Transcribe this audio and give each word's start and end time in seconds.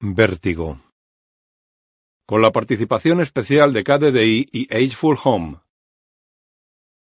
Vértigo. 0.00 0.80
Con 2.24 2.40
la 2.40 2.52
participación 2.52 3.20
especial 3.20 3.72
de 3.72 3.82
KDDI 3.82 4.48
y 4.52 4.72
Ageful 4.72 5.18
Home. 5.24 5.60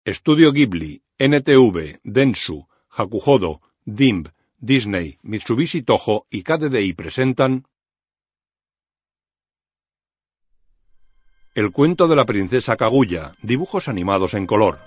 Estudio 0.05 0.53
Ghibli, 0.53 1.03
NTV, 1.19 1.99
Densu, 2.05 2.69
Hakuhodo, 2.89 3.63
DIMB, 3.85 4.29
Disney, 4.59 5.19
Mitsubishi 5.23 5.83
Toho 5.83 6.29
y 6.31 6.45
KDDI 6.45 6.93
presentan 6.93 7.67
El 11.57 11.73
cuento 11.73 12.07
de 12.07 12.15
la 12.15 12.27
princesa 12.27 12.77
Kaguya, 12.77 13.33
dibujos 13.43 13.89
animados 13.89 14.35
en 14.35 14.47
color. 14.47 14.79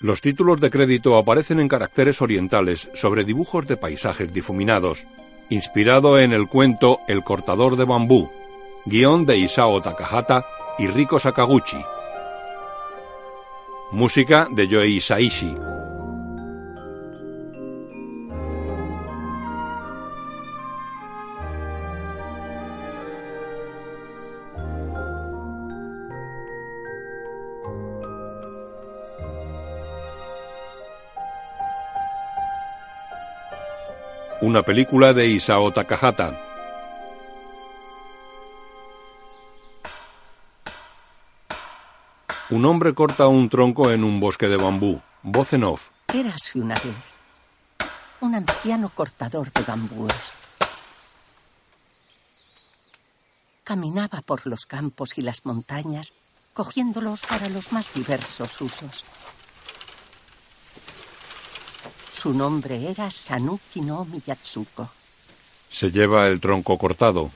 Los 0.00 0.20
títulos 0.20 0.60
de 0.60 0.70
crédito 0.70 1.16
aparecen 1.16 1.58
en 1.58 1.68
caracteres 1.68 2.20
orientales 2.20 2.90
sobre 2.92 3.24
dibujos 3.24 3.66
de 3.66 3.78
paisajes 3.78 4.32
difuminados, 4.32 4.98
inspirado 5.48 6.18
en 6.18 6.32
el 6.32 6.48
cuento 6.48 6.98
El 7.08 7.22
cortador 7.22 7.76
de 7.76 7.84
bambú, 7.84 8.30
guion 8.84 9.24
de 9.24 9.38
Isao 9.38 9.80
Takahata 9.80 10.44
y 10.78 10.86
Riko 10.86 11.18
Sakaguchi. 11.18 11.82
Música 13.90 14.48
de 14.50 14.68
Yoei 14.68 14.96
Isaishi. 14.96 15.56
Una 34.46 34.62
película 34.62 35.12
de 35.12 35.26
Isao 35.26 35.72
Takahata. 35.72 36.40
Un 42.50 42.64
hombre 42.64 42.94
corta 42.94 43.26
un 43.26 43.48
tronco 43.48 43.90
en 43.90 44.04
un 44.04 44.20
bosque 44.20 44.46
de 44.46 44.56
bambú. 44.56 45.00
Voz 45.24 45.52
en 45.52 45.64
off. 45.64 45.88
Érase 46.14 46.60
una 46.60 46.76
vez 46.76 46.94
un 48.20 48.36
anciano 48.36 48.88
cortador 48.88 49.50
de 49.52 49.62
bambúes. 49.62 50.32
Caminaba 53.64 54.20
por 54.24 54.46
los 54.46 54.64
campos 54.64 55.18
y 55.18 55.22
las 55.22 55.44
montañas, 55.44 56.12
cogiéndolos 56.54 57.26
para 57.26 57.48
los 57.48 57.72
más 57.72 57.92
diversos 57.92 58.60
usos. 58.60 59.04
Su 62.10 62.32
nombre 62.32 62.90
era 62.90 63.10
Sanuki 63.10 63.80
no 63.80 64.04
Miyatsuko. 64.04 64.90
Se 65.70 65.90
lleva 65.90 66.26
el 66.28 66.40
tronco 66.40 66.78
cortado. 66.78 67.30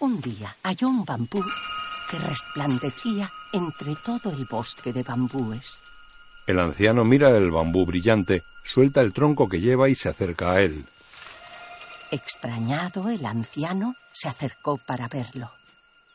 Un 0.00 0.20
día 0.20 0.54
halló 0.62 0.88
un 0.88 1.04
bambú 1.04 1.42
que 2.10 2.18
resplandecía 2.18 3.30
entre 3.52 3.96
todo 3.96 4.30
el 4.30 4.44
bosque 4.44 4.92
de 4.92 5.02
bambúes. 5.02 5.82
El 6.46 6.60
anciano 6.60 7.04
mira 7.04 7.30
el 7.36 7.50
bambú 7.50 7.86
brillante, 7.86 8.42
suelta 8.72 9.00
el 9.00 9.12
tronco 9.12 9.48
que 9.48 9.60
lleva 9.60 9.88
y 9.88 9.94
se 9.94 10.08
acerca 10.08 10.52
a 10.52 10.60
él. 10.60 10.86
Extrañado, 12.10 13.08
el 13.08 13.24
anciano 13.24 13.94
se 14.12 14.28
acercó 14.28 14.78
para 14.78 15.08
verlo. 15.08 15.50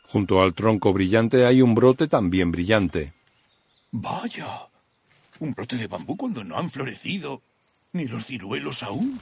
Junto 0.07 0.41
al 0.41 0.53
tronco 0.53 0.93
brillante 0.93 1.45
hay 1.45 1.61
un 1.61 1.75
brote 1.75 2.07
también 2.07 2.51
brillante. 2.51 3.13
Vaya, 3.91 4.67
un 5.39 5.53
brote 5.53 5.75
de 5.75 5.87
bambú 5.87 6.15
cuando 6.15 6.43
no 6.43 6.57
han 6.57 6.69
florecido. 6.69 7.41
Ni 7.93 8.05
los 8.05 8.25
ciruelos 8.25 8.83
aún. 8.83 9.19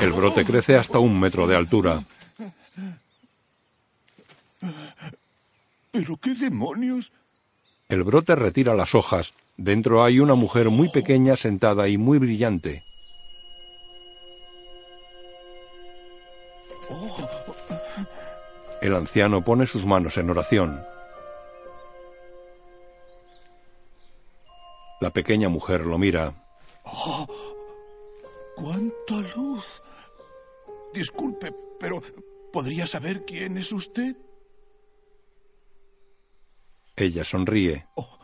El 0.00 0.12
brote 0.12 0.44
crece 0.44 0.76
hasta 0.76 0.98
un 0.98 1.20
metro 1.20 1.46
de 1.46 1.56
altura. 1.56 2.02
¿Pero 5.90 6.16
qué 6.16 6.34
demonios? 6.34 7.12
El 7.88 8.04
brote 8.04 8.34
retira 8.36 8.74
las 8.74 8.94
hojas. 8.94 9.34
Dentro 9.56 10.04
hay 10.04 10.20
una 10.20 10.34
mujer 10.34 10.70
muy 10.70 10.88
pequeña 10.88 11.36
sentada 11.36 11.88
y 11.88 11.98
muy 11.98 12.18
brillante. 12.18 12.82
El 18.80 18.94
anciano 18.94 19.42
pone 19.42 19.66
sus 19.66 19.84
manos 19.84 20.16
en 20.16 20.30
oración. 20.30 20.80
La 25.00 25.10
pequeña 25.10 25.48
mujer 25.48 25.84
lo 25.84 25.98
mira. 25.98 26.47
¡Oh! 26.92 27.26
¡Cuánta 28.56 29.14
luz! 29.36 29.82
Disculpe, 30.92 31.52
pero 31.78 32.00
¿podría 32.52 32.86
saber 32.86 33.24
quién 33.24 33.58
es 33.58 33.72
usted? 33.72 34.16
Ella 36.96 37.24
sonríe. 37.24 37.86
Oh. 37.94 38.18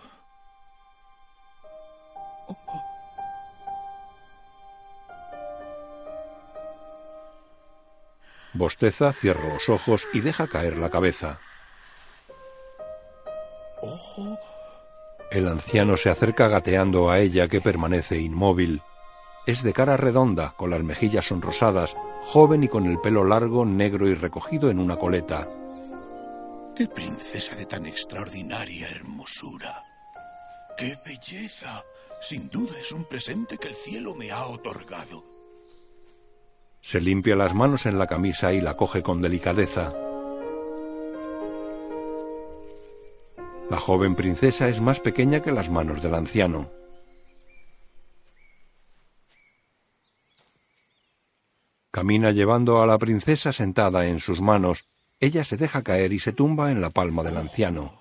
Bosteza, 8.54 9.12
cierra 9.12 9.48
los 9.48 9.68
ojos 9.68 10.02
y 10.12 10.20
deja 10.20 10.46
caer 10.46 10.78
la 10.78 10.88
cabeza. 10.88 11.40
Oh. 13.82 14.53
El 15.34 15.48
anciano 15.48 15.96
se 15.96 16.10
acerca 16.10 16.46
gateando 16.46 17.10
a 17.10 17.18
ella 17.18 17.48
que 17.48 17.60
permanece 17.60 18.20
inmóvil. 18.20 18.82
Es 19.46 19.64
de 19.64 19.72
cara 19.72 19.96
redonda, 19.96 20.54
con 20.56 20.70
las 20.70 20.84
mejillas 20.84 21.24
sonrosadas, 21.24 21.96
joven 22.22 22.62
y 22.62 22.68
con 22.68 22.86
el 22.86 23.00
pelo 23.00 23.24
largo, 23.24 23.64
negro 23.64 24.06
y 24.06 24.14
recogido 24.14 24.70
en 24.70 24.78
una 24.78 24.96
coleta. 24.96 25.48
¡Qué 26.76 26.86
princesa 26.86 27.56
de 27.56 27.66
tan 27.66 27.84
extraordinaria 27.84 28.88
hermosura! 28.88 29.82
¡Qué 30.78 30.96
belleza! 31.04 31.82
Sin 32.20 32.48
duda 32.48 32.78
es 32.80 32.92
un 32.92 33.04
presente 33.04 33.58
que 33.58 33.66
el 33.66 33.74
cielo 33.74 34.14
me 34.14 34.30
ha 34.30 34.46
otorgado. 34.46 35.24
Se 36.80 37.00
limpia 37.00 37.34
las 37.34 37.54
manos 37.54 37.86
en 37.86 37.98
la 37.98 38.06
camisa 38.06 38.52
y 38.52 38.60
la 38.60 38.76
coge 38.76 39.02
con 39.02 39.20
delicadeza. 39.20 39.94
La 43.74 43.80
joven 43.80 44.14
princesa 44.14 44.68
es 44.68 44.80
más 44.80 45.00
pequeña 45.00 45.42
que 45.42 45.50
las 45.50 45.68
manos 45.68 46.00
del 46.00 46.14
anciano. 46.14 46.70
Camina 51.90 52.30
llevando 52.30 52.80
a 52.80 52.86
la 52.86 52.98
princesa 52.98 53.52
sentada 53.52 54.06
en 54.06 54.20
sus 54.20 54.40
manos. 54.40 54.84
Ella 55.18 55.42
se 55.42 55.56
deja 55.56 55.82
caer 55.82 56.12
y 56.12 56.20
se 56.20 56.32
tumba 56.32 56.70
en 56.70 56.80
la 56.80 56.90
palma 56.90 57.24
del 57.24 57.36
anciano. 57.36 58.00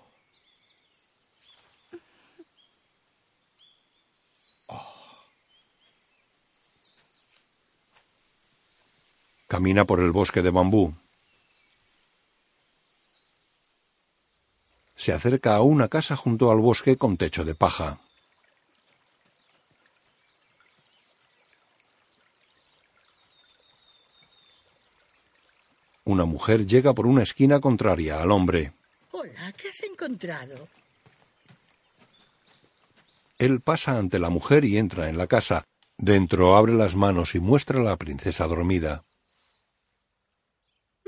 Camina 9.47 9.85
por 9.85 10.01
el 10.01 10.11
bosque 10.11 10.43
de 10.43 10.51
bambú. 10.51 10.93
Se 14.95 15.11
acerca 15.11 15.55
a 15.55 15.61
una 15.61 15.87
casa 15.87 16.15
junto 16.15 16.51
al 16.51 16.59
bosque 16.59 16.97
con 16.97 17.17
techo 17.17 17.43
de 17.43 17.55
paja. 17.55 17.99
Una 26.05 26.25
mujer 26.25 26.65
llega 26.65 26.93
por 26.93 27.07
una 27.07 27.23
esquina 27.23 27.61
contraria 27.61 28.21
al 28.21 28.31
hombre. 28.31 28.73
Hola, 29.11 29.53
¿qué 29.53 29.69
has 29.69 29.81
encontrado? 29.83 30.67
Él 33.37 33.61
pasa 33.61 33.97
ante 33.97 34.19
la 34.19 34.29
mujer 34.29 34.65
y 34.65 34.77
entra 34.77 35.09
en 35.09 35.17
la 35.17 35.27
casa. 35.27 35.63
Dentro 35.97 36.55
abre 36.55 36.73
las 36.73 36.95
manos 36.95 37.35
y 37.35 37.39
muestra 37.39 37.79
a 37.79 37.83
la 37.83 37.97
princesa 37.97 38.47
dormida. 38.47 39.05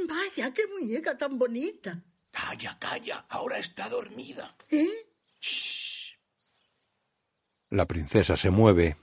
Vaya, 0.08 0.54
qué 0.54 0.64
muñeca 0.68 1.18
tan 1.18 1.38
bonita. 1.38 2.02
Calla, 2.36 2.78
calla, 2.78 3.26
ahora 3.30 3.58
está 3.58 3.88
dormida. 3.88 4.54
¿Eh? 4.70 5.08
Shh. 5.40 6.18
La 7.70 7.86
princesa 7.86 8.36
se 8.36 8.50
mueve. 8.50 8.98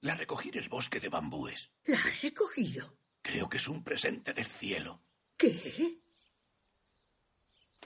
La 0.00 0.16
recogí 0.16 0.48
en 0.48 0.58
el 0.58 0.68
bosque 0.68 0.98
de 0.98 1.08
bambúes. 1.08 1.70
¿La 1.84 1.98
has 1.98 2.20
recogido? 2.22 2.98
Creo 3.22 3.48
que 3.48 3.58
es 3.58 3.68
un 3.68 3.84
presente 3.84 4.32
del 4.32 4.46
cielo. 4.46 5.00
¿Qué? 5.36 6.00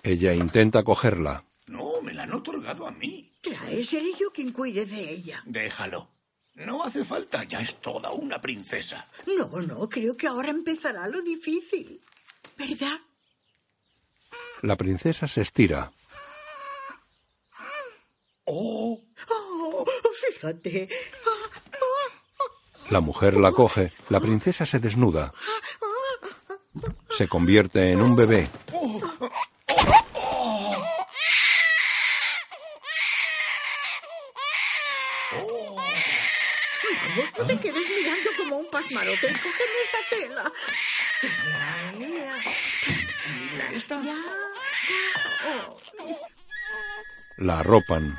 Ella 0.02 0.32
intenta 0.32 0.82
cogerla. 0.82 1.44
No, 1.66 2.00
me 2.00 2.14
la 2.14 2.22
han 2.22 2.32
otorgado 2.32 2.86
a 2.86 2.92
mí. 2.92 3.30
Trae, 3.42 3.84
seré 3.84 4.12
yo 4.18 4.32
quien 4.32 4.52
cuide 4.52 4.86
de 4.86 5.10
ella. 5.10 5.42
Déjalo. 5.44 6.08
No 6.54 6.82
hace 6.82 7.04
falta, 7.04 7.44
ya 7.44 7.60
es 7.60 7.78
toda 7.80 8.10
una 8.12 8.40
princesa. 8.40 9.06
No, 9.26 9.60
no, 9.60 9.88
creo 9.88 10.16
que 10.16 10.26
ahora 10.26 10.50
empezará 10.50 11.06
lo 11.08 11.20
difícil. 11.20 12.00
¿Verdad? 12.58 12.98
La 14.62 14.76
princesa 14.76 15.26
se 15.26 15.42
estira. 15.42 15.92
¡Oh! 18.44 19.00
Oh, 19.28 19.84
Fíjate. 20.32 20.88
La 22.90 23.00
mujer 23.00 23.36
la 23.36 23.52
coge, 23.52 23.92
la 24.10 24.20
princesa 24.20 24.66
se 24.66 24.78
desnuda. 24.78 25.32
Se 27.16 27.28
convierte 27.28 27.90
en 27.90 28.02
un 28.02 28.14
bebé. 28.14 28.48
Vamos, 28.72 29.02
no 37.38 37.44
te 37.46 37.58
quedes 37.58 37.88
mirando 37.88 38.30
como 38.36 38.56
un 38.58 38.70
pasmarote 38.70 39.26
y 39.30 39.34
cógeme 39.34 39.78
esa 39.84 39.98
tela. 40.10 40.52
Ya, 41.22 41.92
ya. 41.98 42.40
Ya, 43.72 44.02
ya. 44.02 44.16
Oh, 45.48 45.78
La 47.38 47.60
arropan. 47.60 48.18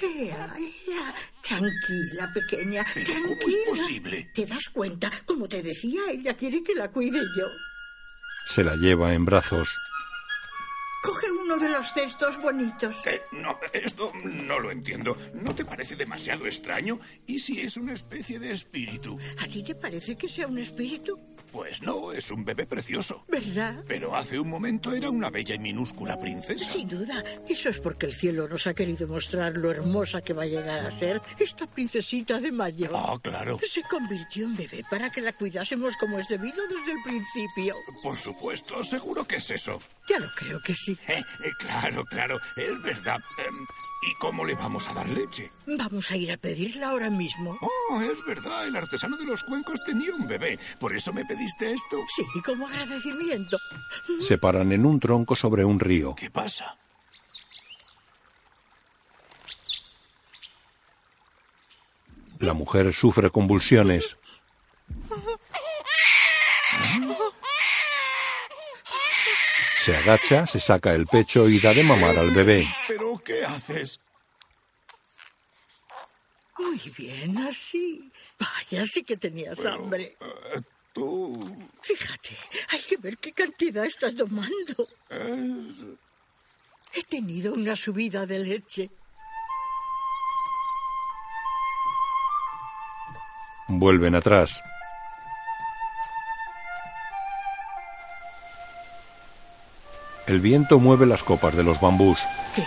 ea, 0.00 0.54
ea. 0.88 1.14
Tranquila, 1.42 2.32
pequeña. 2.32 2.84
¿Pero 2.94 3.06
tranquila. 3.06 3.36
cómo 3.40 3.48
es 3.48 3.56
posible? 3.68 4.30
¿Te 4.34 4.46
das 4.46 4.68
cuenta? 4.70 5.10
Como 5.26 5.48
te 5.48 5.62
decía, 5.62 6.00
ella 6.10 6.34
quiere 6.36 6.62
que 6.62 6.74
la 6.74 6.90
cuide 6.90 7.20
yo. 7.36 7.46
Se 8.48 8.62
la 8.64 8.76
lleva 8.76 9.12
en 9.14 9.24
brazos. 9.24 9.68
Coge 11.02 11.30
uno 11.30 11.56
de 11.56 11.68
los 11.68 11.92
cestos 11.92 12.36
bonitos. 12.40 12.96
Eh, 13.06 13.22
no, 13.32 13.58
esto 13.72 14.12
no 14.24 14.58
lo 14.58 14.70
entiendo. 14.72 15.16
¿No 15.34 15.54
te 15.54 15.64
parece 15.64 15.94
demasiado 15.94 16.46
extraño? 16.46 16.98
¿Y 17.26 17.38
si 17.38 17.60
es 17.60 17.76
una 17.76 17.92
especie 17.94 18.38
de 18.40 18.52
espíritu? 18.52 19.18
¿A 19.38 19.46
ti 19.46 19.62
te 19.62 19.74
parece 19.76 20.16
que 20.16 20.28
sea 20.28 20.48
un 20.48 20.58
espíritu? 20.58 21.16
Pues 21.56 21.80
no, 21.80 22.12
es 22.12 22.30
un 22.30 22.44
bebé 22.44 22.66
precioso. 22.66 23.24
¿Verdad? 23.28 23.82
Pero 23.88 24.14
hace 24.14 24.38
un 24.38 24.50
momento 24.50 24.92
era 24.92 25.08
una 25.08 25.30
bella 25.30 25.54
y 25.54 25.58
minúscula 25.58 26.20
princesa. 26.20 26.70
Sin 26.70 26.86
duda, 26.86 27.24
eso 27.48 27.70
es 27.70 27.80
porque 27.80 28.04
el 28.04 28.12
cielo 28.12 28.46
nos 28.46 28.66
ha 28.66 28.74
querido 28.74 29.08
mostrar 29.08 29.56
lo 29.56 29.70
hermosa 29.70 30.20
que 30.20 30.34
va 30.34 30.42
a 30.42 30.46
llegar 30.46 30.80
a 30.80 30.90
ser 30.90 31.22
esta 31.38 31.66
princesita 31.66 32.38
de 32.40 32.52
mayo. 32.52 32.90
Ah, 32.94 33.18
claro. 33.22 33.58
Se 33.62 33.82
convirtió 33.84 34.44
en 34.44 34.54
bebé 34.54 34.84
para 34.90 35.08
que 35.08 35.22
la 35.22 35.32
cuidásemos 35.32 35.96
como 35.96 36.18
es 36.18 36.28
debido 36.28 36.62
desde 36.68 36.92
el 36.92 37.02
principio. 37.02 37.74
Por 38.02 38.18
supuesto, 38.18 38.84
seguro 38.84 39.26
que 39.26 39.36
es 39.36 39.50
eso. 39.50 39.80
Ya 40.10 40.18
lo 40.18 40.28
creo 40.36 40.60
que 40.60 40.74
sí. 40.74 40.92
Eh, 41.08 41.24
eh, 41.42 41.50
claro, 41.58 42.04
claro, 42.04 42.38
es 42.56 42.82
verdad. 42.82 43.18
Em, 43.38 43.66
¿Y 44.06 44.14
cómo 44.14 44.44
le 44.44 44.54
vamos 44.54 44.88
a 44.88 44.94
dar 44.94 45.08
leche? 45.08 45.50
Vamos 45.66 46.10
a 46.12 46.16
ir 46.16 46.30
a 46.30 46.36
pedirla 46.36 46.90
ahora 46.90 47.10
mismo. 47.10 47.58
Oh, 47.60 48.00
es 48.00 48.24
verdad, 48.24 48.66
el 48.68 48.76
artesano 48.76 49.16
de 49.16 49.24
los 49.24 49.42
cuencos 49.42 49.82
tenía 49.84 50.14
un 50.14 50.28
bebé. 50.28 50.60
¿Por 50.78 50.94
eso 50.94 51.12
me 51.12 51.24
pediste 51.24 51.72
esto? 51.72 52.04
Sí, 52.14 52.24
como 52.44 52.68
agradecimiento. 52.68 53.58
Se 54.20 54.38
paran 54.38 54.70
en 54.70 54.86
un 54.86 55.00
tronco 55.00 55.34
sobre 55.34 55.64
un 55.64 55.80
río. 55.80 56.14
¿Qué 56.14 56.30
pasa? 56.30 56.78
La 62.38 62.52
mujer 62.52 62.92
sufre 62.92 63.30
convulsiones. 63.30 64.16
Se 69.86 69.96
agacha, 69.96 70.48
se 70.48 70.58
saca 70.58 70.96
el 70.96 71.06
pecho 71.06 71.48
y 71.48 71.60
da 71.60 71.72
de 71.72 71.84
mamar 71.84 72.18
al 72.18 72.32
bebé. 72.32 72.68
¿Pero 72.88 73.22
qué 73.24 73.44
haces? 73.44 74.00
Muy 76.58 76.80
bien, 76.98 77.38
así. 77.38 78.10
Vaya, 78.36 78.84
sí 78.84 79.04
que 79.04 79.16
tenías 79.16 79.64
hambre. 79.64 80.16
Eh, 80.20 80.60
tú... 80.92 81.38
Fíjate, 81.82 82.36
hay 82.70 82.80
que 82.80 82.96
ver 82.96 83.16
qué 83.18 83.30
cantidad 83.30 83.84
estás 83.84 84.16
tomando. 84.16 84.88
He 86.92 87.02
tenido 87.04 87.54
una 87.54 87.76
subida 87.76 88.26
de 88.26 88.40
leche. 88.40 88.90
Vuelven 93.68 94.16
atrás. 94.16 94.60
El 100.26 100.40
viento 100.40 100.78
mueve 100.78 101.06
las 101.06 101.22
copas 101.22 101.54
de 101.56 101.62
los 101.62 101.80
bambús. 101.80 102.18
¿Qué? 102.54 102.62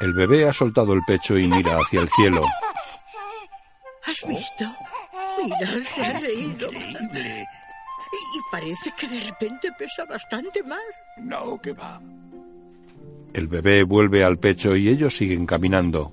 El 0.00 0.12
bebé 0.12 0.48
ha 0.48 0.52
soltado 0.52 0.92
el 0.92 1.00
pecho 1.06 1.38
y 1.38 1.46
mira 1.46 1.76
hacia 1.78 2.00
el 2.02 2.08
cielo. 2.10 2.42
¿Has 4.04 4.28
visto? 4.28 4.64
Mira, 5.42 5.82
se 5.84 6.02
ha 6.02 6.10
es 6.12 6.22
reído. 6.22 6.68
increíble. 6.72 7.46
Y, 8.12 8.38
y 8.38 8.40
parece 8.50 8.92
que 8.96 9.08
de 9.08 9.20
repente 9.20 9.68
pesa 9.78 10.04
bastante 10.04 10.62
más. 10.62 10.78
No, 11.16 11.60
que 11.60 11.72
va. 11.72 12.00
El 13.32 13.48
bebé 13.48 13.82
vuelve 13.82 14.22
al 14.24 14.38
pecho 14.38 14.76
y 14.76 14.88
ellos 14.88 15.16
siguen 15.16 15.46
caminando. 15.46 16.12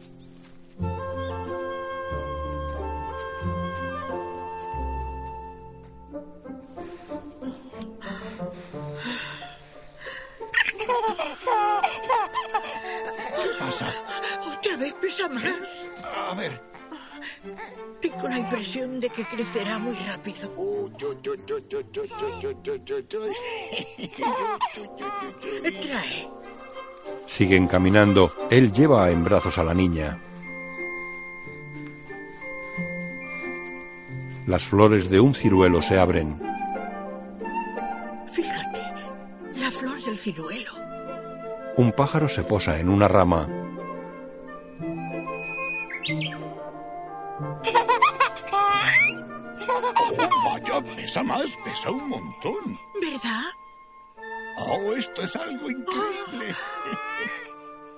a 16.32 16.36
ver. 16.36 16.62
Tengo 18.02 18.28
la 18.30 18.40
impresión 18.40 19.00
de 19.00 19.10
que 19.10 19.24
crecerá 19.26 19.78
muy 19.78 19.96
rápido. 19.96 20.52
Trae. 25.82 26.30
Siguen 27.26 27.68
caminando. 27.68 28.32
Él 28.50 28.72
lleva 28.72 29.12
en 29.12 29.24
brazos 29.24 29.58
a 29.58 29.64
la 29.64 29.74
niña. 29.74 30.20
Las 34.48 34.64
flores 34.64 35.10
de 35.10 35.20
un 35.20 35.36
ciruelo 35.36 35.82
se 35.82 36.00
abren. 36.00 36.40
Fíjate, 38.32 38.80
la 39.56 39.70
flor 39.70 40.02
del 40.04 40.18
ciruelo. 40.18 40.72
Un 41.78 41.92
pájaro 41.92 42.28
se 42.28 42.44
posa 42.44 42.80
en 42.80 42.90
una 42.90 43.08
rama. 43.08 43.61
Pesa 50.84 51.24
más, 51.24 51.58
pesa 51.64 51.92
un 51.92 52.10
montón. 52.10 52.80
¿Verdad? 53.02 53.44
Oh, 54.58 54.94
esto 54.94 55.22
es 55.22 55.36
algo 55.36 55.70
increíble. 55.70 56.56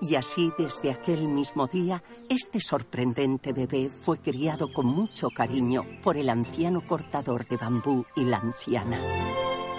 Y 0.06 0.16
así, 0.16 0.52
desde 0.58 0.92
aquel 0.92 1.30
mismo 1.30 1.66
día, 1.66 2.04
este 2.28 2.60
sorprendente 2.60 3.54
bebé 3.54 3.90
fue 3.90 4.18
criado 4.18 4.74
con 4.74 4.86
mucho 4.86 5.30
cariño 5.30 5.86
por 6.02 6.18
el 6.18 6.28
anciano 6.28 6.86
cortador 6.86 7.48
de 7.48 7.56
bambú 7.56 8.04
y 8.14 8.26
la 8.26 8.38
anciana. 8.40 9.00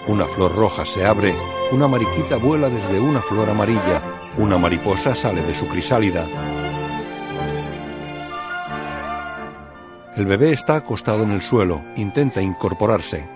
Una 0.07 0.25
flor 0.25 0.55
roja 0.55 0.83
se 0.83 1.05
abre, 1.05 1.35
una 1.71 1.87
mariquita 1.87 2.37
vuela 2.37 2.69
desde 2.69 2.99
una 2.99 3.21
flor 3.21 3.51
amarilla, 3.51 4.01
una 4.37 4.57
mariposa 4.57 5.13
sale 5.13 5.43
de 5.43 5.53
su 5.53 5.67
crisálida. 5.67 6.25
El 10.15 10.25
bebé 10.25 10.53
está 10.53 10.77
acostado 10.77 11.23
en 11.23 11.31
el 11.31 11.41
suelo, 11.41 11.83
intenta 11.97 12.41
incorporarse. 12.41 13.27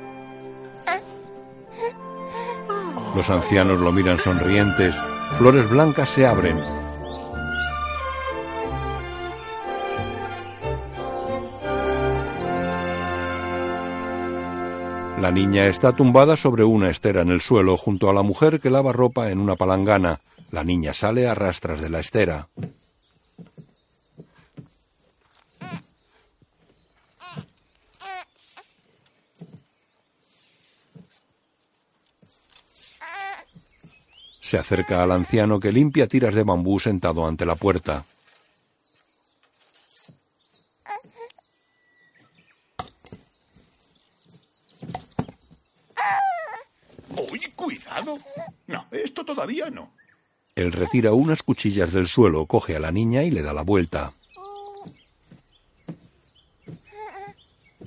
Los 3.15 3.29
ancianos 3.29 3.79
lo 3.79 3.91
miran 3.91 4.17
sonrientes, 4.17 4.95
flores 5.33 5.69
blancas 5.69 6.09
se 6.09 6.25
abren. 6.25 6.57
La 15.19 15.31
niña 15.31 15.65
está 15.65 15.91
tumbada 15.91 16.37
sobre 16.37 16.63
una 16.63 16.89
estera 16.89 17.23
en 17.23 17.29
el 17.29 17.41
suelo 17.41 17.75
junto 17.75 18.09
a 18.09 18.13
la 18.13 18.23
mujer 18.23 18.61
que 18.61 18.69
lava 18.69 18.93
ropa 18.93 19.31
en 19.31 19.41
una 19.41 19.57
palangana. 19.57 20.21
La 20.49 20.63
niña 20.63 20.93
sale 20.93 21.27
a 21.27 21.35
rastras 21.35 21.81
de 21.81 21.89
la 21.89 21.99
estera. 21.99 22.47
Se 34.49 34.57
acerca 34.57 35.03
al 35.03 35.11
anciano 35.11 35.59
que 35.59 35.71
limpia 35.71 36.07
tiras 36.07 36.33
de 36.33 36.41
bambú 36.41 36.79
sentado 36.79 37.27
ante 37.27 37.45
la 37.45 37.53
puerta. 37.53 38.03
Uy, 47.31 47.41
cuidado. 47.55 48.17
No, 48.65 48.87
esto 48.89 49.23
todavía 49.23 49.69
no. 49.69 49.91
Él 50.55 50.71
retira 50.71 51.13
unas 51.13 51.43
cuchillas 51.43 51.93
del 51.93 52.07
suelo, 52.07 52.47
coge 52.47 52.75
a 52.75 52.79
la 52.79 52.91
niña 52.91 53.21
y 53.21 53.29
le 53.29 53.43
da 53.43 53.53
la 53.53 53.61
vuelta. 53.61 54.13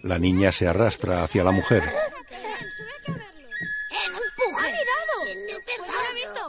La 0.05 0.21
niña 0.21 0.53
se 0.53 0.69
arrastra 0.69 1.25
hacia 1.25 1.43
la 1.43 1.51
mujer. 1.51 1.83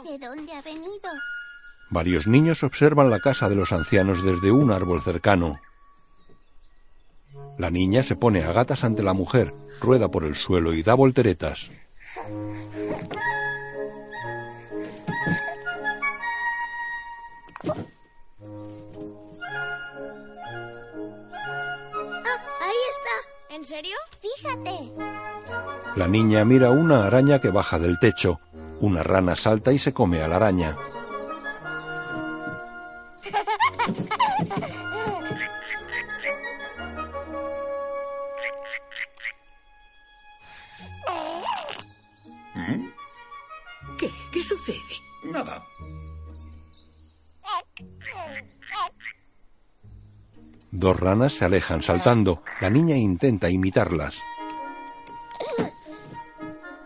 ¿De 0.04 0.18
dónde 0.18 0.52
ha 0.52 0.60
venido? 0.60 1.08
Varios 1.88 2.26
niños 2.26 2.62
observan 2.62 3.08
la 3.08 3.20
casa 3.20 3.48
de 3.48 3.54
los 3.54 3.72
ancianos 3.72 4.22
desde 4.22 4.52
un 4.52 4.70
árbol 4.70 5.00
cercano. 5.00 5.58
La 7.56 7.70
niña 7.70 8.02
se 8.02 8.14
pone 8.14 8.42
a 8.42 8.52
gatas 8.52 8.84
ante 8.84 9.02
la 9.02 9.14
mujer, 9.14 9.54
rueda 9.80 10.10
por 10.10 10.24
el 10.24 10.34
suelo 10.36 10.74
y 10.74 10.82
da 10.82 10.92
volteretas. 10.92 11.70
Ah, 22.26 22.42
ahí 22.60 22.82
está. 22.90 23.54
¿En 23.54 23.64
serio? 23.64 23.96
Fíjate. 24.20 24.92
La 25.96 26.06
niña 26.08 26.44
mira 26.44 26.70
una 26.72 27.06
araña 27.06 27.40
que 27.40 27.48
baja 27.48 27.78
del 27.78 27.98
techo. 27.98 28.38
Una 28.80 29.02
rana 29.02 29.36
salta 29.36 29.72
y 29.72 29.78
se 29.78 29.92
come 29.92 30.20
a 30.20 30.28
la 30.28 30.36
araña. 30.36 30.76
¿Mm? 42.54 42.88
¿Qué? 43.98 44.10
¿Qué 44.32 44.42
sucede? 44.42 44.78
Nada. 45.24 45.64
Dos 50.70 50.98
ranas 50.98 51.32
se 51.32 51.44
alejan 51.44 51.82
saltando. 51.82 52.42
La 52.60 52.68
niña 52.68 52.96
intenta 52.96 53.48
imitarlas. 53.48 54.16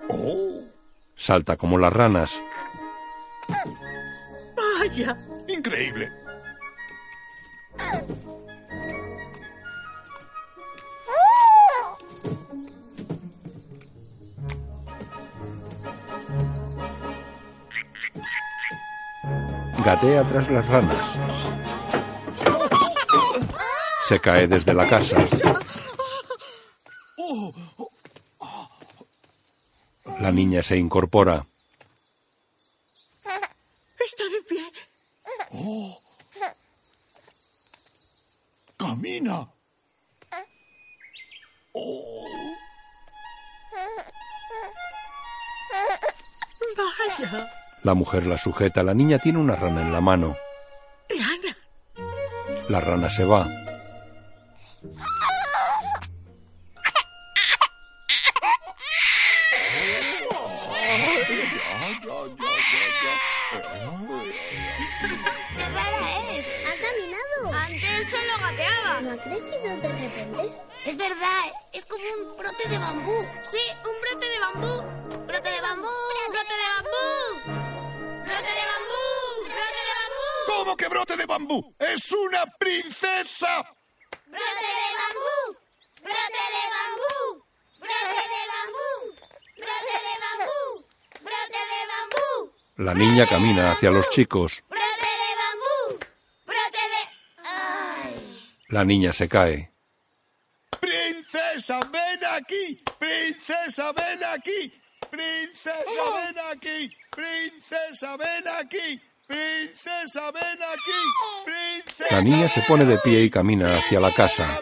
¡Oh! 0.09 0.48
Salta 1.19 1.57
como 1.57 1.77
las 1.79 1.93
ranas. 1.93 2.41
Vaya. 4.79 5.17
¡Increíble! 5.49 6.09
Gatea 19.85 20.23
tras 20.25 20.51
las 20.51 20.69
ranas. 20.69 21.15
Se 24.07 24.21
cae 24.21 24.47
desde 24.47 24.73
la 24.73 24.89
casa. 24.89 25.17
La 30.21 30.33
niña 30.33 30.63
se 30.63 30.77
incorpora. 30.77 31.47
Está 33.99 34.25
de 34.25 34.43
pie. 34.49 34.65
¡Oh! 35.53 36.01
¡Camina! 38.77 39.49
¡Oh! 41.73 42.27
Vaya. 46.77 47.51
La 47.85 47.95
mujer 47.95 48.27
la 48.27 48.39
sujeta. 48.39 48.83
La 48.83 48.95
niña 48.95 49.21
tiene 49.21 49.39
una 49.39 49.55
rana 49.55 49.83
en 49.83 49.93
la 49.93 50.01
mano. 50.01 50.37
Rana. 51.09 51.57
La 52.69 52.81
rana 52.81 53.09
se 53.09 53.25
va. 53.25 53.49
Ha 69.19 69.23
crecido 69.23 69.77
de 69.77 69.89
repente? 69.89 70.63
Es 70.85 70.97
verdad, 70.97 71.45
es 71.73 71.85
como 71.87 72.05
un 72.05 72.37
brote 72.37 72.69
de 72.69 72.79
bambú. 72.79 73.27
Sí, 73.51 73.59
un 73.85 74.01
brote 74.01 74.29
de 74.29 74.39
bambú. 74.39 74.83
¡Brote 75.27 75.51
de 75.51 75.61
bambú! 75.61 75.89
¡Brote 76.29 76.55
de 76.55 76.69
bambú! 76.71 77.05
¡Brote 78.25 78.53
de 78.59 78.65
bambú! 78.71 79.03
¡Brote 79.45 79.83
de 79.89 79.95
bambú! 80.01 80.27
¿Cómo 80.47 80.77
que 80.77 80.89
brote 80.89 81.17
de 81.17 81.27
bambú? 81.27 81.75
¡Es 81.79 82.13
una 82.13 82.47
princesa! 82.59 83.63
¡Brote 84.27 84.69
de 84.79 84.91
bambú! 85.01 85.59
¡Brote 86.03 86.43
de 86.55 86.65
bambú! 86.75 87.45
¡Brote 87.79 88.23
de 88.33 88.43
bambú! 88.53 88.89
¡Brote 89.57 89.97
de 90.07 90.15
bambú! 90.25 90.87
¡Brote 91.21 91.61
de 91.73 91.81
bambú! 91.93 92.53
La 92.77 92.95
niña 92.95 93.27
camina 93.27 93.73
hacia 93.73 93.91
los 93.91 94.09
chicos. 94.11 94.63
¡Brote 94.69 95.11
de 95.23 95.33
bambú! 95.41 95.99
¡Brote 96.47 96.83
de... 96.93 97.03
¡Ay! 97.45 98.49
La 98.69 98.85
niña 98.85 99.15
se 99.15 99.29
cae. 99.29 99.73
¡Princesa, 100.79 101.81
ven 101.91 102.21
aquí! 102.37 102.83
¡Princesa, 102.99 103.93
ven 103.93 104.25
aquí! 104.25 104.73
¡Princesa, 105.11 106.03
ven 106.13 106.37
aquí! 106.53 106.91
¡Princesa, 107.11 108.17
ven 108.17 108.49
aquí! 108.61 109.01
¡Princesa, 109.27 110.31
ven 110.31 110.63
aquí! 110.63 111.01
¡Princesa! 111.47 112.15
La 112.15 112.21
niña 112.23 112.49
se 112.49 112.61
pone 112.63 112.85
de 112.85 112.99
pie 112.99 113.23
y 113.23 113.31
camina 113.31 113.75
hacia 113.79 114.01
la 114.01 114.13
casa. 114.13 114.61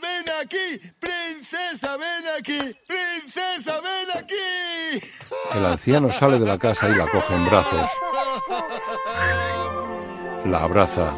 Ven 0.00 0.24
aquí! 0.42 0.80
¡Princesa, 0.98 1.96
ven 1.96 2.24
aquí! 2.38 2.76
¡Princesa, 2.86 3.80
ven 3.80 4.08
aquí! 4.16 5.08
El 5.54 5.66
anciano 5.66 6.12
sale 6.12 6.38
de 6.38 6.46
la 6.46 6.58
casa 6.58 6.88
y 6.88 6.94
la 6.94 7.06
coge 7.08 7.34
en 7.34 7.44
brazos. 7.46 7.90
La 10.46 10.62
abraza. 10.62 11.14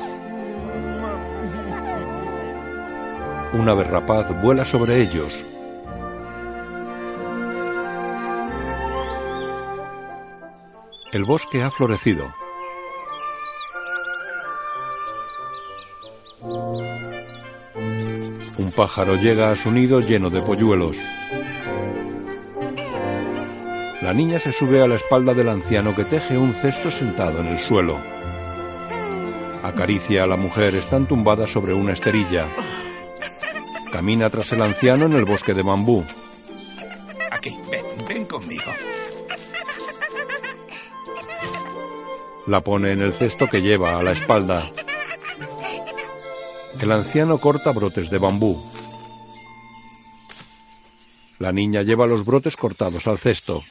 Un 3.52 3.68
ave 3.68 3.84
rapaz 3.84 4.28
vuela 4.40 4.64
sobre 4.64 5.00
ellos. 5.00 5.32
El 11.12 11.24
bosque 11.24 11.62
ha 11.62 11.70
florecido. 11.70 12.32
Pájaro 18.80 19.16
llega 19.16 19.50
a 19.50 19.56
su 19.56 19.70
nido 19.70 20.00
lleno 20.00 20.30
de 20.30 20.40
polluelos. 20.40 20.96
La 24.00 24.14
niña 24.14 24.38
se 24.38 24.52
sube 24.54 24.80
a 24.80 24.88
la 24.88 24.94
espalda 24.94 25.34
del 25.34 25.50
anciano 25.50 25.94
que 25.94 26.06
teje 26.06 26.38
un 26.38 26.54
cesto 26.54 26.90
sentado 26.90 27.40
en 27.40 27.48
el 27.48 27.58
suelo. 27.58 28.00
Acaricia 29.62 30.24
a 30.24 30.26
la 30.26 30.38
mujer, 30.38 30.74
están 30.76 31.06
tumbadas 31.06 31.50
sobre 31.50 31.74
una 31.74 31.92
esterilla. 31.92 32.46
Camina 33.92 34.30
tras 34.30 34.50
el 34.52 34.62
anciano 34.62 35.04
en 35.04 35.12
el 35.12 35.26
bosque 35.26 35.52
de 35.52 35.62
bambú. 35.62 36.02
Aquí, 37.30 37.54
ven, 37.70 37.84
ven 38.08 38.24
conmigo. 38.24 38.72
La 42.46 42.62
pone 42.62 42.92
en 42.92 43.02
el 43.02 43.12
cesto 43.12 43.46
que 43.46 43.60
lleva 43.60 43.98
a 43.98 44.02
la 44.02 44.12
espalda. 44.12 44.64
El 46.80 46.92
anciano 46.92 47.38
corta 47.38 47.72
brotes 47.72 48.08
de 48.08 48.18
bambú. 48.18 48.58
La 51.38 51.52
niña 51.52 51.82
lleva 51.82 52.06
los 52.06 52.24
brotes 52.24 52.56
cortados 52.56 53.06
al 53.06 53.18
cesto. 53.18 53.62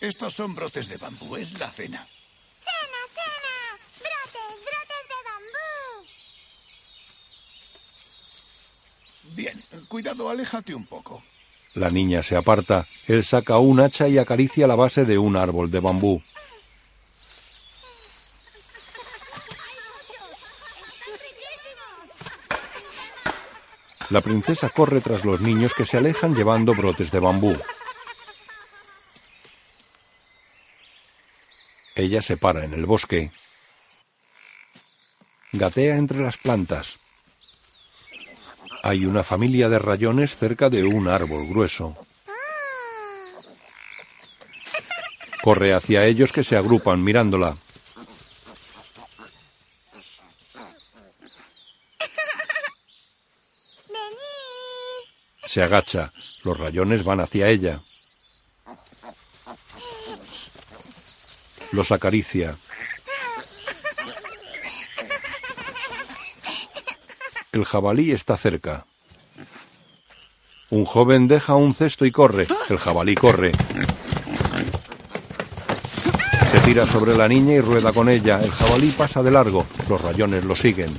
Estos 0.00 0.34
son 0.34 0.54
brotes 0.54 0.88
de 0.88 0.98
bambú, 0.98 1.34
es 1.34 1.58
la 1.58 1.68
cena. 1.68 2.06
¡Cena, 2.60 3.02
cena! 3.12 3.54
¡Brotes, 3.98 4.62
brotes 4.62 5.04
de 5.10 5.18
bambú! 5.28 6.06
Bien, 9.34 9.64
cuidado, 9.88 10.30
aléjate 10.30 10.76
un 10.76 10.86
poco. 10.86 11.24
La 11.74 11.90
niña 11.90 12.22
se 12.22 12.36
aparta. 12.36 12.86
Él 13.08 13.24
saca 13.24 13.58
un 13.58 13.80
hacha 13.80 14.06
y 14.06 14.18
acaricia 14.18 14.68
la 14.68 14.76
base 14.76 15.04
de 15.04 15.18
un 15.18 15.36
árbol 15.36 15.72
de 15.72 15.80
bambú. 15.80 16.22
La 24.08 24.20
princesa 24.20 24.68
corre 24.68 25.00
tras 25.00 25.24
los 25.24 25.40
niños 25.40 25.74
que 25.74 25.84
se 25.84 25.96
alejan 25.96 26.34
llevando 26.34 26.74
brotes 26.74 27.10
de 27.10 27.18
bambú. 27.18 27.56
Ella 31.96 32.22
se 32.22 32.36
para 32.36 32.64
en 32.64 32.74
el 32.74 32.86
bosque. 32.86 33.32
Gatea 35.52 35.96
entre 35.96 36.20
las 36.20 36.36
plantas. 36.36 36.98
Hay 38.82 39.06
una 39.06 39.24
familia 39.24 39.68
de 39.68 39.80
rayones 39.80 40.36
cerca 40.36 40.70
de 40.70 40.84
un 40.84 41.08
árbol 41.08 41.48
grueso. 41.48 41.96
Corre 45.42 45.74
hacia 45.74 46.04
ellos 46.04 46.30
que 46.30 46.44
se 46.44 46.56
agrupan 46.56 47.02
mirándola. 47.02 47.56
Se 55.56 55.62
agacha. 55.62 56.12
Los 56.44 56.58
rayones 56.58 57.02
van 57.02 57.18
hacia 57.18 57.48
ella. 57.48 57.80
Los 61.72 61.90
acaricia. 61.92 62.54
El 67.52 67.64
jabalí 67.64 68.12
está 68.12 68.36
cerca. 68.36 68.84
Un 70.68 70.84
joven 70.84 71.26
deja 71.26 71.54
un 71.54 71.74
cesto 71.74 72.04
y 72.04 72.12
corre. 72.12 72.46
El 72.68 72.76
jabalí 72.76 73.14
corre. 73.14 73.52
Se 76.52 76.60
tira 76.66 76.84
sobre 76.84 77.16
la 77.16 77.28
niña 77.28 77.54
y 77.54 77.60
rueda 77.62 77.94
con 77.94 78.10
ella. 78.10 78.42
El 78.42 78.50
jabalí 78.50 78.90
pasa 78.90 79.22
de 79.22 79.30
largo. 79.30 79.64
Los 79.88 80.02
rayones 80.02 80.44
lo 80.44 80.54
siguen. 80.54 80.94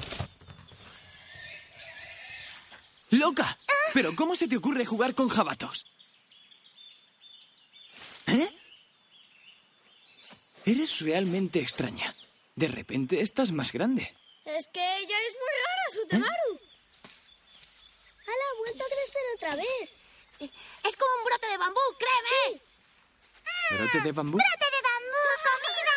¡Loca! 3.11 3.55
¿Pero 3.94 4.15
cómo 4.15 4.36
se 4.36 4.48
te 4.48 4.58
ocurre 4.58 4.86
jugar 4.86 5.15
con 5.15 5.29
jabatos? 5.29 5.86
¿Eh? 8.27 8.50
Eres 10.65 11.00
realmente 11.00 11.60
extraña. 11.60 12.13
De 12.56 12.67
repente 12.67 13.22
estás 13.22 13.51
más 13.51 13.72
grande. 13.72 14.13
Es 14.46 14.67
que 14.67 14.79
ella 14.79 15.17
es 15.27 15.34
muy 15.34 15.51
rara, 15.63 15.84
Sutemaru. 15.94 16.60
¡Hala, 18.27 18.46
ha 18.51 18.58
vuelto 18.58 18.84
a 18.84 18.88
crecer 18.88 19.24
otra 19.36 19.56
vez! 19.56 19.91
Es 20.84 20.96
como 20.96 21.12
un 21.20 21.24
brote 21.24 21.48
de 21.48 21.58
bambú, 21.58 21.79
créeme. 21.98 22.62
¿Brote 23.72 24.01
de 24.01 24.12
bambú? 24.12 24.38
¡Brote 24.38 24.70
de 24.75 24.82
bambú! 24.88 25.24
¡Comida! 25.48 25.96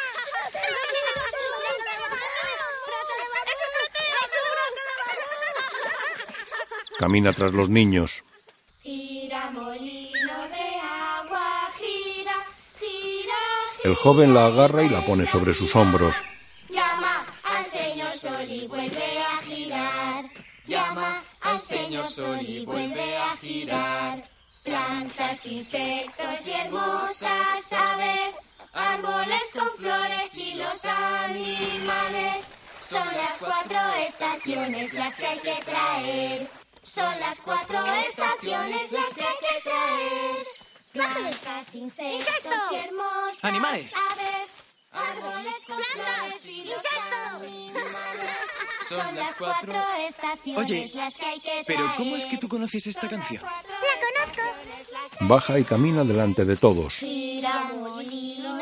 ¡Es 3.51 3.61
un 3.67 3.73
brote! 3.75 4.03
¡Es 4.25 4.33
un 4.33 4.51
brote! 4.55 4.81
Camina 7.01 7.33
tras 7.33 7.55
los 7.55 7.71
niños. 7.71 8.23
Gira, 8.83 9.51
molino 9.53 10.39
de 10.51 10.69
agua, 10.83 11.71
gira, 11.79 12.37
gira, 12.79 13.41
El 13.85 13.95
joven 13.95 14.35
la 14.35 14.45
agarra 14.45 14.83
y 14.83 14.91
la 14.91 15.07
pone 15.07 15.27
sobre 15.27 15.55
sus 15.55 15.75
hombros. 15.75 16.15
Llama 16.69 17.25
al 17.45 17.65
señor 17.65 18.13
sol 18.13 18.47
y 18.47 18.67
vuelve 18.69 19.19
a 19.19 19.43
girar. 19.45 20.31
Llama 20.67 21.23
al 21.41 21.59
señor 21.59 22.07
sol 22.07 22.39
y 22.47 22.67
vuelve 22.67 23.17
a 23.17 23.35
girar. 23.39 24.23
Plantas, 24.63 25.47
insectos 25.47 26.47
y 26.47 26.51
hermosas 26.51 27.73
aves, 27.73 28.37
árboles 28.75 29.43
con 29.55 29.71
flores 29.79 30.37
y 30.37 30.55
los 30.57 30.85
animales. 30.85 32.47
Son 32.87 33.07
las 33.07 33.39
cuatro 33.39 33.79
estaciones 34.07 34.93
las 34.93 35.17
que 35.17 35.27
hay 35.27 35.39
que 35.39 35.59
traer. 35.65 36.61
Son 36.83 37.21
las 37.21 37.41
cuatro 37.43 37.85
estaciones 38.09 38.93
las 38.93 39.15
que 39.15 39.23
hay 39.23 39.35
que 39.41 39.63
traer. 39.63 40.47
Plantas, 40.93 41.75
insectos 41.75 42.55
y 42.73 42.75
hermosas 42.75 43.45
Animales. 43.45 43.95
aves, 43.95 44.51
árboles 44.91 45.55
con 45.67 45.79
flores 45.79 46.45
y 46.47 46.65
los 46.65 46.83
animales. 47.13 48.37
Son 48.89 49.15
las 49.15 49.35
cuatro 49.37 49.75
estaciones 50.09 50.59
Oye, 50.65 50.91
las 50.95 51.17
que 51.17 51.27
hay 51.27 51.41
que 51.41 51.63
¿Pero 51.67 51.85
traer. 51.85 51.97
cómo 51.97 52.17
es 52.17 52.27
que 52.27 52.39
tú 52.39 52.49
conoces 52.49 52.87
esta 52.89 53.07
canción? 53.09 53.43
La 53.45 53.53
conozco. 54.41 54.43
Baja 55.21 55.59
y 55.61 55.65
camina 55.65 56.03
delante 56.03 56.45
de 56.45 56.57
todos. 56.57 56.95
Gira, 56.95 57.71
molino 57.77 58.59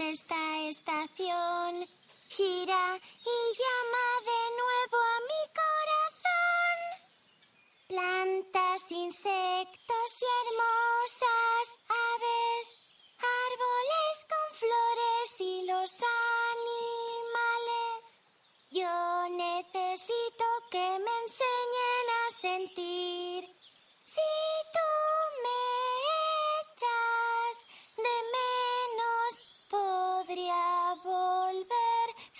esta 0.00 0.60
estación. 0.68 1.88
Gira 2.28 2.98
y 2.98 3.36
llama 3.60 4.06
de 4.30 4.42
nuevo 4.60 4.96
a 4.96 5.18
mi 5.30 5.42
corazón. 5.60 6.78
Plantas, 7.88 8.90
insectos 8.90 10.08
y 10.20 10.26
hermosas 10.40 11.64
aves, 11.88 12.64
árboles 13.18 14.14
con 14.32 14.46
flores 14.60 15.28
y 15.40 15.62
los 15.66 15.90
animales. 16.72 18.02
Yo 18.70 19.28
necesito 19.36 20.44
que 20.70 20.98
me 21.04 21.14
enseñen 21.22 22.06
a 22.18 22.30
sentir. 22.40 23.40
Si 24.04 24.20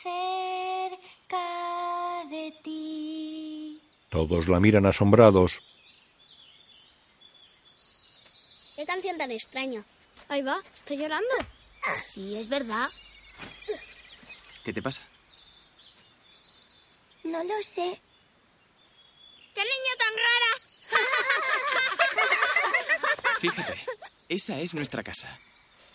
cerca 0.02 1.44
de 2.28 2.52
ti. 2.62 3.80
Todos 4.10 4.48
la 4.48 4.60
miran 4.60 4.86
asombrados. 4.86 5.52
¿Qué 8.76 8.84
canción 8.84 9.16
tan 9.16 9.30
extraña? 9.30 9.84
Ahí 10.28 10.42
va, 10.42 10.60
estoy 10.74 10.96
llorando. 10.98 11.34
Sí, 12.04 12.36
es 12.36 12.48
verdad. 12.48 12.90
¿Qué 14.64 14.72
te 14.72 14.82
pasa? 14.82 15.02
No 17.24 17.42
lo 17.44 17.62
sé. 17.62 18.00
¡Qué 19.54 19.60
niña 19.60 19.96
tan 19.98 20.14
rara! 20.24 20.52
Fíjate, 23.40 23.78
esa 24.28 24.58
es 24.60 24.74
nuestra 24.74 25.02
casa. 25.02 25.38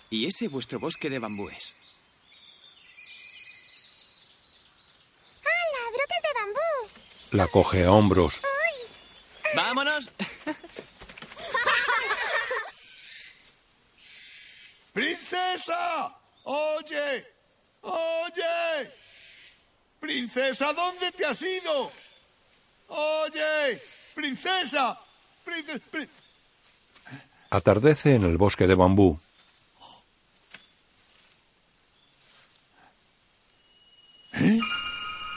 Y 0.09 0.25
ese 0.27 0.47
vuestro 0.47 0.79
bosque 0.79 1.09
de 1.09 1.19
bambúes. 1.19 1.75
¡Hala, 5.43 5.91
brotes 5.91 6.21
de 6.23 6.33
bambú! 6.39 6.89
La 7.31 7.47
coge 7.47 7.83
a 7.83 7.91
hombros. 7.91 8.33
¡Vámonos! 9.55 10.11
¡Princesa! 14.93 16.17
¡Oye! 16.43 17.25
¡Oye! 17.81 18.91
¡Princesa, 19.99 20.73
¿dónde 20.73 21.11
te 21.11 21.25
has 21.25 21.41
ido? 21.41 21.91
¡Oye! 22.87 23.81
¡Princesa! 24.15 24.99
¡Princesa! 25.43 26.07
Atardece 27.49 28.15
en 28.15 28.23
el 28.23 28.37
bosque 28.37 28.67
de 28.67 28.75
bambú. 28.75 29.19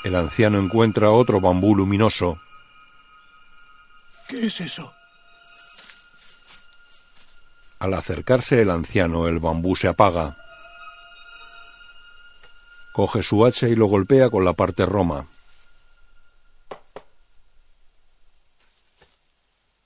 El 0.03 0.15
anciano 0.15 0.59
encuentra 0.59 1.11
otro 1.11 1.41
bambú 1.41 1.77
luminoso. 1.77 2.41
¿Qué 4.29 4.47
es 4.47 4.61
eso? 4.61 4.93
Al 7.79 7.95
acercarse 7.95 8.63
el 8.63 8.71
anciano, 8.71 9.29
el 9.29 9.39
bambú 9.39 9.77
se 9.77 9.89
apaga. 9.89 10.37
Coge 12.93 13.23
su 13.23 13.45
hacha 13.45 13.69
y 13.69 13.77
lo 13.77 13.87
golpea 13.87 14.31
con 14.31 14.45
la 14.45 14.55
parte 14.55 14.87
roma. 14.87 15.29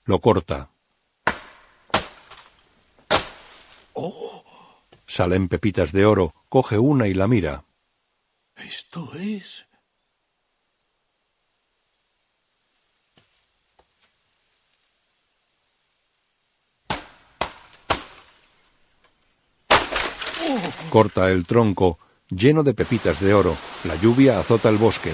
Lo 0.04 0.20
corta. 0.20 0.70
Salen 5.14 5.46
pepitas 5.46 5.92
de 5.92 6.06
oro, 6.06 6.34
coge 6.48 6.76
una 6.76 7.06
y 7.06 7.14
la 7.14 7.28
mira. 7.28 7.64
Esto 8.56 9.14
es... 9.14 9.64
Corta 20.90 21.30
el 21.30 21.46
tronco, 21.46 21.98
lleno 22.30 22.62
de 22.62 22.74
pepitas 22.74 23.20
de 23.20 23.34
oro. 23.34 23.56
La 23.84 23.96
lluvia 23.96 24.38
azota 24.38 24.68
el 24.68 24.76
bosque. 24.76 25.12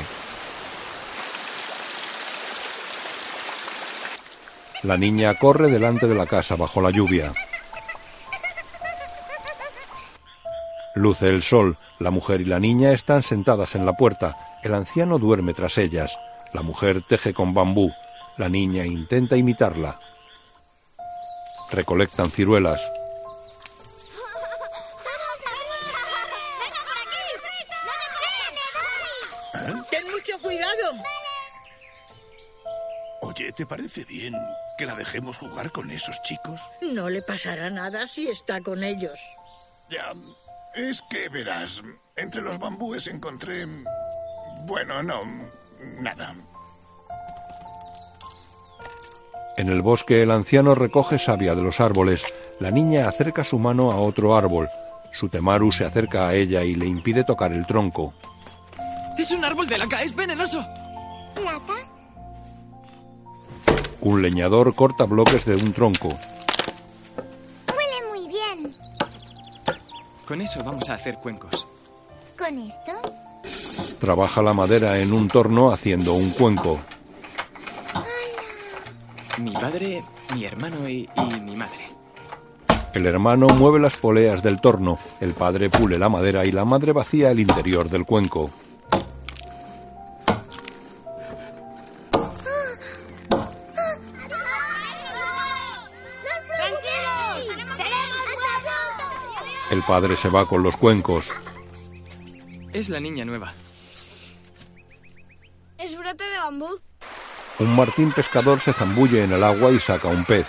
La 4.83 4.97
niña 4.97 5.35
corre 5.35 5.71
delante 5.71 6.07
de 6.07 6.15
la 6.15 6.27
casa 6.27 6.57
bajo 6.57 6.81
la 6.81 6.91
lluvia. 6.91 7.33
Luce 10.95 11.29
el 11.29 11.43
sol. 11.43 11.77
La 11.99 12.11
mujer 12.11 12.41
y 12.41 12.47
la 12.47 12.59
niña 12.59 12.93
están 12.93 13.23
sentadas 13.23 13.75
en 13.75 13.85
la 13.85 13.93
puerta. 13.93 14.37
El 14.63 14.73
anciano 14.75 15.19
duerme 15.19 15.53
tras 15.53 15.77
ellas. 15.77 16.19
La 16.55 16.63
mujer 16.63 17.03
teje 17.07 17.35
con 17.35 17.53
bambú. 17.53 17.93
La 18.39 18.49
niña 18.49 18.87
intenta 18.87 19.37
imitarla. 19.37 19.99
Recolectan 21.71 22.31
ciruelas. 22.31 22.81
¿Te 33.61 33.67
parece 33.67 34.07
bien 34.07 34.35
que 34.79 34.87
la 34.87 34.95
dejemos 34.95 35.37
jugar 35.37 35.71
con 35.71 35.91
esos 35.91 36.23
chicos? 36.23 36.59
No 36.81 37.11
le 37.11 37.21
pasará 37.21 37.69
nada 37.69 38.07
si 38.07 38.27
está 38.27 38.63
con 38.63 38.83
ellos. 38.83 39.21
Ya, 39.91 40.15
es 40.75 41.03
que 41.11 41.29
verás, 41.29 41.83
entre 42.17 42.41
los 42.41 42.59
bambúes 42.59 43.07
encontré... 43.07 43.67
Bueno, 44.65 45.03
no, 45.03 45.21
nada. 45.99 46.35
En 49.59 49.69
el 49.69 49.83
bosque 49.83 50.23
el 50.23 50.31
anciano 50.31 50.75
recoge 50.75 51.19
savia 51.19 51.55
de 51.55 51.61
los 51.61 51.81
árboles. 51.81 52.25
La 52.61 52.71
niña 52.71 53.11
acerca 53.11 53.45
su 53.45 53.59
mano 53.59 53.93
a 53.93 54.01
otro 54.01 54.35
árbol. 54.35 54.71
Sutemaru 55.13 55.71
se 55.71 55.85
acerca 55.85 56.29
a 56.29 56.35
ella 56.35 56.65
y 56.65 56.77
le 56.77 56.87
impide 56.87 57.25
tocar 57.25 57.53
el 57.53 57.67
tronco. 57.67 58.15
¡Es 59.19 59.31
un 59.33 59.45
árbol 59.45 59.67
de 59.67 59.77
laca! 59.77 60.03
¡Es 60.03 60.17
venenoso! 60.17 60.67
¿Plata? 61.35 61.90
Un 64.03 64.23
leñador 64.23 64.75
corta 64.75 65.05
bloques 65.05 65.45
de 65.45 65.57
un 65.57 65.73
tronco. 65.73 66.09
Huele 66.09 68.09
muy 68.11 68.29
bien. 68.29 68.75
Con 70.27 70.41
eso 70.41 70.59
vamos 70.65 70.89
a 70.89 70.95
hacer 70.95 71.17
cuencos. 71.17 71.67
¿Con 72.39 72.59
esto? 72.59 72.93
Trabaja 73.99 74.43
la 74.43 74.55
madera 74.55 74.99
en 74.99 75.13
un 75.13 75.29
torno 75.29 75.71
haciendo 75.71 76.15
un 76.15 76.31
cuenco. 76.31 76.79
Mi 79.39 79.53
padre, 79.53 80.03
mi 80.35 80.45
hermano 80.45 80.89
y, 80.89 81.09
y 81.17 81.41
mi 81.41 81.57
madre. 81.57 81.91
El 82.95 83.07
hermano 83.07 83.47
mueve 83.49 83.79
las 83.79 83.99
poleas 83.99 84.43
del 84.43 84.61
torno, 84.61 84.99
el 85.21 85.35
padre 85.35 85.71
pule 85.71 85.99
la 85.99 86.09
madera 86.09 86.45
y 86.45 86.53
la 86.53 86.65
madre 86.65 86.93
vacía 86.93 87.31
el 87.31 87.41
interior 87.41 87.89
del 87.89 88.05
cuenco. 88.05 88.51
El 99.71 99.85
padre 99.85 100.17
se 100.17 100.29
va 100.29 100.47
con 100.47 100.65
los 100.65 100.77
cuencos. 100.77 101.27
Es 102.73 102.89
la 102.89 102.99
niña 102.99 103.25
nueva. 103.25 103.55
¿Es 105.79 105.97
brote 105.97 106.25
de 106.25 106.39
bambú? 106.39 106.81
Un 107.61 107.77
martín 107.77 108.11
pescador 108.11 108.59
se 108.61 108.73
zambulle 108.73 109.23
en 109.23 109.33
el 109.33 109.45
agua 109.45 109.71
y 109.71 109.79
saca 109.79 110.09
un 110.09 110.25
pez. 110.25 110.47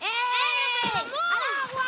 ¡Eh! 0.00 0.06
¡Al 0.94 1.00
agua! 1.00 1.84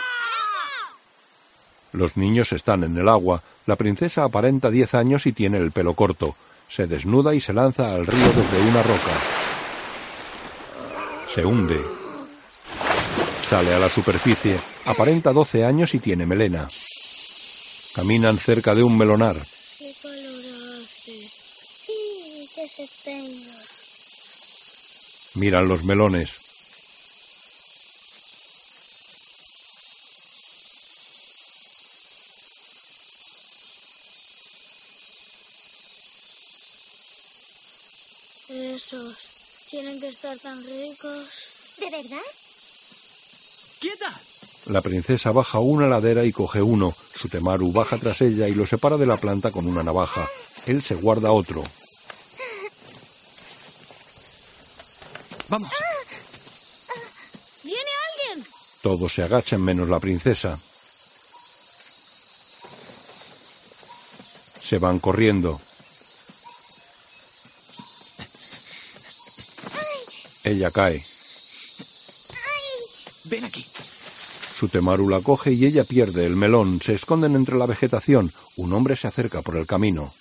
Los 1.93 2.19
niños 2.19 2.53
están 2.53 2.85
en 2.85 2.99
el 2.99 3.09
agua. 3.09 3.43
La 3.65 3.77
princesa 3.77 4.25
aparenta 4.25 4.71
10 4.71 4.95
años 4.95 5.27
y 5.27 5.33
tiene 5.33 5.57
el 5.57 5.73
pelo 5.73 5.95
corto. 5.95 6.37
Se 6.69 6.87
desnuda 6.87 7.35
y 7.35 7.41
se 7.41 7.55
lanza 7.55 7.95
al 7.95 8.07
río 8.07 8.27
desde 8.27 8.69
una 8.69 8.83
roca. 8.83 9.13
Se 11.35 11.47
hunde. 11.47 12.00
Sale 13.51 13.75
a 13.75 13.81
la 13.81 13.89
superficie. 13.89 14.61
Aparenta 14.85 15.33
12 15.33 15.65
años 15.65 15.93
y 15.95 15.99
tiene 15.99 16.25
melena. 16.25 16.69
Caminan 17.97 18.37
cerca 18.37 18.77
de 18.77 18.85
un 18.85 18.97
melonar. 18.97 19.35
¡Qué 19.35 19.89
hace! 19.89 21.29
Sí, 21.85 22.49
que 22.55 22.69
se 22.69 22.89
tenga. 23.03 23.57
Miran 25.35 25.67
los 25.67 25.83
melones. 25.83 26.31
Esos 38.49 39.17
tienen 39.69 39.99
que 39.99 40.07
estar 40.07 40.39
tan 40.39 40.63
ricos. 40.63 41.27
¿De 41.81 41.91
verdad? 41.91 42.23
¡Quieta! 43.81 44.13
La 44.67 44.83
princesa 44.83 45.33
baja 45.33 45.59
una 45.59 45.87
ladera 45.87 46.25
y 46.25 46.33
coge 46.33 46.61
uno. 46.61 46.93
Sutemaru 46.93 47.73
baja 47.73 47.97
tras 47.97 48.21
ella 48.21 48.47
y 48.47 48.55
lo 48.55 48.67
separa 48.67 48.99
de 48.99 49.07
la 49.07 49.17
planta 49.17 49.51
con 49.51 49.67
una 49.67 49.83
navaja. 49.83 50.29
Él 50.67 50.83
se 50.83 50.95
guarda 50.95 51.33
otro. 51.33 51.65
¡Vamos! 55.49 55.71
¿Viene 57.65 57.91
alguien? 58.11 58.47
Todos 58.83 59.15
se 59.15 59.23
agachan 59.23 59.63
menos 59.63 59.89
la 59.89 59.99
princesa. 59.99 60.59
Se 64.63 64.79
van 64.79 65.01
corriendo. 65.01 65.61
Ella 70.45 70.71
cae. 70.71 71.05
¡Ven 73.25 73.45
aquí! 73.45 73.67
Sutemaru 74.61 75.09
la 75.09 75.23
coge 75.23 75.53
y 75.53 75.65
ella 75.65 75.85
pierde 75.85 76.27
el 76.27 76.37
melón. 76.37 76.83
Se 76.83 76.93
esconden 76.93 77.35
entre 77.35 77.57
la 77.57 77.65
vegetación. 77.65 78.31
Un 78.57 78.75
hombre 78.75 78.95
se 78.95 79.07
acerca 79.09 79.41
por 79.41 79.57
el 79.57 79.67
camino. 79.67 80.13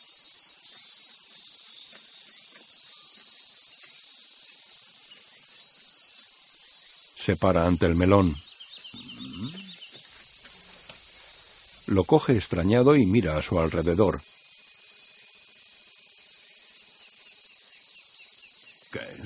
Se 7.17 7.35
para 7.35 7.65
ante 7.65 7.85
el 7.85 7.95
melón. 7.95 8.33
Lo 11.87 12.05
coge 12.05 12.37
extrañado 12.37 12.95
y 12.95 13.05
mira 13.05 13.35
a 13.35 13.41
su 13.41 13.59
alrededor. 13.59 14.21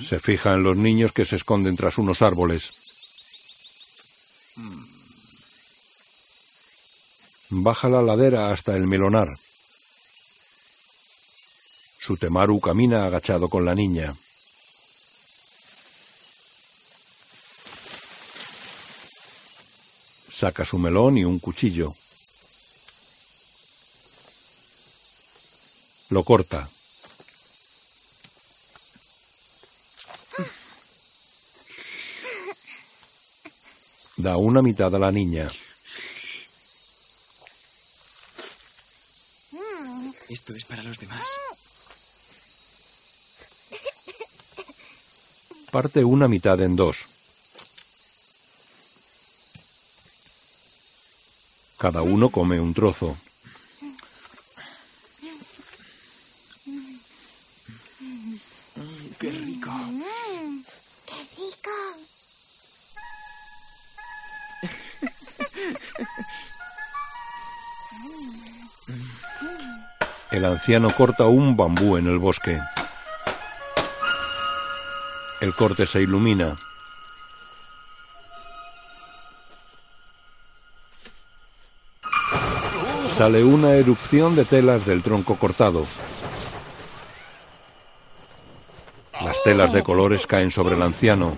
Se 0.08 0.18
fija 0.18 0.54
en 0.54 0.64
los 0.64 0.76
niños 0.76 1.12
que 1.12 1.24
se 1.24 1.36
esconden 1.36 1.76
tras 1.76 1.98
unos 1.98 2.20
árboles. 2.20 2.83
Baja 7.56 7.88
la 7.88 8.02
ladera 8.02 8.50
hasta 8.50 8.76
el 8.76 8.88
melonar. 8.88 9.28
Sutemaru 12.00 12.58
camina 12.58 13.06
agachado 13.06 13.48
con 13.48 13.64
la 13.64 13.76
niña. 13.76 14.12
Saca 20.32 20.64
su 20.64 20.78
melón 20.78 21.16
y 21.16 21.24
un 21.24 21.38
cuchillo. 21.38 21.94
Lo 26.10 26.24
corta. 26.24 26.68
Da 34.16 34.36
una 34.38 34.60
mitad 34.60 34.92
a 34.92 34.98
la 34.98 35.12
niña. 35.12 35.52
Para 40.68 40.82
los 40.82 40.98
demás. 40.98 41.26
Parte 45.70 46.04
una 46.04 46.28
mitad 46.28 46.60
en 46.60 46.76
dos. 46.76 46.96
Cada 51.78 52.02
uno 52.02 52.28
come 52.28 52.60
un 52.60 52.74
trozo. 52.74 53.16
El 70.44 70.50
anciano 70.50 70.94
corta 70.94 71.24
un 71.24 71.56
bambú 71.56 71.96
en 71.96 72.06
el 72.06 72.18
bosque. 72.18 72.60
El 75.40 75.54
corte 75.54 75.86
se 75.86 76.02
ilumina. 76.02 76.58
Sale 83.16 83.42
una 83.42 83.72
erupción 83.72 84.36
de 84.36 84.44
telas 84.44 84.84
del 84.84 85.02
tronco 85.02 85.36
cortado. 85.36 85.86
Las 89.22 89.42
telas 89.44 89.72
de 89.72 89.82
colores 89.82 90.26
caen 90.26 90.50
sobre 90.50 90.74
el 90.74 90.82
anciano. 90.82 91.32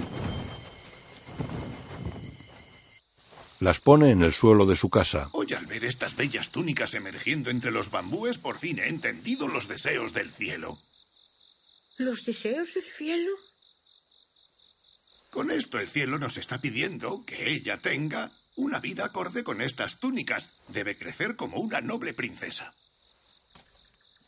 Las 3.66 3.81
pone 3.81 4.12
en 4.12 4.22
el 4.22 4.33
suelo 4.33 4.64
de 4.64 4.76
su 4.76 4.90
casa. 4.90 5.29
Hoy 5.33 5.52
al 5.52 5.66
ver 5.66 5.85
estas 5.85 6.14
bellas 6.14 6.50
túnicas 6.50 6.94
emergiendo 6.94 7.50
entre 7.50 7.72
los 7.72 7.90
bambúes, 7.90 8.38
por 8.38 8.59
fin 8.59 8.79
he 8.79 8.87
entendido 8.87 9.48
los 9.48 9.66
deseos 9.66 10.12
del 10.12 10.33
cielo. 10.33 10.79
¿Los 11.98 12.24
deseos 12.24 12.72
del 12.74 12.85
cielo? 12.85 13.33
Con 15.33 15.50
esto 15.50 15.81
el 15.81 15.88
cielo 15.88 16.16
nos 16.20 16.37
está 16.37 16.61
pidiendo 16.61 17.24
que 17.26 17.50
ella 17.50 17.79
tenga 17.79 18.31
una 18.55 18.79
vida 18.79 19.07
acorde 19.07 19.42
con 19.42 19.61
estas 19.61 19.98
túnicas. 19.98 20.50
Debe 20.68 20.96
crecer 20.96 21.35
como 21.35 21.59
una 21.59 21.81
noble 21.81 22.14
princesa. 22.14 22.72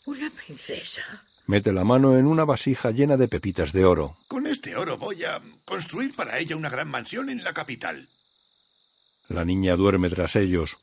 ¿Una 0.05 0.31
princesa? 0.31 1.29
Mete 1.47 1.73
la 1.73 1.85
mano 1.85 2.19
en 2.19 2.27
una 2.27 2.45
vasija 2.45 2.91
llena 2.91 3.17
de 3.17 3.29
pepitas 3.29 3.73
de 3.73 3.85
oro. 3.85 4.19
Con 4.27 4.49
este 4.49 4.75
oro 4.75 4.99
voy 4.99 5.23
a 5.23 5.41
construir 5.65 6.13
para 6.17 6.41
ella 6.41 6.57
una 6.57 6.71
gran 6.71 6.89
mansión 6.89 7.31
en 7.31 7.45
la 7.45 7.55
capital. 7.55 8.09
La 9.29 9.45
niña 9.45 9.77
duerme 9.77 10.09
tras 10.09 10.37
ellos. 10.37 10.77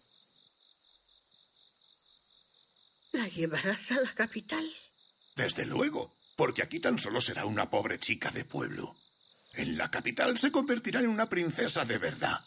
¿La 3.12 3.28
llevarás 3.28 3.92
a 3.92 4.02
la 4.02 4.14
capital? 4.14 4.72
Desde 5.36 5.66
luego, 5.66 6.16
porque 6.36 6.62
aquí 6.62 6.80
tan 6.80 7.00
solo 7.00 7.22
será 7.22 7.46
una 7.46 7.70
pobre 7.70 7.98
chica 7.98 8.30
de 8.30 8.46
pueblo. 8.46 8.96
En 9.54 9.78
la 9.78 9.90
capital 9.90 10.38
se 10.38 10.52
convertirá 10.52 11.00
en 11.00 11.08
una 11.08 11.28
princesa 11.28 11.86
de 11.86 11.98
verdad. 11.98 12.46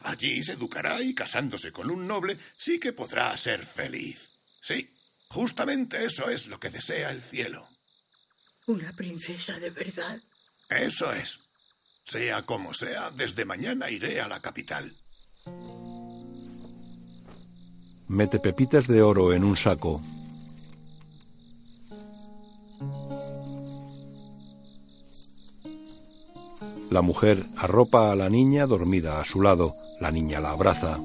Allí 0.00 0.42
se 0.44 0.52
educará 0.52 1.00
y 1.02 1.14
casándose 1.14 1.72
con 1.72 1.90
un 1.90 2.06
noble 2.06 2.38
sí 2.56 2.78
que 2.78 2.92
podrá 2.92 3.34
ser 3.36 3.64
feliz. 3.64 4.28
Sí, 4.60 4.94
justamente 5.28 6.04
eso 6.04 6.28
es 6.28 6.46
lo 6.46 6.60
que 6.60 6.70
desea 6.70 7.10
el 7.10 7.22
cielo. 7.22 7.68
¿Una 8.66 8.94
princesa 8.94 9.58
de 9.58 9.70
verdad? 9.70 10.20
Eso 10.68 11.10
es. 11.12 11.40
Sea 12.04 12.44
como 12.44 12.74
sea, 12.74 13.10
desde 13.10 13.44
mañana 13.46 13.90
iré 13.90 14.20
a 14.20 14.28
la 14.28 14.42
capital. 14.42 14.94
Mete 18.08 18.38
pepitas 18.38 18.86
de 18.86 19.02
oro 19.02 19.32
en 19.32 19.44
un 19.44 19.56
saco. 19.56 20.00
La 26.90 27.02
mujer 27.02 27.46
arropa 27.56 28.10
a 28.10 28.16
la 28.16 28.30
niña 28.30 28.66
dormida 28.66 29.20
a 29.20 29.24
su 29.24 29.42
lado. 29.42 29.74
La 30.00 30.10
niña 30.10 30.40
la 30.40 30.52
abraza. 30.52 30.98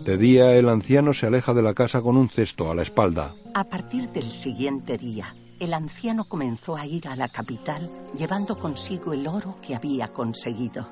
De 0.00 0.16
día 0.16 0.56
el 0.56 0.68
anciano 0.68 1.12
se 1.12 1.26
aleja 1.26 1.54
de 1.54 1.62
la 1.62 1.74
casa 1.74 2.00
con 2.00 2.16
un 2.16 2.30
cesto 2.30 2.70
a 2.70 2.74
la 2.74 2.82
espalda. 2.82 3.30
A 3.54 3.64
partir 3.64 4.08
del 4.08 4.24
siguiente 4.24 4.96
día, 4.96 5.34
el 5.58 5.74
anciano 5.74 6.24
comenzó 6.24 6.76
a 6.76 6.86
ir 6.86 7.08
a 7.08 7.16
la 7.16 7.28
capital 7.28 7.90
llevando 8.14 8.56
consigo 8.56 9.12
el 9.12 9.26
oro 9.26 9.58
que 9.60 9.74
había 9.74 10.12
conseguido. 10.12 10.88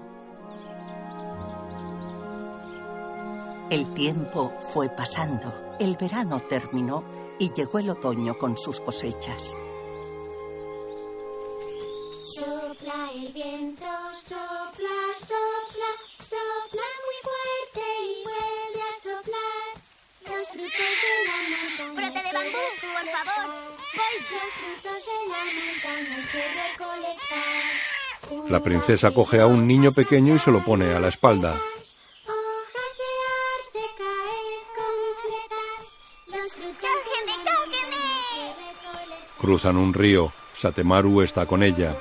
El 3.71 3.93
tiempo 3.95 4.53
fue 4.73 4.89
pasando, 4.89 5.53
el 5.81 5.97
verano 5.97 6.41
terminó 6.41 7.03
y 7.39 7.53
llegó 7.53 7.79
el 7.79 7.91
otoño 7.91 8.39
con 8.39 8.57
sus 8.57 8.81
cosechas. 8.81 9.57
Sopla 12.27 13.11
el 13.15 13.33
viento, 13.33 13.87
sopla, 14.15 14.97
sopla, 15.15 15.91
sopla 16.23 16.87
muy 17.03 17.19
fuerte 17.23 17.83
y 18.03 18.25
vuelve 18.25 18.83
a 18.83 18.93
soplar. 19.03 19.86
Los 20.29 20.49
frutos 20.49 20.71
de 21.03 21.15
la 21.27 21.39
montaña. 21.53 21.95
Brote 21.95 22.21
de 22.23 22.33
bambú, 22.33 22.65
por 22.81 23.07
favor. 23.15 23.47
Los 23.95 24.53
frutos 24.61 25.01
de 25.07 25.19
la 25.31 25.43
montaña 25.57 26.13
hay 26.17 26.27
que 26.33 26.43
recolectar. 26.69 28.51
La 28.51 28.61
princesa 28.61 29.11
coge 29.13 29.41
a 29.41 29.47
un 29.47 29.67
niño 29.67 29.93
pequeño 29.93 30.35
y 30.35 30.39
se 30.39 30.51
lo 30.51 30.65
pone 30.65 30.95
a 30.95 31.01
la 31.01 31.09
espalda. 31.09 31.55
Cruzan 39.39 39.77
un 39.77 39.95
río. 39.95 40.33
Satemaru 40.55 41.23
está 41.23 41.47
con 41.47 41.63
ella. 41.63 41.97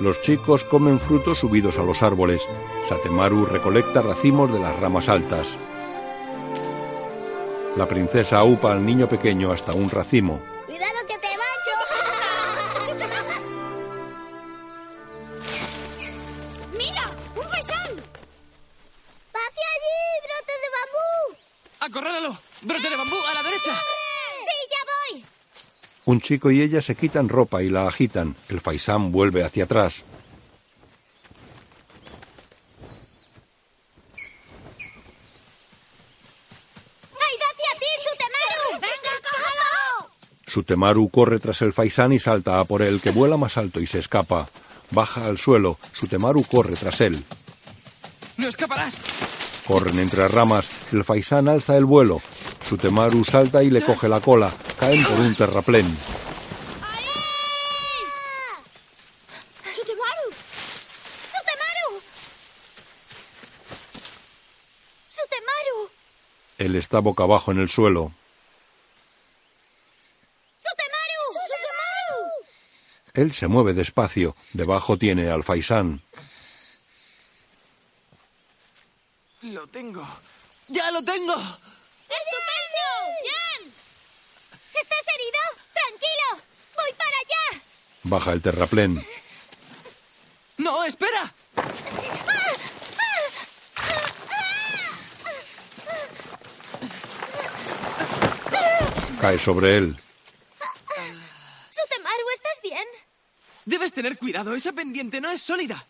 Los 0.00 0.20
chicos 0.22 0.64
comen 0.64 0.98
frutos 0.98 1.38
subidos 1.40 1.78
a 1.78 1.82
los 1.82 2.02
árboles. 2.02 2.40
Satemaru 2.88 3.44
recolecta 3.44 4.00
racimos 4.00 4.50
de 4.50 4.58
las 4.58 4.80
ramas 4.80 5.10
altas. 5.10 5.46
La 7.76 7.86
princesa 7.86 8.38
aupa 8.38 8.72
al 8.72 8.84
niño 8.84 9.06
pequeño 9.06 9.52
hasta 9.52 9.72
un 9.72 9.90
racimo. 9.90 10.40
¡Cuidado 10.64 11.00
que 11.06 11.18
te 11.18 11.28
mancho! 11.36 11.74
¡Mira! 16.78 17.02
¡Un 17.36 17.42
faisán! 17.42 17.94
¡Va 19.36 19.40
hacia 19.48 19.66
allí, 19.76 19.98
brote 20.24 20.52
de 20.62 20.68
bambú! 20.76 21.36
¡Acorrálalo! 21.80 22.38
¡Brote 22.62 22.88
de 22.88 22.96
bambú 22.96 23.16
a 23.30 23.34
la 23.34 23.42
derecha! 23.42 23.74
Un 26.10 26.20
chico 26.20 26.50
y 26.50 26.60
ella 26.60 26.82
se 26.82 26.96
quitan 26.96 27.28
ropa 27.28 27.62
y 27.62 27.68
la 27.68 27.86
agitan. 27.86 28.34
El 28.48 28.60
faisán 28.60 29.12
vuelve 29.12 29.44
hacia 29.44 29.62
atrás. 29.62 30.02
¡Ha 37.12 37.26
ido 37.36 37.46
hacia 37.52 37.78
ti, 37.78 37.86
Sutemaru! 38.02 38.80
¡Venga, 38.80 39.12
cógelo! 39.22 40.10
Sutemaru 40.48 41.08
corre 41.10 41.38
tras 41.38 41.62
el 41.62 41.72
faisán 41.72 42.12
y 42.12 42.18
salta 42.18 42.58
a 42.58 42.64
por 42.64 42.82
él, 42.82 43.00
que 43.00 43.12
vuela 43.12 43.36
más 43.36 43.56
alto 43.56 43.78
y 43.78 43.86
se 43.86 44.00
escapa. 44.00 44.48
Baja 44.90 45.26
al 45.26 45.38
suelo. 45.38 45.78
Sutemaru 45.92 46.42
corre 46.42 46.74
tras 46.74 47.00
él. 47.02 47.24
¡No 48.36 48.48
escaparás! 48.48 49.00
Corren 49.64 50.00
entre 50.00 50.26
ramas. 50.26 50.92
El 50.92 51.04
faisán 51.04 51.46
alza 51.46 51.76
el 51.76 51.84
vuelo. 51.84 52.20
Sutemaru 52.66 53.24
salta 53.24 53.62
y 53.62 53.70
le 53.70 53.82
coge 53.82 54.08
la 54.08 54.20
cola. 54.20 54.52
Caen 54.78 55.02
por 55.04 55.18
un 55.18 55.34
terraplén. 55.34 55.86
¡Sutemaru! 59.74 60.26
¡Sutemaru! 61.32 62.00
¡Sutemaru! 65.08 65.90
Él 66.58 66.76
está 66.76 67.00
boca 67.00 67.24
abajo 67.24 67.50
en 67.50 67.58
el 67.58 67.68
suelo. 67.68 68.12
¡Sutemaru! 70.56 71.32
¡Sutemaru! 71.32 72.30
Él 73.14 73.32
se 73.32 73.48
mueve 73.48 73.74
despacio. 73.74 74.36
Debajo 74.52 74.96
tiene 74.96 75.28
al 75.28 75.42
faisán. 75.42 76.02
¡Lo 79.42 79.66
tengo! 79.66 80.06
¡Ya 80.68 80.90
lo 80.92 81.02
tengo! 81.02 81.34
¡Estupendo! 82.10 82.86
¡Jan! 83.28 83.72
¿Estás 84.74 85.04
herido? 85.14 85.40
¡Tranquilo! 85.72 86.28
¡Voy 86.76 86.92
para 86.98 87.16
allá! 87.16 87.62
Baja 88.02 88.32
el 88.32 88.42
terraplén. 88.42 89.06
¡No, 90.58 90.84
espera! 90.84 91.32
Cae 99.20 99.38
sobre 99.38 99.76
él. 99.76 99.96
Sutemaru, 101.70 102.30
¿estás 102.34 102.62
bien? 102.62 102.86
Debes 103.66 103.92
tener 103.92 104.16
cuidado, 104.18 104.54
esa 104.54 104.72
pendiente 104.72 105.20
no 105.20 105.30
es 105.30 105.42
sólida. 105.42 105.86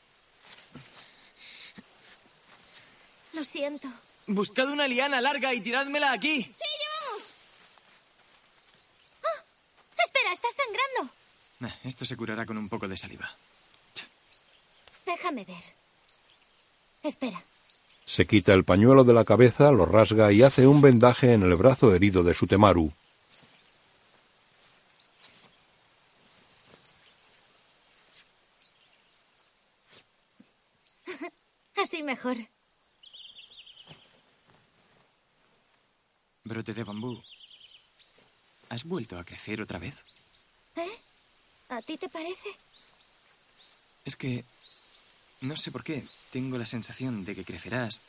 Lo 3.33 3.44
siento. 3.44 3.88
Buscad 4.33 4.69
una 4.71 4.87
liana 4.87 5.21
larga 5.21 5.53
y 5.53 5.61
tirádmela 5.61 6.12
aquí. 6.12 6.45
¡Sí, 6.45 6.64
llevamos! 6.83 7.33
¡Ah! 9.25 9.43
Espera, 10.05 10.33
estás 10.33 10.55
sangrando. 10.55 11.12
Ah, 11.62 11.77
Esto 11.83 12.05
se 12.05 12.16
curará 12.16 12.47
con 12.47 12.57
un 12.57 12.69
poco 12.69 12.87
de 12.87 12.97
saliva. 12.97 13.29
Déjame 15.05 15.45
ver. 15.45 15.64
Espera. 17.03 17.43
Se 18.07 18.25
quita 18.29 18.55
el 18.55 18.62
pañuelo 18.62 19.03
de 19.03 19.14
la 19.14 19.25
cabeza, 19.25 19.73
lo 19.73 19.85
rasga 19.85 20.31
y 20.31 20.43
hace 20.45 20.64
un 20.69 20.81
vendaje 20.81 21.33
en 21.33 21.43
el 21.43 21.57
brazo 21.57 21.93
herido 21.93 22.23
de 22.23 22.33
Sutemaru. 22.33 22.93
Así 31.77 32.03
mejor. 32.05 32.37
Brote 36.51 36.75
de 36.75 36.83
bambú. 36.83 37.23
¿Has 38.71 38.83
vuelto 38.83 39.17
a 39.17 39.25
crecer 39.25 39.63
otra 39.63 39.79
vez? 39.79 39.95
¿Eh? 40.75 40.99
¿A 41.69 41.81
ti 41.81 41.97
te 41.97 42.09
parece? 42.09 42.51
Es 44.05 44.17
que... 44.17 44.45
No 45.43 45.57
sé 45.57 45.71
por 45.71 45.85
qué. 45.85 46.03
Tengo 46.33 46.59
la 46.59 46.67
sensación 46.67 47.25
de 47.25 47.37
que 47.37 47.45
crecerás. 47.45 48.01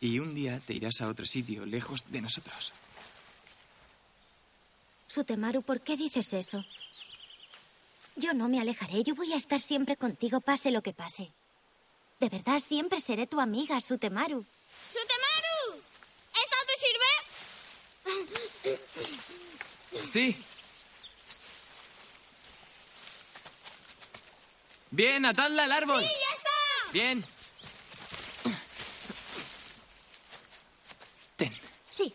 Y 0.00 0.20
un 0.20 0.34
día 0.34 0.58
te 0.58 0.72
irás 0.72 1.02
a 1.02 1.08
otro 1.08 1.26
sitio, 1.26 1.66
lejos 1.66 2.04
de 2.08 2.22
nosotros. 2.22 2.72
Sutemaru, 5.06 5.60
¿por 5.60 5.82
qué 5.82 5.98
dices 5.98 6.32
eso? 6.32 6.64
Yo 8.16 8.32
no 8.32 8.48
me 8.48 8.58
alejaré. 8.58 9.02
Yo 9.02 9.14
voy 9.14 9.34
a 9.34 9.36
estar 9.36 9.60
siempre 9.60 9.98
contigo, 9.98 10.40
pase 10.40 10.70
lo 10.70 10.82
que 10.82 10.94
pase. 10.94 11.30
De 12.20 12.30
verdad, 12.30 12.58
siempre 12.58 13.02
seré 13.02 13.26
tu 13.26 13.38
amiga, 13.38 13.78
Sutemaru. 13.82 14.46
¡Sutemaru! 14.88 15.82
¿Esto 16.32 16.56
te 16.66 16.76
sirve? 16.80 17.24
Sí. 20.04 20.36
Bien, 24.90 25.24
atadla 25.24 25.64
al 25.64 25.72
árbol. 25.72 26.02
¡Sí, 26.02 26.08
ya 26.08 26.36
está! 26.36 26.92
Bien. 26.92 27.24
Ten. 31.36 31.60
Sí. 31.90 32.14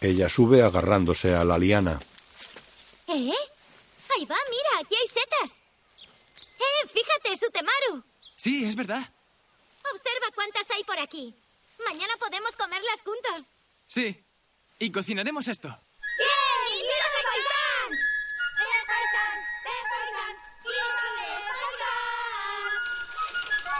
Ella 0.00 0.28
sube 0.28 0.62
agarrándose 0.62 1.34
a 1.34 1.44
la 1.44 1.58
liana. 1.58 2.00
¿Eh? 3.06 3.32
Ahí 4.16 4.24
va, 4.24 4.36
mira, 4.50 4.80
aquí 4.80 4.96
hay 4.96 5.06
setas. 5.06 5.58
¡Eh, 6.58 6.88
fíjate, 6.88 7.36
Sutemaru! 7.36 8.02
Sí, 8.34 8.64
es 8.64 8.74
verdad. 8.74 9.08
Observa 9.92 10.26
cuántas 10.34 10.68
hay 10.70 10.82
por 10.84 10.98
aquí. 10.98 11.34
Mañana 11.84 12.16
podemos 12.18 12.56
comerlas 12.56 13.02
juntos. 13.04 13.50
Sí. 13.86 14.24
Y 14.78 14.90
cocinaremos 14.90 15.46
esto. 15.48 15.78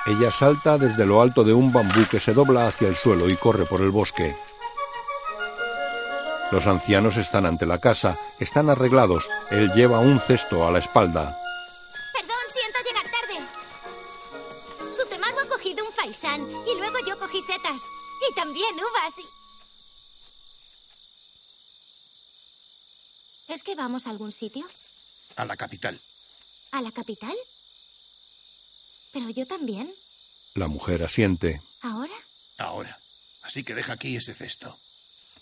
Ella 0.06 0.30
salta 0.30 0.78
desde 0.78 1.04
lo 1.04 1.20
alto 1.20 1.42
de 1.42 1.52
un 1.52 1.72
bambú 1.72 2.06
que 2.08 2.20
se 2.20 2.32
dobla 2.32 2.68
hacia 2.68 2.86
el 2.86 2.96
suelo 2.96 3.28
y 3.28 3.36
corre 3.36 3.66
por 3.66 3.80
el 3.80 3.90
bosque. 3.90 4.36
Los 6.52 6.64
ancianos 6.68 7.16
están 7.16 7.44
ante 7.44 7.66
la 7.66 7.80
casa, 7.80 8.16
están 8.38 8.70
arreglados. 8.70 9.24
Él 9.50 9.72
lleva 9.72 9.98
un 9.98 10.20
cesto 10.20 10.64
a 10.64 10.70
la 10.70 10.78
espalda. 10.78 11.36
Perdón, 12.14 12.36
siento 12.52 12.78
llegar 12.86 13.04
tarde. 13.10 14.94
Sutemaru 14.94 15.40
ha 15.40 15.48
cogido 15.48 15.84
un 15.84 15.92
faisán 15.92 16.48
y 16.50 16.78
luego 16.78 16.98
yo 17.04 17.18
cogí 17.18 17.42
setas. 17.42 17.82
Y 18.30 18.34
también 18.34 18.76
uvas 18.76 19.18
y... 19.18 19.26
¿Es 23.52 23.64
que 23.64 23.74
vamos 23.74 24.06
a 24.06 24.10
algún 24.10 24.30
sitio? 24.30 24.64
A 25.34 25.44
la 25.44 25.56
capital. 25.56 26.00
¿A 26.70 26.80
la 26.80 26.92
capital? 26.92 27.34
Pero 29.12 29.30
yo 29.30 29.46
también. 29.46 29.92
La 30.54 30.68
mujer 30.68 31.02
asiente. 31.02 31.62
¿Ahora? 31.80 32.14
Ahora. 32.58 33.00
Así 33.42 33.64
que 33.64 33.74
deja 33.74 33.92
aquí 33.94 34.16
ese 34.16 34.34
cesto. 34.34 34.78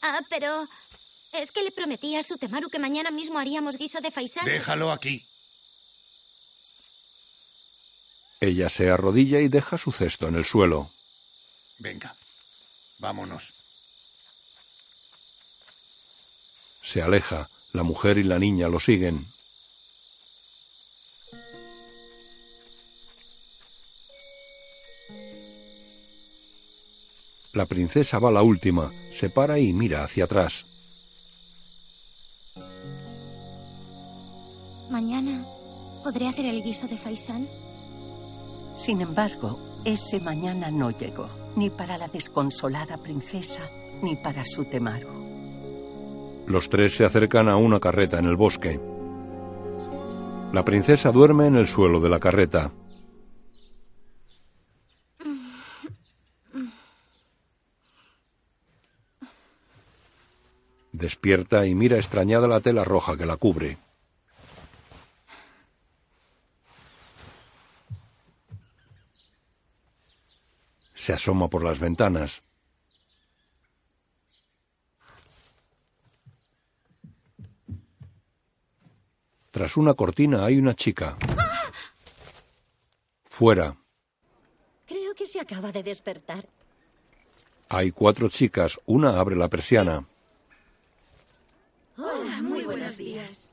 Ah, 0.02 0.20
pero... 0.28 0.68
Es 1.32 1.50
que 1.50 1.64
le 1.64 1.72
prometí 1.72 2.14
a 2.14 2.22
Sutemaru 2.22 2.70
que 2.70 2.78
mañana 2.78 3.10
mismo 3.10 3.38
haríamos 3.38 3.76
guiso 3.76 4.00
de 4.00 4.12
faisán. 4.12 4.44
Déjalo 4.44 4.92
aquí. 4.92 5.26
Ella 8.40 8.68
se 8.68 8.88
arrodilla 8.88 9.40
y 9.40 9.48
deja 9.48 9.76
su 9.78 9.90
cesto 9.90 10.28
en 10.28 10.36
el 10.36 10.44
suelo. 10.44 10.92
Venga. 11.78 12.14
Vámonos. 12.98 13.54
Se 16.82 17.02
aleja. 17.02 17.50
La 17.72 17.82
mujer 17.82 18.18
y 18.18 18.22
la 18.22 18.38
niña 18.38 18.68
lo 18.68 18.78
siguen. 18.78 19.33
La 27.54 27.66
princesa 27.66 28.18
va 28.18 28.32
la 28.32 28.42
última, 28.42 28.90
se 29.12 29.30
para 29.30 29.60
y 29.60 29.72
mira 29.72 30.02
hacia 30.02 30.24
atrás. 30.24 30.66
Mañana 34.90 35.46
podré 36.02 36.26
hacer 36.26 36.46
el 36.46 36.64
guiso 36.64 36.88
de 36.88 36.96
faisán. 36.96 37.48
Sin 38.76 39.00
embargo, 39.00 39.60
ese 39.84 40.20
mañana 40.20 40.72
no 40.72 40.90
llegó, 40.90 41.28
ni 41.54 41.70
para 41.70 41.96
la 41.96 42.08
desconsolada 42.08 43.00
princesa, 43.00 43.70
ni 44.02 44.16
para 44.16 44.44
Sutemaru. 44.44 46.44
Los 46.48 46.68
tres 46.68 46.96
se 46.96 47.04
acercan 47.04 47.48
a 47.48 47.56
una 47.56 47.78
carreta 47.78 48.18
en 48.18 48.26
el 48.26 48.36
bosque. 48.36 48.80
La 50.52 50.64
princesa 50.64 51.12
duerme 51.12 51.46
en 51.46 51.54
el 51.54 51.68
suelo 51.68 52.00
de 52.00 52.08
la 52.08 52.18
carreta. 52.18 52.72
Despierta 60.94 61.66
y 61.66 61.74
mira 61.74 61.96
extrañada 61.96 62.46
la 62.46 62.60
tela 62.60 62.84
roja 62.84 63.16
que 63.16 63.26
la 63.26 63.36
cubre. 63.36 63.78
Se 70.94 71.12
asoma 71.12 71.48
por 71.50 71.64
las 71.64 71.80
ventanas. 71.80 72.42
Tras 79.50 79.76
una 79.76 79.94
cortina 79.94 80.44
hay 80.44 80.58
una 80.58 80.74
chica. 80.74 81.16
Fuera 83.24 83.76
Creo 84.86 85.14
que 85.14 85.26
se 85.26 85.40
acaba 85.40 85.72
de 85.72 85.82
despertar. 85.82 86.46
hay 87.68 87.90
cuatro 87.90 88.28
chicas. 88.28 88.78
Una 88.86 89.18
abre 89.18 89.36
la 89.36 89.48
persiana. 89.48 90.06
Hola, 91.96 92.42
muy 92.42 92.64
buenos 92.64 92.96
días. 92.96 93.48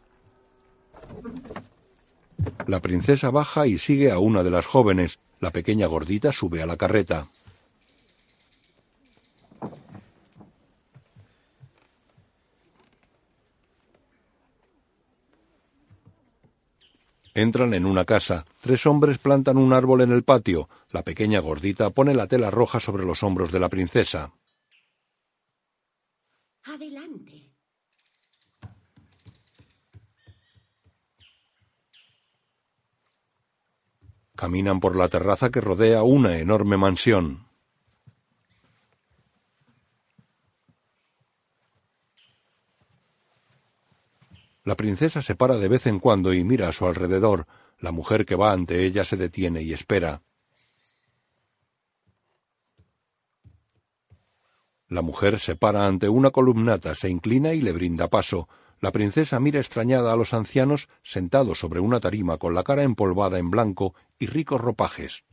La 2.67 2.79
princesa 2.79 3.29
baja 3.29 3.67
y 3.67 3.77
sigue 3.77 4.11
a 4.11 4.19
una 4.19 4.43
de 4.43 4.51
las 4.51 4.65
jóvenes. 4.65 5.19
La 5.39 5.51
pequeña 5.51 5.87
gordita 5.87 6.31
sube 6.31 6.61
a 6.61 6.65
la 6.65 6.77
carreta. 6.77 7.29
Entran 17.33 17.73
en 17.73 17.85
una 17.85 18.03
casa. 18.05 18.45
Tres 18.59 18.85
hombres 18.85 19.17
plantan 19.17 19.57
un 19.57 19.71
árbol 19.71 20.01
en 20.01 20.11
el 20.11 20.23
patio. 20.23 20.67
La 20.91 21.03
pequeña 21.03 21.39
gordita 21.39 21.89
pone 21.89 22.13
la 22.13 22.27
tela 22.27 22.51
roja 22.51 22.79
sobre 22.79 23.05
los 23.05 23.23
hombros 23.23 23.51
de 23.51 23.59
la 23.59 23.69
princesa. 23.69 24.33
Adelante. 26.63 27.40
Caminan 34.41 34.79
por 34.79 34.95
la 34.95 35.07
terraza 35.07 35.51
que 35.51 35.61
rodea 35.61 36.01
una 36.01 36.39
enorme 36.39 36.75
mansión. 36.75 37.45
La 44.63 44.73
princesa 44.75 45.21
se 45.21 45.35
para 45.35 45.57
de 45.57 45.67
vez 45.67 45.85
en 45.85 45.99
cuando 45.99 46.33
y 46.33 46.43
mira 46.43 46.69
a 46.69 46.71
su 46.71 46.87
alrededor. 46.87 47.45
La 47.77 47.91
mujer 47.91 48.25
que 48.25 48.33
va 48.33 48.51
ante 48.51 48.83
ella 48.83 49.05
se 49.05 49.15
detiene 49.15 49.61
y 49.61 49.73
espera. 49.73 50.23
La 54.87 55.03
mujer 55.03 55.39
se 55.39 55.55
para 55.55 55.85
ante 55.85 56.09
una 56.09 56.31
columnata, 56.31 56.95
se 56.95 57.11
inclina 57.11 57.53
y 57.53 57.61
le 57.61 57.73
brinda 57.73 58.07
paso. 58.07 58.49
La 58.81 58.91
princesa 58.91 59.39
mira 59.39 59.59
extrañada 59.59 60.11
a 60.11 60.15
los 60.15 60.33
ancianos 60.33 60.89
sentados 61.03 61.59
sobre 61.59 61.79
una 61.79 61.99
tarima 61.99 62.39
con 62.39 62.55
la 62.55 62.63
cara 62.63 62.81
empolvada 62.81 63.37
en 63.37 63.51
blanco 63.51 63.93
y 64.17 64.25
ricos 64.25 64.59
ropajes. 64.59 65.23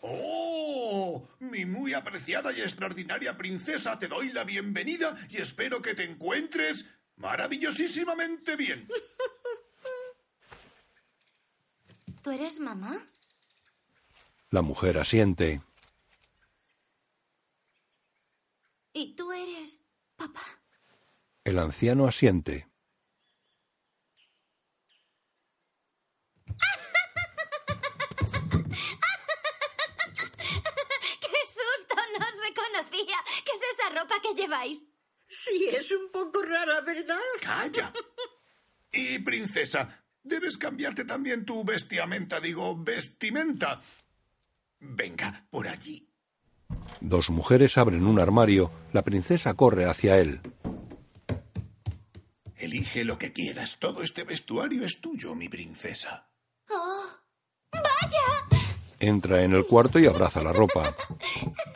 ¡Oh! 0.00 1.28
Mi 1.38 1.64
muy 1.64 1.94
apreciada 1.94 2.52
y 2.52 2.60
extraordinaria 2.60 3.38
princesa, 3.38 3.96
te 3.96 4.08
doy 4.08 4.30
la 4.30 4.42
bienvenida 4.42 5.16
y 5.28 5.36
espero 5.36 5.80
que 5.80 5.94
te 5.94 6.02
encuentres 6.02 6.86
maravillosísimamente 7.14 8.56
bien. 8.56 8.88
¿Tú 12.22 12.32
eres 12.32 12.58
mamá? 12.58 13.06
La 14.50 14.62
mujer 14.62 14.98
asiente. 14.98 15.62
¿Y 18.92 19.14
tú 19.14 19.30
eres 19.30 19.84
papá? 20.16 20.59
El 21.50 21.58
anciano 21.58 22.06
asiente. 22.06 22.68
¡Qué 26.46 26.54
susto! 31.48 31.96
No 32.16 32.24
os 32.24 32.36
reconocía. 32.46 33.18
¿Qué 33.44 33.50
es 33.50 33.62
esa 33.72 33.90
ropa 34.00 34.14
que 34.22 34.32
lleváis? 34.40 34.86
Sí, 35.26 35.70
es 35.76 35.90
un 35.90 36.12
poco 36.12 36.40
rara, 36.42 36.82
¿verdad? 36.82 37.18
¡Calla! 37.42 37.92
Y, 38.92 39.18
princesa, 39.18 40.04
debes 40.22 40.56
cambiarte 40.56 41.04
también 41.04 41.44
tu 41.44 41.64
vestimenta, 41.64 42.38
digo, 42.38 42.76
vestimenta. 42.76 43.82
Venga, 44.78 45.48
por 45.50 45.66
allí. 45.66 46.08
Dos 47.00 47.28
mujeres 47.28 47.76
abren 47.76 48.06
un 48.06 48.20
armario. 48.20 48.70
La 48.92 49.02
princesa 49.02 49.54
corre 49.54 49.86
hacia 49.86 50.20
él. 50.20 50.40
Elige 52.60 53.04
lo 53.04 53.18
que 53.18 53.32
quieras. 53.32 53.78
Todo 53.78 54.02
este 54.02 54.24
vestuario 54.24 54.84
es 54.84 55.00
tuyo, 55.00 55.34
mi 55.34 55.48
princesa. 55.48 56.28
¡Oh! 56.68 57.06
¡Vaya! 57.72 58.60
Entra 58.98 59.42
en 59.42 59.54
el 59.54 59.64
cuarto 59.64 59.98
y 59.98 60.06
abraza 60.06 60.42
la 60.42 60.52
ropa. 60.52 60.94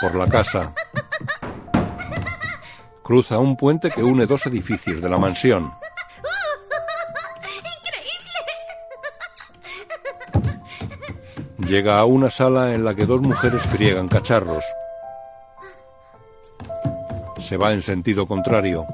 por 0.00 0.14
la 0.14 0.26
casa. 0.26 0.72
Cruza 3.02 3.38
un 3.38 3.56
puente 3.56 3.90
que 3.90 4.02
une 4.02 4.26
dos 4.26 4.46
edificios 4.46 5.00
de 5.00 5.08
la 5.08 5.18
mansión. 5.18 5.72
Llega 11.58 11.98
a 11.98 12.04
una 12.04 12.30
sala 12.30 12.74
en 12.74 12.84
la 12.84 12.94
que 12.94 13.06
dos 13.06 13.20
mujeres 13.20 13.62
friegan 13.62 14.08
cacharros. 14.08 14.64
Se 17.40 17.56
va 17.56 17.72
en 17.72 17.82
sentido 17.82 18.26
contrario. 18.26 18.86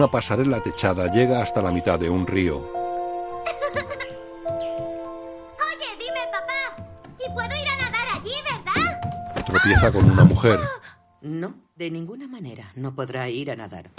Una 0.00 0.08
pasarela 0.10 0.62
techada 0.62 1.12
llega 1.12 1.42
hasta 1.42 1.60
la 1.60 1.70
mitad 1.70 1.98
de 1.98 2.08
un 2.08 2.26
río. 2.26 2.56
Oye, 2.60 2.64
dime, 5.98 6.20
papá. 6.32 6.74
¿Y 7.18 7.28
puedo 7.34 7.54
ir 7.54 7.68
a 7.68 7.76
nadar 7.76 8.08
allí, 8.14 8.32
verdad? 8.42 8.98
Tropieza 9.44 9.92
con 9.92 10.10
una 10.10 10.24
mujer. 10.24 10.58
No, 11.20 11.54
de 11.76 11.90
ninguna 11.90 12.26
manera. 12.26 12.72
No 12.76 12.94
podrá 12.94 13.28
ir 13.28 13.50
a 13.50 13.56
nadar. 13.56 13.90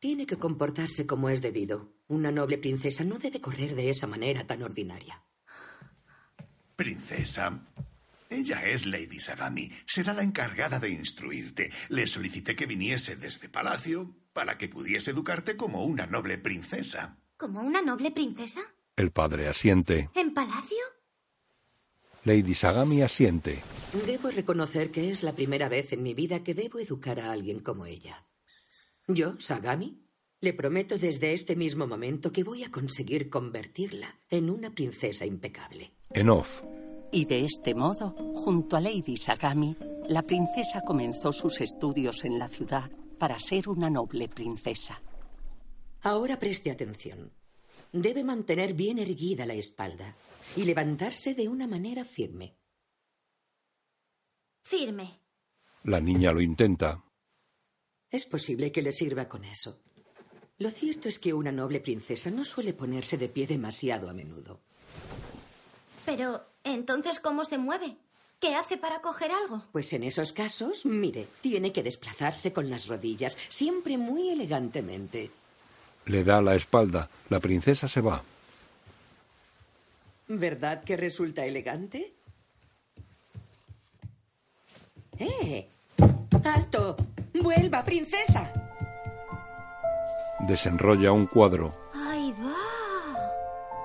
Tiene 0.00 0.26
que 0.26 0.36
comportarse 0.36 1.06
como 1.06 1.28
es 1.28 1.40
debido. 1.40 1.92
Una 2.08 2.32
noble 2.32 2.58
princesa 2.58 3.04
no 3.04 3.20
debe 3.20 3.40
correr 3.40 3.76
de 3.76 3.90
esa 3.90 4.08
manera 4.08 4.48
tan 4.48 4.64
ordinaria. 4.64 5.22
Princesa, 6.74 7.60
ella 8.30 8.66
es 8.66 8.86
Lady 8.86 9.20
Sagami. 9.20 9.70
Será 9.86 10.12
la 10.12 10.22
encargada 10.22 10.78
de 10.78 10.90
instruirte. 10.90 11.70
Le 11.88 12.06
solicité 12.06 12.54
que 12.54 12.66
viniese 12.66 13.16
desde 13.16 13.48
palacio 13.48 14.14
para 14.32 14.58
que 14.58 14.68
pudiese 14.68 15.10
educarte 15.10 15.56
como 15.56 15.84
una 15.84 16.06
noble 16.06 16.38
princesa. 16.38 17.18
¿Como 17.36 17.60
una 17.60 17.82
noble 17.82 18.10
princesa? 18.10 18.60
El 18.96 19.10
padre 19.10 19.48
asiente. 19.48 20.10
¿En 20.14 20.34
palacio? 20.34 20.78
Lady 22.24 22.54
Sagami 22.54 23.02
asiente. 23.02 23.62
Debo 24.06 24.30
reconocer 24.30 24.90
que 24.90 25.10
es 25.10 25.22
la 25.22 25.34
primera 25.34 25.68
vez 25.68 25.92
en 25.92 26.02
mi 26.02 26.14
vida 26.14 26.42
que 26.42 26.54
debo 26.54 26.78
educar 26.78 27.20
a 27.20 27.32
alguien 27.32 27.60
como 27.60 27.86
ella. 27.86 28.26
Yo, 29.06 29.40
Sagami, 29.40 30.04
le 30.40 30.52
prometo 30.52 30.98
desde 30.98 31.32
este 31.32 31.56
mismo 31.56 31.86
momento 31.86 32.30
que 32.30 32.44
voy 32.44 32.64
a 32.64 32.70
conseguir 32.70 33.30
convertirla 33.30 34.20
en 34.28 34.50
una 34.50 34.74
princesa 34.74 35.24
impecable. 35.24 35.94
En 36.10 36.28
off. 36.28 36.60
Y 37.10 37.24
de 37.24 37.44
este 37.44 37.74
modo, 37.74 38.10
junto 38.34 38.76
a 38.76 38.80
Lady 38.80 39.16
Sagami, 39.16 39.76
la 40.08 40.22
princesa 40.22 40.82
comenzó 40.82 41.32
sus 41.32 41.60
estudios 41.60 42.24
en 42.24 42.38
la 42.38 42.48
ciudad 42.48 42.90
para 43.18 43.40
ser 43.40 43.68
una 43.68 43.88
noble 43.88 44.28
princesa. 44.28 45.00
Ahora 46.02 46.38
preste 46.38 46.70
atención. 46.70 47.32
Debe 47.92 48.22
mantener 48.22 48.74
bien 48.74 48.98
erguida 48.98 49.46
la 49.46 49.54
espalda 49.54 50.14
y 50.56 50.64
levantarse 50.64 51.34
de 51.34 51.48
una 51.48 51.66
manera 51.66 52.04
firme. 52.04 52.56
Firme. 54.62 55.20
La 55.84 56.00
niña 56.00 56.32
lo 56.32 56.42
intenta. 56.42 57.02
Es 58.10 58.26
posible 58.26 58.70
que 58.70 58.82
le 58.82 58.92
sirva 58.92 59.28
con 59.28 59.44
eso. 59.44 59.80
Lo 60.58 60.70
cierto 60.70 61.08
es 61.08 61.18
que 61.18 61.32
una 61.32 61.52
noble 61.52 61.80
princesa 61.80 62.30
no 62.30 62.44
suele 62.44 62.74
ponerse 62.74 63.16
de 63.16 63.28
pie 63.28 63.46
demasiado 63.46 64.10
a 64.10 64.12
menudo. 64.12 64.60
Pero, 66.04 66.42
¿entonces 66.74 67.20
cómo 67.20 67.44
se 67.44 67.58
mueve? 67.58 67.96
¿Qué 68.40 68.54
hace 68.54 68.76
para 68.76 69.00
coger 69.00 69.32
algo? 69.32 69.64
Pues 69.72 69.92
en 69.92 70.04
esos 70.04 70.32
casos, 70.32 70.86
mire, 70.86 71.26
tiene 71.40 71.72
que 71.72 71.82
desplazarse 71.82 72.52
con 72.52 72.70
las 72.70 72.86
rodillas, 72.86 73.36
siempre 73.48 73.98
muy 73.98 74.30
elegantemente. 74.30 75.30
Le 76.06 76.22
da 76.22 76.40
la 76.40 76.54
espalda. 76.54 77.10
La 77.28 77.40
princesa 77.40 77.88
se 77.88 78.00
va. 78.00 78.22
¿Verdad 80.28 80.84
que 80.84 80.96
resulta 80.96 81.44
elegante? 81.44 82.14
¡Eh! 85.18 85.68
¡Alto! 86.44 86.96
¡Vuelva, 87.34 87.84
princesa! 87.84 88.52
Desenrolla 90.46 91.12
un 91.12 91.26
cuadro. 91.26 91.74
¡Ahí 91.94 92.32
va! 92.32 92.54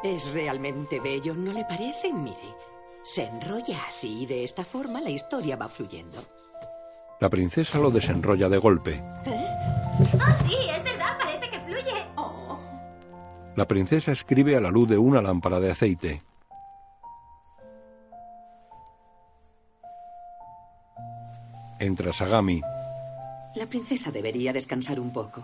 Es 0.04 0.26
realmente 0.32 1.00
bello, 1.00 1.34
¿no 1.34 1.52
le 1.54 1.66
parece? 1.66 2.14
Mire, 2.14 2.56
se 3.04 3.26
enrolla 3.26 3.78
así 3.88 4.24
y 4.24 4.26
de 4.26 4.44
esta 4.44 4.64
forma 4.64 5.02
la 5.02 5.10
historia 5.10 5.56
va 5.56 5.68
fluyendo. 5.68 6.24
La 7.20 7.30
princesa 7.30 7.78
lo 7.80 7.92
desenrolla 7.92 8.50
de 8.50 8.58
golpe. 8.58 9.02
¡Ah, 9.02 10.36
sí! 10.46 10.56
Es 10.76 10.84
verdad, 10.84 11.18
parece 11.20 11.50
que 11.50 11.60
fluye. 11.60 12.06
La 13.56 13.68
princesa 13.68 14.12
escribe 14.12 14.56
a 14.56 14.62
la 14.62 14.72
luz 14.72 14.90
de 14.90 14.98
una 14.98 15.22
lámpara 15.22 15.60
de 15.60 15.72
aceite. 15.72 16.24
Entra 21.80 22.14
Sagami. 22.14 22.62
La 23.56 23.68
princesa 23.68 24.12
debería 24.12 24.54
descansar 24.54 25.00
un 25.00 25.12
poco. 25.12 25.44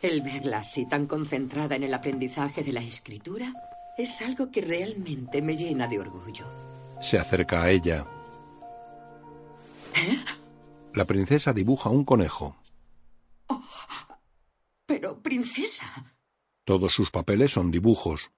El 0.00 0.22
verla 0.22 0.58
así 0.58 0.86
tan 0.86 1.06
concentrada 1.06 1.76
en 1.76 1.84
el 1.84 1.94
aprendizaje 1.94 2.64
de 2.64 2.72
la 2.72 2.80
escritura 2.80 3.52
es 3.98 4.22
algo 4.22 4.50
que 4.50 4.60
realmente 4.60 5.42
me 5.42 5.56
llena 5.56 5.86
de 5.88 5.98
orgullo. 6.00 6.46
Se 7.00 7.18
acerca 7.18 7.62
a 7.62 7.70
ella. 7.70 8.06
La 10.94 11.04
princesa 11.04 11.52
dibuja 11.52 11.90
un 11.90 12.04
conejo. 12.04 12.56
Pero, 14.86 15.22
princesa, 15.22 16.16
Todos 16.64 16.92
sus 16.92 17.10
papeles 17.10 17.52
son 17.52 17.70
dibujos. 17.70 18.30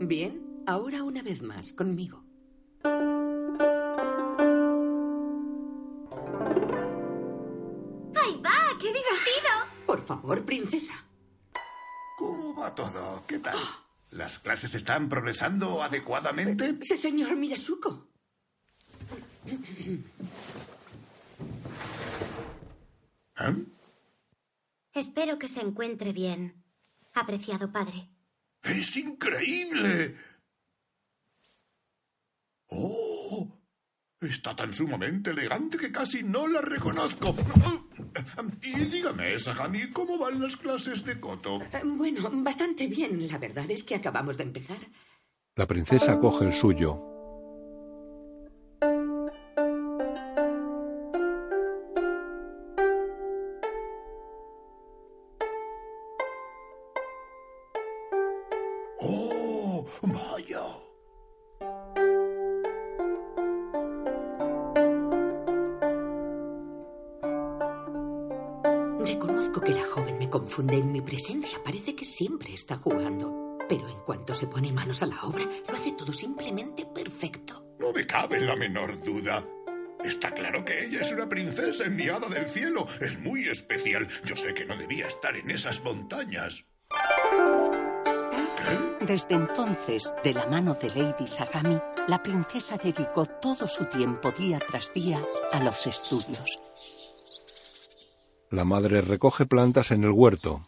bien, 0.00 0.62
ahora 0.66 1.02
una 1.04 1.22
vez 1.22 1.42
más, 1.42 1.72
conmigo. 1.74 2.24
Favor, 10.08 10.42
princesa. 10.44 10.94
¿Cómo 12.16 12.56
va 12.56 12.74
todo? 12.74 13.24
¿Qué 13.26 13.38
tal? 13.38 13.58
¿Las 14.10 14.38
clases 14.38 14.74
están 14.74 15.08
progresando 15.10 15.82
adecuadamente? 15.82 16.78
Sí, 16.80 16.96
señor 16.96 17.36
Miyasuko. 17.36 18.08
¿Eh? 23.40 23.66
Espero 24.94 25.38
que 25.38 25.46
se 25.46 25.60
encuentre 25.60 26.12
bien, 26.12 26.64
apreciado 27.14 27.70
padre. 27.70 28.08
¡Es 28.62 28.96
increíble! 28.96 30.16
¡Oh! 32.68 33.57
Está 34.20 34.56
tan 34.56 34.72
sumamente 34.72 35.30
elegante 35.30 35.78
que 35.78 35.92
casi 35.92 36.24
no 36.24 36.48
la 36.48 36.60
reconozco. 36.60 37.36
Y 38.62 38.72
dígame, 38.86 39.38
Sagami, 39.38 39.90
¿cómo 39.92 40.18
van 40.18 40.40
las 40.40 40.56
clases 40.56 41.04
de 41.04 41.20
Koto? 41.20 41.60
Eh, 41.62 41.82
Bueno, 41.84 42.28
bastante 42.32 42.88
bien. 42.88 43.28
La 43.28 43.38
verdad 43.38 43.70
es 43.70 43.84
que 43.84 43.94
acabamos 43.94 44.36
de 44.36 44.42
empezar. 44.44 44.78
La 45.54 45.66
princesa 45.66 46.18
coge 46.18 46.46
el 46.46 46.52
suyo. 46.52 47.07
Se 74.38 74.46
pone 74.46 74.72
manos 74.72 75.02
a 75.02 75.06
la 75.06 75.20
obra, 75.24 75.44
lo 75.66 75.74
hace 75.74 75.90
todo 75.92 76.12
simplemente 76.12 76.86
perfecto. 76.86 77.74
No 77.80 77.92
me 77.92 78.06
cabe 78.06 78.40
la 78.40 78.54
menor 78.54 79.02
duda. 79.02 79.44
Está 80.04 80.30
claro 80.32 80.64
que 80.64 80.84
ella 80.84 81.00
es 81.00 81.10
una 81.10 81.28
princesa 81.28 81.84
enviada 81.84 82.28
del 82.28 82.48
cielo. 82.48 82.86
Es 83.00 83.18
muy 83.18 83.48
especial. 83.48 84.06
Yo 84.24 84.36
sé 84.36 84.54
que 84.54 84.64
no 84.64 84.76
debía 84.76 85.08
estar 85.08 85.34
en 85.36 85.50
esas 85.50 85.82
montañas. 85.82 86.64
¿Qué? 88.56 89.04
Desde 89.06 89.34
entonces, 89.34 90.14
de 90.22 90.34
la 90.34 90.46
mano 90.46 90.78
de 90.80 90.88
Lady 90.88 91.26
Sagami, 91.26 91.80
la 92.06 92.22
princesa 92.22 92.76
dedicó 92.76 93.26
todo 93.26 93.66
su 93.66 93.86
tiempo 93.86 94.30
día 94.30 94.60
tras 94.60 94.94
día 94.94 95.20
a 95.52 95.64
los 95.64 95.84
estudios. 95.88 96.60
La 98.50 98.64
madre 98.64 99.00
recoge 99.00 99.46
plantas 99.46 99.90
en 99.90 100.04
el 100.04 100.12
huerto. 100.12 100.62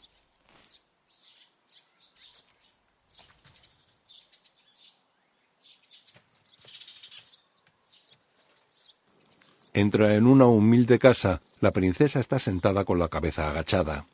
Entra 9.73 10.15
en 10.17 10.27
una 10.27 10.47
humilde 10.47 10.99
casa. 10.99 11.41
La 11.61 11.71
princesa 11.71 12.21
está 12.21 12.39
sentada 12.39 12.85
con 12.85 12.99
la 12.99 13.09
cabeza 13.09 13.49
agachada. 13.51 14.05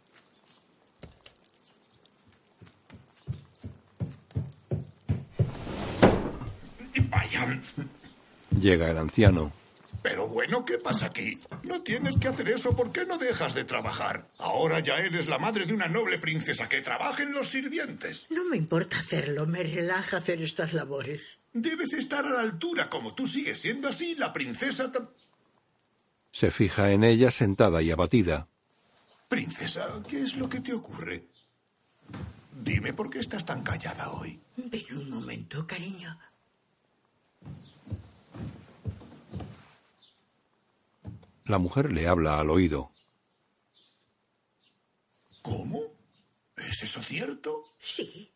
Vaya. 7.11 7.63
Llega 8.61 8.91
el 8.91 8.99
anciano. 8.99 9.53
Pero 10.03 10.29
bueno, 10.29 10.65
¿qué 10.65 10.79
pasa 10.79 11.07
aquí? 11.07 11.41
No 11.65 11.83
tienes 11.83 12.17
que 12.17 12.29
hacer 12.29 12.49
eso. 12.49 12.77
¿Por 12.77 12.93
qué 12.93 13.05
no 13.07 13.19
dejas 13.19 13.55
de 13.55 13.65
trabajar? 13.65 14.29
Ahora 14.39 14.79
ya 14.81 14.99
eres 14.99 15.27
la 15.27 15.39
madre 15.39 15.67
de 15.67 15.75
una 15.75 15.89
noble 15.89 16.19
princesa. 16.19 16.69
Que 16.69 16.81
trabajen 16.81 17.33
los 17.33 17.49
sirvientes. 17.49 18.27
No 18.31 18.45
me 18.45 18.57
importa 18.57 18.99
hacerlo. 18.99 19.47
Me 19.47 19.63
relaja 19.65 20.19
hacer 20.19 20.43
estas 20.43 20.75
labores. 20.75 21.39
Debes 21.53 21.93
estar 21.93 22.25
a 22.25 22.31
la 22.31 22.41
altura. 22.43 22.89
Como 22.89 23.15
tú 23.15 23.27
sigues 23.27 23.59
siendo 23.59 23.89
así, 23.89 24.15
la 24.15 24.33
princesa... 24.33 24.93
Se 26.37 26.51
fija 26.51 26.93
en 26.93 27.03
ella 27.03 27.31
sentada 27.31 27.81
y 27.81 27.91
abatida. 27.91 28.47
Princesa, 29.27 30.03
¿qué 30.07 30.21
es 30.21 30.37
lo 30.37 30.51
que 30.51 30.61
te 30.61 30.75
ocurre? 30.75 31.25
Dime 32.53 32.93
por 32.93 33.09
qué 33.09 33.21
estás 33.21 33.47
tan 33.47 33.63
callada 33.63 34.11
hoy. 34.11 34.39
Ven 34.55 34.99
un 34.99 35.09
momento, 35.09 35.67
cariño. 35.67 36.19
La 41.47 41.57
mujer 41.57 41.91
le 41.91 42.07
habla 42.07 42.39
al 42.39 42.51
oído. 42.51 42.93
¿Cómo? 45.41 45.85
¿Es 46.55 46.83
eso 46.83 47.03
cierto? 47.03 47.63
Sí. 47.79 48.31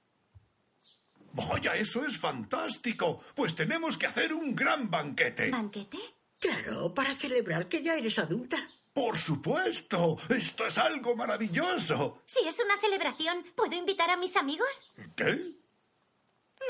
Vaya, 1.35 1.77
eso 1.77 2.07
es 2.07 2.17
fantástico. 2.17 3.21
Pues 3.35 3.55
tenemos 3.55 3.99
que 3.99 4.07
hacer 4.07 4.33
un 4.33 4.57
gran 4.57 4.91
banquete. 4.91 5.51
¿Banquete? 5.51 5.99
Claro, 6.41 6.93
para 6.95 7.15
celebrar 7.15 7.69
que 7.69 7.83
ya 7.83 7.95
eres 7.97 8.19
adulta. 8.19 8.57
Por 8.93 9.19
supuesto. 9.19 10.19
Esto 10.29 10.67
es 10.67 10.79
algo 10.79 11.15
maravilloso. 11.15 12.23
Si 12.27 12.41
es 12.47 12.59
una 12.59 12.77
celebración, 12.79 13.45
¿puedo 13.55 13.77
invitar 13.77 14.11
a 14.11 14.17
mis 14.17 14.37
amigos? 14.37 14.91
¿Qué? 15.15 15.55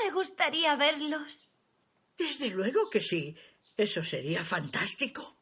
Me 0.03 0.11
gustaría 0.11 0.75
verlos. 0.75 1.49
Desde 2.17 2.49
luego 2.49 2.89
que 2.89 3.01
sí. 3.01 3.35
Eso 3.75 4.03
sería 4.03 4.43
fantástico. 4.43 5.37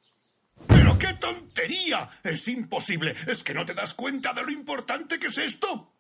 ¡Pero 0.68 0.98
qué 0.98 1.14
tontería! 1.16 2.10
Es 2.24 2.48
imposible. 2.48 3.16
¿Es 3.28 3.44
que 3.44 3.54
no 3.54 3.66
te 3.66 3.74
das 3.74 3.94
cuenta 3.94 4.34
de 4.34 4.44
lo 4.44 4.52
importante 4.52 5.20
que 5.20 5.28
es 5.28 5.38
esto? 5.38 5.96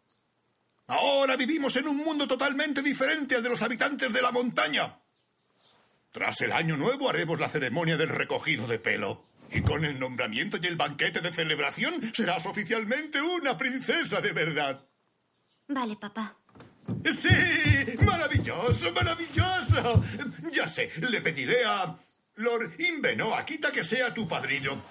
Ahora 0.87 1.35
vivimos 1.35 1.75
en 1.75 1.87
un 1.87 1.97
mundo 1.97 2.27
totalmente 2.27 2.81
diferente 2.81 3.35
al 3.35 3.43
de 3.43 3.49
los 3.49 3.61
habitantes 3.61 4.13
de 4.13 4.21
la 4.21 4.31
montaña. 4.31 4.99
Tras 6.11 6.41
el 6.41 6.51
año 6.51 6.75
nuevo 6.75 7.09
haremos 7.09 7.39
la 7.39 7.49
ceremonia 7.49 7.97
del 7.97 8.09
recogido 8.09 8.67
de 8.67 8.79
pelo. 8.79 9.23
Y 9.51 9.61
con 9.61 9.85
el 9.85 9.99
nombramiento 9.99 10.57
y 10.61 10.67
el 10.67 10.75
banquete 10.75 11.21
de 11.21 11.31
celebración 11.31 12.11
serás 12.15 12.45
oficialmente 12.45 13.21
una 13.21 13.57
princesa 13.57 14.21
de 14.21 14.31
verdad. 14.31 14.81
Vale, 15.67 15.95
papá. 15.95 16.35
Sí, 17.05 17.95
maravilloso, 18.01 18.91
maravilloso. 18.91 20.03
Ya 20.51 20.67
sé, 20.67 20.91
le 20.97 21.21
pediré 21.21 21.63
a 21.65 21.95
Lord 22.35 22.79
Inveno 22.79 23.35
Akita 23.35 23.71
que 23.71 23.83
sea 23.83 24.13
tu 24.13 24.27
padrino. 24.27 24.81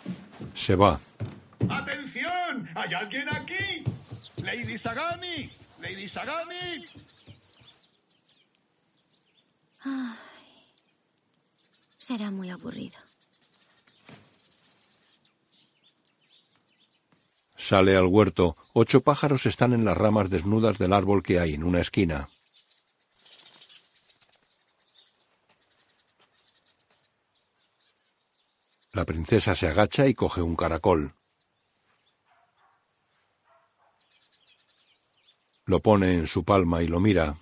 Se 0.54 0.74
va. 0.74 0.98
¡Atención! 1.68 2.68
¿Hay 2.74 2.94
alguien 2.94 3.28
aquí? 3.30 3.84
Lady 4.36 4.78
Sagami. 4.78 5.50
Lady 5.80 6.08
Sagami. 6.08 6.86
Será 12.08 12.30
muy 12.30 12.48
aburrido. 12.48 12.98
Sale 17.58 17.98
al 17.98 18.06
huerto. 18.06 18.56
Ocho 18.72 19.02
pájaros 19.02 19.44
están 19.44 19.74
en 19.74 19.84
las 19.84 19.94
ramas 19.94 20.30
desnudas 20.30 20.78
del 20.78 20.94
árbol 20.94 21.22
que 21.22 21.38
hay 21.38 21.52
en 21.52 21.64
una 21.64 21.82
esquina. 21.82 22.30
La 28.94 29.04
princesa 29.04 29.54
se 29.54 29.68
agacha 29.68 30.06
y 30.06 30.14
coge 30.14 30.40
un 30.40 30.56
caracol. 30.56 31.14
Lo 35.66 35.80
pone 35.80 36.14
en 36.14 36.26
su 36.26 36.42
palma 36.42 36.82
y 36.82 36.86
lo 36.86 37.00
mira. 37.00 37.38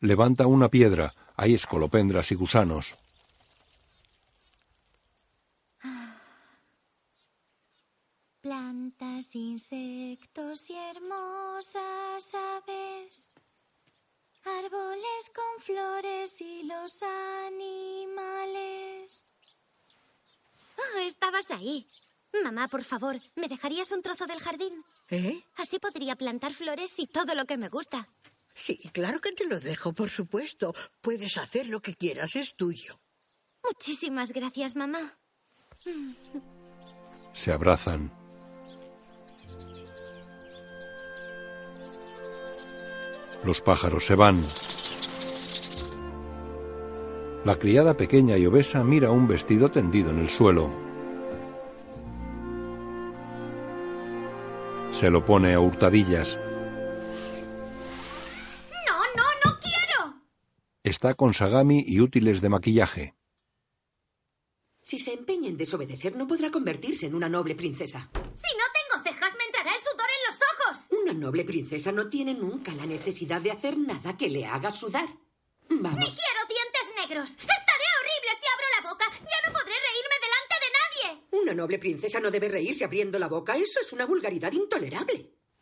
Levanta 0.00 0.46
una 0.46 0.68
piedra. 0.68 1.14
Hay 1.36 1.54
escolopendras 1.54 2.30
y 2.32 2.34
gusanos. 2.34 2.94
Plantas, 8.40 9.34
insectos 9.34 10.70
y 10.70 10.76
hermosas 10.76 12.32
aves. 12.34 13.32
Árboles 14.44 15.32
con 15.34 15.62
flores 15.64 16.40
y 16.40 16.62
los 16.62 17.02
animales. 17.36 18.12
Ah, 20.78 21.02
estabas 21.02 21.50
ahí. 21.50 21.88
Mamá, 22.44 22.68
por 22.68 22.84
favor, 22.84 23.16
¿me 23.34 23.48
dejarías 23.48 23.90
un 23.90 24.02
trozo 24.02 24.26
del 24.26 24.40
jardín? 24.40 24.84
¿Eh? 25.10 25.42
Así 25.56 25.78
podría 25.78 26.14
plantar 26.16 26.52
flores 26.52 26.98
y 26.98 27.06
todo 27.06 27.34
lo 27.34 27.46
que 27.46 27.56
me 27.56 27.68
gusta. 27.68 28.08
Sí, 28.56 28.78
claro 28.92 29.20
que 29.20 29.32
te 29.32 29.44
lo 29.44 29.60
dejo, 29.60 29.92
por 29.92 30.08
supuesto. 30.08 30.74
Puedes 31.02 31.36
hacer 31.36 31.68
lo 31.68 31.80
que 31.80 31.94
quieras, 31.94 32.36
es 32.36 32.56
tuyo. 32.56 32.98
Muchísimas 33.62 34.32
gracias, 34.32 34.74
mamá. 34.74 35.18
Se 37.34 37.52
abrazan. 37.52 38.10
Los 43.44 43.60
pájaros 43.60 44.06
se 44.06 44.14
van. 44.14 44.42
La 47.44 47.58
criada 47.58 47.94
pequeña 47.94 48.38
y 48.38 48.46
obesa 48.46 48.82
mira 48.82 49.10
un 49.10 49.28
vestido 49.28 49.70
tendido 49.70 50.10
en 50.10 50.18
el 50.20 50.30
suelo. 50.30 50.72
Se 54.92 55.10
lo 55.10 55.24
pone 55.26 55.52
a 55.52 55.60
hurtadillas. 55.60 56.38
Está 60.86 61.14
con 61.14 61.34
Sagami 61.34 61.82
y 61.84 61.98
útiles 61.98 62.40
de 62.40 62.48
maquillaje. 62.48 63.16
Si 64.82 65.00
se 65.00 65.14
empeña 65.14 65.48
en 65.48 65.56
desobedecer, 65.56 66.14
no 66.14 66.28
podrá 66.28 66.48
convertirse 66.52 67.06
en 67.06 67.16
una 67.16 67.28
noble 67.28 67.56
princesa. 67.56 68.08
Si 68.14 68.56
no 68.56 68.64
tengo 68.78 69.02
cejas, 69.02 69.34
me 69.36 69.44
entrará 69.46 69.74
el 69.74 69.80
sudor 69.80 70.06
en 70.16 70.26
los 70.28 70.38
ojos. 70.52 70.86
Una 71.02 71.12
noble 71.12 71.44
princesa 71.44 71.90
no 71.90 72.08
tiene 72.08 72.34
nunca 72.34 72.72
la 72.72 72.86
necesidad 72.86 73.40
de 73.40 73.50
hacer 73.50 73.76
nada 73.76 74.16
que 74.16 74.28
le 74.28 74.46
haga 74.46 74.70
sudar. 74.70 75.08
Ni 75.68 75.80
Vamos. 75.80 75.98
quiero 75.98 76.42
dientes 76.48 76.86
negros. 77.02 77.30
Estaré 77.32 77.86
horrible 77.98 78.30
si 78.38 78.46
abro 78.54 78.66
la 78.76 78.88
boca. 78.88 79.06
Ya 79.10 79.38
no 79.48 79.58
podré 79.58 79.74
reírme 79.74 80.16
delante 80.22 80.54
de 80.62 80.70
nadie. 80.78 81.26
Una 81.42 81.54
noble 81.54 81.78
princesa 81.80 82.20
no 82.20 82.30
debe 82.30 82.48
reírse 82.48 82.84
abriendo 82.84 83.18
la 83.18 83.26
boca. 83.26 83.56
Eso 83.56 83.80
es 83.80 83.92
una 83.92 84.06
vulgaridad 84.06 84.52
intolerable. 84.52 85.16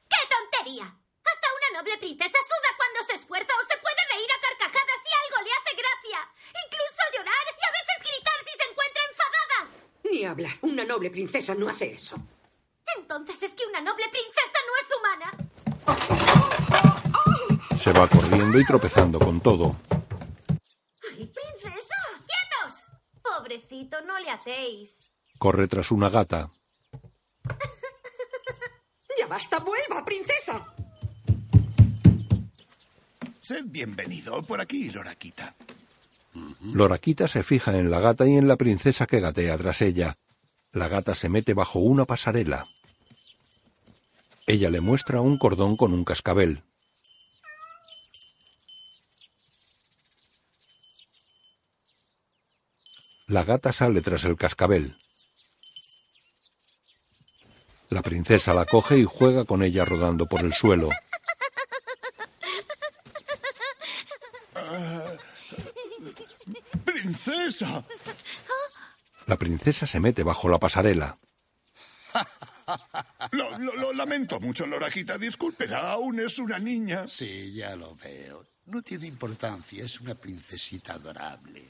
¡Qué 0.06 0.20
tontería! 0.28 0.84
Hasta 1.24 1.48
una 1.56 1.80
noble 1.80 1.96
princesa 1.96 2.36
suda 2.44 2.70
cuando 2.76 3.00
se 3.08 3.14
esfuerza 3.16 3.52
o 3.56 3.64
se 3.64 3.80
puede 3.80 4.02
reír 4.12 4.28
a 4.28 4.40
carcajadas 4.44 4.98
si 5.00 5.10
algo 5.24 5.40
le 5.40 5.50
hace 5.56 5.72
gracia. 5.72 6.20
Incluso 6.52 7.00
llorar 7.16 7.44
y 7.48 7.62
a 7.64 7.72
veces 7.72 7.98
gritar 8.04 8.38
si 8.44 8.52
se 8.60 8.64
encuentra 8.68 9.02
enfadada. 9.08 9.58
Ni 10.24 10.30
hablar. 10.30 10.52
Una 10.62 10.84
noble 10.86 11.10
princesa 11.10 11.54
no 11.54 11.68
hace 11.68 11.92
eso. 11.92 12.16
Entonces 12.96 13.42
es 13.42 13.52
que 13.52 13.66
una 13.66 13.82
noble 13.82 14.06
princesa 14.08 14.58
no 14.66 14.72
es 14.80 14.88
humana. 14.98 15.30
Se 17.78 17.92
va 17.92 18.08
corriendo 18.08 18.58
y 18.58 18.64
tropezando 18.64 19.18
con 19.18 19.42
todo. 19.42 19.76
¡Ay, 21.12 21.26
princesa! 21.26 21.94
¡Quietos! 22.24 22.84
Pobrecito, 23.22 24.00
no 24.06 24.18
le 24.18 24.30
atéis. 24.30 25.00
Corre 25.38 25.68
tras 25.68 25.90
una 25.90 26.08
gata. 26.08 26.48
¡Ya 29.18 29.26
basta! 29.26 29.58
¡Vuelva, 29.58 30.02
princesa! 30.06 30.74
Sed 33.42 33.66
bienvenido. 33.66 34.42
Por 34.42 34.62
aquí, 34.62 34.88
Loraquita. 34.88 35.54
Loraquita 36.60 37.28
se 37.28 37.44
fija 37.44 37.76
en 37.76 37.90
la 37.90 38.00
gata 38.00 38.26
y 38.26 38.36
en 38.36 38.48
la 38.48 38.56
princesa 38.56 39.06
que 39.06 39.20
gatea 39.20 39.56
tras 39.56 39.82
ella. 39.82 40.18
La 40.72 40.88
gata 40.88 41.14
se 41.14 41.28
mete 41.28 41.54
bajo 41.54 41.78
una 41.78 42.04
pasarela. 42.04 42.66
Ella 44.46 44.70
le 44.70 44.80
muestra 44.80 45.20
un 45.20 45.38
cordón 45.38 45.76
con 45.76 45.94
un 45.94 46.04
cascabel. 46.04 46.64
La 53.26 53.44
gata 53.44 53.72
sale 53.72 54.00
tras 54.02 54.24
el 54.24 54.36
cascabel. 54.36 54.96
La 57.88 58.02
princesa 58.02 58.52
la 58.52 58.66
coge 58.66 58.98
y 58.98 59.04
juega 59.04 59.44
con 59.44 59.62
ella 59.62 59.84
rodando 59.84 60.26
por 60.26 60.40
el 60.40 60.52
suelo. 60.52 60.90
¡Princesa! 67.04 67.84
La 69.26 69.36
princesa 69.36 69.86
se 69.86 70.00
mete 70.00 70.22
bajo 70.22 70.48
la 70.48 70.58
pasarela. 70.58 71.18
Lo, 73.32 73.58
lo- 73.58 73.74
lo 73.76 73.92
lamento 73.92 74.40
mucho, 74.40 74.66
Lorajita. 74.66 75.18
Discúlpela, 75.18 75.92
aún 75.92 76.18
es 76.18 76.38
una 76.38 76.58
niña. 76.58 77.06
Sí, 77.08 77.52
ya 77.52 77.76
lo 77.76 77.94
veo. 77.96 78.46
No 78.66 78.80
tiene 78.80 79.06
importancia, 79.06 79.84
es 79.84 80.00
una 80.00 80.14
princesita 80.14 80.94
adorable. 80.94 81.62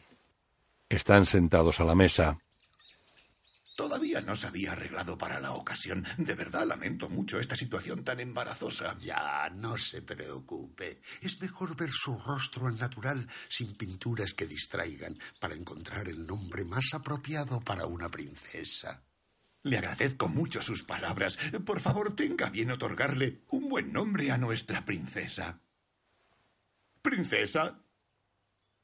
Están 0.88 1.26
sentados 1.26 1.80
a 1.80 1.84
la 1.84 1.96
mesa. 1.96 2.38
Todavía 3.74 4.20
no 4.20 4.36
se 4.36 4.46
había 4.46 4.72
arreglado 4.72 5.18
para 5.18 5.40
la 5.40 5.52
ocasión. 5.52 6.06
De 6.16 6.34
verdad 6.34 6.66
lamento 6.66 7.08
mucho 7.08 7.40
esta 7.40 7.56
situación 7.56 8.04
tan 8.04 8.20
embarazosa. 8.20 8.96
Ya, 9.00 9.50
no 9.50 9.76
se 9.78 10.00
preocupe. 10.02 11.00
Es 11.20 11.40
mejor 11.40 11.76
ver 11.76 11.90
su 11.90 12.16
rostro 12.16 12.68
al 12.68 12.78
natural, 12.78 13.26
sin 13.48 13.74
pinturas 13.74 14.32
que 14.32 14.46
distraigan, 14.46 15.18
para 15.40 15.54
encontrar 15.54 16.08
el 16.08 16.24
nombre 16.24 16.64
más 16.64 16.94
apropiado 16.94 17.60
para 17.60 17.86
una 17.86 18.08
princesa. 18.08 19.04
Le 19.62 19.78
agradezco 19.78 20.28
mucho 20.28 20.62
sus 20.62 20.84
palabras. 20.84 21.38
Por 21.64 21.80
favor, 21.80 22.14
tenga 22.14 22.50
bien 22.50 22.70
otorgarle 22.70 23.42
un 23.48 23.68
buen 23.68 23.92
nombre 23.92 24.30
a 24.30 24.38
nuestra 24.38 24.84
princesa. 24.84 25.60
Princesa, 27.02 27.80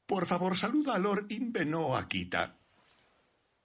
por 0.05 0.25
favor, 0.25 0.57
saluda 0.57 0.95
a 0.95 0.99
Lord 0.99 1.27
Inveno 1.31 1.95
Akita. 1.95 2.60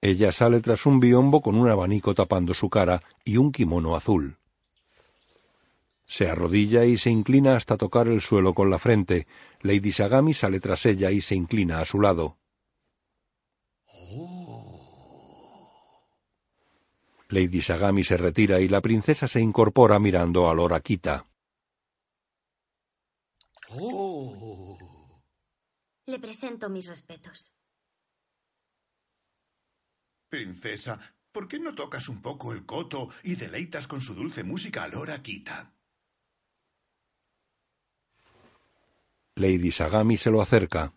Ella 0.01 0.31
sale 0.33 0.61
tras 0.61 0.87
un 0.87 1.01
biombo 1.01 1.41
con 1.41 1.57
un 1.57 1.69
abanico 1.69 2.15
tapando 2.15 2.55
su 2.55 2.69
cara 2.69 3.03
y 3.25 3.39
un 3.39 3.51
kimono 3.51 3.97
azul. 3.97 4.39
Se 6.07 6.31
arrodilla 6.31 6.85
y 6.85 6.99
se 6.99 7.11
inclina 7.11 7.57
hasta 7.57 7.77
tocar 7.77 8.07
el 8.07 8.21
suelo 8.21 8.55
con 8.55 8.71
la 8.71 8.79
frente. 8.79 9.27
Lady 9.61 9.91
Sagami 9.91 10.35
sale 10.35 10.61
tras 10.61 10.87
ella 10.87 11.11
y 11.11 11.21
se 11.21 11.35
inclina 11.35 11.81
a 11.81 11.85
su 11.85 12.01
lado. 12.01 12.39
Lady 17.29 17.61
Sagami 17.61 18.05
se 18.05 18.17
retira 18.17 18.61
y 18.61 18.69
la 18.69 18.81
princesa 18.81 19.27
se 19.27 19.41
incorpora 19.41 19.99
mirando 19.99 20.49
a 20.49 20.55
Lord 20.55 20.75
Akita. 20.75 21.27
¡Oh! 23.71 24.79
Le 26.07 26.21
presento 26.21 26.71
mis 26.71 26.87
respetos. 26.87 27.56
Princesa, 30.29 30.99
¿por 31.31 31.47
qué 31.47 31.61
no 31.61 31.75
tocas 31.75 32.09
un 32.09 32.21
poco 32.21 32.53
el 32.53 32.67
coto 32.67 33.11
y 33.23 33.37
deleitas 33.37 33.87
con 33.87 34.01
su 34.01 34.15
dulce 34.15 34.43
música 34.43 34.83
a 34.83 34.89
Lord 34.89 35.11
Akita? 35.11 35.73
Lady 39.37 39.71
Sagami 39.71 40.17
se 40.17 40.31
lo 40.31 40.41
acerca. 40.41 40.95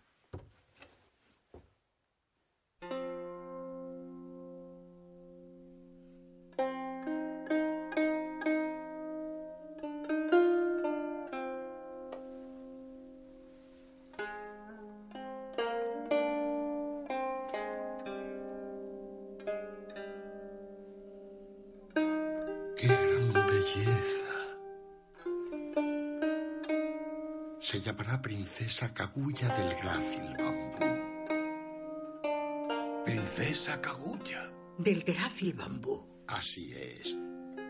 Princesa 28.50 28.92
Kaguya 28.92 29.48
del 29.56 29.76
Grácil 29.76 30.36
Bambú. 30.36 30.86
Princesa 33.04 33.80
Kaguya. 33.80 34.50
Del 34.76 35.04
grácil 35.04 35.52
bambú. 35.52 36.04
Así 36.26 36.74
es. 36.74 37.16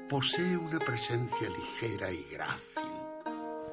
Posee 0.08 0.56
una 0.56 0.78
presencia 0.78 1.50
ligera 1.50 2.10
y 2.10 2.26
grácil, 2.32 2.90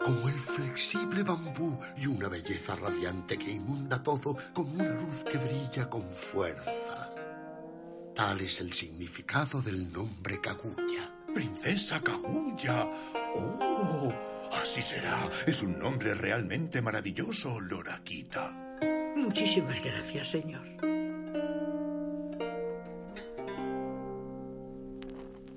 como 0.03 0.27
el 0.27 0.33
flexible 0.37 1.23
bambú 1.23 1.79
y 1.95 2.07
una 2.07 2.27
belleza 2.27 2.75
radiante 2.75 3.37
que 3.37 3.51
inunda 3.51 4.03
todo 4.03 4.35
como 4.53 4.73
una 4.73 4.89
luz 4.89 5.23
que 5.23 5.37
brilla 5.37 5.89
con 5.89 6.09
fuerza. 6.09 7.13
Tal 8.15 8.41
es 8.41 8.59
el 8.59 8.73
significado 8.73 9.61
del 9.61 9.93
nombre 9.93 10.41
Kaguya. 10.41 11.13
Princesa 11.33 12.01
Kaguya. 12.01 12.85
Oh, 13.33 14.11
así 14.61 14.81
será. 14.81 15.29
Es 15.45 15.61
un 15.63 15.77
nombre 15.79 16.13
realmente 16.13 16.81
maravilloso, 16.81 17.59
Lord 17.59 17.89
Akita. 17.89 18.51
Muchísimas 19.15 19.83
gracias, 19.83 20.27
señor. 20.27 20.67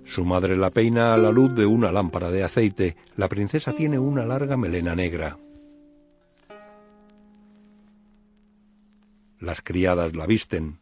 Su 0.04 0.24
madre 0.24 0.56
la 0.56 0.70
peina 0.70 1.14
a 1.14 1.16
la 1.16 1.30
luz 1.30 1.54
de 1.54 1.66
una 1.66 1.92
lámpara 1.92 2.30
de 2.30 2.42
aceite. 2.42 2.96
La 3.16 3.28
princesa 3.28 3.72
tiene 3.72 3.98
una 3.98 4.26
larga 4.26 4.56
melena 4.56 4.96
negra. 4.96 5.38
Las 9.38 9.62
criadas 9.62 10.14
la 10.14 10.26
visten. 10.26 10.80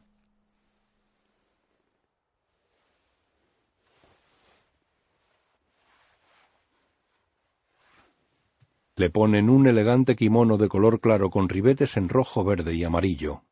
Ponen 9.12 9.48
un 9.48 9.66
elegante 9.66 10.16
kimono 10.16 10.58
de 10.58 10.68
color 10.68 11.00
claro 11.00 11.30
con 11.30 11.48
ribetes 11.48 11.96
en 11.96 12.08
rojo, 12.08 12.44
verde 12.44 12.74
y 12.74 12.84
amarillo. 12.84 13.42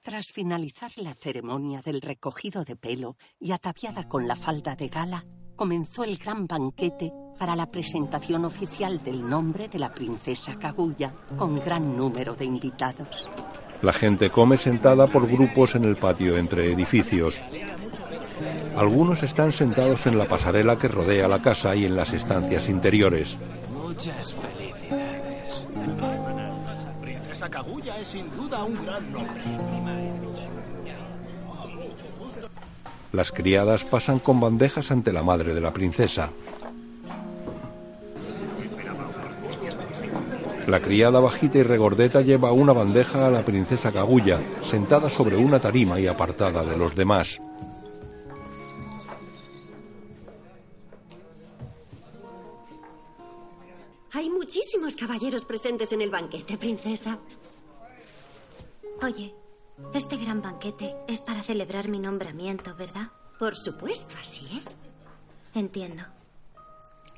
Tras 0.00 0.26
finalizar 0.32 0.90
la 0.96 1.14
ceremonia 1.14 1.82
del 1.82 2.00
recogido 2.00 2.64
de 2.64 2.76
pelo 2.76 3.16
y 3.38 3.52
ataviada 3.52 4.08
con 4.08 4.26
la 4.26 4.36
falda 4.36 4.74
de 4.74 4.88
gala, 4.88 5.26
comenzó 5.58 6.04
el 6.04 6.16
gran 6.16 6.46
banquete 6.46 7.12
para 7.36 7.56
la 7.56 7.66
presentación 7.66 8.44
oficial 8.44 9.02
del 9.02 9.28
nombre 9.28 9.68
de 9.68 9.80
la 9.80 9.92
princesa 9.92 10.54
Kaguya, 10.54 11.12
con 11.36 11.58
gran 11.58 11.96
número 11.96 12.34
de 12.34 12.44
invitados. 12.44 13.28
La 13.82 13.92
gente 13.92 14.30
come 14.30 14.56
sentada 14.56 15.08
por 15.08 15.26
grupos 15.26 15.74
en 15.74 15.84
el 15.84 15.96
patio 15.96 16.36
entre 16.36 16.72
edificios. 16.72 17.34
Algunos 18.76 19.24
están 19.24 19.50
sentados 19.50 20.06
en 20.06 20.16
la 20.16 20.26
pasarela 20.26 20.78
que 20.78 20.86
rodea 20.86 21.26
la 21.26 21.42
casa 21.42 21.74
y 21.74 21.84
en 21.84 21.96
las 21.96 22.12
estancias 22.12 22.68
interiores. 22.68 23.36
Muchas 23.72 24.34
felicidades. 24.34 25.66
Princesa 27.02 27.50
Kaguya 27.50 27.98
es 27.98 28.06
sin 28.06 28.30
duda 28.36 28.62
un 28.62 28.76
gran 28.76 29.12
nombre. 29.12 30.07
Las 33.12 33.32
criadas 33.32 33.84
pasan 33.84 34.18
con 34.18 34.40
bandejas 34.40 34.90
ante 34.90 35.12
la 35.12 35.22
madre 35.22 35.54
de 35.54 35.60
la 35.60 35.72
princesa. 35.72 36.30
La 40.66 40.80
criada 40.80 41.18
bajita 41.18 41.56
y 41.56 41.62
regordeta 41.62 42.20
lleva 42.20 42.52
una 42.52 42.74
bandeja 42.74 43.26
a 43.26 43.30
la 43.30 43.42
princesa 43.42 43.90
Kaguya, 43.90 44.38
sentada 44.62 45.08
sobre 45.08 45.34
una 45.34 45.58
tarima 45.58 45.98
y 45.98 46.06
apartada 46.06 46.62
de 46.62 46.76
los 46.76 46.94
demás. 46.94 47.38
Hay 54.12 54.28
muchísimos 54.28 54.94
caballeros 54.94 55.46
presentes 55.46 55.90
en 55.92 56.02
el 56.02 56.10
banquete, 56.10 56.58
princesa. 56.58 57.18
Oye, 59.00 59.32
este 59.94 60.16
gran 60.16 60.42
banquete 60.42 60.94
es 61.06 61.20
para 61.20 61.42
celebrar 61.42 61.88
mi 61.88 61.98
nombramiento, 61.98 62.74
¿verdad? 62.74 63.08
Por 63.38 63.56
supuesto, 63.56 64.14
así 64.20 64.48
es. 64.58 64.76
Entiendo. 65.54 66.02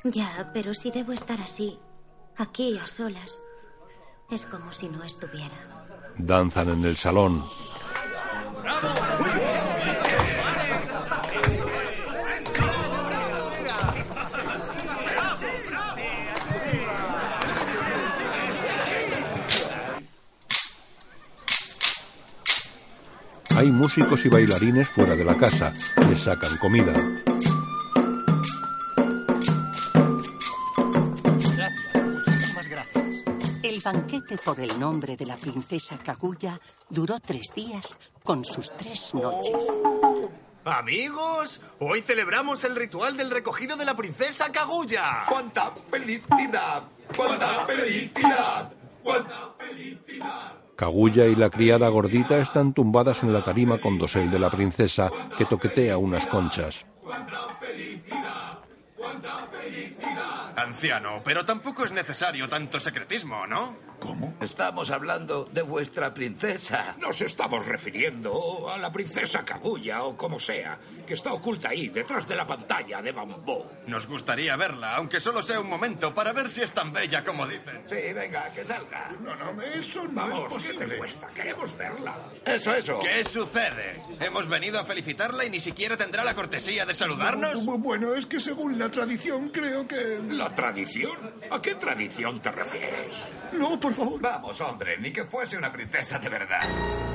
Ya, 0.05 0.51
pero 0.55 0.75
si 0.75 0.91
debo 0.91 1.13
estar 1.13 1.41
así, 1.41 1.79
aquí 2.37 2.79
a 2.79 2.87
solas, 2.87 3.43
es 4.31 4.47
como 4.47 4.73
si 4.73 4.89
no 4.89 5.03
estuviera. 5.05 5.57
Danzan 6.17 6.71
en 6.71 6.85
el 6.85 6.97
salón. 6.97 7.45
Hay 23.61 23.71
músicos 23.71 24.25
y 24.25 24.31
bailarines 24.31 24.89
fuera 24.89 25.15
de 25.15 25.23
la 25.23 25.35
casa. 25.35 25.75
Les 26.09 26.23
sacan 26.23 26.57
comida. 26.57 26.95
Gracias, 31.55 32.07
muchísimas 32.07 32.69
gracias. 32.69 33.25
El 33.63 33.83
banquete 33.85 34.39
por 34.39 34.59
el 34.61 34.81
nombre 34.81 35.15
de 35.15 35.27
la 35.27 35.37
princesa 35.37 35.99
Kaguya 35.99 36.59
duró 36.89 37.21
tres 37.21 37.49
días 37.55 37.99
con 38.25 38.47
sus 38.47 38.75
tres 38.79 39.13
noches. 39.13 39.67
Amigos, 40.65 41.61
hoy 41.81 42.01
celebramos 42.01 42.65
el 42.65 42.75
ritual 42.75 43.15
del 43.19 43.31
recogido 43.31 43.77
de 43.77 43.85
la 43.85 43.95
princesa 43.95 44.51
Kaguya. 44.51 45.27
¡Cuánta 45.29 45.75
felicidad! 45.91 46.85
¡Cuánta 47.15 47.67
felicidad! 47.67 48.73
¡Cuánta 49.03 49.51
felicidad! 49.59 50.60
Kaguya 50.81 51.27
y 51.27 51.37
la 51.37 51.51
criada 51.51 51.91
gordita 51.91 52.39
están 52.39 52.73
tumbadas 52.73 53.23
en 53.23 53.35
la 53.35 53.43
tarima 53.43 53.79
con 53.79 53.99
dosel 53.99 54.31
de 54.31 54.39
la 54.39 54.49
princesa 54.49 55.11
que 55.37 55.45
toquetea 55.45 55.99
unas 55.99 56.25
conchas. 56.25 56.87
¡Cuánta 57.05 57.37
felicidad! 57.61 58.59
¡Cuánta 58.97 59.47
felicidad! 59.53 60.50
Anciano, 60.61 61.21
pero 61.25 61.45
tampoco 61.45 61.85
es 61.85 61.93
necesario 61.93 62.49
tanto 62.49 62.79
secretismo, 62.81 63.47
¿no? 63.47 63.77
¿Cómo? 63.99 64.35
Estamos 64.41 64.91
hablando 64.91 65.45
de 65.53 65.61
vuestra 65.63 66.15
princesa. 66.15 66.97
Nos 66.99 67.21
estamos 67.21 67.67
refiriendo 67.67 68.71
a 68.73 68.79
la 68.79 68.91
princesa 68.91 69.45
Kaguya 69.45 70.03
o 70.05 70.17
como 70.17 70.39
sea, 70.41 70.79
que 71.07 71.13
está 71.15 71.33
oculta 71.35 71.69
ahí, 71.69 71.89
detrás 71.91 72.27
de 72.27 72.35
la 72.35 72.47
pantalla 72.47 73.03
de 73.03 73.13
bambú. 73.13 73.63
Nos 73.87 74.07
gustaría 74.07 74.57
verla, 74.57 74.97
aunque 74.97 75.21
solo 75.21 75.43
sea 75.43 75.61
un 75.61 75.69
momento, 75.69 76.15
para 76.15 76.33
ver 76.33 76.49
si 76.51 76.63
es 76.63 76.73
tan 76.73 76.93
bella 76.95 77.23
como 77.25 77.47
dicen. 77.47 77.83
Sí, 77.89 78.13
venga, 78.15 78.51
que 78.55 78.65
salga. 78.65 79.11
No, 79.21 79.35
no, 79.37 79.61
eso 79.63 80.05
no 80.05 80.13
Vamos, 80.15 80.39
es 80.39 80.45
¿qué 80.47 80.55
posible. 80.55 80.87
te 80.87 80.97
cuesta? 80.99 81.27
Queremos 81.35 81.77
verla. 81.77 82.17
Eso, 82.47 82.75
eso. 82.75 83.01
¿Qué 83.01 83.23
sucede? 83.25 84.03
¿Hemos 84.21 84.49
venido 84.49 84.81
a 84.81 84.85
felicitarla 84.85 85.45
y 85.45 85.51
ni 85.51 85.61
siquiera 85.61 85.97
tendrá 85.99 86.25
la 86.25 86.35
cortesía 86.35 86.87
de 86.87 86.95
saludarnos? 86.95 87.67
Bu- 87.67 87.79
Bueno, 87.79 88.15
es 88.15 88.25
que 88.25 88.41
según 88.41 88.79
la 88.79 88.89
tradición 88.91 89.51
creo 89.51 89.87
que... 89.87 90.21
¿La 90.31 90.49
tradición? 90.55 91.17
¿A 91.51 91.61
qué 91.61 91.75
tradición 91.75 92.41
te 92.41 92.51
refieres? 92.53 93.29
No, 93.53 93.79
por 93.81 93.95
favor. 93.95 94.21
Vamos, 94.21 94.61
hombre, 94.61 94.99
ni 94.99 95.11
que 95.13 95.25
fuese 95.25 95.57
una 95.57 95.71
princesa 95.73 96.19
de 96.19 96.29
verdad. 96.29 96.69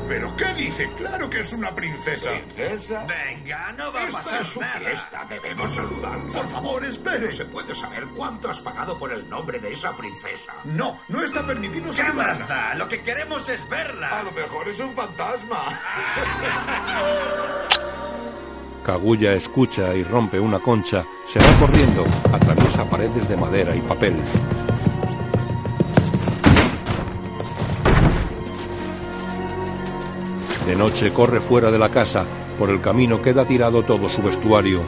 ¿Pero 0.07 0.35
qué 0.35 0.53
dice? 0.53 0.87
Claro 0.97 1.29
que 1.29 1.39
es 1.39 1.51
una 1.53 1.73
princesa. 1.73 2.29
¿Princesa? 2.31 3.05
Venga, 3.07 3.71
no 3.73 3.91
va 3.91 4.01
a 4.01 4.07
Esta 4.07 4.19
pasar 4.19 4.41
es 4.41 4.47
su 4.47 4.59
nada. 4.61 4.79
fiesta, 4.79 5.25
debemos 5.27 5.71
saludarla. 5.73 6.31
Por 6.33 6.47
favor, 6.49 6.85
espere. 6.85 7.31
¿Se 7.31 7.45
puede 7.45 7.73
saber 7.73 8.05
cuánto 8.15 8.49
has 8.51 8.59
pagado 8.59 8.97
por 8.99 9.11
el 9.11 9.27
nombre 9.29 9.59
de 9.59 9.71
esa 9.71 9.95
princesa? 9.97 10.53
No, 10.65 11.01
no 11.07 11.23
está 11.23 11.45
permitido 11.45 11.91
¿Qué 11.91 12.03
más 12.13 12.47
da? 12.47 12.75
Lo 12.75 12.87
que 12.87 13.01
queremos 13.01 13.49
es 13.49 13.61
A 13.63 13.67
verla. 13.67 14.23
lo 14.23 14.31
mejor 14.31 14.67
es 14.69 14.79
un 14.79 14.95
fantasma. 14.95 15.65
Kaguya 18.85 19.33
escucha 19.33 19.95
y 19.95 20.03
rompe 20.03 20.39
una 20.39 20.59
concha, 20.59 21.03
se 21.25 21.39
va 21.39 21.59
corriendo, 21.59 22.03
atraviesa 22.31 22.87
paredes 22.87 23.27
de 23.27 23.35
madera 23.35 23.75
y 23.75 23.81
papel. 23.81 24.13
De 30.67 30.75
noche 30.75 31.11
corre 31.11 31.39
fuera 31.39 31.71
de 31.71 31.79
la 31.79 31.89
casa, 31.89 32.25
por 32.59 32.69
el 32.69 32.79
camino 32.79 33.23
queda 33.23 33.43
tirado 33.43 33.81
todo 33.81 34.07
su 34.07 34.21
vestuario. 34.21 34.83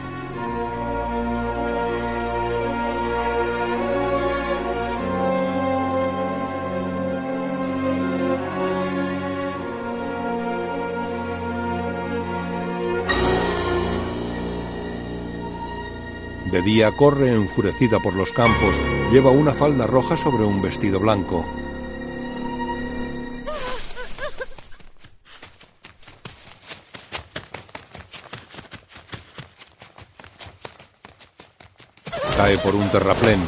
De 16.58 16.64
día 16.64 16.90
corre 16.90 17.32
enfurecida 17.32 18.00
por 18.00 18.14
los 18.14 18.32
campos, 18.32 18.74
lleva 19.12 19.30
una 19.30 19.54
falda 19.54 19.86
roja 19.86 20.16
sobre 20.16 20.42
un 20.42 20.60
vestido 20.60 20.98
blanco. 20.98 21.46
Cae 32.36 32.58
por 32.58 32.74
un 32.74 32.88
terraplén. 32.88 33.38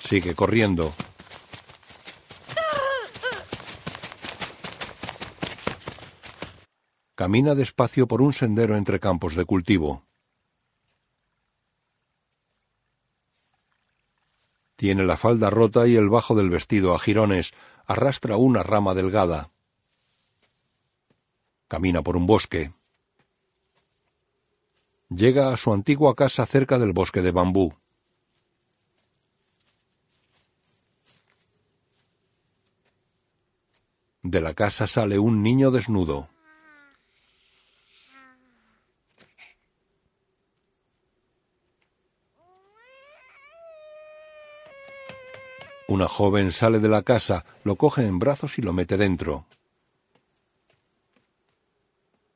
Sigue 0.00 0.34
corriendo. 0.34 0.92
Camina 7.14 7.54
despacio 7.54 8.06
por 8.06 8.20
un 8.20 8.34
sendero 8.34 8.76
entre 8.76 9.00
campos 9.00 9.34
de 9.34 9.46
cultivo. 9.46 10.11
Tiene 14.82 15.04
la 15.04 15.16
falda 15.16 15.48
rota 15.48 15.86
y 15.86 15.94
el 15.94 16.08
bajo 16.08 16.34
del 16.34 16.50
vestido 16.50 16.92
a 16.92 16.98
jirones. 16.98 17.52
Arrastra 17.86 18.36
una 18.36 18.64
rama 18.64 18.94
delgada. 18.94 19.52
Camina 21.68 22.02
por 22.02 22.16
un 22.16 22.26
bosque. 22.26 22.72
Llega 25.08 25.52
a 25.52 25.56
su 25.56 25.72
antigua 25.72 26.16
casa 26.16 26.46
cerca 26.46 26.80
del 26.80 26.92
bosque 26.92 27.22
de 27.22 27.30
bambú. 27.30 27.72
De 34.24 34.40
la 34.40 34.52
casa 34.54 34.88
sale 34.88 35.20
un 35.20 35.44
niño 35.44 35.70
desnudo. 35.70 36.28
Una 45.92 46.08
joven 46.08 46.52
sale 46.52 46.78
de 46.78 46.88
la 46.88 47.02
casa, 47.02 47.44
lo 47.64 47.76
coge 47.76 48.06
en 48.06 48.18
brazos 48.18 48.56
y 48.56 48.62
lo 48.62 48.72
mete 48.72 48.96
dentro. 48.96 49.44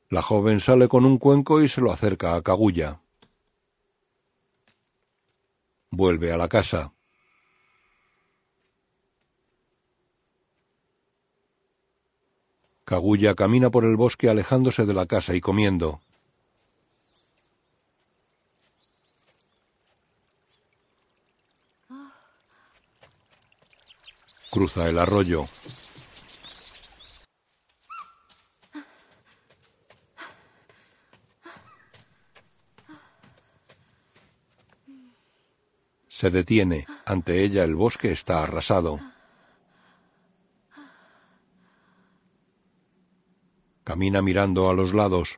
La 0.09 0.21
joven 0.21 0.59
sale 0.59 0.87
con 0.87 1.05
un 1.05 1.17
cuenco 1.17 1.63
y 1.63 1.67
se 1.67 1.81
lo 1.81 1.91
acerca 1.91 2.35
a 2.35 2.43
Kaguya. 2.43 3.01
Vuelve 5.89 6.31
a 6.31 6.37
la 6.37 6.47
casa. 6.47 6.93
Kaguya 12.85 13.33
camina 13.33 13.71
por 13.71 13.85
el 13.85 13.95
bosque 13.95 14.29
alejándose 14.29 14.85
de 14.85 14.93
la 14.93 15.07
casa 15.07 15.33
y 15.33 15.41
comiendo. 15.41 15.99
Cruza 24.57 24.89
el 24.89 24.97
arroyo. 24.97 25.43
Se 36.07 36.31
detiene. 36.31 36.87
Ante 37.05 37.43
ella 37.43 37.63
el 37.63 37.75
bosque 37.75 38.11
está 38.11 38.41
arrasado. 38.41 38.99
Camina 43.83 44.23
mirando 44.23 44.71
a 44.71 44.73
los 44.73 44.95
lados. 44.95 45.37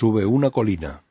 Sube 0.00 0.24
una 0.24 0.48
colina. 0.50 1.02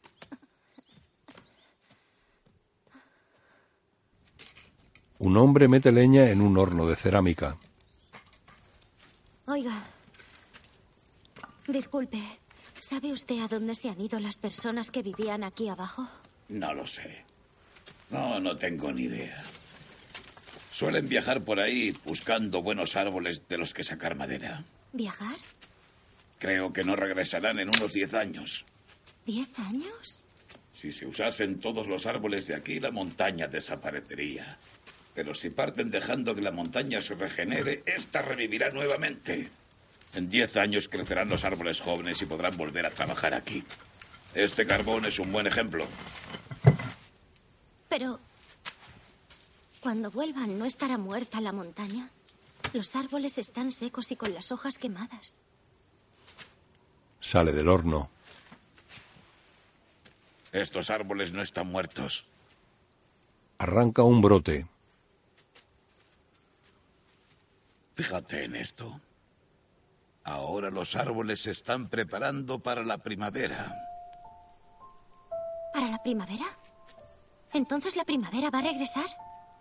Un 5.20 5.38
hombre 5.38 5.68
mete 5.68 5.92
leña 5.92 6.32
en 6.32 6.42
un 6.42 6.58
horno 6.58 6.88
de 6.88 6.96
cerámica. 6.96 7.56
Oiga. 9.46 9.76
Disculpe. 11.68 12.20
¿Sabe 12.80 13.12
usted 13.12 13.44
a 13.44 13.48
dónde 13.48 13.76
se 13.76 13.90
han 13.90 14.02
ido 14.02 14.20
las 14.20 14.40
personas 14.40 14.90
que 14.90 15.04
vivían 15.04 15.44
aquí 15.44 15.70
abajo? 15.70 16.08
No 16.48 16.74
lo 16.74 16.88
sé. 16.88 17.26
No, 18.10 18.40
no 18.40 18.56
tengo 18.56 18.92
ni 18.92 19.04
idea. 19.04 19.38
Suelen 20.72 21.08
viajar 21.08 21.44
por 21.44 21.60
ahí 21.60 21.96
buscando 22.06 22.64
buenos 22.64 22.96
árboles 22.96 23.48
de 23.48 23.60
los 23.60 23.76
que 23.76 23.84
sacar 23.84 24.16
madera. 24.16 24.64
¿Viajar? 24.94 25.38
Creo 26.40 26.74
que 26.74 26.84
no 26.84 26.96
regresarán 26.96 27.60
en 27.60 27.68
unos 27.68 27.94
diez 27.94 28.16
años. 28.16 28.66
¿Diez 29.30 29.59
años? 29.59 30.21
Si 30.73 30.91
se 30.91 31.05
usasen 31.05 31.59
todos 31.59 31.86
los 31.86 32.07
árboles 32.07 32.47
de 32.47 32.55
aquí, 32.55 32.80
la 32.80 32.89
montaña 32.89 33.47
desaparecería. 33.47 34.57
Pero 35.13 35.36
si 35.36 35.51
parten 35.51 35.91
dejando 35.91 36.34
que 36.34 36.41
la 36.41 36.49
montaña 36.49 36.99
se 36.99 37.13
regenere, 37.13 37.84
esta 37.86 38.23
revivirá 38.23 38.71
nuevamente. 38.71 39.51
En 40.15 40.32
diez 40.32 40.57
años 40.57 40.89
crecerán 40.89 41.30
los 41.30 41.45
árboles 41.45 41.80
jóvenes 41.80 42.19
y 42.23 42.25
podrán 42.25 42.57
volver 42.57 42.88
a 42.88 42.89
trabajar 42.89 43.36
aquí. 43.36 43.63
Este 44.34 44.65
carbón 44.65 45.05
es 45.05 45.19
un 45.19 45.32
buen 45.32 45.45
ejemplo. 45.45 45.86
Pero... 47.88 48.19
Cuando 49.80 50.09
vuelvan, 50.09 50.57
¿no 50.57 50.65
estará 50.65 50.97
muerta 50.97 51.39
la 51.39 51.51
montaña? 51.51 52.09
Los 52.73 52.95
árboles 52.95 53.38
están 53.38 53.71
secos 53.71 54.11
y 54.11 54.15
con 54.15 54.34
las 54.34 54.51
hojas 54.51 54.80
quemadas. 54.80 55.38
Sale 57.21 57.51
del 57.51 57.67
horno. 57.67 58.09
Estos 60.52 60.89
árboles 60.89 61.32
no 61.32 61.41
están 61.41 61.68
muertos. 61.68 62.26
Arranca 63.58 64.04
un 64.04 64.22
brote. 64.22 64.68
Fíjate 67.95 68.45
en 68.45 68.56
esto. 68.56 69.00
Ahora 70.24 70.70
los 70.72 70.95
árboles 70.95 71.41
se 71.41 71.52
están 71.52 71.89
preparando 71.89 72.60
para 72.60 72.84
la 72.84 72.97
primavera. 73.00 73.76
¿Para 75.74 75.89
la 75.89 76.02
primavera? 76.02 76.45
¿Entonces 77.54 77.95
la 77.95 78.06
primavera 78.06 78.50
va 78.50 78.60
a 78.60 78.64
regresar? 78.64 79.06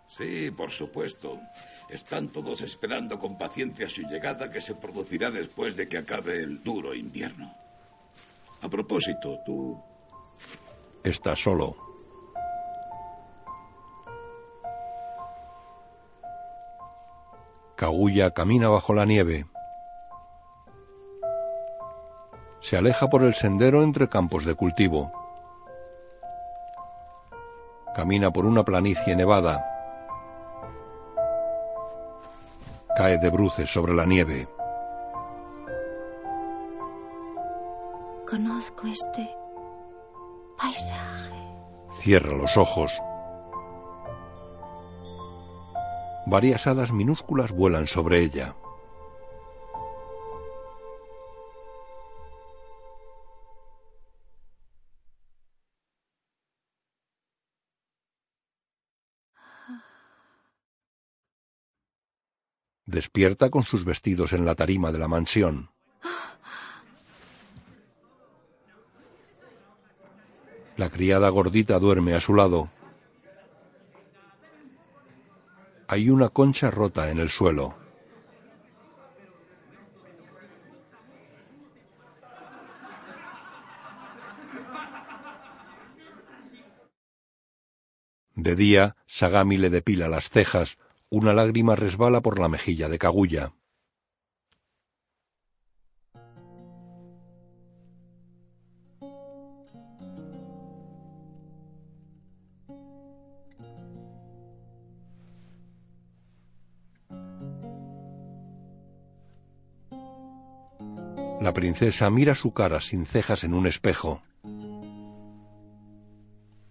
Sí, 0.07 0.51
por 0.51 0.71
supuesto. 0.71 1.39
Están 1.89 2.29
todos 2.29 2.61
esperando 2.61 3.19
con 3.19 3.37
paciencia 3.37 3.89
su 3.89 4.03
llegada 4.03 4.51
que 4.51 4.61
se 4.61 4.75
producirá 4.75 5.31
después 5.31 5.75
de 5.75 5.87
que 5.87 5.97
acabe 5.97 6.37
el 6.37 6.63
duro 6.63 6.93
invierno. 6.93 7.53
A 8.61 8.69
propósito, 8.69 9.39
tú... 9.45 9.88
Está 11.03 11.35
solo. 11.35 11.75
Kaguya 17.75 18.31
camina 18.31 18.67
bajo 18.67 18.93
la 18.93 19.05
nieve. 19.05 19.45
Se 22.59 22.75
aleja 22.75 23.07
por 23.07 23.23
el 23.23 23.33
sendero 23.33 23.83
entre 23.83 24.09
campos 24.09 24.43
de 24.43 24.53
cultivo. 24.55 25.11
Camina 27.95 28.31
por 28.31 28.45
una 28.45 28.63
planicie 28.63 29.15
nevada. 29.15 29.65
Cae 32.97 33.17
de 33.17 33.29
bruces 33.29 33.71
sobre 33.71 33.93
la 33.93 34.05
nieve. 34.05 34.49
Conozco 38.27 38.87
este 38.87 39.38
paisaje. 40.59 41.33
Cierra 42.01 42.35
los 42.35 42.55
ojos. 42.57 42.91
Varias 46.25 46.67
hadas 46.67 46.91
minúsculas 46.91 47.51
vuelan 47.51 47.87
sobre 47.87 48.19
ella. 48.19 48.55
Despierta 62.85 63.51
con 63.51 63.63
sus 63.63 63.85
vestidos 63.85 64.33
en 64.33 64.45
la 64.45 64.55
tarima 64.55 64.91
de 64.91 64.97
la 64.97 65.07
mansión. 65.07 65.69
La 70.79 70.89
criada 70.89 71.27
gordita 71.27 71.77
duerme 71.77 72.13
a 72.13 72.21
su 72.21 72.33
lado. 72.33 72.69
Hay 75.89 76.09
una 76.09 76.29
concha 76.29 76.71
rota 76.71 77.11
en 77.11 77.17
el 77.17 77.27
suelo. 77.29 77.75
De 88.35 88.55
día, 88.55 88.95
Sagami 89.05 89.57
le 89.57 89.69
depila 89.69 90.07
las 90.07 90.29
cejas. 90.29 90.77
Una 91.09 91.33
lágrima 91.33 91.75
resbala 91.75 92.21
por 92.21 92.39
la 92.39 92.47
mejilla 92.47 92.87
de 92.87 92.99
Kaguya. 92.99 93.51
La 111.41 111.53
princesa 111.53 112.09
mira 112.09 112.35
su 112.35 112.51
cara 112.51 112.81
sin 112.81 113.05
cejas 113.05 113.45
en 113.45 113.53
un 113.53 113.65
espejo. 113.65 114.21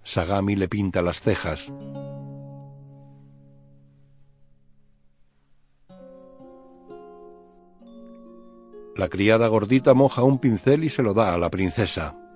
Sagami 0.04 0.56
le 0.56 0.68
pinta 0.68 1.00
las 1.00 1.22
cejas. 1.22 1.72
La 8.94 9.08
criada 9.08 9.48
gordita 9.48 9.94
moja 9.94 10.22
un 10.22 10.38
pincel 10.38 10.84
y 10.84 10.90
se 10.90 11.02
lo 11.02 11.14
da 11.14 11.32
a 11.32 11.38
la 11.38 11.48
princesa. 11.48 12.27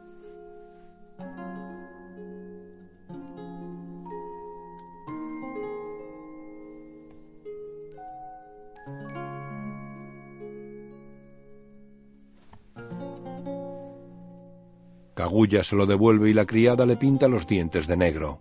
Kaguya 15.32 15.64
se 15.64 15.76
lo 15.76 15.86
devuelve 15.86 16.28
y 16.28 16.34
la 16.34 16.44
criada 16.44 16.84
le 16.84 16.98
pinta 16.98 17.26
los 17.26 17.46
dientes 17.46 17.86
de 17.86 17.96
negro. 17.96 18.38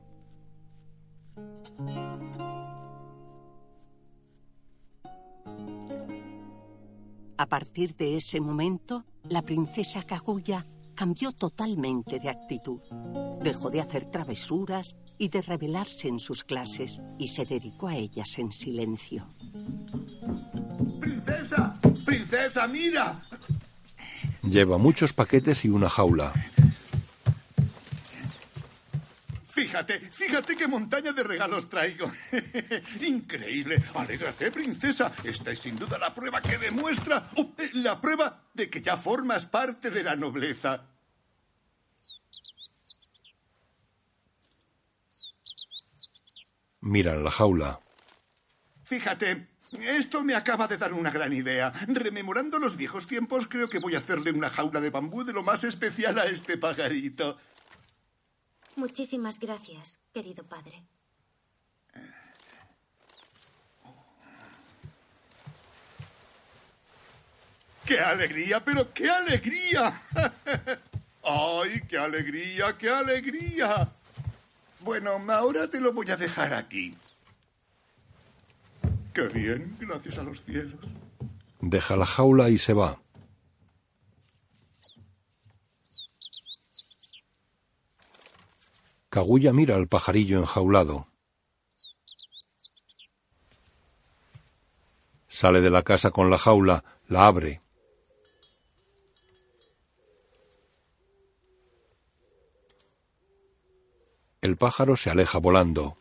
A 7.38 7.46
partir 7.48 7.96
de 7.96 8.18
ese 8.18 8.42
momento, 8.42 9.06
la 9.30 9.42
princesa 9.42 10.04
Kaguya 10.04 10.66
cambió 10.94 11.32
totalmente 11.32 12.20
de 12.20 12.28
actitud. 12.28 12.82
Dejó 13.42 13.70
de 13.70 13.80
hacer 13.80 14.08
travesuras 14.08 14.94
y 15.18 15.30
de 15.30 15.42
rebelarse 15.42 16.10
en 16.10 16.20
sus 16.20 16.44
clases 16.44 17.02
y 17.18 17.30
se 17.30 17.46
dedicó 17.46 17.88
a 17.88 17.96
ellas 17.96 18.38
en 18.38 18.52
silencio. 18.52 19.28
¡Princesa! 21.00 21.80
¡Princesa, 22.06 22.68
mira! 22.68 23.24
Lleva 24.44 24.78
muchos 24.78 25.14
paquetes 25.14 25.64
y 25.64 25.70
una 25.70 25.88
jaula. 25.88 26.34
Fíjate, 29.72 30.00
fíjate 30.02 30.54
qué 30.58 30.68
montaña 30.68 31.14
de 31.14 31.24
regalos 31.24 31.70
traigo. 31.70 32.12
Increíble. 33.08 33.82
Alégrate, 33.96 34.52
princesa. 34.52 35.14
Esta 35.24 35.52
es 35.52 35.60
sin 35.60 35.78
duda 35.78 35.98
la 35.98 36.14
prueba 36.14 36.42
que 36.42 36.58
demuestra... 36.58 37.30
oh, 37.38 37.54
la 37.76 38.02
prueba 38.02 38.44
de 38.54 38.70
que 38.70 38.82
ya 38.82 38.98
formas 38.98 39.46
parte 39.46 39.90
de 39.90 40.04
la 40.04 40.18
nobleza. 40.18 40.90
Miran 46.82 47.24
la 47.24 47.32
jaula. 47.32 47.80
Fíjate, 48.84 49.48
esto 49.80 50.22
me 50.26 50.36
acaba 50.36 50.68
de 50.68 50.78
dar 50.78 50.92
una 50.92 51.12
gran 51.12 51.32
idea. 51.32 51.72
Rememorando 51.88 52.60
los 52.60 52.76
viejos 52.76 53.08
tiempos, 53.08 53.48
creo 53.48 53.70
que 53.70 53.80
voy 53.80 53.96
a 53.96 54.00
hacerle 54.00 54.32
una 54.32 54.50
jaula 54.50 54.82
de 54.82 54.90
bambú 54.90 55.24
de 55.24 55.32
lo 55.32 55.44
más 55.44 55.64
especial 55.64 56.20
a 56.20 56.26
este 56.26 56.58
pajarito. 56.58 57.38
Muchísimas 58.76 59.40
gracias, 59.40 60.00
querido 60.14 60.44
padre. 60.44 60.84
¡Qué 67.86 68.00
alegría, 68.00 68.64
pero 68.64 68.94
qué 68.94 69.10
alegría! 69.10 70.02
¡Ay, 71.24 71.82
qué 71.90 71.98
alegría, 71.98 72.78
qué 72.78 72.90
alegría! 72.90 73.92
Bueno, 74.80 75.20
ahora 75.28 75.68
te 75.68 75.82
lo 75.82 75.92
voy 75.92 76.10
a 76.10 76.16
dejar 76.16 76.54
aquí. 76.54 76.96
¡Qué 79.14 79.28
bien, 79.28 79.76
gracias 79.80 80.18
a 80.20 80.24
los 80.24 80.42
cielos! 80.42 80.80
Deja 81.60 81.98
la 81.98 82.06
jaula 82.06 82.50
y 82.50 82.58
se 82.58 82.72
va. 82.72 83.01
Kaguya 89.12 89.52
mira 89.52 89.76
al 89.76 89.90
pajarillo 89.90 90.40
enjaulado. 90.40 91.06
Sale 95.28 95.60
de 95.60 95.70
la 95.70 95.84
casa 95.84 96.12
con 96.12 96.30
la 96.30 96.38
jaula, 96.38 96.86
la 97.10 97.28
abre. 97.28 97.62
El 104.40 104.56
pájaro 104.56 104.96
se 104.96 105.10
aleja 105.10 105.40
volando. 105.40 105.98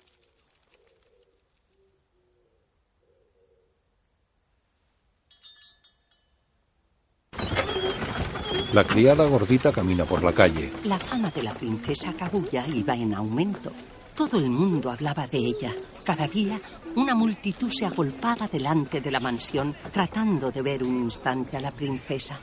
La 8.72 8.84
criada 8.84 9.24
gordita 9.24 9.72
camina 9.72 10.04
por 10.04 10.22
la 10.22 10.32
calle. 10.32 10.70
La 10.84 10.96
fama 10.96 11.28
de 11.30 11.42
la 11.42 11.52
princesa 11.52 12.12
Kaguya 12.12 12.64
iba 12.68 12.94
en 12.94 13.14
aumento. 13.14 13.72
Todo 14.14 14.38
el 14.38 14.48
mundo 14.48 14.92
hablaba 14.92 15.26
de 15.26 15.38
ella. 15.38 15.72
Cada 16.04 16.28
día 16.28 16.60
una 16.94 17.16
multitud 17.16 17.68
se 17.72 17.86
agolpaba 17.86 18.46
delante 18.46 19.00
de 19.00 19.10
la 19.10 19.18
mansión 19.18 19.74
tratando 19.92 20.52
de 20.52 20.62
ver 20.62 20.84
un 20.84 21.02
instante 21.02 21.56
a 21.56 21.60
la 21.60 21.72
princesa. 21.72 22.38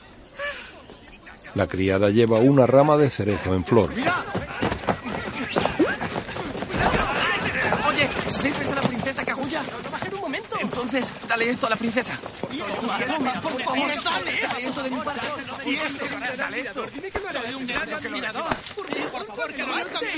La 1.54 1.66
criada 1.66 2.10
lleva 2.10 2.40
una 2.40 2.66
rama 2.66 2.98
de 2.98 3.08
cerezo 3.08 3.54
en 3.54 3.64
flor. 3.64 3.90
Oye, 7.88 8.08
¿sirves 8.30 8.70
a 8.70 8.74
la 8.74 8.82
princesa 8.82 9.24
Kaguya? 9.24 9.62
No 9.62 9.90
va 9.90 9.96
a 9.96 10.00
ser 10.00 10.14
un 10.14 10.20
momento. 10.20 10.58
Entonces, 10.90 11.28
dale 11.28 11.50
esto 11.50 11.66
a 11.66 11.70
la 11.70 11.76
princesa. 11.76 12.18
Por 12.18 13.62
favor, 13.62 14.02
dale 14.02 14.66
esto 14.66 14.82
de 14.82 14.90
mi 14.90 15.00
parte. 15.00 15.26
Y 15.66 15.74
esto, 15.76 16.04
dale 16.38 16.60
esto. 16.60 16.86
Dime 16.86 17.10
que 17.10 17.54
un 17.54 17.66
gran 17.66 17.92
admirador. 17.92 18.56
Por 18.74 19.26
favor, 19.26 19.52
que 19.52 19.62
lo 19.64 19.74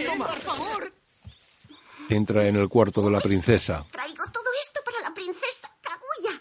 Toma. 0.07 0.27
Por 0.29 0.39
favor. 0.39 0.93
Entra 2.09 2.47
en 2.47 2.55
el 2.55 2.69
cuarto 2.69 3.03
de 3.03 3.11
la 3.11 3.21
princesa. 3.21 3.85
Traigo 3.91 4.25
todo 4.33 4.45
esto 4.63 4.81
para 4.85 5.01
la 5.09 5.13
princesa 5.13 5.69
Kaguya. 5.81 6.41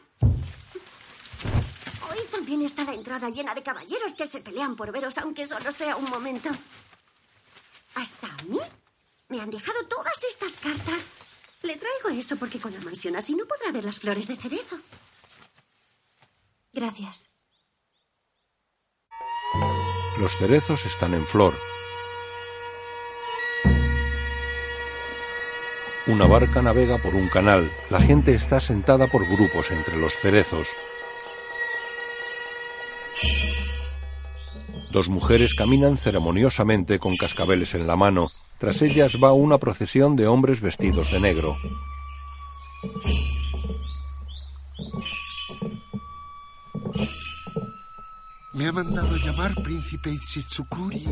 Hoy 2.12 2.20
también 2.30 2.62
está 2.62 2.84
la 2.84 2.94
entrada 2.94 3.30
llena 3.30 3.56
de 3.56 3.64
caballeros 3.64 4.14
que 4.14 4.28
se 4.28 4.42
pelean 4.42 4.76
por 4.76 4.92
veros, 4.92 5.18
aunque 5.18 5.48
solo 5.48 5.72
sea 5.72 5.96
un 5.96 6.08
momento. 6.08 6.50
Hasta 7.96 8.28
a 8.28 8.44
mí 8.44 8.60
me 9.30 9.42
han 9.42 9.50
dejado 9.50 9.88
todas 9.88 10.24
estas 10.24 10.56
cartas. 10.58 11.08
Le 11.64 11.76
traigo 11.76 12.10
eso 12.18 12.38
porque 12.38 12.60
con 12.60 12.74
la 12.74 12.80
mansión 12.82 13.16
así 13.16 13.36
no 13.36 13.46
podrá 13.46 13.72
ver 13.72 13.86
las 13.86 14.00
flores 14.00 14.28
de 14.28 14.36
cerezo. 14.36 14.78
Gracias. 16.72 17.30
Los 20.20 20.36
cerezos 20.38 20.86
están 20.86 21.14
en 21.14 21.26
flor. 21.26 21.54
Una 26.08 26.26
barca 26.26 26.62
navega 26.62 26.98
por 26.98 27.14
un 27.14 27.30
canal. 27.30 27.70
La 27.90 28.02
gente 28.02 28.34
está 28.34 28.60
sentada 28.60 29.08
por 29.08 29.28
grupos 29.28 29.70
entre 29.72 29.98
los 29.98 30.14
cerezos. 30.14 30.68
Dos 34.92 35.08
mujeres 35.08 35.54
caminan 35.54 35.98
ceremoniosamente 35.98 36.98
con 36.98 37.16
cascabeles 37.16 37.76
en 37.76 37.86
la 37.86 37.96
mano. 37.96 38.30
Tras 38.58 38.82
ellas 38.82 39.14
va 39.24 39.34
una 39.34 39.58
procesión 39.58 40.16
de 40.16 40.28
hombres 40.28 40.62
vestidos 40.62 41.12
de 41.12 41.20
negro. 41.20 41.56
Me 48.54 48.68
ha 48.68 48.72
mandado 48.72 49.16
llamar 49.16 49.54
príncipe 49.64 50.10
Itsitsukuri. 50.10 51.06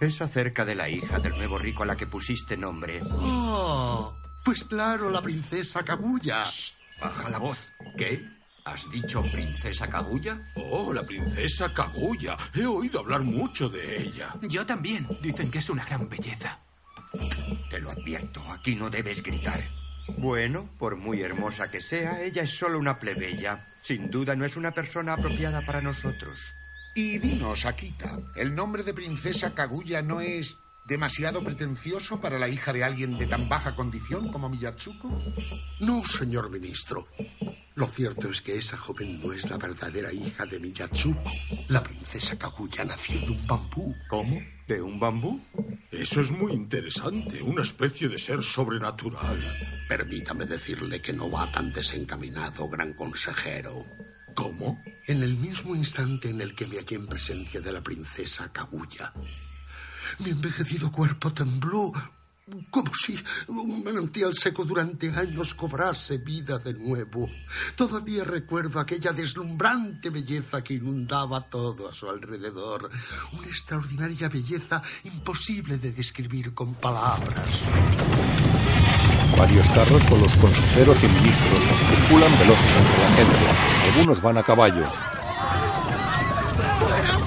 Es 0.00 0.20
acerca 0.20 0.64
de 0.64 0.74
la 0.74 0.90
hija 0.90 1.18
del 1.18 1.36
nuevo 1.36 1.58
rico 1.58 1.84
a 1.84 1.86
la 1.86 1.96
que 1.96 2.06
pusiste 2.06 2.56
nombre. 2.56 3.00
Oh, 3.08 4.14
pues 4.44 4.64
claro, 4.64 5.10
la 5.10 5.22
princesa 5.22 5.84
Kaguya. 5.84 6.44
Baja 7.00 7.30
la 7.30 7.38
voz. 7.38 7.72
¿Qué? 7.96 8.35
¿Has 8.66 8.90
dicho 8.90 9.22
princesa 9.22 9.88
Kaguya? 9.88 10.42
Oh, 10.56 10.92
la 10.92 11.04
princesa 11.04 11.72
Kaguya. 11.72 12.36
He 12.52 12.66
oído 12.66 12.98
hablar 12.98 13.20
mucho 13.20 13.68
de 13.68 14.02
ella. 14.02 14.34
Yo 14.42 14.66
también. 14.66 15.06
Dicen 15.22 15.52
que 15.52 15.58
es 15.58 15.70
una 15.70 15.84
gran 15.84 16.08
belleza. 16.08 16.58
Te 17.70 17.78
lo 17.78 17.92
advierto, 17.92 18.42
aquí 18.50 18.74
no 18.74 18.90
debes 18.90 19.22
gritar. 19.22 19.62
Bueno, 20.18 20.68
por 20.78 20.96
muy 20.96 21.22
hermosa 21.22 21.70
que 21.70 21.80
sea, 21.80 22.20
ella 22.22 22.42
es 22.42 22.50
solo 22.50 22.80
una 22.80 22.98
plebeya. 22.98 23.68
Sin 23.82 24.10
duda 24.10 24.34
no 24.34 24.44
es 24.44 24.56
una 24.56 24.72
persona 24.72 25.12
apropiada 25.12 25.62
para 25.62 25.80
nosotros. 25.80 26.36
Y 26.92 27.18
dinos, 27.18 27.66
Akita, 27.66 28.18
¿el 28.34 28.52
nombre 28.52 28.82
de 28.82 28.94
princesa 28.94 29.54
Kaguya 29.54 30.02
no 30.02 30.20
es 30.20 30.58
demasiado 30.86 31.42
pretencioso 31.42 32.20
para 32.20 32.38
la 32.38 32.48
hija 32.48 32.72
de 32.72 32.84
alguien 32.84 33.18
de 33.18 33.26
tan 33.26 33.48
baja 33.48 33.74
condición 33.74 34.30
como 34.30 34.48
Miyatsuko? 34.48 35.10
No, 35.80 36.04
señor 36.04 36.50
ministro. 36.50 37.08
Lo 37.74 37.86
cierto 37.86 38.30
es 38.30 38.40
que 38.40 38.56
esa 38.56 38.76
joven 38.76 39.20
no 39.20 39.32
es 39.32 39.48
la 39.50 39.58
verdadera 39.58 40.12
hija 40.12 40.46
de 40.46 40.60
Miyatsuko. 40.60 41.30
La 41.68 41.82
princesa 41.82 42.38
Kaguya 42.38 42.84
nació 42.84 43.20
de 43.20 43.30
un 43.30 43.46
bambú. 43.46 43.94
¿Cómo? 44.08 44.40
¿De 44.66 44.80
un 44.80 44.98
bambú? 44.98 45.40
Eso 45.90 46.20
es 46.20 46.30
muy 46.30 46.52
interesante, 46.52 47.42
una 47.42 47.62
especie 47.62 48.08
de 48.08 48.18
ser 48.18 48.42
sobrenatural. 48.42 49.38
Permítame 49.88 50.44
decirle 50.46 51.00
que 51.00 51.12
no 51.12 51.30
va 51.30 51.50
tan 51.50 51.72
desencaminado, 51.72 52.68
gran 52.68 52.92
consejero. 52.92 53.86
¿Cómo? 54.34 54.82
En 55.06 55.22
el 55.22 55.36
mismo 55.36 55.74
instante 55.74 56.28
en 56.28 56.40
el 56.40 56.54
que 56.54 56.66
me 56.66 56.76
hallé 56.76 56.96
en 56.96 57.06
presencia 57.06 57.60
de 57.60 57.72
la 57.72 57.82
princesa 57.82 58.52
Kaguya, 58.52 59.12
mi 60.18 60.30
envejecido 60.30 60.90
cuerpo 60.90 61.32
tembló 61.32 61.92
como 62.70 62.94
si 62.94 63.18
un 63.48 63.82
manantial 63.82 64.32
seco 64.32 64.64
durante 64.64 65.10
años 65.10 65.54
cobrase 65.54 66.18
vida 66.18 66.58
de 66.58 66.74
nuevo. 66.74 67.28
Todavía 67.74 68.22
recuerdo 68.22 68.78
aquella 68.78 69.12
deslumbrante 69.12 70.10
belleza 70.10 70.62
que 70.62 70.74
inundaba 70.74 71.40
todo 71.40 71.88
a 71.90 71.94
su 71.94 72.08
alrededor. 72.08 72.88
Una 73.32 73.48
extraordinaria 73.48 74.28
belleza 74.28 74.80
imposible 75.02 75.76
de 75.78 75.90
describir 75.90 76.54
con 76.54 76.76
palabras. 76.76 77.62
Varios 79.36 79.66
carros 79.72 80.04
con 80.04 80.20
los 80.20 80.36
consejeros 80.36 80.96
y 81.02 81.08
ministros 81.08 81.60
circulan 81.96 82.38
veloces 82.38 82.76
entre 82.76 83.00
la 83.02 83.16
gente. 83.16 83.90
Algunos 83.90 84.22
van 84.22 84.38
a 84.38 84.44
caballo. 84.44 84.86
¡Fuera, 86.78 87.18
fuera! 87.18 87.25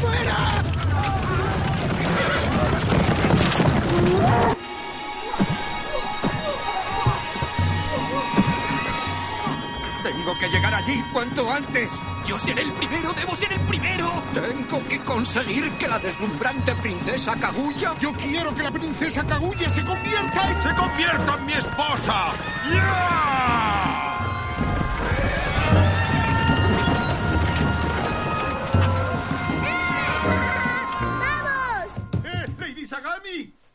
Tengo 10.03 10.37
que 10.37 10.49
llegar 10.49 10.73
allí 10.73 11.03
cuanto 11.13 11.51
antes. 11.51 11.89
Yo 12.25 12.37
seré 12.37 12.61
el 12.61 12.71
primero, 12.73 13.13
debo 13.13 13.35
ser 13.35 13.51
el 13.53 13.59
primero. 13.61 14.21
Tengo 14.33 14.87
que 14.87 14.99
conseguir 14.99 15.71
que 15.73 15.87
la 15.87 15.99
deslumbrante 15.99 16.75
princesa 16.75 17.35
Kaguya. 17.35 17.95
Yo 17.99 18.11
quiero 18.13 18.53
que 18.53 18.63
la 18.63 18.71
princesa 18.71 19.23
Kaguya 19.25 19.69
se 19.69 19.83
convierta 19.83 20.51
en... 20.51 20.61
¡Se 20.61 20.75
convierta 20.75 21.35
en 21.37 21.45
mi 21.45 21.53
esposa! 21.53 22.31
¡Ya! 22.71 24.08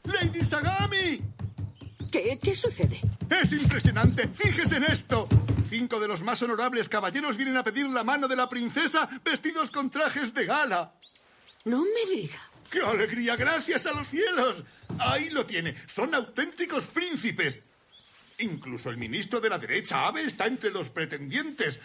¡Lady 0.04 0.44
Sagami! 0.44 1.20
¿Qué, 2.10 2.38
¿Qué 2.42 2.54
sucede? 2.54 3.00
¡Es 3.28 3.52
impresionante! 3.52 4.28
¡Fíjese 4.28 4.76
en 4.76 4.84
esto! 4.84 5.28
Cinco 5.68 5.98
de 5.98 6.08
los 6.08 6.22
más 6.22 6.40
honorables 6.42 6.88
caballeros 6.88 7.36
vienen 7.36 7.56
a 7.56 7.64
pedir 7.64 7.86
la 7.88 8.04
mano 8.04 8.28
de 8.28 8.36
la 8.36 8.48
princesa 8.48 9.08
vestidos 9.24 9.70
con 9.70 9.90
trajes 9.90 10.32
de 10.34 10.46
gala. 10.46 10.94
No 11.64 11.82
me 11.82 12.14
diga. 12.14 12.38
¡Qué 12.70 12.80
alegría! 12.80 13.36
¡Gracias 13.36 13.86
a 13.86 13.92
los 13.92 14.08
cielos! 14.08 14.64
Ahí 14.98 15.30
lo 15.30 15.46
tiene. 15.46 15.74
Son 15.86 16.14
auténticos 16.14 16.84
príncipes. 16.84 17.60
Incluso 18.38 18.90
el 18.90 18.96
ministro 18.96 19.40
de 19.40 19.48
la 19.48 19.58
derecha, 19.58 20.06
Abe, 20.06 20.22
está 20.22 20.46
entre 20.46 20.70
los 20.70 20.90
pretendientes. 20.90 21.80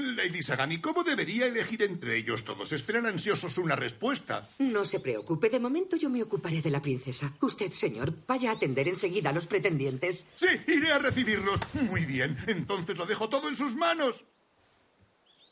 Lady 0.00 0.42
Sagami, 0.42 0.78
¿cómo 0.78 1.04
debería 1.04 1.46
elegir 1.46 1.82
entre 1.82 2.16
ellos? 2.16 2.44
Todos 2.44 2.72
esperan 2.72 3.06
ansiosos 3.06 3.58
una 3.58 3.76
respuesta. 3.76 4.48
No 4.58 4.84
se 4.84 5.00
preocupe, 5.00 5.50
de 5.50 5.60
momento 5.60 5.96
yo 5.96 6.10
me 6.10 6.22
ocuparé 6.22 6.62
de 6.62 6.70
la 6.70 6.82
princesa. 6.82 7.34
Usted, 7.40 7.72
señor, 7.72 8.12
vaya 8.26 8.50
a 8.50 8.54
atender 8.54 8.88
enseguida 8.88 9.30
a 9.30 9.32
los 9.32 9.46
pretendientes. 9.46 10.26
Sí, 10.34 10.48
iré 10.66 10.92
a 10.92 10.98
recibirlos. 10.98 11.60
Muy 11.74 12.04
bien, 12.04 12.36
entonces 12.46 12.96
lo 12.96 13.06
dejo 13.06 13.28
todo 13.28 13.48
en 13.48 13.56
sus 13.56 13.74
manos. 13.74 14.24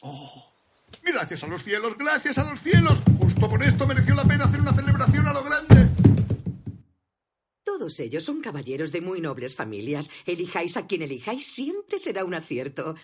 Oh, 0.00 0.52
gracias 1.02 1.42
a 1.42 1.46
los 1.46 1.62
cielos, 1.62 1.96
gracias 1.98 2.38
a 2.38 2.48
los 2.48 2.60
cielos. 2.60 3.02
Justo 3.18 3.48
por 3.48 3.62
esto 3.62 3.86
mereció 3.86 4.14
la 4.14 4.24
pena 4.24 4.44
hacer 4.44 4.60
una 4.60 4.72
celebración 4.72 5.26
a 5.26 5.32
lo 5.32 5.42
grande. 5.42 5.88
Todos 7.64 8.00
ellos 8.00 8.24
son 8.24 8.40
caballeros 8.40 8.92
de 8.92 9.00
muy 9.00 9.20
nobles 9.20 9.54
familias. 9.54 10.08
Elijáis 10.24 10.76
a 10.76 10.86
quien 10.86 11.02
elijáis, 11.02 11.46
siempre 11.46 11.98
será 11.98 12.24
un 12.24 12.34
acierto. 12.34 12.94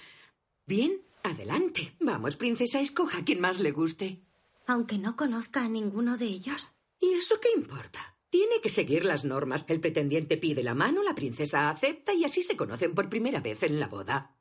Bien, 0.66 0.92
adelante. 1.22 1.94
Vamos, 2.00 2.36
princesa, 2.36 2.80
escoja 2.80 3.18
a 3.18 3.24
quien 3.24 3.40
más 3.40 3.58
le 3.58 3.70
guste. 3.70 4.22
Aunque 4.66 4.98
no 4.98 5.16
conozca 5.16 5.64
a 5.64 5.68
ninguno 5.68 6.16
de 6.16 6.26
ellos. 6.26 6.72
¿Y 7.00 7.12
eso 7.12 7.40
qué 7.40 7.48
importa? 7.56 8.16
Tiene 8.30 8.60
que 8.62 8.70
seguir 8.70 9.04
las 9.04 9.24
normas. 9.24 9.64
El 9.68 9.80
pretendiente 9.80 10.36
pide 10.36 10.62
la 10.62 10.74
mano, 10.74 11.02
la 11.02 11.14
princesa 11.14 11.68
acepta 11.68 12.14
y 12.14 12.24
así 12.24 12.42
se 12.42 12.56
conocen 12.56 12.94
por 12.94 13.08
primera 13.08 13.40
vez 13.40 13.62
en 13.62 13.78
la 13.78 13.88
boda. 13.88 14.36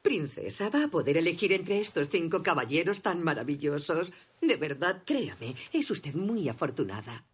Princesa, 0.00 0.70
va 0.70 0.84
a 0.84 0.88
poder 0.88 1.18
elegir 1.18 1.52
entre 1.52 1.80
estos 1.80 2.08
cinco 2.08 2.42
caballeros 2.42 3.02
tan 3.02 3.22
maravillosos. 3.22 4.12
De 4.40 4.56
verdad, 4.56 5.02
créame, 5.04 5.54
es 5.72 5.90
usted 5.90 6.14
muy 6.14 6.48
afortunada. 6.48 7.26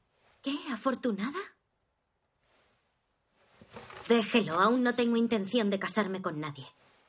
¿Qué? 0.42 0.56
¿Afortunada? 0.72 1.38
Déjelo, 4.08 4.60
aún 4.60 4.82
no 4.82 4.94
tengo 4.94 5.16
intención 5.16 5.70
de 5.70 5.78
casarme 5.78 6.22
con 6.22 6.40
nadie. 6.40 6.66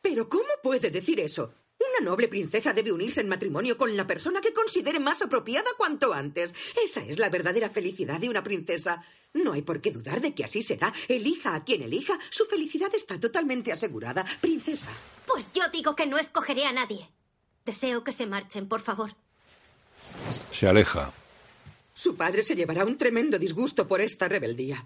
Pero 0.10 0.30
¿cómo 0.30 0.48
puede 0.64 0.90
decir 0.90 1.20
eso? 1.20 1.54
Una 1.78 2.10
noble 2.10 2.30
princesa 2.30 2.72
debe 2.72 2.94
unirse 2.94 3.20
en 3.20 3.28
matrimonio 3.28 3.76
con 3.76 3.96
la 3.98 4.08
persona 4.08 4.40
que 4.40 4.54
considere 4.54 5.02
más 5.02 5.22
apropiada 5.22 5.70
cuanto 5.78 6.14
antes. 6.14 6.56
Esa 6.82 7.02
es 7.02 7.20
la 7.20 7.30
verdadera 7.30 7.70
felicidad 7.70 8.18
de 8.18 8.30
una 8.30 8.42
princesa. 8.42 9.04
No 9.34 9.52
hay 9.52 9.64
por 9.64 9.82
qué 9.82 9.92
dudar 9.92 10.22
de 10.22 10.34
que 10.34 10.46
así 10.46 10.62
será. 10.62 10.94
Elija 11.10 11.56
a 11.56 11.66
quien 11.66 11.82
elija, 11.82 12.18
su 12.30 12.46
felicidad 12.46 12.90
está 12.96 13.20
totalmente 13.20 13.74
asegurada. 13.74 14.26
Princesa. 14.40 14.92
Pues 15.28 15.52
yo 15.52 15.64
digo 15.74 15.94
que 15.94 16.08
no 16.08 16.18
escogeré 16.18 16.64
a 16.64 16.72
nadie. 16.72 17.10
Deseo 17.66 18.06
que 18.06 18.14
se 18.14 18.28
marchen, 18.28 18.70
por 18.70 18.80
favor. 18.80 19.14
Se 20.54 20.68
aleja. 20.68 21.12
Su 21.94 22.16
padre 22.16 22.46
se 22.46 22.56
llevará 22.56 22.86
un 22.86 22.98
tremendo 22.98 23.38
disgusto 23.38 23.90
por 23.90 24.00
esta 24.00 24.30
rebeldía. 24.30 24.86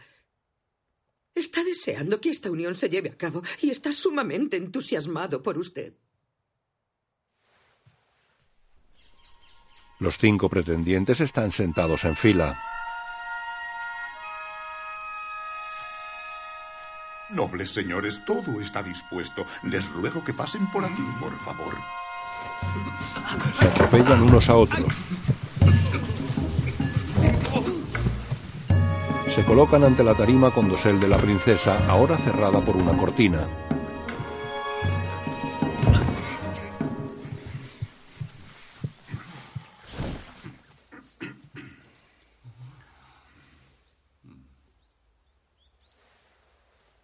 Está 1.33 1.63
deseando 1.63 2.19
que 2.19 2.29
esta 2.29 2.51
unión 2.51 2.75
se 2.75 2.89
lleve 2.89 3.09
a 3.09 3.17
cabo 3.17 3.41
y 3.61 3.69
está 3.69 3.93
sumamente 3.93 4.57
entusiasmado 4.57 5.41
por 5.41 5.57
usted. 5.57 5.93
Los 9.99 10.17
cinco 10.17 10.49
pretendientes 10.49 11.21
están 11.21 11.51
sentados 11.51 12.03
en 12.05 12.15
fila. 12.15 12.59
Nobles 17.29 17.71
señores, 17.71 18.25
todo 18.25 18.59
está 18.59 18.83
dispuesto. 18.83 19.45
Les 19.63 19.87
ruego 19.93 20.23
que 20.23 20.33
pasen 20.33 20.69
por 20.71 20.83
aquí, 20.83 21.03
por 21.19 21.37
favor. 21.39 21.77
Se 23.59 23.67
atropellan 23.67 24.21
unos 24.23 24.49
a 24.49 24.55
otros. 24.55 24.93
Se 29.33 29.45
colocan 29.45 29.85
ante 29.85 30.03
la 30.03 30.13
tarima 30.13 30.53
con 30.53 30.67
dosel 30.67 30.99
de 30.99 31.07
la 31.07 31.17
princesa, 31.17 31.89
ahora 31.89 32.17
cerrada 32.17 32.59
por 32.59 32.75
una 32.75 32.97
cortina. 32.97 33.47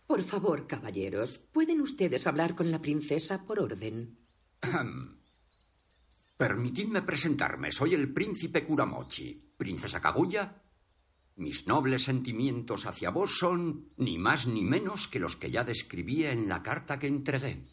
Por 0.05 0.21
favor, 0.23 0.67
caballeros, 0.67 1.37
¿pueden 1.37 1.79
ustedes 1.79 2.27
hablar 2.27 2.55
con 2.55 2.69
la 2.69 2.81
princesa 2.81 3.45
por 3.45 3.61
orden? 3.61 4.17
Permitidme 6.35 7.03
presentarme. 7.03 7.71
Soy 7.71 7.93
el 7.93 8.11
príncipe 8.11 8.65
Kuramochi. 8.65 9.53
Princesa 9.57 10.01
Kaguya, 10.01 10.66
mis 11.37 11.67
nobles 11.67 12.03
sentimientos 12.03 12.85
hacia 12.85 13.09
vos 13.09 13.37
son 13.37 13.89
ni 13.97 14.17
más 14.17 14.47
ni 14.47 14.63
menos 14.63 15.07
que 15.07 15.19
los 15.19 15.35
que 15.35 15.51
ya 15.51 15.63
describía 15.63 16.31
en 16.31 16.49
la 16.49 16.61
carta 16.61 16.99
que 16.99 17.07
entregué. 17.07 17.63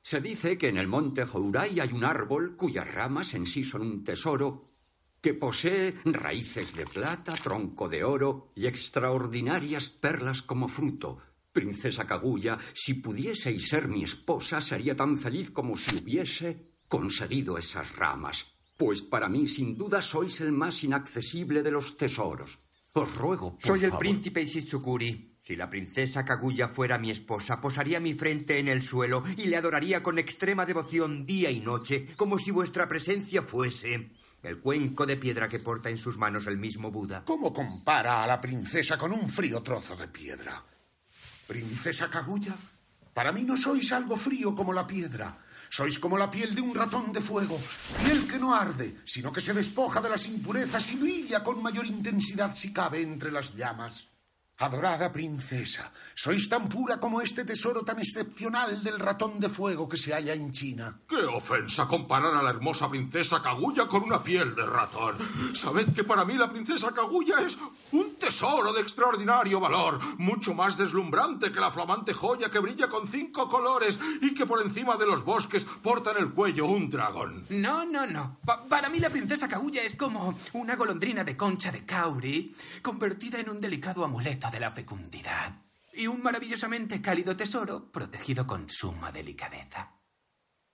Se 0.00 0.20
dice 0.20 0.56
que 0.56 0.68
en 0.68 0.76
el 0.76 0.86
monte 0.86 1.24
Hourai 1.26 1.80
hay 1.80 1.92
un 1.92 2.04
árbol 2.04 2.56
cuyas 2.56 2.92
ramas 2.92 3.34
en 3.34 3.46
sí 3.46 3.64
son 3.64 3.82
un 3.82 4.04
tesoro 4.04 4.70
que 5.20 5.34
posee 5.34 5.96
raíces 6.04 6.76
de 6.76 6.86
plata, 6.86 7.34
tronco 7.34 7.88
de 7.88 8.04
oro 8.04 8.52
y 8.54 8.66
extraordinarias 8.66 9.88
perlas 9.88 10.42
como 10.42 10.68
fruto. 10.68 11.18
Princesa 11.50 12.06
Kaguya, 12.06 12.58
si 12.74 12.94
pudieseis 12.94 13.66
ser 13.66 13.88
mi 13.88 14.04
esposa, 14.04 14.60
sería 14.60 14.94
tan 14.94 15.16
feliz 15.16 15.50
como 15.50 15.76
si 15.76 15.96
hubiese 15.96 16.76
conseguido 16.86 17.58
esas 17.58 17.96
ramas, 17.96 18.55
pues 18.76 19.02
para 19.02 19.28
mí 19.28 19.48
sin 19.48 19.76
duda 19.76 20.02
sois 20.02 20.40
el 20.40 20.52
más 20.52 20.84
inaccesible 20.84 21.62
de 21.62 21.70
los 21.70 21.96
tesoros. 21.96 22.58
Os 22.92 23.14
ruego, 23.16 23.52
por 23.52 23.62
Soy 23.62 23.84
el 23.84 23.90
favor. 23.90 23.98
príncipe 24.00 24.42
Ishitsukuri. 24.42 25.36
Si 25.42 25.54
la 25.54 25.70
princesa 25.70 26.24
Kaguya 26.24 26.66
fuera 26.68 26.98
mi 26.98 27.10
esposa, 27.10 27.60
posaría 27.60 28.00
mi 28.00 28.14
frente 28.14 28.58
en 28.58 28.66
el 28.68 28.82
suelo 28.82 29.22
y 29.36 29.44
le 29.46 29.56
adoraría 29.56 30.02
con 30.02 30.18
extrema 30.18 30.66
devoción 30.66 31.24
día 31.24 31.50
y 31.50 31.60
noche, 31.60 32.08
como 32.16 32.38
si 32.38 32.50
vuestra 32.50 32.88
presencia 32.88 33.42
fuese 33.42 34.10
el 34.42 34.58
cuenco 34.58 35.06
de 35.06 35.16
piedra 35.16 35.48
que 35.48 35.60
porta 35.60 35.88
en 35.88 35.98
sus 35.98 36.16
manos 36.18 36.46
el 36.46 36.58
mismo 36.58 36.90
Buda. 36.90 37.24
¿Cómo 37.24 37.52
compara 37.52 38.24
a 38.24 38.26
la 38.26 38.40
princesa 38.40 38.98
con 38.98 39.12
un 39.12 39.28
frío 39.28 39.62
trozo 39.62 39.94
de 39.96 40.08
piedra? 40.08 40.64
Princesa 41.46 42.10
Kaguya, 42.10 42.54
para 43.14 43.30
mí 43.32 43.42
no 43.42 43.56
sois 43.56 43.92
algo 43.92 44.16
frío 44.16 44.54
como 44.54 44.72
la 44.72 44.86
piedra. 44.86 45.38
Sois 45.70 45.98
como 45.98 46.16
la 46.16 46.30
piel 46.30 46.54
de 46.54 46.60
un 46.60 46.74
ratón 46.74 47.12
de 47.12 47.20
fuego, 47.20 47.60
piel 48.04 48.26
que 48.26 48.38
no 48.38 48.54
arde, 48.54 48.96
sino 49.04 49.32
que 49.32 49.40
se 49.40 49.54
despoja 49.54 50.00
de 50.00 50.10
las 50.10 50.26
impurezas 50.26 50.92
y 50.92 50.96
brilla 50.96 51.42
con 51.42 51.62
mayor 51.62 51.86
intensidad 51.86 52.54
si 52.54 52.72
cabe 52.72 53.02
entre 53.02 53.30
las 53.30 53.54
llamas. 53.54 54.08
Adorada 54.58 55.12
princesa, 55.12 55.92
sois 56.14 56.48
tan 56.48 56.66
pura 56.66 56.96
como 56.96 57.20
este 57.20 57.44
tesoro 57.44 57.84
tan 57.84 57.98
excepcional 58.00 58.82
del 58.82 58.98
ratón 58.98 59.38
de 59.38 59.50
fuego 59.50 59.86
que 59.86 59.98
se 59.98 60.14
halla 60.14 60.32
en 60.32 60.50
China. 60.50 60.96
¡Qué 61.06 61.16
ofensa 61.28 61.86
comparar 61.86 62.32
a 62.34 62.42
la 62.42 62.48
hermosa 62.56 62.88
princesa 62.88 63.42
Kaguya 63.42 63.86
con 63.86 64.02
una 64.04 64.22
piel 64.22 64.54
de 64.54 64.64
ratón! 64.64 65.18
Sabed 65.54 65.92
que 65.92 66.04
para 66.04 66.24
mí 66.24 66.38
la 66.38 66.48
princesa 66.48 66.90
Kaguya 66.92 67.42
es 67.44 67.58
un 67.92 68.14
tesoro 68.14 68.72
de 68.72 68.80
extraordinario 68.80 69.60
valor, 69.60 69.98
mucho 70.16 70.54
más 70.54 70.78
deslumbrante 70.78 71.52
que 71.52 71.60
la 71.60 71.70
flamante 71.70 72.14
joya 72.14 72.50
que 72.50 72.58
brilla 72.58 72.88
con 72.88 73.08
cinco 73.08 73.48
colores 73.50 73.98
y 74.22 74.32
que 74.32 74.46
por 74.46 74.62
encima 74.62 74.96
de 74.96 75.04
los 75.06 75.22
bosques 75.22 75.66
porta 75.82 76.12
en 76.12 76.16
el 76.16 76.30
cuello 76.32 76.64
un 76.64 76.88
dragón. 76.88 77.44
No, 77.50 77.84
no, 77.84 78.06
no. 78.06 78.38
Pa- 78.42 78.64
para 78.64 78.88
mí 78.88 79.00
la 79.00 79.10
princesa 79.10 79.48
Kaguya 79.48 79.82
es 79.82 79.96
como 79.96 80.34
una 80.54 80.76
golondrina 80.76 81.24
de 81.24 81.36
concha 81.36 81.70
de 81.70 81.84
Kauri 81.84 82.54
convertida 82.80 83.38
en 83.38 83.50
un 83.50 83.60
delicado 83.60 84.02
amuleto 84.02 84.45
de 84.50 84.60
la 84.60 84.70
fecundidad. 84.70 85.62
Y 85.92 86.06
un 86.06 86.22
maravillosamente 86.22 87.00
cálido 87.00 87.36
tesoro 87.36 87.90
protegido 87.90 88.46
con 88.46 88.68
suma 88.68 89.10
delicadeza. 89.12 89.92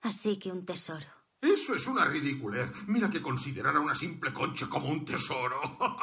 Así 0.01 0.37
que 0.37 0.51
un 0.51 0.65
tesoro. 0.65 1.07
Eso 1.41 1.75
es 1.75 1.87
una 1.87 2.05
ridiculez. 2.05 2.71
Mira 2.87 3.09
que 3.09 3.21
considerar 3.21 3.75
a 3.75 3.79
una 3.79 3.95
simple 3.95 4.31
concha 4.33 4.67
como 4.67 4.89
un 4.89 5.03
tesoro. 5.03 5.57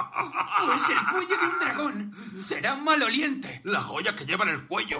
Pues 0.66 0.90
el 0.90 0.98
cuello 1.10 1.38
de 1.38 1.46
un 1.46 1.58
dragón 1.58 2.14
será 2.46 2.76
maloliente. 2.76 3.62
La 3.64 3.80
joya 3.80 4.14
que 4.14 4.26
lleva 4.26 4.44
en 4.44 4.50
el 4.50 4.66
cuello. 4.66 4.98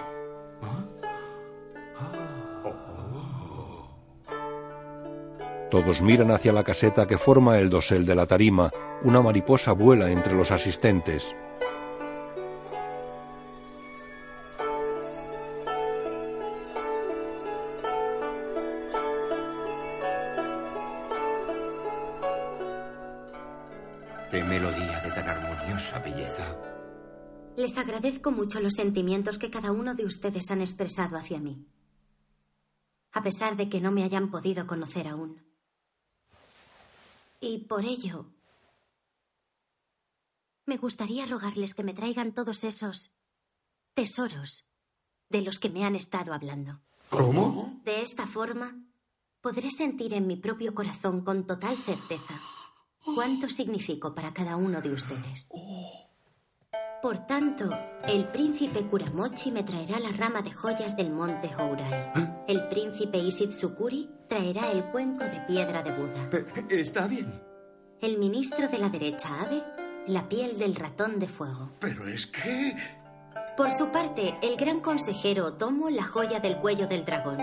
Todos 5.71 6.01
miran 6.01 6.33
hacia 6.33 6.53
la 6.53 6.65
caseta 6.65 7.07
que 7.07 7.19
forma 7.19 7.59
el 7.59 7.71
dosel 7.71 8.05
de 8.05 8.15
la 8.17 8.27
tarima. 8.27 8.73
Una 9.03 9.21
mariposa 9.21 9.73
vuela 9.73 10.11
entre 10.11 10.35
los 10.35 10.51
asistentes. 10.51 11.37
Agradezco 28.21 28.31
mucho 28.33 28.61
los 28.61 28.75
sentimientos 28.75 29.39
que 29.39 29.51
cada 29.51 29.73
uno 29.73 29.95
de 29.95 30.05
ustedes 30.05 30.51
han 30.51 30.61
expresado 30.61 31.17
hacia 31.17 31.39
mí. 31.39 31.67
A 33.13 33.23
pesar 33.23 33.57
de 33.57 33.69
que 33.69 33.81
no 33.81 33.93
me 33.93 34.05
hayan 34.05 34.31
podido 34.31 34.67
conocer 34.67 35.09
aún. 35.09 35.43
Y 37.41 37.65
por 37.67 37.85
ello, 37.85 38.27
me 40.67 40.77
gustaría 40.77 41.25
rogarles 41.25 41.75
que 41.75 41.83
me 41.83 41.95
traigan 41.95 42.35
todos 42.35 42.65
esos 42.65 43.15
tesoros 43.95 44.69
de 45.31 45.41
los 45.41 45.59
que 45.59 45.71
me 45.71 45.85
han 45.85 45.97
estado 45.97 46.35
hablando. 46.35 46.83
¿Cómo? 47.09 47.81
De 47.85 48.03
esta 48.03 48.27
forma, 48.27 48.77
podré 49.41 49.71
sentir 49.71 50.13
en 50.13 50.27
mi 50.27 50.37
propio 50.37 50.75
corazón 50.75 51.25
con 51.25 51.47
total 51.47 51.77
certeza 51.79 52.39
cuánto 53.15 53.49
significo 53.49 54.15
para 54.15 54.35
cada 54.35 54.57
uno 54.57 54.83
de 54.83 54.93
ustedes. 54.93 55.49
Por 57.03 57.27
tanto, 57.27 57.71
el 58.07 58.27
príncipe 58.27 58.83
Kuramochi 58.83 59.51
me 59.51 59.63
traerá 59.63 59.99
la 59.99 60.13
rama 60.13 60.43
de 60.43 60.53
joyas 60.53 60.97
del 60.99 61.11
monte 61.11 61.49
Hourai. 61.49 62.45
El 62.47 62.69
príncipe 62.69 63.17
Ishitsukuri 63.17 64.11
traerá 64.29 64.71
el 64.71 64.85
cuenco 64.85 65.25
de 65.25 65.41
piedra 65.49 65.83
de 65.83 65.93
Buda. 65.93 66.29
Está 66.69 67.07
bien. 67.07 67.43
El 68.03 68.19
ministro 68.19 68.69
de 68.69 68.79
la 68.79 68.91
derecha 68.91 69.29
Abe, 69.41 69.63
la 70.09 70.29
piel 70.29 70.59
del 70.59 70.75
ratón 70.75 71.19
de 71.19 71.29
fuego. 71.29 71.73
Pero 71.81 72.07
es 72.07 72.27
que... 72.27 72.77
Por 73.57 73.71
su 73.71 73.89
parte, 73.89 74.39
el 74.43 74.57
gran 74.57 74.81
consejero 74.81 75.47
Otomo, 75.47 75.89
la 75.91 76.05
joya 76.05 76.39
del 76.41 76.57
cuello 76.59 76.87
del 76.87 77.05
dragón. 77.05 77.39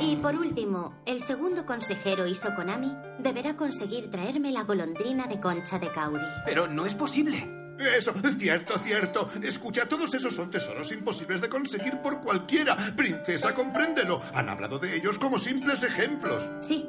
Y 0.00 0.16
por 0.16 0.34
último, 0.34 0.94
el 1.06 1.20
segundo 1.20 1.64
consejero 1.64 2.26
Isokonami 2.26 2.94
deberá 3.18 3.56
conseguir 3.56 4.10
traerme 4.10 4.52
la 4.52 4.64
golondrina 4.64 5.26
de 5.26 5.40
concha 5.40 5.78
de 5.78 5.88
Kauri. 5.88 6.24
Pero 6.44 6.68
no 6.68 6.86
es 6.86 6.94
posible. 6.94 7.57
Eso, 7.78 8.12
cierto, 8.38 8.78
cierto. 8.78 9.30
Escucha, 9.42 9.86
todos 9.86 10.12
esos 10.14 10.34
son 10.34 10.50
tesoros 10.50 10.90
imposibles 10.92 11.40
de 11.40 11.48
conseguir 11.48 12.00
por 12.02 12.20
cualquiera. 12.20 12.76
Princesa, 12.96 13.54
compréndelo. 13.54 14.20
Han 14.34 14.48
hablado 14.48 14.78
de 14.78 14.96
ellos 14.96 15.18
como 15.18 15.38
simples 15.38 15.82
ejemplos. 15.84 16.48
Sí. 16.60 16.88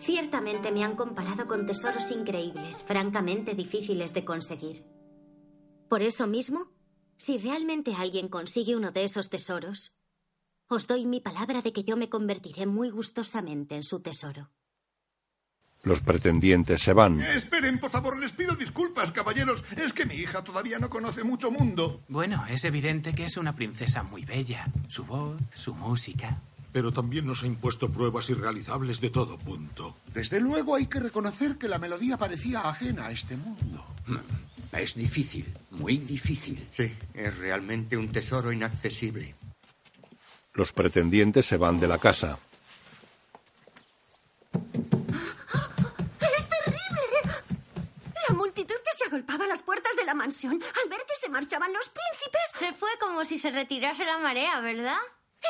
Ciertamente 0.00 0.70
me 0.72 0.84
han 0.84 0.96
comparado 0.96 1.46
con 1.46 1.64
tesoros 1.64 2.10
increíbles, 2.10 2.82
francamente 2.82 3.54
difíciles 3.54 4.12
de 4.12 4.24
conseguir. 4.24 4.84
Por 5.88 6.02
eso 6.02 6.26
mismo, 6.26 6.72
si 7.16 7.38
realmente 7.38 7.94
alguien 7.96 8.28
consigue 8.28 8.76
uno 8.76 8.90
de 8.90 9.04
esos 9.04 9.30
tesoros, 9.30 9.96
Os 10.66 10.86
doy 10.86 11.04
mi 11.04 11.20
palabra 11.20 11.60
de 11.60 11.72
que 11.72 11.84
yo 11.84 11.96
me 11.96 12.08
convertiré 12.08 12.64
muy 12.66 12.88
gustosamente 12.88 13.74
en 13.74 13.82
su 13.82 14.00
tesoro. 14.00 14.50
Los 15.84 16.00
pretendientes 16.00 16.82
se 16.82 16.92
van. 16.92 17.20
Esperen, 17.20 17.78
por 17.78 17.90
favor, 17.90 18.18
les 18.18 18.32
pido 18.32 18.54
disculpas, 18.56 19.12
caballeros. 19.12 19.64
Es 19.76 19.92
que 19.92 20.06
mi 20.06 20.14
hija 20.14 20.42
todavía 20.42 20.78
no 20.78 20.90
conoce 20.90 21.24
mucho 21.24 21.50
mundo. 21.50 22.00
Bueno, 22.08 22.44
es 22.48 22.64
evidente 22.64 23.14
que 23.14 23.24
es 23.24 23.36
una 23.36 23.54
princesa 23.54 24.02
muy 24.02 24.24
bella. 24.24 24.66
Su 24.88 25.04
voz, 25.04 25.40
su 25.54 25.74
música. 25.74 26.38
Pero 26.72 26.90
también 26.90 27.26
nos 27.26 27.42
ha 27.44 27.46
impuesto 27.46 27.90
pruebas 27.90 28.28
irrealizables 28.30 29.00
de 29.00 29.10
todo 29.10 29.38
punto. 29.38 29.94
Desde 30.12 30.40
luego 30.40 30.74
hay 30.74 30.86
que 30.86 30.98
reconocer 30.98 31.56
que 31.56 31.68
la 31.68 31.78
melodía 31.78 32.16
parecía 32.16 32.60
ajena 32.62 33.06
a 33.06 33.12
este 33.12 33.36
mundo. 33.36 33.84
Es 34.72 34.96
difícil, 34.96 35.46
muy 35.70 35.98
difícil. 35.98 36.66
Sí, 36.72 36.92
es 37.14 37.38
realmente 37.38 37.96
un 37.96 38.10
tesoro 38.10 38.50
inaccesible. 38.50 39.36
Los 40.54 40.72
pretendientes 40.72 41.46
se 41.46 41.56
van 41.56 41.78
de 41.78 41.86
la 41.86 41.98
casa. 41.98 42.38
¡Es 46.20 46.48
terrible! 46.48 47.20
La 48.28 48.34
multitud 48.34 48.74
que 48.74 48.90
se 49.04 49.08
agolpaba 49.08 49.44
a 49.44 49.48
las 49.48 49.62
puertas 49.62 49.94
de 49.96 50.04
la 50.04 50.14
mansión 50.14 50.62
al 50.62 50.88
ver 50.88 51.00
que 51.06 51.16
se 51.16 51.28
marchaban 51.28 51.72
los 51.72 51.88
príncipes. 51.90 52.40
Se 52.58 52.72
fue 52.72 52.88
como 52.98 53.24
si 53.24 53.38
se 53.38 53.50
retirase 53.50 54.04
la 54.04 54.18
marea, 54.18 54.60
¿verdad? 54.60 54.98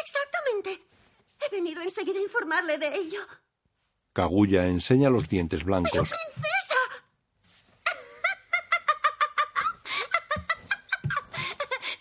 Exactamente. 0.03 0.83
He 1.41 1.51
venido 1.51 1.83
enseguida 1.83 2.19
a 2.19 2.23
informarle 2.23 2.79
de 2.79 2.95
ello. 2.97 3.21
Kaguya 4.13 4.67
enseña 4.67 5.11
los 5.11 5.29
dientes 5.29 5.65
blancos. 5.65 6.09
¡Princesa! 6.09 6.77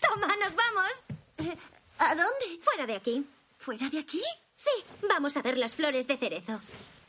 Toma, 0.00 0.36
nos 0.36 0.54
vamos. 0.56 1.04
Eh, 1.38 1.56
¿A 1.98 2.14
dónde? 2.14 2.60
Fuera 2.62 2.86
de 2.86 2.96
aquí. 2.96 3.26
¿Fuera 3.58 3.88
de 3.88 3.98
aquí? 3.98 4.22
Sí, 4.56 4.70
vamos 5.08 5.36
a 5.36 5.42
ver 5.42 5.58
las 5.58 5.74
flores 5.74 6.06
de 6.06 6.16
cerezo. 6.16 6.60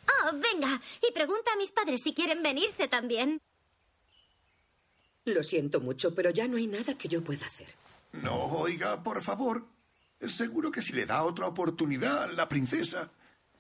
Oh, 0.08 0.32
venga, 0.34 0.82
y 1.08 1.12
pregunta 1.14 1.54
a 1.54 1.58
mis 1.58 1.72
padres 1.72 2.02
si 2.04 2.14
quieren 2.14 2.44
venirse 2.44 2.88
también. 2.88 3.40
Lo 5.26 5.44
siento 5.44 5.82
mucho, 5.82 6.14
pero 6.14 6.30
ya 6.30 6.48
no 6.48 6.58
hay 6.58 6.68
nada 6.68 6.98
que 6.98 7.08
yo 7.08 7.24
pueda 7.24 7.46
hacer. 7.46 7.68
No, 8.14 8.46
oiga, 8.46 9.04
por 9.04 9.22
favor. 9.22 9.66
Seguro 10.28 10.72
que 10.72 10.82
si 10.82 10.94
le 10.94 11.06
da 11.06 11.24
otra 11.24 11.48
oportunidad, 11.48 12.32
la 12.32 12.48
princesa. 12.48 13.12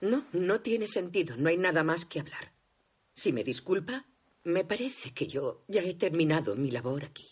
No, 0.01 0.25
no 0.31 0.61
tiene 0.61 0.87
sentido. 0.87 1.35
No 1.37 1.49
hay 1.49 1.57
nada 1.57 1.83
más 1.83 2.05
que 2.05 2.19
hablar. 2.19 2.53
Si 3.13 3.33
me 3.33 3.43
disculpa, 3.43 4.05
me 4.43 4.63
parece 4.63 5.11
que 5.11 5.27
yo 5.27 5.63
ya 5.67 5.81
he 5.81 5.95
terminado 5.95 6.55
mi 6.55 6.71
labor 6.71 7.03
aquí. 7.03 7.27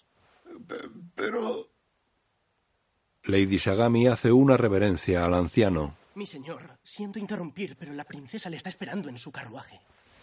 Pero... 1.16 1.70
Lady 3.26 3.60
Sagami 3.60 4.08
hace 4.08 4.32
una 4.32 4.58
reverencia 4.58 5.24
al 5.24 5.34
anciano. 5.34 5.96
Mi 6.16 6.26
señor, 6.26 6.78
siento 6.84 7.20
interrumpir, 7.20 7.76
pero 7.78 7.94
la 7.94 8.04
princesa 8.04 8.50
le 8.50 8.58
está 8.58 8.70
esperando 8.70 9.10
en 9.10 9.18
su 9.18 9.32
carruaje. 9.32 9.80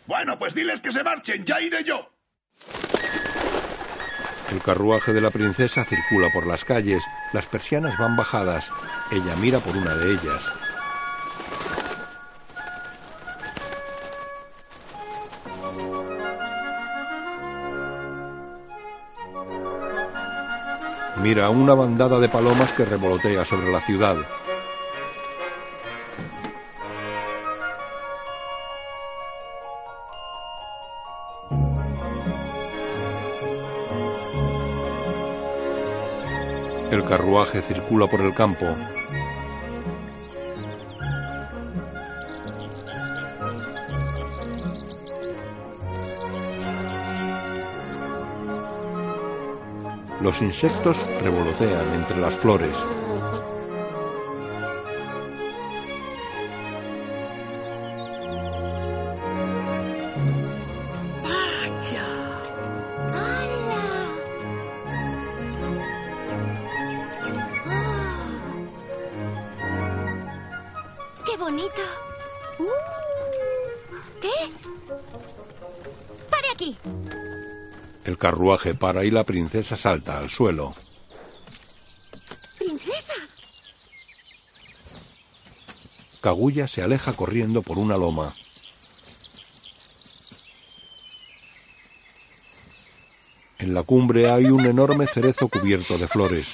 Bueno, 0.07 0.39
pues 0.39 0.55
diles 0.55 0.81
que 0.81 0.93
se 0.93 1.03
marchen, 1.03 1.45
ya 1.45 1.61
iré 1.61 1.83
yo. 1.83 2.11
El 4.51 4.61
carruaje 4.61 5.13
de 5.13 5.21
la 5.21 5.31
princesa 5.31 5.85
circula 5.85 6.29
por 6.33 6.45
las 6.45 6.65
calles, 6.65 7.05
las 7.33 7.47
persianas 7.47 7.97
van 7.99 8.17
bajadas. 8.17 8.69
Ella 9.13 9.37
mira 9.41 9.61
por 9.61 9.77
una 9.77 9.95
de 9.95 10.13
ellas. 10.13 10.45
Mira 21.23 21.51
una 21.51 21.75
bandada 21.75 22.19
de 22.19 22.29
palomas 22.29 22.73
que 22.73 22.85
revolotea 22.85 23.45
sobre 23.45 23.71
la 23.71 23.81
ciudad. 23.81 24.17
Carruaje 37.11 37.61
circula 37.61 38.07
por 38.07 38.21
el 38.21 38.33
campo. 38.33 38.67
Los 50.21 50.41
insectos 50.41 50.97
revolotean 51.21 51.95
entre 51.95 52.17
las 52.21 52.35
flores. 52.35 52.77
Bonito! 71.41 71.83
Uh, 72.59 72.69
¿Qué? 74.21 74.29
¡Pare 76.29 76.49
aquí! 76.53 76.77
El 78.05 78.19
carruaje 78.19 78.75
para 78.75 79.05
y 79.05 79.11
la 79.11 79.25
princesa 79.25 79.77
salta 79.77 80.19
al 80.19 80.29
suelo. 80.31 80.75
¡Princesa! 82.59 83.15
Kaguya 86.21 86.69
se 86.69 86.83
aleja 86.83 87.15
corriendo 87.15 87.63
por 87.63 87.79
una 87.79 87.97
loma. 87.97 88.35
En 93.59 93.75
la 93.75 93.83
cumbre 93.83 94.31
hay 94.31 94.47
un 94.47 94.65
enorme 94.65 95.07
cerezo 95.07 95.49
cubierto 95.49 95.97
de 95.99 96.09
flores. 96.09 96.47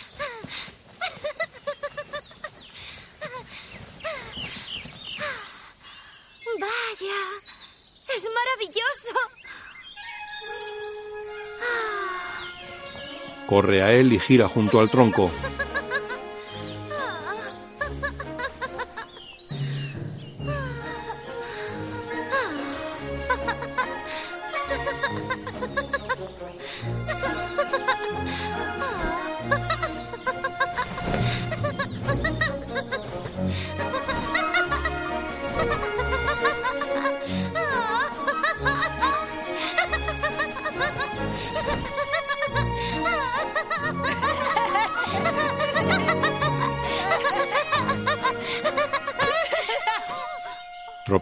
Corre 13.56 13.82
a 13.82 13.90
él 13.90 14.12
y 14.12 14.18
gira 14.18 14.48
junto 14.48 14.80
al 14.80 14.90
tronco. 14.90 15.30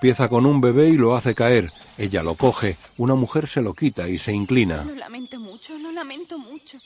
Tropieza 0.04 0.28
con 0.28 0.44
un 0.44 0.60
bebé 0.60 0.90
y 0.90 0.98
lo 0.98 1.16
hace 1.16 1.34
caer. 1.34 1.72
Ella 1.96 2.22
lo 2.22 2.34
coge, 2.34 2.76
una 2.98 3.14
mujer 3.14 3.48
se 3.48 3.62
lo 3.62 3.72
quita 3.72 4.06
y 4.06 4.18
se 4.18 4.34
inclina. 4.34 4.84
Lo 4.84 4.94
lamento 4.94 5.40
mucho, 5.40 5.78
lo 5.78 5.90
lamento 5.92 6.38
mucho. 6.38 6.76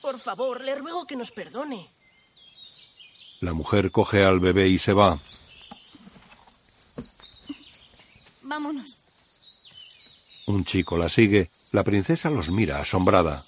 Por 0.00 0.20
favor, 0.20 0.62
le 0.62 0.76
ruego 0.76 1.08
que 1.08 1.16
nos 1.16 1.32
perdone. 1.32 1.90
La 3.40 3.52
mujer 3.52 3.90
coge 3.90 4.22
al 4.22 4.38
bebé 4.38 4.68
y 4.68 4.78
se 4.78 4.92
va. 4.92 5.18
Vámonos. 8.42 8.96
Un 10.46 10.64
chico 10.64 10.96
la 10.96 11.08
sigue. 11.08 11.50
La 11.72 11.82
princesa 11.82 12.30
los 12.30 12.48
mira 12.48 12.78
asombrada. 12.78 13.44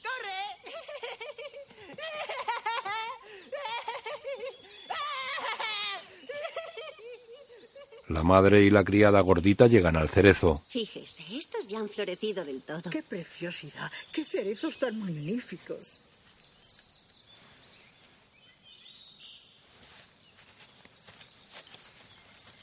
La 8.08 8.14
madre 8.26 8.62
y 8.64 8.70
la 8.70 8.84
criada 8.84 9.20
gordita 9.20 9.66
llegan 9.66 9.96
al 9.96 10.10
cerezo. 10.10 10.62
Fíjese, 10.68 11.24
estos 11.34 11.66
ya 11.66 11.78
han 11.78 11.88
florecido 11.88 12.44
del 12.44 12.62
todo. 12.62 12.90
¡Qué 12.90 13.02
preciosidad! 13.02 13.90
¡Qué 14.12 14.24
cerezos 14.24 14.76
tan 14.76 14.98
magníficos! 14.98 15.78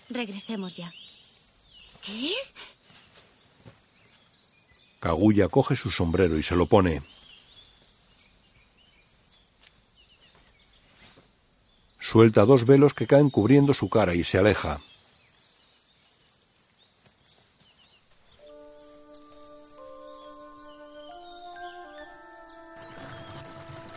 Regresemos 0.09 0.77
ya. 0.77 0.93
¿Qué? 2.01 2.31
Kaguya 4.99 5.47
coge 5.47 5.75
su 5.75 5.89
sombrero 5.89 6.37
y 6.37 6.43
se 6.43 6.55
lo 6.55 6.67
pone. 6.67 7.01
Suelta 11.99 12.45
dos 12.45 12.67
velos 12.67 12.93
que 12.93 13.07
caen 13.07 13.31
cubriendo 13.31 13.73
su 13.73 13.89
cara 13.89 14.13
y 14.13 14.23
se 14.23 14.37
aleja. 14.37 14.81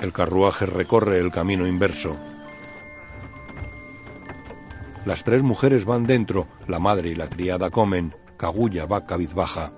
El 0.07 0.13
carruaje 0.13 0.67
recorre 0.67 1.19
el 1.19 1.33
camino 1.33 1.67
inverso. 1.67 2.17
Las 5.05 5.25
tres 5.25 5.43
mujeres 5.43 5.85
van 5.85 6.07
dentro, 6.07 6.47
la 6.69 6.79
madre 6.79 7.09
y 7.09 7.17
la 7.17 7.29
criada 7.29 7.71
comen, 7.71 8.15
Kaguya 8.37 8.87
va 8.87 9.05
cabizbaja. 9.05 9.73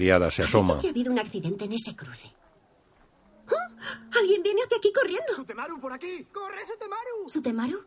Criada 0.00 0.30
se 0.30 0.42
asoma. 0.44 0.78
que 0.78 0.86
ha 0.86 0.90
habido 0.90 1.12
un 1.12 1.18
accidente 1.18 1.66
en 1.66 1.74
ese 1.74 1.94
cruce. 1.94 2.32
¡Ah! 3.48 3.98
Alguien 4.18 4.42
viene 4.42 4.62
hacia 4.62 4.78
aquí 4.78 4.90
corriendo. 4.94 5.34
¡Sutemaru, 5.36 5.78
por 5.78 5.92
aquí! 5.92 6.26
¡Corre, 6.32 6.64
Sutemaru! 6.66 7.28
¿Sutemaru? 7.28 7.84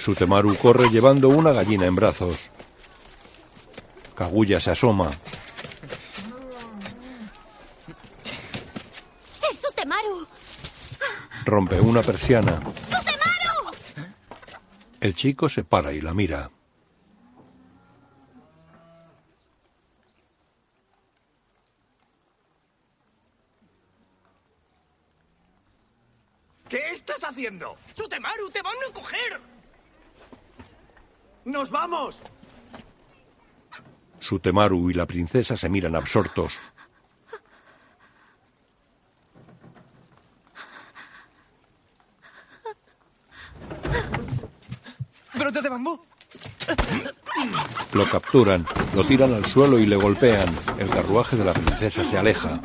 Sutemaru 0.00 0.56
corre 0.56 0.90
llevando 0.90 1.28
una 1.28 1.50
gallina 1.50 1.86
en 1.86 1.96
brazos. 1.96 2.38
Kaguya 4.14 4.60
se 4.60 4.70
asoma. 4.70 5.10
¡Es 9.50 9.60
Sutemaru! 9.60 10.24
Rompe 11.46 11.80
una 11.80 12.02
persiana. 12.02 12.60
¡Sutemaru! 12.86 13.74
El 15.00 15.16
chico 15.16 15.48
se 15.48 15.64
para 15.64 15.92
y 15.92 16.00
la 16.00 16.14
mira. 16.14 16.48
¿Qué 26.68 26.90
estás 26.92 27.24
haciendo? 27.24 27.76
¡Sutemaru, 27.94 28.50
te 28.50 28.60
van 28.60 28.76
a 28.88 28.92
coger! 28.92 29.40
¡Nos 31.46 31.70
vamos! 31.70 32.20
Sutemaru 34.28 34.90
y 34.90 34.92
la 34.92 35.06
princesa 35.06 35.56
se 35.56 35.70
miran 35.70 35.96
absortos. 35.96 36.52
¡Brote 45.34 45.62
de 45.62 45.68
bambú! 45.70 45.98
Lo 47.94 48.10
capturan, 48.10 48.66
lo 48.94 49.02
tiran 49.04 49.32
al 49.32 49.46
suelo 49.46 49.78
y 49.78 49.86
le 49.86 49.96
golpean. 49.96 50.54
El 50.78 50.90
carruaje 50.90 51.36
de 51.36 51.46
la 51.46 51.54
princesa 51.54 52.04
se 52.04 52.18
aleja. 52.18 52.60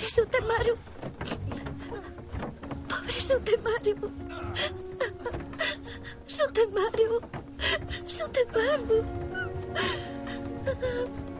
Pobre 0.00 0.16
Sutemaru. 0.16 0.74
Pobre 2.88 3.20
Sutemaru. 3.20 3.94
Sutemaru. 6.26 7.20
Sutemaru. 8.08 8.98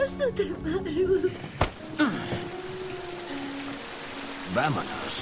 Sutemaru. 0.07 1.31
Vámonos. 4.55 5.15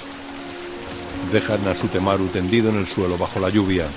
Dejan 1.31 1.67
a 1.69 1.75
Sutemaru 1.75 2.27
tendido 2.27 2.69
en 2.71 2.79
el 2.79 2.87
suelo 2.87 3.17
bajo 3.17 3.39
la 3.39 3.47
lluvia. 3.47 3.87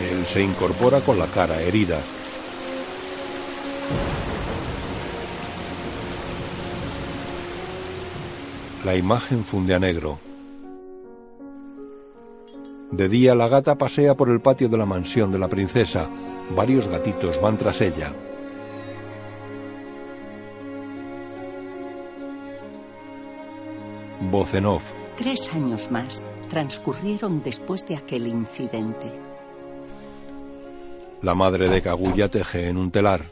Él 0.00 0.24
se 0.26 0.42
incorpora 0.42 1.00
con 1.00 1.18
la 1.18 1.26
cara 1.26 1.60
herida. 1.60 2.00
La 8.86 8.94
imagen 8.94 9.42
funde 9.42 9.74
a 9.74 9.80
negro. 9.80 10.16
De 12.92 13.08
día 13.08 13.34
la 13.34 13.48
gata 13.48 13.74
pasea 13.74 14.16
por 14.16 14.30
el 14.30 14.38
patio 14.38 14.68
de 14.68 14.76
la 14.76 14.86
mansión 14.86 15.32
de 15.32 15.40
la 15.40 15.48
princesa. 15.48 16.08
Varios 16.54 16.86
gatitos 16.86 17.40
van 17.42 17.58
tras 17.58 17.80
ella. 17.80 18.12
Voz 24.30 24.54
en 24.54 24.66
off. 24.66 24.92
Tres 25.16 25.52
años 25.52 25.90
más 25.90 26.22
transcurrieron 26.48 27.42
después 27.42 27.84
de 27.86 27.96
aquel 27.96 28.28
incidente. 28.28 29.12
La 31.22 31.34
madre 31.34 31.68
de 31.68 31.82
Kaguya 31.82 32.28
teje 32.28 32.68
en 32.68 32.76
un 32.76 32.92
telar. 32.92 33.22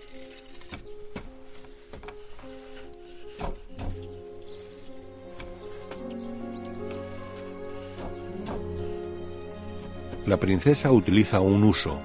La 10.26 10.38
princesa 10.38 10.90
utiliza 10.90 11.40
un 11.40 11.64
uso. 11.64 12.00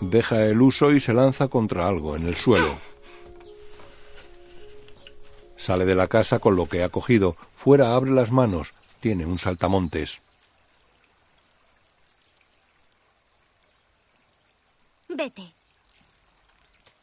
Deja 0.00 0.46
el 0.46 0.62
uso 0.62 0.92
y 0.92 1.00
se 1.00 1.12
lanza 1.12 1.48
contra 1.48 1.88
algo 1.88 2.16
en 2.16 2.28
el 2.28 2.36
suelo. 2.36 2.74
Sale 5.56 5.86
de 5.86 5.94
la 5.94 6.06
casa 6.06 6.38
con 6.38 6.54
lo 6.54 6.66
que 6.66 6.84
ha 6.84 6.88
cogido. 6.88 7.36
Fuera 7.54 7.94
abre 7.94 8.10
las 8.12 8.30
manos. 8.30 8.72
Tiene 9.00 9.26
un 9.26 9.38
saltamontes. 9.38 10.20
Vete. 15.14 15.52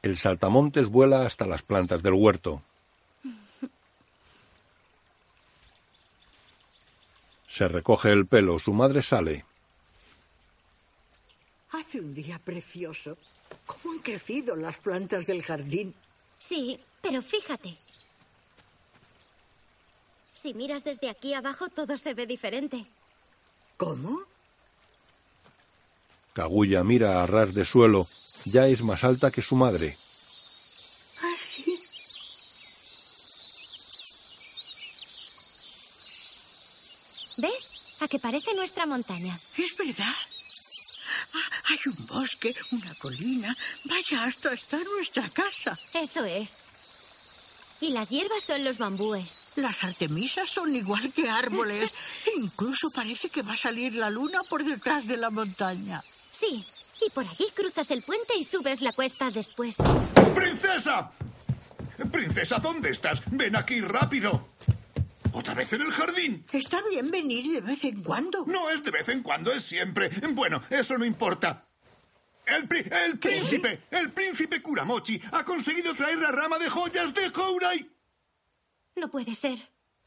El 0.01 0.17
saltamontes 0.17 0.87
vuela 0.87 1.25
hasta 1.25 1.45
las 1.45 1.61
plantas 1.61 2.01
del 2.01 2.13
huerto. 2.13 2.61
Se 7.49 7.67
recoge 7.67 8.11
el 8.11 8.25
pelo. 8.25 8.59
Su 8.59 8.71
madre 8.71 9.03
sale. 9.03 9.43
Hace 11.71 11.99
un 11.99 12.15
día 12.15 12.39
precioso. 12.39 13.17
¿Cómo 13.65 13.93
han 13.93 13.99
crecido 13.99 14.55
las 14.55 14.77
plantas 14.77 15.25
del 15.25 15.43
jardín? 15.43 15.93
Sí, 16.37 16.79
pero 17.01 17.21
fíjate. 17.21 17.75
Si 20.33 20.53
miras 20.53 20.85
desde 20.85 21.09
aquí 21.09 21.33
abajo, 21.33 21.67
todo 21.67 21.97
se 21.97 22.13
ve 22.13 22.25
diferente. 22.25 22.85
¿Cómo? 23.75 24.21
Kaguya 26.39 26.85
mira 26.85 27.21
a 27.21 27.27
ras 27.27 27.53
de 27.53 27.65
suelo. 27.65 28.07
Ya 28.45 28.65
es 28.65 28.81
más 28.81 29.03
alta 29.03 29.29
que 29.29 29.41
su 29.41 29.57
madre. 29.57 29.97
¿Ah, 31.21 31.35
sí? 31.53 31.77
¿Ves? 37.35 37.97
A 37.99 38.07
que 38.07 38.19
parece 38.19 38.53
nuestra 38.55 38.85
montaña. 38.85 39.37
Es 39.57 39.75
verdad. 39.75 40.15
Ah, 41.33 41.49
hay 41.71 41.79
un 41.87 42.07
bosque, 42.07 42.55
una 42.71 42.95
colina. 42.95 43.53
Vaya, 43.83 44.23
hasta 44.23 44.53
está 44.53 44.77
nuestra 44.95 45.27
casa. 45.31 45.77
Eso 45.93 46.23
es. 46.23 46.55
Y 47.81 47.89
las 47.89 48.11
hierbas 48.11 48.43
son 48.43 48.63
los 48.63 48.77
bambúes. 48.77 49.39
Las 49.57 49.83
artemisas 49.83 50.49
son 50.49 50.73
igual 50.73 51.11
que 51.11 51.29
árboles. 51.29 51.91
Incluso 52.37 52.89
parece 52.91 53.27
que 53.27 53.41
va 53.41 53.53
a 53.53 53.57
salir 53.57 53.95
la 53.95 54.09
luna 54.09 54.39
por 54.49 54.63
detrás 54.63 55.05
de 55.05 55.17
la 55.17 55.29
montaña. 55.29 56.01
Sí, 56.31 56.63
y 57.05 57.09
por 57.11 57.25
allí 57.25 57.47
cruzas 57.55 57.91
el 57.91 58.01
puente 58.03 58.35
y 58.37 58.43
subes 58.43 58.81
la 58.81 58.91
cuesta 58.93 59.29
después. 59.31 59.77
¡Princesa! 60.35 61.11
Princesa, 62.11 62.57
¿dónde 62.59 62.91
estás? 62.91 63.21
Ven 63.31 63.55
aquí 63.55 63.81
rápido. 63.81 64.47
¿Otra 65.33 65.53
vez 65.53 65.71
en 65.73 65.81
el 65.81 65.91
jardín? 65.91 66.43
Está 66.51 66.81
bien 66.89 67.11
venir 67.11 67.51
de 67.53 67.61
vez 67.61 67.83
en 67.83 68.01
cuando. 68.03 68.45
No 68.47 68.69
es 68.69 68.83
de 68.83 68.91
vez 68.91 69.07
en 69.09 69.21
cuando, 69.21 69.51
es 69.51 69.63
siempre. 69.63 70.09
Bueno, 70.31 70.61
eso 70.69 70.97
no 70.97 71.05
importa. 71.05 71.65
El, 72.45 72.67
pri- 72.67 72.89
el 73.05 73.19
príncipe, 73.19 73.81
el 73.91 74.11
príncipe 74.11 74.61
Kuramochi, 74.61 75.21
ha 75.31 75.43
conseguido 75.43 75.93
traer 75.93 76.17
la 76.17 76.31
rama 76.31 76.57
de 76.57 76.67
joyas 76.69 77.13
de 77.13 77.29
Hourai. 77.29 77.87
No 78.95 79.09
puede 79.11 79.35
ser. 79.35 79.59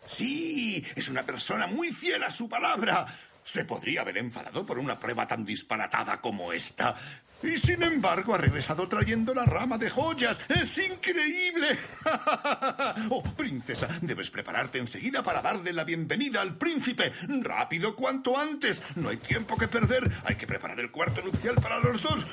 Sí, 0.07 0.85
es 0.97 1.09
una 1.09 1.23
persona 1.23 1.67
muy 1.69 1.93
fiel 1.93 2.23
a 2.25 2.31
su 2.31 2.49
palabra. 2.49 3.07
Se 3.45 3.65
podría 3.65 4.03
haber 4.03 4.19
enfadado 4.19 4.65
por 4.65 4.79
una 4.79 4.99
prueba 4.99 5.27
tan 5.27 5.45
disparatada 5.45 6.21
como 6.21 6.53
esta. 6.53 6.95
Y 7.43 7.59
sin 7.59 7.83
embargo 7.83 8.35
ha 8.35 8.39
regresado 8.39 8.87
trayendo 8.87 9.35
la 9.35 9.45
rama 9.45 9.77
de 9.77 9.91
joyas. 9.91 10.41
¡Es 10.49 10.79
increíble! 10.79 11.77
oh, 13.11 13.23
princesa, 13.37 13.89
debes 14.01 14.31
prepararte 14.31 14.79
enseguida 14.79 15.25
para 15.25 15.43
darle 15.43 15.73
la 15.73 15.83
bienvenida 15.83 16.41
al 16.41 16.57
príncipe. 16.57 17.13
Rápido 17.41 17.97
cuanto 17.97 18.39
antes. 18.39 18.81
No 18.95 19.09
hay 19.09 19.17
tiempo 19.17 19.57
que 19.57 19.67
perder. 19.67 20.09
Hay 20.25 20.37
que 20.37 20.47
preparar 20.47 20.79
el 20.79 20.93
cuarto 20.93 21.21
nupcial 21.23 21.57
para 21.57 21.81
los 21.81 22.01
dos. 22.01 22.27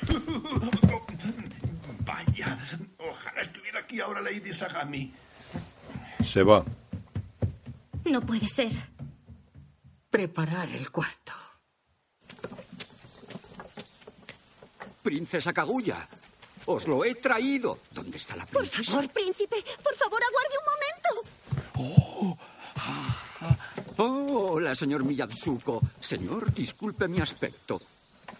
Vaya, 2.04 2.58
ojalá 2.98 3.42
estuviera 3.42 3.80
aquí 3.80 4.00
ahora 4.00 4.20
Lady 4.20 4.52
Sagami. 4.52 5.12
Se 6.24 6.44
va. 6.44 6.64
No 8.04 8.20
puede 8.20 8.48
ser. 8.48 8.70
Preparar 10.10 10.68
el 10.70 10.90
cuarto. 10.90 11.32
Princesa 15.02 15.52
Kaguya, 15.52 16.06
os 16.66 16.86
lo 16.86 17.04
he 17.04 17.14
traído. 17.14 17.78
¿Dónde 17.92 18.18
está 18.18 18.36
la 18.36 18.44
Por 18.46 18.62
princesa? 18.68 18.92
favor, 18.92 19.08
príncipe, 19.10 19.56
por 19.82 19.94
favor, 19.94 20.20
aguarde 20.22 20.56
un 20.58 20.64
momento. 20.72 22.36
Oh, 23.96 24.52
hola, 24.54 24.74
señor 24.74 25.04
Miyatsuko. 25.04 25.80
Señor, 26.00 26.52
disculpe 26.52 27.06
mi 27.08 27.20
aspecto. 27.20 27.80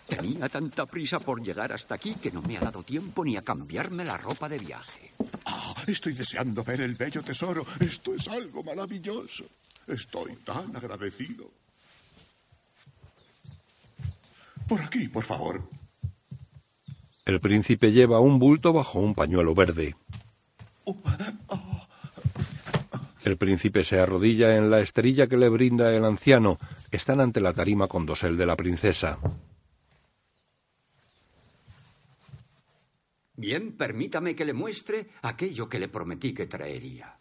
Tenía 0.08 0.48
tanta 0.48 0.86
prisa 0.86 1.20
por 1.20 1.40
llegar 1.40 1.72
hasta 1.72 1.94
aquí 1.94 2.16
que 2.16 2.32
no 2.32 2.42
me 2.42 2.56
ha 2.56 2.60
dado 2.60 2.82
tiempo 2.82 3.24
ni 3.24 3.36
a 3.36 3.42
cambiarme 3.42 4.04
la 4.04 4.16
ropa 4.16 4.48
de 4.48 4.58
viaje. 4.58 5.12
Ah, 5.44 5.74
estoy 5.86 6.14
deseando 6.14 6.64
ver 6.64 6.80
el 6.80 6.94
bello 6.96 7.22
tesoro. 7.22 7.64
Esto 7.78 8.14
es 8.14 8.26
algo 8.28 8.62
maravilloso. 8.64 9.44
Estoy 9.90 10.36
tan 10.44 10.74
agradecido. 10.76 11.50
Por 14.68 14.80
aquí, 14.80 15.08
por 15.08 15.24
favor. 15.24 15.62
El 17.24 17.40
príncipe 17.40 17.90
lleva 17.90 18.20
un 18.20 18.38
bulto 18.38 18.72
bajo 18.72 19.00
un 19.00 19.14
pañuelo 19.14 19.54
verde. 19.54 19.96
El 23.24 23.36
príncipe 23.36 23.84
se 23.84 23.98
arrodilla 23.98 24.56
en 24.56 24.70
la 24.70 24.80
esterilla 24.80 25.26
que 25.26 25.36
le 25.36 25.48
brinda 25.48 25.94
el 25.94 26.04
anciano. 26.04 26.58
Están 26.90 27.20
ante 27.20 27.40
la 27.40 27.52
tarima 27.52 27.88
con 27.88 28.06
dosel 28.06 28.36
de 28.36 28.46
la 28.46 28.56
princesa. 28.56 29.18
Bien, 33.34 33.76
permítame 33.76 34.36
que 34.36 34.44
le 34.44 34.52
muestre 34.52 35.08
aquello 35.22 35.68
que 35.68 35.78
le 35.78 35.88
prometí 35.88 36.32
que 36.32 36.46
traería. 36.46 37.19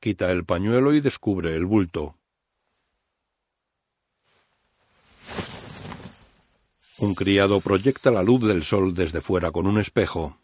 Quita 0.00 0.30
el 0.30 0.44
pañuelo 0.44 0.94
y 0.94 1.00
descubre 1.00 1.54
el 1.54 1.66
bulto. 1.66 2.16
Un 7.00 7.14
criado 7.14 7.60
proyecta 7.60 8.10
la 8.10 8.22
luz 8.22 8.42
del 8.42 8.64
sol 8.64 8.94
desde 8.94 9.20
fuera 9.20 9.50
con 9.50 9.66
un 9.66 9.78
espejo. 9.78 10.36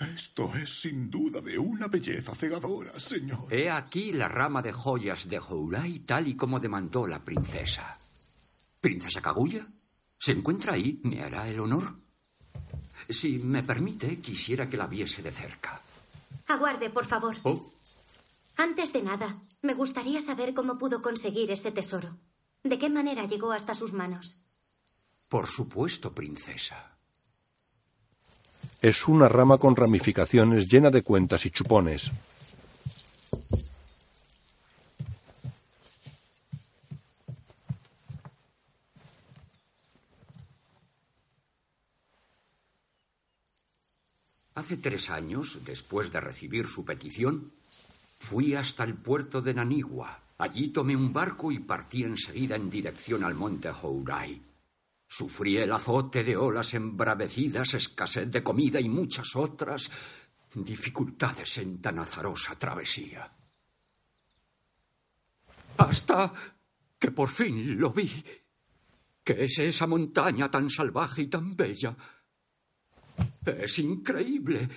Esto 0.00 0.54
es 0.54 0.80
sin 0.80 1.10
duda 1.10 1.40
de 1.40 1.58
una 1.58 1.88
belleza 1.88 2.34
cegadora, 2.34 2.98
señor. 3.00 3.52
He 3.52 3.70
aquí 3.70 4.12
la 4.12 4.28
rama 4.28 4.62
de 4.62 4.72
joyas 4.72 5.28
de 5.28 5.38
Hourai 5.38 6.00
tal 6.00 6.28
y 6.28 6.36
como 6.36 6.60
demandó 6.60 7.06
la 7.06 7.24
princesa. 7.24 7.98
¿Princesa 8.80 9.20
Kaguya? 9.20 9.66
¿Se 10.18 10.32
encuentra 10.32 10.74
ahí? 10.74 11.00
¿Me 11.04 11.22
hará 11.22 11.48
el 11.48 11.60
honor? 11.60 12.07
Si 13.08 13.38
me 13.38 13.62
permite, 13.62 14.20
quisiera 14.20 14.68
que 14.68 14.76
la 14.76 14.86
viese 14.86 15.22
de 15.22 15.32
cerca. 15.32 15.80
Aguarde, 16.46 16.90
por 16.90 17.06
favor. 17.06 17.36
Oh. 17.44 17.66
Antes 18.56 18.92
de 18.92 19.02
nada, 19.02 19.36
me 19.62 19.74
gustaría 19.74 20.20
saber 20.20 20.52
cómo 20.52 20.78
pudo 20.78 21.00
conseguir 21.00 21.50
ese 21.50 21.72
tesoro. 21.72 22.16
¿De 22.62 22.78
qué 22.78 22.90
manera 22.90 23.24
llegó 23.24 23.52
hasta 23.52 23.74
sus 23.74 23.92
manos? 23.92 24.36
Por 25.28 25.46
supuesto, 25.46 26.12
princesa. 26.12 26.96
Es 28.80 29.08
una 29.08 29.28
rama 29.28 29.58
con 29.58 29.74
ramificaciones 29.74 30.68
llena 30.68 30.90
de 30.90 31.02
cuentas 31.02 31.46
y 31.46 31.50
chupones. 31.50 32.10
Hace 44.58 44.78
tres 44.78 45.08
años, 45.08 45.60
después 45.64 46.10
de 46.10 46.20
recibir 46.20 46.66
su 46.66 46.84
petición, 46.84 47.52
fui 48.18 48.56
hasta 48.56 48.82
el 48.82 48.94
puerto 48.94 49.40
de 49.40 49.54
Nanigua. 49.54 50.20
Allí 50.36 50.70
tomé 50.70 50.96
un 50.96 51.12
barco 51.12 51.52
y 51.52 51.60
partí 51.60 52.02
enseguida 52.02 52.56
en 52.56 52.68
dirección 52.68 53.22
al 53.22 53.36
monte 53.36 53.70
Hourai. 53.70 54.42
Sufrí 55.06 55.58
el 55.58 55.70
azote 55.70 56.24
de 56.24 56.36
olas 56.36 56.74
embravecidas, 56.74 57.74
escasez 57.74 58.32
de 58.32 58.42
comida 58.42 58.80
y 58.80 58.88
muchas 58.88 59.36
otras 59.36 59.92
dificultades 60.52 61.58
en 61.58 61.80
tan 61.80 62.00
azarosa 62.00 62.58
travesía. 62.58 63.32
Hasta 65.76 66.32
que 66.98 67.12
por 67.12 67.28
fin 67.28 67.78
lo 67.78 67.92
vi. 67.92 68.10
¿Qué 69.22 69.44
es 69.44 69.56
esa 69.60 69.86
montaña 69.86 70.50
tan 70.50 70.68
salvaje 70.68 71.22
y 71.22 71.26
tan 71.28 71.54
bella? 71.54 71.96
Es 73.44 73.78
increíble. 73.78 74.68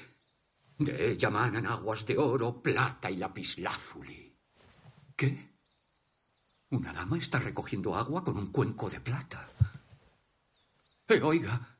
De 0.77 1.11
ella 1.11 1.29
manan 1.29 1.65
aguas 1.65 2.05
de 2.05 2.17
oro, 2.17 2.61
plata 2.61 3.11
y 3.11 3.17
lapislázuli. 3.17 4.31
¿Qué? 5.15 5.51
Una 6.71 6.93
dama 6.93 7.17
está 7.17 7.39
recogiendo 7.39 7.95
agua 7.95 8.23
con 8.23 8.37
un 8.37 8.51
cuenco 8.51 8.89
de 8.89 9.01
plata. 9.01 9.51
Eh, 11.07 11.21
oiga, 11.21 11.77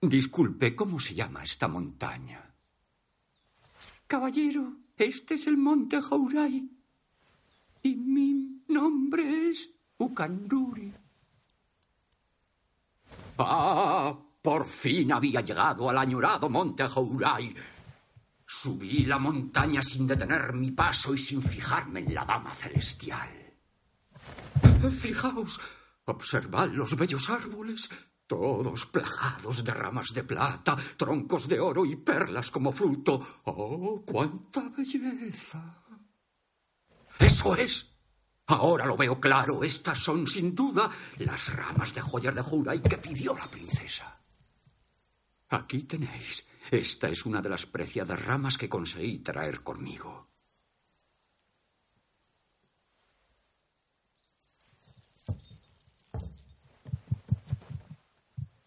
disculpe, 0.00 0.74
¿cómo 0.74 0.98
se 0.98 1.14
llama 1.14 1.44
esta 1.44 1.68
montaña? 1.68 2.54
Caballero, 4.06 4.76
este 4.96 5.34
es 5.34 5.46
el 5.46 5.58
monte 5.58 6.00
Hourai. 6.00 6.68
Y 7.82 7.96
mi 7.96 8.62
nombre 8.68 9.50
es 9.50 9.70
Ukanduri. 9.98 10.92
Ah, 13.38 14.16
por 14.44 14.66
fin 14.66 15.10
había 15.10 15.40
llegado 15.40 15.88
al 15.88 15.96
añorado 15.96 16.50
monte 16.50 16.86
Hourai. 16.86 17.54
Subí 18.46 19.06
la 19.06 19.18
montaña 19.18 19.80
sin 19.80 20.06
detener 20.06 20.52
mi 20.52 20.70
paso 20.70 21.14
y 21.14 21.18
sin 21.18 21.40
fijarme 21.40 22.00
en 22.00 22.12
la 22.12 22.26
dama 22.26 22.52
celestial. 22.52 23.30
Fijaos, 25.00 25.58
observad 26.04 26.68
los 26.72 26.94
bellos 26.94 27.30
árboles, 27.30 27.88
todos 28.26 28.84
plagados 28.84 29.64
de 29.64 29.72
ramas 29.72 30.12
de 30.12 30.24
plata, 30.24 30.76
troncos 30.98 31.48
de 31.48 31.58
oro 31.58 31.86
y 31.86 31.96
perlas 31.96 32.50
como 32.50 32.70
fruto. 32.70 33.40
¡Oh, 33.44 34.02
cuánta 34.04 34.68
belleza! 34.76 35.82
Eso 37.18 37.56
es. 37.56 37.86
Ahora 38.48 38.84
lo 38.84 38.98
veo 38.98 39.18
claro. 39.18 39.64
Estas 39.64 40.00
son, 40.00 40.26
sin 40.26 40.54
duda, 40.54 40.90
las 41.20 41.50
ramas 41.56 41.94
de 41.94 42.02
joyas 42.02 42.34
de 42.34 42.42
Hurai 42.42 42.82
que 42.82 42.98
pidió 42.98 43.34
la 43.34 43.50
princesa. 43.50 44.20
Aquí 45.54 45.84
tenéis. 45.84 46.44
Esta 46.68 47.08
es 47.08 47.24
una 47.26 47.40
de 47.40 47.48
las 47.48 47.64
preciadas 47.64 48.20
ramas 48.24 48.58
que 48.58 48.68
conseguí 48.68 49.18
traer 49.18 49.62
conmigo. 49.62 50.26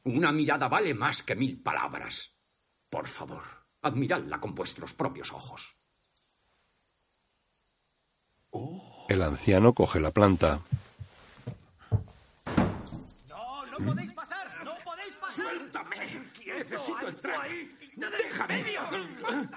Una 0.05 0.31
mirada 0.31 0.69
vale 0.69 0.93
más 0.93 1.23
que 1.23 1.35
mil 1.35 1.61
palabras. 1.61 2.31
Por 2.89 3.07
favor, 3.07 3.43
admiradla 3.81 4.39
con 4.39 4.55
vuestros 4.55 4.93
propios 4.93 5.33
ojos. 5.33 5.75
El 9.09 9.21
anciano 9.23 9.73
coge 9.73 9.99
la 9.99 10.11
planta. 10.11 10.61
¡No 13.27 13.85
podéis 13.85 14.13
pasar! 14.13 14.63
¡No 14.63 14.73
podéis 14.85 15.15
pasar! 15.15 15.45
¡Suéltame! 15.45 15.97
¡Necesito 16.77 17.07
entrar! 17.07 17.47
¡Déjame! 17.95 18.65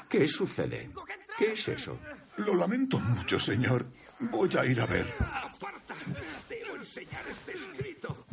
¿Qué 0.09 0.27
sucede? 0.27 0.91
¿Qué 1.37 1.53
es 1.53 1.69
eso? 1.69 1.99
Lo 2.39 2.55
lamento 2.55 2.99
mucho, 2.99 3.39
señor. 3.39 3.85
Voy 4.21 4.49
a 4.59 4.65
ir 4.65 4.81
a 4.81 4.87
ver. 4.87 5.07
¡Aparta! 5.21 5.95
Debo 6.49 6.77
enseñar 6.77 7.23
este 7.29 7.53
escrito. 7.53 8.25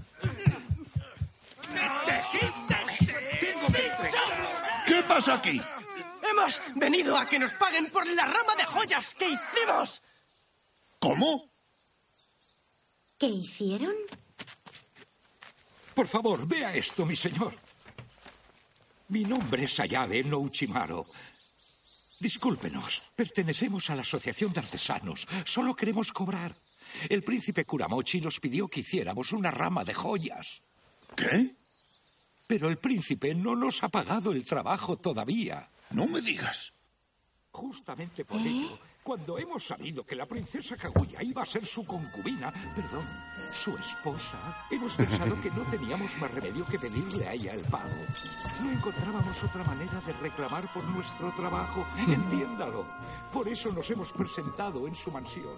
¿Qué 4.87 5.03
pasa 5.03 5.33
aquí? 5.35 5.61
Hemos 6.29 6.61
venido 6.75 7.17
a 7.17 7.27
que 7.27 7.39
nos 7.39 7.51
paguen 7.53 7.87
por 7.87 8.07
la 8.07 8.25
rama 8.25 8.55
de 8.55 8.65
joyas 8.65 9.13
que 9.15 9.27
hicimos. 9.27 10.01
¿Cómo? 10.99 11.43
¿Qué 13.19 13.27
hicieron? 13.27 13.95
Por 15.93 16.07
favor, 16.07 16.47
vea 16.47 16.73
esto, 16.73 17.05
mi 17.05 17.15
señor. 17.15 17.53
Mi 19.09 19.23
nombre 19.23 19.63
es 19.63 19.79
Ayabe 19.79 20.23
no 20.23 20.39
Uchimaro. 20.39 21.07
Discúlpenos, 22.19 23.03
pertenecemos 23.15 23.89
a 23.89 23.95
la 23.95 24.01
Asociación 24.01 24.51
de 24.51 24.59
Artesanos. 24.59 25.27
Solo 25.45 25.75
queremos 25.75 26.11
cobrar. 26.11 26.53
El 27.07 27.23
príncipe 27.23 27.63
Kuramochi 27.63 28.19
nos 28.19 28.39
pidió 28.39 28.67
que 28.67 28.81
hiciéramos 28.81 29.31
una 29.31 29.51
rama 29.51 29.85
de 29.85 29.93
joyas. 29.93 30.59
¿Qué? 31.15 31.51
Pero 32.47 32.67
el 32.67 32.77
príncipe 32.77 33.33
no 33.33 33.55
nos 33.55 33.81
ha 33.83 33.89
pagado 33.89 34.33
el 34.33 34.43
trabajo 34.43 34.97
todavía. 34.97 35.69
No 35.91 36.05
me 36.07 36.21
digas. 36.21 36.73
Justamente 37.51 38.25
por 38.25 38.41
ello, 38.41 38.77
cuando 39.07 39.37
hemos 39.37 39.65
sabido 39.65 40.03
que 40.03 40.17
la 40.17 40.25
princesa 40.25 40.75
Kaguya 40.75 41.23
iba 41.23 41.41
a 41.41 41.45
ser 41.45 41.65
su 41.65 41.85
concubina, 41.85 42.51
perdón, 42.75 43.05
su 43.53 43.73
esposa, 43.77 44.37
hemos 44.69 44.97
pensado 44.97 45.41
que 45.41 45.49
no 45.49 45.63
teníamos 45.71 46.17
más 46.17 46.29
remedio 46.29 46.65
que 46.65 46.77
pedirle 46.77 47.25
a 47.25 47.31
ella 47.31 47.53
el 47.53 47.61
pago. 47.61 47.95
No 48.61 48.69
encontrábamos 48.69 49.41
otra 49.45 49.63
manera 49.63 50.01
de 50.05 50.11
reclamar 50.11 50.67
por 50.73 50.83
nuestro 50.83 51.31
trabajo. 51.31 51.87
Entiéndalo. 51.97 52.85
Por 53.31 53.47
eso 53.47 53.71
nos 53.71 53.89
hemos 53.89 54.11
presentado 54.11 54.85
en 54.85 54.93
su 54.93 55.09
mansión. 55.09 55.55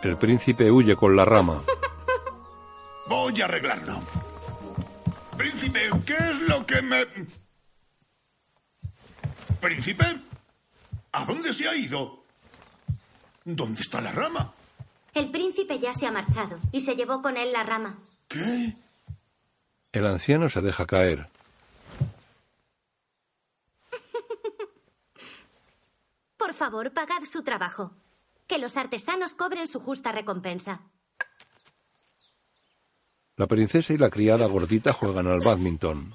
El 0.00 0.16
príncipe 0.16 0.70
huye 0.70 0.94
con 0.94 1.16
la 1.16 1.24
rama. 1.24 1.60
Voy 3.08 3.40
a 3.40 3.46
arreglarlo. 3.46 4.00
Príncipe, 5.36 5.90
¿qué 6.06 6.14
es 6.30 6.40
lo 6.42 6.64
que 6.64 6.82
me... 6.82 7.04
Príncipe, 9.60 10.04
¿a 11.10 11.24
dónde 11.24 11.52
se 11.52 11.68
ha 11.68 11.74
ido? 11.74 12.17
¿Dónde 13.50 13.80
está 13.80 14.02
la 14.02 14.12
rama? 14.12 14.52
El 15.14 15.30
príncipe 15.30 15.78
ya 15.78 15.94
se 15.94 16.06
ha 16.06 16.12
marchado 16.12 16.58
y 16.70 16.82
se 16.82 16.96
llevó 16.96 17.22
con 17.22 17.38
él 17.38 17.50
la 17.50 17.62
rama. 17.62 17.96
¿Qué? 18.28 18.74
El 19.90 20.06
anciano 20.06 20.50
se 20.50 20.60
deja 20.60 20.84
caer. 20.84 21.30
Por 26.36 26.52
favor, 26.52 26.92
pagad 26.92 27.24
su 27.24 27.42
trabajo. 27.42 27.92
Que 28.46 28.58
los 28.58 28.76
artesanos 28.76 29.32
cobren 29.32 29.66
su 29.66 29.80
justa 29.80 30.12
recompensa. 30.12 30.82
La 33.36 33.46
princesa 33.46 33.94
y 33.94 33.96
la 33.96 34.10
criada 34.10 34.46
gordita 34.46 34.92
juegan 34.92 35.26
al 35.26 35.40
badminton. 35.40 36.14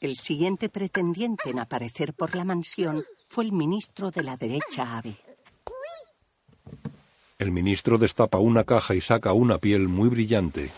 El 0.00 0.14
siguiente 0.14 0.68
pretendiente 0.68 1.50
en 1.50 1.58
aparecer 1.58 2.14
por 2.14 2.36
la 2.36 2.44
mansión 2.44 3.04
fue 3.28 3.44
el 3.44 3.52
ministro 3.52 4.10
de 4.10 4.22
la 4.22 4.36
derecha 4.36 4.98
ave. 4.98 5.16
El 7.38 7.52
ministro 7.52 7.98
destapa 7.98 8.38
una 8.38 8.64
caja 8.64 8.94
y 8.94 9.00
saca 9.00 9.32
una 9.32 9.58
piel 9.58 9.86
muy 9.86 10.08
brillante. 10.08 10.70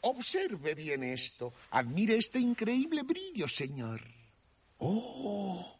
Observe 0.00 0.74
bien 0.74 1.02
esto. 1.02 1.52
Admire 1.72 2.16
este 2.16 2.38
increíble 2.38 3.02
brillo, 3.02 3.48
señor. 3.48 4.00
Oh. 4.78 5.76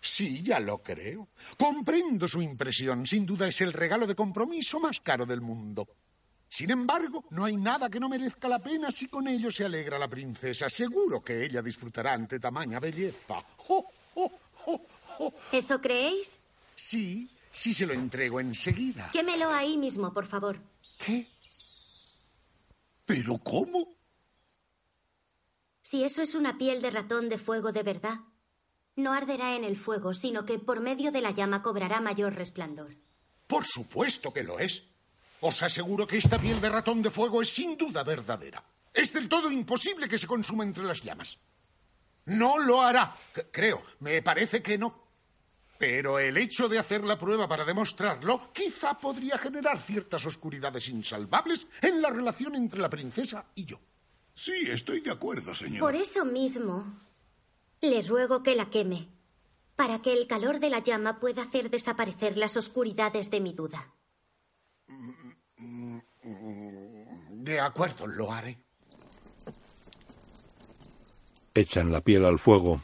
Sí, 0.00 0.42
ya 0.42 0.60
lo 0.60 0.78
creo. 0.78 1.28
Comprendo 1.56 2.28
su 2.28 2.40
impresión. 2.40 3.06
Sin 3.06 3.26
duda 3.26 3.48
es 3.48 3.60
el 3.60 3.72
regalo 3.72 4.06
de 4.06 4.14
compromiso 4.14 4.80
más 4.80 5.00
caro 5.00 5.26
del 5.26 5.40
mundo. 5.40 5.86
Sin 6.50 6.70
embargo, 6.70 7.24
no 7.30 7.44
hay 7.44 7.56
nada 7.56 7.90
que 7.90 8.00
no 8.00 8.08
merezca 8.08 8.48
la 8.48 8.58
pena 8.58 8.90
si 8.90 9.06
con 9.08 9.28
ello 9.28 9.50
se 9.50 9.64
alegra 9.64 9.98
la 9.98 10.08
princesa. 10.08 10.70
Seguro 10.70 11.22
que 11.22 11.44
ella 11.44 11.60
disfrutará 11.60 12.14
ante 12.14 12.40
tamaña 12.40 12.80
belleza. 12.80 13.44
¡Oh, 13.68 13.86
oh, 14.14 14.32
oh, 14.66 14.80
oh! 15.18 15.34
¿Eso 15.52 15.80
creéis? 15.80 16.38
Sí, 16.74 17.28
sí 17.52 17.74
se 17.74 17.86
lo 17.86 17.92
entrego 17.92 18.40
enseguida. 18.40 19.10
Quémelo 19.12 19.50
ahí 19.52 19.76
mismo, 19.76 20.12
por 20.12 20.26
favor. 20.26 20.58
¿Qué? 20.98 21.28
¿Pero 23.04 23.38
cómo? 23.38 23.88
Si 25.82 26.04
eso 26.04 26.22
es 26.22 26.34
una 26.34 26.58
piel 26.58 26.82
de 26.82 26.90
ratón 26.90 27.28
de 27.28 27.38
fuego 27.38 27.72
de 27.72 27.82
verdad, 27.82 28.20
no 28.96 29.12
arderá 29.12 29.54
en 29.54 29.64
el 29.64 29.76
fuego, 29.76 30.12
sino 30.12 30.44
que 30.44 30.58
por 30.58 30.80
medio 30.80 31.12
de 31.12 31.20
la 31.20 31.30
llama 31.30 31.62
cobrará 31.62 32.00
mayor 32.00 32.34
resplandor. 32.34 32.96
Por 33.46 33.64
supuesto 33.64 34.32
que 34.32 34.42
lo 34.42 34.58
es. 34.58 34.82
Os 35.40 35.62
aseguro 35.62 36.06
que 36.06 36.18
esta 36.18 36.38
piel 36.38 36.60
de 36.60 36.68
ratón 36.68 37.00
de 37.02 37.10
fuego 37.10 37.40
es 37.42 37.48
sin 37.48 37.76
duda 37.76 38.02
verdadera. 38.02 38.62
Es 38.92 39.12
del 39.12 39.28
todo 39.28 39.50
imposible 39.50 40.08
que 40.08 40.18
se 40.18 40.26
consuma 40.26 40.64
entre 40.64 40.84
las 40.84 41.02
llamas. 41.02 41.38
No 42.26 42.58
lo 42.58 42.82
hará. 42.82 43.16
C- 43.34 43.46
creo, 43.52 43.82
me 44.00 44.20
parece 44.22 44.62
que 44.62 44.76
no. 44.76 45.06
Pero 45.78 46.18
el 46.18 46.36
hecho 46.36 46.68
de 46.68 46.78
hacer 46.80 47.04
la 47.04 47.16
prueba 47.16 47.46
para 47.46 47.64
demostrarlo 47.64 48.52
quizá 48.52 48.98
podría 48.98 49.38
generar 49.38 49.80
ciertas 49.80 50.26
oscuridades 50.26 50.88
insalvables 50.88 51.68
en 51.82 52.02
la 52.02 52.10
relación 52.10 52.56
entre 52.56 52.80
la 52.80 52.90
princesa 52.90 53.46
y 53.54 53.64
yo. 53.64 53.78
Sí, 54.34 54.52
estoy 54.68 55.00
de 55.00 55.12
acuerdo, 55.12 55.54
señor. 55.54 55.78
Por 55.80 55.94
eso 55.94 56.24
mismo, 56.24 56.98
le 57.80 58.02
ruego 58.02 58.42
que 58.42 58.56
la 58.56 58.70
queme, 58.70 59.08
para 59.76 60.02
que 60.02 60.12
el 60.12 60.26
calor 60.26 60.58
de 60.58 60.70
la 60.70 60.80
llama 60.82 61.20
pueda 61.20 61.42
hacer 61.42 61.70
desaparecer 61.70 62.36
las 62.36 62.56
oscuridades 62.56 63.30
de 63.30 63.40
mi 63.40 63.52
duda. 63.52 63.94
De 67.30 67.60
acuerdo, 67.60 68.06
lo 68.06 68.32
haré. 68.32 68.58
Echan 71.54 71.90
la 71.90 72.00
piel 72.00 72.24
al 72.24 72.38
fuego. 72.38 72.80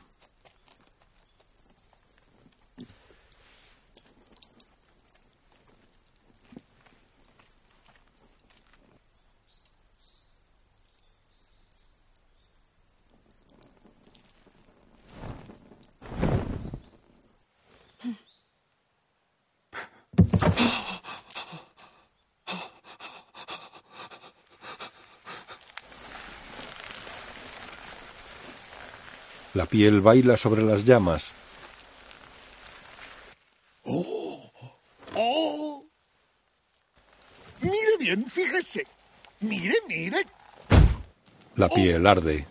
La 29.55 29.67
piel 29.67 30.01
baila 30.01 30.37
sobre 30.37 30.63
las 30.63 30.85
llamas. 30.85 31.31
¡Oh! 33.85 34.51
¡Oh! 35.15 35.85
Mire 37.61 37.97
bien, 38.01 38.27
fíjese. 38.29 38.85
Mire, 39.41 39.77
mire. 39.87 40.27
La 41.55 41.69
piel 41.69 42.05
arde. 42.05 42.45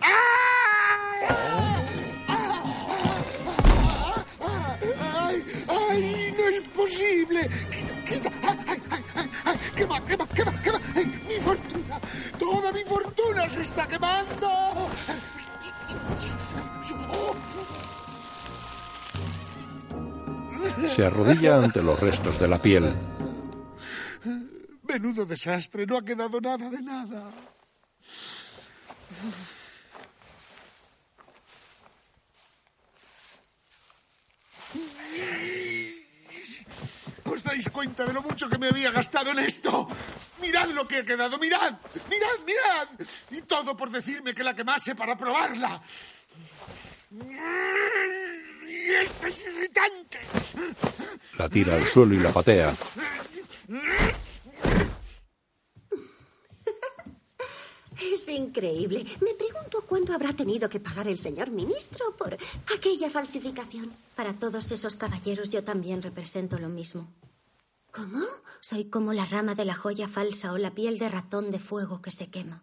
¡Ay! 0.00 0.12
¡Ay! 5.68 6.34
¡No 6.38 6.48
es 6.48 6.60
posible! 6.68 7.50
¡Quita, 7.72 8.04
quita! 8.04 8.30
¡Ay, 8.42 8.58
ay, 8.68 9.02
ay! 9.44 9.58
¡Quema, 9.74 10.06
quema, 10.06 10.26
quema, 10.28 10.52
¡Mi 11.28 11.34
fortuna! 11.40 12.00
¡Toda 12.38 12.70
mi 12.70 12.84
fortuna 12.84 13.48
se 13.50 13.62
está 13.62 13.84
quemando! 13.88 14.90
Se 20.94 21.04
arrodilla 21.04 21.56
ante 21.56 21.82
los 21.82 21.98
restos 22.00 22.38
de 22.38 22.48
la 22.48 22.60
piel. 22.60 22.92
Menudo 24.82 25.24
desastre, 25.26 25.86
no 25.86 25.98
ha 25.98 26.04
quedado 26.04 26.40
nada 26.40 26.70
de 26.70 26.80
nada. 26.80 27.30
¿Os 37.26 37.42
dais 37.42 37.68
cuenta 37.70 38.04
de 38.04 38.12
lo 38.12 38.22
mucho 38.22 38.48
que 38.48 38.58
me 38.58 38.68
había 38.68 38.90
gastado 38.90 39.30
en 39.30 39.40
esto? 39.40 39.88
Mirad 40.40 40.68
lo 40.70 40.86
que 40.86 40.98
ha 40.98 41.04
quedado, 41.04 41.38
mirad, 41.38 41.74
mirad, 42.08 42.38
mirad. 42.46 42.88
Y 43.30 43.42
todo 43.42 43.76
por 43.76 43.90
decirme 43.90 44.34
que 44.34 44.44
la 44.44 44.54
quemase 44.54 44.94
para 44.94 45.16
probarla. 45.16 45.80
Esto 49.02 49.26
es 49.26 49.44
irritante. 49.44 50.20
La 51.38 51.48
tira 51.48 51.74
al 51.74 51.90
suelo 51.90 52.14
y 52.14 52.18
la 52.18 52.32
patea. 52.32 52.74
Es 58.00 58.28
increíble. 58.28 59.04
Me 59.20 59.34
pregunto 59.34 59.84
cuánto 59.88 60.12
habrá 60.12 60.34
tenido 60.34 60.68
que 60.68 60.80
pagar 60.80 61.08
el 61.08 61.16
señor 61.16 61.50
ministro 61.50 62.14
por 62.16 62.36
aquella 62.74 63.08
falsificación. 63.10 63.92
Para 64.14 64.34
todos 64.34 64.70
esos 64.70 64.96
caballeros 64.96 65.50
yo 65.50 65.64
también 65.64 66.02
represento 66.02 66.58
lo 66.58 66.68
mismo. 66.68 67.08
¿Cómo? 67.92 68.20
Soy 68.60 68.90
como 68.90 69.14
la 69.14 69.24
rama 69.24 69.54
de 69.54 69.64
la 69.64 69.74
joya 69.74 70.08
falsa 70.08 70.52
o 70.52 70.58
la 70.58 70.74
piel 70.74 70.98
de 70.98 71.08
ratón 71.08 71.50
de 71.50 71.58
fuego 71.58 72.02
que 72.02 72.10
se 72.10 72.28
quema. 72.28 72.62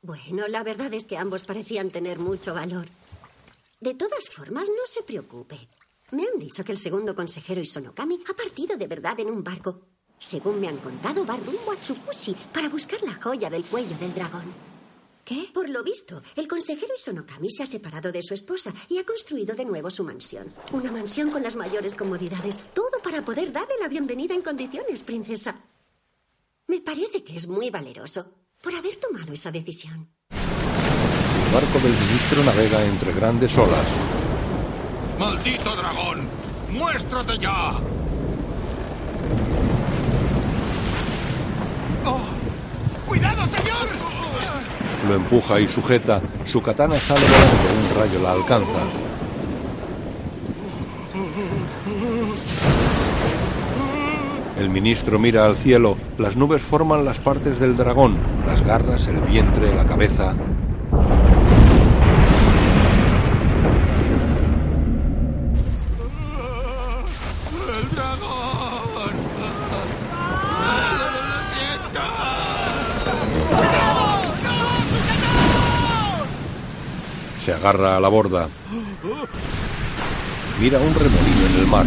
Bueno, 0.00 0.48
la 0.48 0.62
verdad 0.62 0.94
es 0.94 1.04
que 1.04 1.18
ambos 1.18 1.44
parecían 1.44 1.90
tener 1.90 2.18
mucho 2.18 2.54
valor. 2.54 2.86
De 3.80 3.94
todas 3.94 4.30
formas, 4.30 4.68
no 4.68 4.86
se 4.86 5.02
preocupe. 5.02 5.68
Me 6.12 6.22
han 6.22 6.38
dicho 6.38 6.64
que 6.64 6.72
el 6.72 6.78
segundo 6.78 7.14
consejero 7.14 7.60
Isonokami 7.60 8.22
ha 8.28 8.34
partido 8.34 8.76
de 8.76 8.86
verdad 8.86 9.20
en 9.20 9.28
un 9.28 9.44
barco. 9.44 9.87
Según 10.18 10.60
me 10.60 10.68
han 10.68 10.78
contado, 10.78 11.24
va 11.24 11.36
rumbo 11.36 11.72
a 11.72 11.76
Tsukushi 11.76 12.34
para 12.52 12.68
buscar 12.68 13.00
la 13.02 13.14
joya 13.14 13.48
del 13.48 13.64
cuello 13.64 13.96
del 13.98 14.14
dragón. 14.14 14.52
¿Qué? 15.24 15.50
Por 15.52 15.68
lo 15.68 15.82
visto, 15.82 16.22
el 16.36 16.48
consejero 16.48 16.94
Isonokami 16.96 17.50
se 17.50 17.62
ha 17.62 17.66
separado 17.66 18.10
de 18.10 18.22
su 18.22 18.32
esposa 18.32 18.72
y 18.88 18.98
ha 18.98 19.04
construido 19.04 19.54
de 19.54 19.66
nuevo 19.66 19.90
su 19.90 20.02
mansión. 20.02 20.52
Una 20.72 20.90
mansión 20.90 21.30
con 21.30 21.42
las 21.42 21.54
mayores 21.54 21.94
comodidades. 21.94 22.58
Todo 22.72 23.02
para 23.02 23.22
poder 23.22 23.52
darle 23.52 23.74
la 23.78 23.88
bienvenida 23.88 24.34
en 24.34 24.40
condiciones, 24.40 25.02
princesa. 25.02 25.54
Me 26.66 26.80
parece 26.80 27.22
que 27.22 27.36
es 27.36 27.46
muy 27.46 27.68
valeroso 27.68 28.26
por 28.62 28.74
haber 28.74 28.96
tomado 28.96 29.32
esa 29.32 29.50
decisión. 29.50 30.08
El 30.30 31.54
barco 31.54 31.78
del 31.78 31.92
ministro 31.92 32.44
navega 32.44 32.84
entre 32.84 33.12
grandes 33.12 33.56
olas. 33.56 33.86
¡Maldito 35.18 35.76
dragón! 35.76 36.26
¡Muéstrate 36.70 37.38
ya! 37.38 37.78
¡Cuidado, 43.06 43.46
señor! 43.46 43.88
Lo 45.08 45.14
empuja 45.14 45.60
y 45.60 45.68
sujeta. 45.68 46.20
Su 46.50 46.60
katana 46.60 46.96
sale 46.96 47.20
volando. 47.20 47.88
Un 47.88 48.00
rayo 48.00 48.22
la 48.22 48.32
alcanza. 48.32 49.08
El 54.58 54.70
ministro 54.70 55.18
mira 55.18 55.44
al 55.44 55.56
cielo. 55.56 55.96
Las 56.18 56.34
nubes 56.34 56.62
forman 56.62 57.04
las 57.04 57.18
partes 57.18 57.60
del 57.60 57.76
dragón. 57.76 58.16
Las 58.46 58.64
garras, 58.64 59.06
el 59.06 59.20
vientre, 59.20 59.74
la 59.74 59.86
cabeza. 59.86 60.34
Se 77.48 77.54
agarra 77.54 77.96
a 77.96 78.00
la 78.00 78.08
borda. 78.08 78.46
Mira 80.60 80.78
un 80.78 80.94
remolino 80.94 81.46
en 81.46 81.60
el 81.60 81.66
mar. 81.66 81.86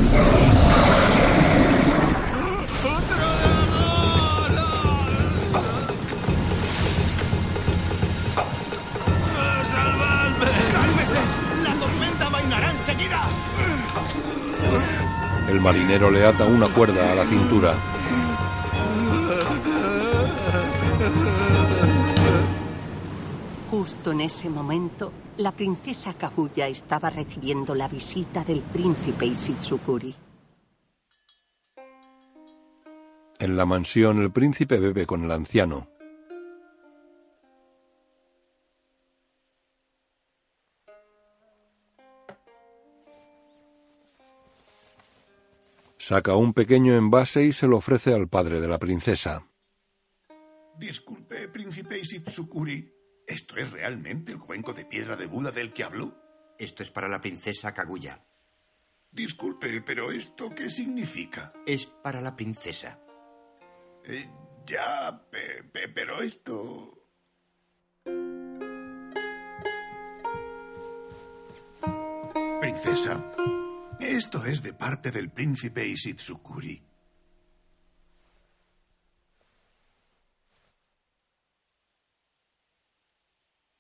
El 15.48 15.62
marinero 15.62 16.10
le 16.10 16.26
ata 16.26 16.46
una 16.46 16.70
cuerda 16.70 17.12
a 17.12 17.14
la 17.14 17.26
cintura. 17.26 17.76
Justo 23.82 24.12
en 24.12 24.22
ese 24.22 24.48
momento, 24.48 25.12
la 25.38 25.52
princesa 25.54 26.14
Kaguya 26.14 26.68
estaba 26.68 27.10
recibiendo 27.10 27.74
la 27.74 27.88
visita 27.88 28.44
del 28.44 28.62
príncipe 28.62 29.26
Isitsukuri. 29.26 30.14
En 33.40 33.58
la 33.58 33.66
mansión 33.66 34.22
el 34.22 34.32
príncipe 34.32 34.78
bebe 34.78 35.08
con 35.08 35.24
el 35.24 35.32
anciano. 35.32 35.88
Saca 45.98 46.36
un 46.36 46.54
pequeño 46.54 46.94
envase 46.94 47.46
y 47.46 47.52
se 47.52 47.66
lo 47.66 47.78
ofrece 47.78 48.14
al 48.14 48.28
padre 48.28 48.62
de 48.62 48.68
la 48.68 48.78
princesa. 48.78 49.44
Disculpe, 50.78 51.48
príncipe 51.48 51.98
Isitsukuri. 51.98 53.01
¿Esto 53.32 53.56
es 53.56 53.72
realmente 53.72 54.34
el 54.34 54.40
cuenco 54.40 54.74
de 54.74 54.84
piedra 54.86 55.16
de 55.16 55.26
Buda 55.26 55.52
del 55.52 55.72
que 55.72 55.84
habló? 55.86 56.14
Esto 56.60 56.84
es 56.84 56.92
para 56.92 57.08
la 57.08 57.22
princesa 57.22 57.74
Kaguya. 57.74 58.26
Disculpe, 59.10 59.82
pero 59.82 60.12
¿esto 60.12 60.50
qué 60.50 60.70
significa? 60.70 61.54
Es 61.66 61.86
para 61.86 62.20
la 62.20 62.36
princesa. 62.36 63.00
Eh, 64.04 64.30
ya, 64.66 65.28
pe- 65.32 65.64
pe- 65.64 65.88
pero 65.90 66.22
esto... 66.22 66.98
Princesa, 72.60 73.32
esto 74.00 74.46
es 74.46 74.62
de 74.62 74.74
parte 74.74 75.12
del 75.12 75.32
príncipe 75.32 75.86
Isitsukuri. 75.88 76.82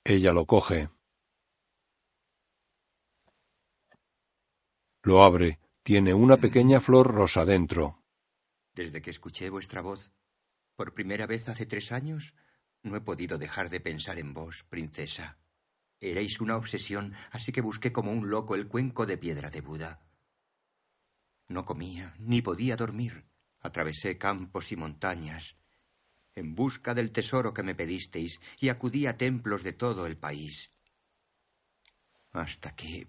Ella 0.03 0.33
lo 0.33 0.45
coge. 0.45 0.89
Lo 5.03 5.23
abre. 5.23 5.59
Tiene 5.83 6.13
una 6.13 6.37
pequeña 6.37 6.79
flor 6.79 7.13
rosa 7.13 7.45
dentro. 7.45 8.03
Desde 8.73 9.01
que 9.01 9.09
escuché 9.09 9.49
vuestra 9.49 9.81
voz 9.81 10.13
por 10.75 10.93
primera 10.93 11.27
vez 11.27 11.49
hace 11.49 11.65
tres 11.65 11.91
años, 11.91 12.33
no 12.81 12.95
he 12.95 13.01
podido 13.01 13.37
dejar 13.37 13.69
de 13.69 13.79
pensar 13.79 14.17
en 14.17 14.33
vos, 14.33 14.63
princesa. 14.63 15.37
Erais 15.99 16.39
una 16.39 16.57
obsesión, 16.57 17.13
así 17.31 17.51
que 17.51 17.61
busqué 17.61 17.91
como 17.91 18.11
un 18.11 18.29
loco 18.29 18.55
el 18.55 18.67
cuenco 18.67 19.05
de 19.05 19.17
piedra 19.17 19.51
de 19.51 19.61
Buda. 19.61 20.01
No 21.47 21.65
comía, 21.65 22.15
ni 22.17 22.41
podía 22.41 22.75
dormir. 22.75 23.27
Atravesé 23.59 24.17
campos 24.17 24.71
y 24.71 24.75
montañas 24.75 25.60
en 26.35 26.55
busca 26.55 26.93
del 26.93 27.11
tesoro 27.11 27.53
que 27.53 27.63
me 27.63 27.75
pedisteis 27.75 28.39
y 28.59 28.69
acudí 28.69 29.05
a 29.05 29.17
templos 29.17 29.63
de 29.63 29.73
todo 29.73 30.05
el 30.05 30.17
país. 30.17 30.73
Hasta 32.31 32.75
que, 32.75 33.07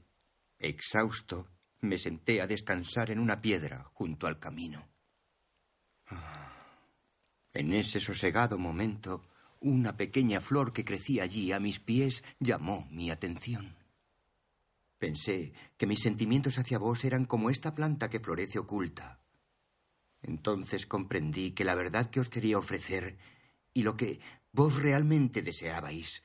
exhausto, 0.59 1.49
me 1.81 1.99
senté 1.99 2.41
a 2.41 2.47
descansar 2.47 3.11
en 3.11 3.19
una 3.19 3.41
piedra 3.41 3.85
junto 3.93 4.27
al 4.27 4.39
camino. 4.39 4.89
En 7.53 7.73
ese 7.73 8.01
sosegado 8.01 8.59
momento, 8.59 9.25
una 9.61 9.97
pequeña 9.97 10.41
flor 10.41 10.73
que 10.73 10.85
crecía 10.85 11.23
allí 11.23 11.53
a 11.53 11.61
mis 11.61 11.79
pies 11.79 12.25
llamó 12.41 12.87
mi 12.91 13.11
atención. 13.11 13.77
Pensé 14.99 15.53
que 15.77 15.87
mis 15.87 16.01
sentimientos 16.01 16.59
hacia 16.59 16.79
vos 16.79 17.05
eran 17.05 17.25
como 17.25 17.51
esta 17.51 17.75
planta 17.75 18.09
que 18.09 18.21
florece 18.21 18.59
oculta. 18.59 19.22
Entonces 20.23 20.87
comprendí 20.87 21.51
que 21.53 21.65
la 21.65 21.75
verdad 21.75 22.11
que 22.11 22.21
os 22.21 22.29
quería 22.29 22.59
ofrecer 22.59 23.19
y 23.75 23.83
lo 23.83 23.97
que 23.97 24.21
vos 24.53 24.77
realmente 24.77 25.43
deseabais 25.43 26.23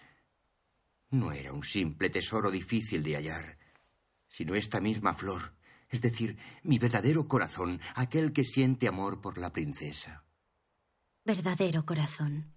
no 1.10 1.32
era 1.32 1.54
un 1.54 1.64
simple 1.64 2.10
tesoro 2.10 2.52
difícil 2.52 3.02
de 3.02 3.16
hallar, 3.16 3.58
sino 4.28 4.56
esta 4.56 4.82
misma 4.82 5.14
flor, 5.14 5.56
es 5.90 6.02
decir, 6.02 6.38
mi 6.64 6.80
verdadero 6.80 7.28
corazón, 7.28 7.80
aquel 7.96 8.34
que 8.34 8.44
siente 8.44 8.88
amor 8.88 9.22
por 9.22 9.38
la 9.38 9.54
princesa. 9.54 10.26
Verdadero 11.24 11.86
corazón. 11.86 12.54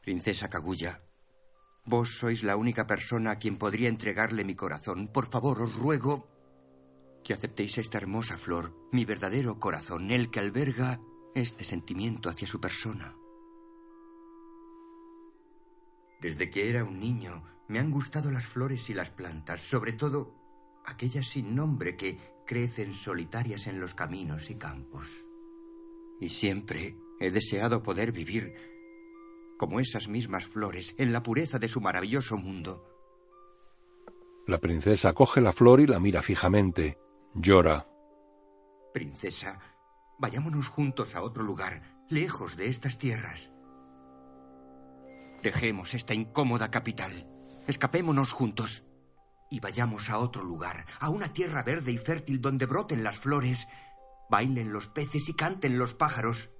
Princesa 0.00 0.48
Kaguya, 0.48 0.98
vos 1.84 2.18
sois 2.18 2.42
la 2.44 2.56
única 2.56 2.86
persona 2.86 3.32
a 3.32 3.38
quien 3.38 3.58
podría 3.58 3.88
entregarle 3.88 4.44
mi 4.44 4.54
corazón. 4.54 5.08
Por 5.08 5.28
favor, 5.28 5.60
os 5.60 5.74
ruego 5.74 6.37
que 7.24 7.32
aceptéis 7.34 7.78
esta 7.78 7.98
hermosa 7.98 8.38
flor, 8.38 8.74
mi 8.92 9.04
verdadero 9.04 9.58
corazón, 9.58 10.10
el 10.10 10.30
que 10.30 10.40
alberga 10.40 11.00
este 11.34 11.64
sentimiento 11.64 12.28
hacia 12.28 12.48
su 12.48 12.60
persona. 12.60 13.16
Desde 16.20 16.50
que 16.50 16.68
era 16.68 16.84
un 16.84 16.98
niño, 16.98 17.44
me 17.68 17.78
han 17.78 17.90
gustado 17.90 18.30
las 18.30 18.46
flores 18.46 18.90
y 18.90 18.94
las 18.94 19.10
plantas, 19.10 19.60
sobre 19.60 19.92
todo 19.92 20.34
aquellas 20.84 21.28
sin 21.28 21.54
nombre 21.54 21.96
que 21.96 22.18
crecen 22.46 22.92
solitarias 22.92 23.66
en 23.66 23.78
los 23.78 23.94
caminos 23.94 24.50
y 24.50 24.56
campos. 24.56 25.26
Y 26.20 26.30
siempre 26.30 26.96
he 27.20 27.30
deseado 27.30 27.82
poder 27.82 28.10
vivir 28.10 28.54
como 29.58 29.80
esas 29.80 30.08
mismas 30.08 30.46
flores 30.46 30.94
en 30.98 31.12
la 31.12 31.22
pureza 31.22 31.58
de 31.58 31.68
su 31.68 31.80
maravilloso 31.80 32.38
mundo. 32.38 32.84
La 34.46 34.58
princesa 34.58 35.12
coge 35.12 35.40
la 35.40 35.52
flor 35.52 35.80
y 35.80 35.86
la 35.86 36.00
mira 36.00 36.22
fijamente. 36.22 36.98
Llora. 37.40 37.86
Princesa, 38.92 39.60
vayámonos 40.18 40.66
juntos 40.66 41.14
a 41.14 41.22
otro 41.22 41.44
lugar, 41.44 41.82
lejos 42.08 42.56
de 42.56 42.66
estas 42.66 42.98
tierras. 42.98 43.52
Dejemos 45.40 45.94
esta 45.94 46.14
incómoda 46.14 46.72
capital, 46.72 47.28
escapémonos 47.68 48.32
juntos 48.32 48.84
y 49.50 49.60
vayamos 49.60 50.10
a 50.10 50.18
otro 50.18 50.42
lugar, 50.42 50.84
a 50.98 51.10
una 51.10 51.32
tierra 51.32 51.62
verde 51.62 51.92
y 51.92 51.98
fértil 51.98 52.40
donde 52.40 52.66
broten 52.66 53.04
las 53.04 53.20
flores, 53.20 53.68
bailen 54.28 54.72
los 54.72 54.88
peces 54.88 55.28
y 55.28 55.34
canten 55.34 55.78
los 55.78 55.94
pájaros. 55.94 56.50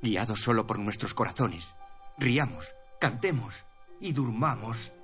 Guiados 0.00 0.40
solo 0.40 0.66
por 0.66 0.78
nuestros 0.78 1.12
corazones, 1.12 1.74
riamos, 2.16 2.74
cantemos 2.98 3.66
y 4.00 4.12
durmamos. 4.12 4.94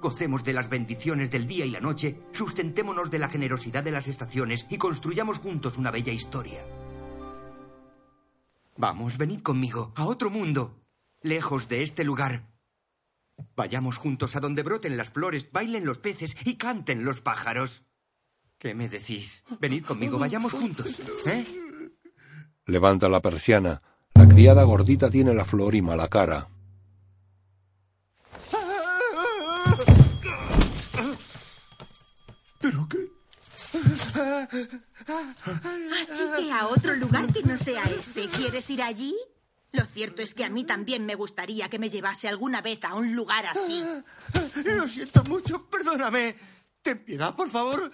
Gocemos 0.00 0.44
de 0.44 0.54
las 0.54 0.70
bendiciones 0.70 1.30
del 1.30 1.46
día 1.46 1.66
y 1.66 1.70
la 1.70 1.80
noche, 1.80 2.22
sustentémonos 2.32 3.10
de 3.10 3.18
la 3.18 3.28
generosidad 3.28 3.84
de 3.84 3.90
las 3.90 4.08
estaciones 4.08 4.66
y 4.70 4.78
construyamos 4.78 5.38
juntos 5.38 5.76
una 5.76 5.90
bella 5.90 6.12
historia. 6.12 6.64
Vamos, 8.76 9.18
venid 9.18 9.42
conmigo, 9.42 9.92
a 9.96 10.06
otro 10.06 10.30
mundo, 10.30 10.80
lejos 11.20 11.68
de 11.68 11.82
este 11.82 12.02
lugar. 12.02 12.48
Vayamos 13.54 13.98
juntos 13.98 14.36
a 14.36 14.40
donde 14.40 14.62
broten 14.62 14.96
las 14.96 15.10
flores, 15.10 15.52
bailen 15.52 15.84
los 15.84 15.98
peces 15.98 16.34
y 16.44 16.56
canten 16.56 17.04
los 17.04 17.20
pájaros. 17.20 17.84
¿Qué 18.58 18.74
me 18.74 18.88
decís? 18.88 19.44
Venid 19.60 19.84
conmigo, 19.84 20.18
vayamos 20.18 20.52
juntos. 20.52 20.98
¿Eh? 21.26 21.44
Levanta 22.64 23.08
la 23.08 23.20
persiana. 23.20 23.82
La 24.14 24.28
criada 24.28 24.64
gordita 24.64 25.10
tiene 25.10 25.34
la 25.34 25.44
flor 25.44 25.74
y 25.74 25.82
mala 25.82 26.08
cara. 26.08 26.48
Así 36.00 36.24
que 36.38 36.52
a 36.52 36.66
otro 36.66 36.94
lugar 36.96 37.32
que 37.32 37.42
no 37.42 37.56
sea 37.56 37.84
este. 37.84 38.28
¿Quieres 38.28 38.68
ir 38.70 38.82
allí? 38.82 39.14
Lo 39.72 39.84
cierto 39.84 40.22
es 40.22 40.34
que 40.34 40.44
a 40.44 40.50
mí 40.50 40.64
también 40.64 41.06
me 41.06 41.14
gustaría 41.14 41.68
que 41.68 41.78
me 41.78 41.90
llevase 41.90 42.28
alguna 42.28 42.60
vez 42.60 42.82
a 42.82 42.94
un 42.94 43.14
lugar 43.14 43.46
así. 43.46 43.84
Lo 44.64 44.88
siento 44.88 45.22
mucho, 45.24 45.66
perdóname. 45.66 46.36
Ten 46.82 47.04
piedad, 47.04 47.34
por 47.34 47.50
favor. 47.50 47.90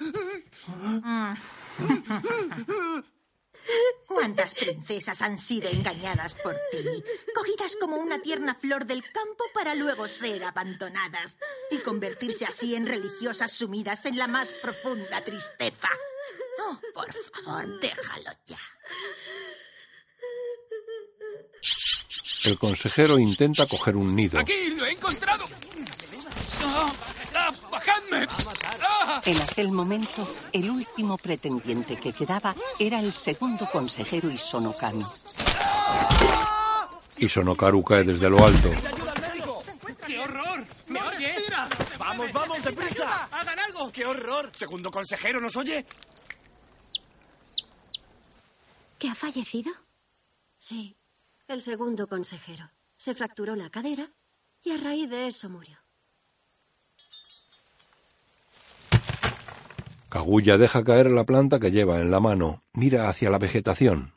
¿Cuántas 4.07 4.55
princesas 4.55 5.23
han 5.23 5.39
sido 5.39 5.69
engañadas 5.69 6.35
por 6.37 6.55
ti? 6.71 7.05
Cogidas 7.35 7.77
como 7.81 7.97
una 7.97 8.21
tierna 8.21 8.55
flor 8.55 8.87
del 8.87 9.03
campo 9.03 9.45
para 9.53 9.75
luego 9.75 10.09
ser 10.09 10.45
abandonadas 10.45 11.39
y 11.71 11.79
convertirse 11.79 12.47
así 12.47 12.75
en 12.75 12.87
religiosas 12.87 13.53
sumidas 13.53 14.07
en 14.07 14.19
la 14.19 14.27
más 14.27 14.53
profunda 14.53 15.21
tristeza. 15.21 15.89
Oh, 16.61 16.81
por 16.95 17.13
favor, 17.13 17.81
déjalo 17.81 18.31
ya. 18.47 18.61
El 22.45 22.59
consejero 22.59 23.19
intenta 23.19 23.67
coger 23.67 23.97
un 23.97 24.15
nido. 24.15 24.39
¡Aquí! 24.39 24.71
¡Lo 24.77 24.87
he 24.87 24.93
encontrado! 24.93 25.45
¡Ah! 26.63 26.93
¡Ah! 27.35 27.51
¡Bajadme! 27.71 28.27
En 29.25 29.41
aquel 29.41 29.73
momento, 29.73 30.29
el 30.53 30.71
último 30.71 31.17
pretendiente 31.17 31.97
que 31.97 32.13
quedaba 32.13 32.55
era 32.79 33.01
el 33.01 33.13
segundo 33.13 33.69
consejero 33.71 34.31
Isonokami. 34.31 35.05
Y 37.19 37.29
Sonokaru 37.29 37.83
cae 37.83 38.05
desde 38.05 38.29
lo 38.29 38.45
alto. 38.45 38.71
¡Qué 40.07 40.19
horror! 40.19 40.67
¿Me 40.89 41.01
oye? 41.01 41.35
¡Vamos, 41.99 42.33
vamos, 42.33 42.63
deprisa! 42.63 43.29
¡Hagan 43.33 43.59
algo! 43.59 43.91
¡Qué 43.91 44.05
horror! 44.05 44.53
¿Segundo 44.57 44.91
consejero 44.91 45.41
nos 45.41 45.57
oye? 45.57 45.87
¿Que 48.99 49.09
ha 49.09 49.15
fallecido? 49.15 49.73
Sí, 50.59 50.95
el 51.49 51.63
segundo 51.63 52.07
consejero. 52.07 52.69
Se 52.97 53.15
fracturó 53.15 53.57
la 53.57 53.71
cadera 53.71 54.09
y 54.65 54.73
a 54.73 54.77
raíz 54.77 55.09
de 55.09 55.27
eso 55.27 55.49
murió. 55.49 55.77
Kaguya 60.17 60.57
deja 60.57 60.83
caer 60.83 61.11
la 61.11 61.25
planta 61.25 61.61
que 61.61 61.71
lleva 61.71 62.01
en 62.01 62.11
la 62.11 62.21
mano. 62.21 62.65
Mira 62.73 63.11
hacia 63.11 63.29
la 63.29 63.37
vegetación. 63.37 64.15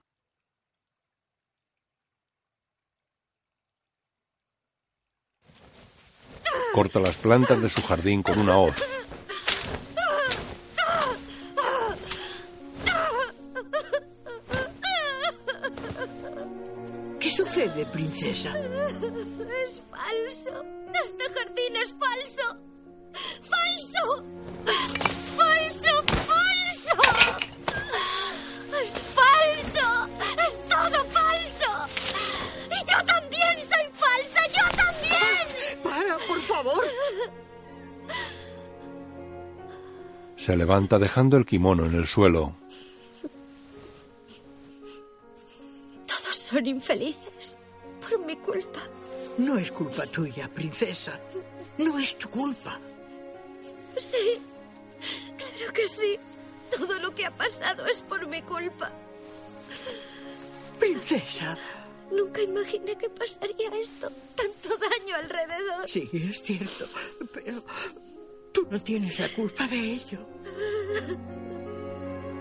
Corta 6.73 7.01
las 7.01 7.17
plantas 7.17 7.61
de 7.61 7.69
su 7.69 7.81
jardín 7.81 8.23
con 8.23 8.39
una 8.39 8.57
hoz. 8.57 8.81
¿Qué 17.19 17.30
sucede, 17.30 17.85
princesa? 17.88 18.53
Es 18.57 19.84
falso. 19.91 20.63
Este 21.03 21.26
jardín 21.35 21.76
es 21.84 21.93
falso. 21.99 22.57
¡Falso! 23.41 24.23
¡Falso! 24.65 25.19
¡Es 28.84 28.99
falso! 28.99 30.10
¡Es 30.47 30.60
todo 30.68 31.03
falso! 31.06 31.88
¡Y 32.69 32.91
yo 32.91 33.06
también 33.06 33.57
soy 33.60 33.85
falsa! 33.93 34.41
¡Yo 34.47 34.77
también! 34.77 35.84
Para, 35.84 36.18
por 36.27 36.41
favor. 36.41 36.84
Se 40.38 40.56
levanta 40.56 40.97
dejando 40.97 41.38
el 41.38 41.45
kimono 41.45 41.85
en 41.85 41.95
el 41.95 42.07
suelo. 42.07 42.56
Todos 46.07 46.35
son 46.35 46.65
infelices 46.65 47.57
por 48.01 48.18
mi 48.26 48.35
culpa. 48.38 48.80
No 49.38 49.57
es 49.57 49.72
culpa 49.72 50.06
tuya, 50.07 50.49
princesa. 50.49 51.19
No 51.77 51.99
es 51.99 52.18
tu 52.18 52.30
culpa. 52.30 52.80
Sí, 53.97 54.39
claro 55.38 55.73
que 55.73 55.88
sí. 55.88 56.18
Todo 56.76 57.00
lo 57.00 57.14
que 57.16 57.26
ha 57.26 57.32
pasado 57.32 57.86
es 57.88 58.02
por 58.02 58.26
mi 58.28 58.41
culpa. 58.41 58.91
Princesa. 60.80 61.58
Nunca 62.12 62.41
imaginé 62.41 62.98
que 62.98 63.10
pasaría 63.10 63.70
esto. 63.80 64.12
Tanto 64.36 64.70
daño 64.78 65.16
alrededor. 65.16 65.88
Sí, 65.88 66.10
es 66.14 66.41
cierto. 66.41 66.86
Pero 67.34 67.64
tú 68.52 68.68
no 68.70 68.82
tienes 68.82 69.20
la 69.20 69.30
culpa 69.30 69.68
de 69.68 69.78
ello. 69.78 70.20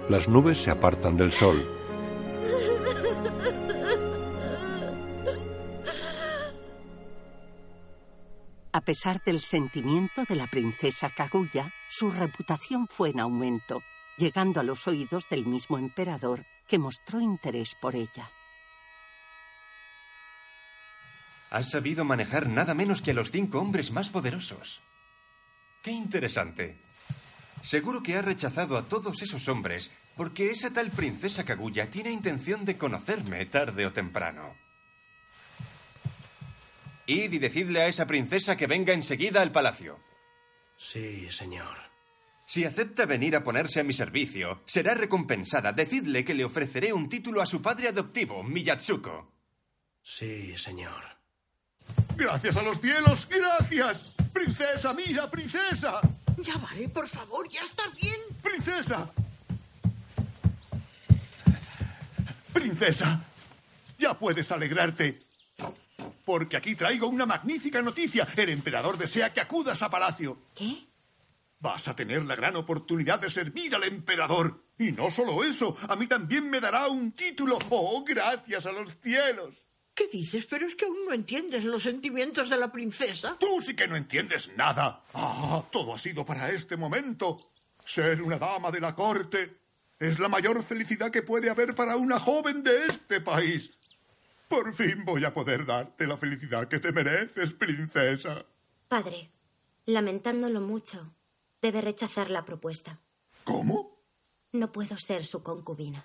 Las 0.08 0.26
nubes 0.28 0.58
se 0.58 0.70
apartan 0.70 1.16
del 1.16 1.32
sol. 1.32 1.74
A 8.72 8.80
pesar 8.80 9.22
del 9.24 9.40
sentimiento 9.40 10.22
de 10.28 10.36
la 10.36 10.46
princesa 10.46 11.10
Kaguya, 11.10 11.72
su 11.88 12.10
reputación 12.10 12.86
fue 12.86 13.10
en 13.10 13.20
aumento, 13.20 13.82
llegando 14.18 14.60
a 14.60 14.64
los 14.64 14.86
oídos 14.86 15.28
del 15.30 15.46
mismo 15.46 15.78
emperador 15.78 16.44
que 16.66 16.78
mostró 16.78 17.20
interés 17.20 17.74
por 17.80 17.94
ella. 17.94 18.30
Has 21.50 21.70
sabido 21.70 22.04
manejar 22.04 22.48
nada 22.48 22.74
menos 22.74 23.00
que 23.00 23.12
a 23.12 23.14
los 23.14 23.30
cinco 23.30 23.58
hombres 23.58 23.90
más 23.90 24.10
poderosos. 24.10 24.82
Qué 25.82 25.90
interesante. 25.92 26.76
Seguro 27.62 28.02
que 28.02 28.16
has 28.16 28.24
rechazado 28.24 28.76
a 28.76 28.86
todos 28.86 29.22
esos 29.22 29.48
hombres 29.48 29.90
porque 30.16 30.50
esa 30.50 30.72
tal 30.72 30.90
princesa 30.90 31.44
Kaguya 31.44 31.90
tiene 31.90 32.10
intención 32.10 32.64
de 32.64 32.76
conocerme 32.76 33.46
tarde 33.46 33.86
o 33.86 33.92
temprano. 33.92 34.56
Id 37.06 37.32
y 37.32 37.38
decidle 37.38 37.82
a 37.82 37.88
esa 37.88 38.06
princesa 38.06 38.56
que 38.56 38.66
venga 38.66 38.92
enseguida 38.92 39.40
al 39.40 39.52
palacio. 39.52 39.98
Sí, 40.76 41.30
señor. 41.30 41.87
Si 42.48 42.64
acepta 42.64 43.04
venir 43.04 43.36
a 43.36 43.44
ponerse 43.44 43.78
a 43.78 43.84
mi 43.84 43.92
servicio, 43.92 44.62
será 44.64 44.94
recompensada. 44.94 45.70
Decidle 45.74 46.24
que 46.24 46.32
le 46.32 46.46
ofreceré 46.46 46.94
un 46.94 47.06
título 47.06 47.42
a 47.42 47.46
su 47.46 47.60
padre 47.60 47.88
adoptivo, 47.88 48.42
Miyatsuko. 48.42 49.30
Sí, 50.02 50.56
señor. 50.56 51.04
Gracias 52.16 52.56
a 52.56 52.62
los 52.62 52.80
cielos, 52.80 53.28
gracias. 53.28 54.14
Princesa, 54.32 54.94
mira, 54.94 55.30
princesa. 55.30 56.00
Ya 56.38 56.56
vale, 56.56 56.88
por 56.88 57.06
favor, 57.06 57.46
ya 57.50 57.62
está 57.62 57.82
bien. 58.00 58.16
Princesa. 58.42 59.12
Princesa, 62.54 63.24
ya 63.98 64.14
puedes 64.14 64.50
alegrarte. 64.50 65.18
Porque 66.24 66.56
aquí 66.56 66.74
traigo 66.74 67.08
una 67.08 67.26
magnífica 67.26 67.82
noticia. 67.82 68.26
El 68.34 68.48
emperador 68.48 68.96
desea 68.96 69.34
que 69.34 69.42
acudas 69.42 69.82
a 69.82 69.90
palacio. 69.90 70.38
¿Qué? 70.54 70.87
Vas 71.60 71.88
a 71.88 71.96
tener 71.96 72.22
la 72.24 72.36
gran 72.36 72.54
oportunidad 72.56 73.18
de 73.18 73.30
servir 73.30 73.74
al 73.74 73.84
emperador. 73.84 74.60
Y 74.78 74.92
no 74.92 75.10
solo 75.10 75.42
eso, 75.42 75.76
a 75.88 75.96
mí 75.96 76.06
también 76.06 76.48
me 76.48 76.60
dará 76.60 76.88
un 76.88 77.12
título. 77.12 77.58
Oh, 77.70 78.04
gracias 78.04 78.66
a 78.66 78.72
los 78.72 78.90
cielos. 79.02 79.54
¿Qué 79.94 80.06
dices? 80.06 80.46
Pero 80.46 80.64
es 80.64 80.76
que 80.76 80.84
aún 80.84 81.06
no 81.08 81.12
entiendes 81.12 81.64
los 81.64 81.82
sentimientos 81.82 82.48
de 82.48 82.56
la 82.56 82.70
princesa. 82.70 83.36
Tú 83.40 83.60
sí 83.60 83.74
que 83.74 83.88
no 83.88 83.96
entiendes 83.96 84.50
nada. 84.56 85.00
Ah, 85.14 85.64
todo 85.72 85.92
ha 85.92 85.98
sido 85.98 86.24
para 86.24 86.50
este 86.50 86.76
momento. 86.76 87.40
Ser 87.84 88.22
una 88.22 88.38
dama 88.38 88.70
de 88.70 88.80
la 88.80 88.94
corte 88.94 89.56
es 89.98 90.20
la 90.20 90.28
mayor 90.28 90.62
felicidad 90.62 91.10
que 91.10 91.22
puede 91.22 91.50
haber 91.50 91.74
para 91.74 91.96
una 91.96 92.20
joven 92.20 92.62
de 92.62 92.86
este 92.86 93.20
país. 93.20 93.70
Por 94.48 94.72
fin 94.74 95.04
voy 95.04 95.24
a 95.24 95.34
poder 95.34 95.66
darte 95.66 96.06
la 96.06 96.16
felicidad 96.16 96.68
que 96.68 96.78
te 96.78 96.92
mereces, 96.92 97.52
princesa. 97.52 98.44
Padre, 98.88 99.28
lamentándolo 99.86 100.60
mucho, 100.60 101.04
debe 101.62 101.80
rechazar 101.80 102.30
la 102.30 102.44
propuesta. 102.44 102.98
¿Cómo? 103.44 103.90
No 104.52 104.72
puedo 104.72 104.98
ser 104.98 105.24
su 105.24 105.42
concubina. 105.42 106.04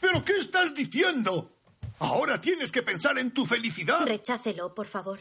¿Pero 0.00 0.24
qué 0.24 0.36
estás 0.36 0.74
diciendo? 0.74 1.50
Ahora 1.98 2.40
tienes 2.40 2.70
que 2.70 2.82
pensar 2.82 3.18
en 3.18 3.32
tu 3.32 3.46
felicidad. 3.46 4.06
Rechácelo, 4.06 4.74
por 4.74 4.86
favor. 4.86 5.20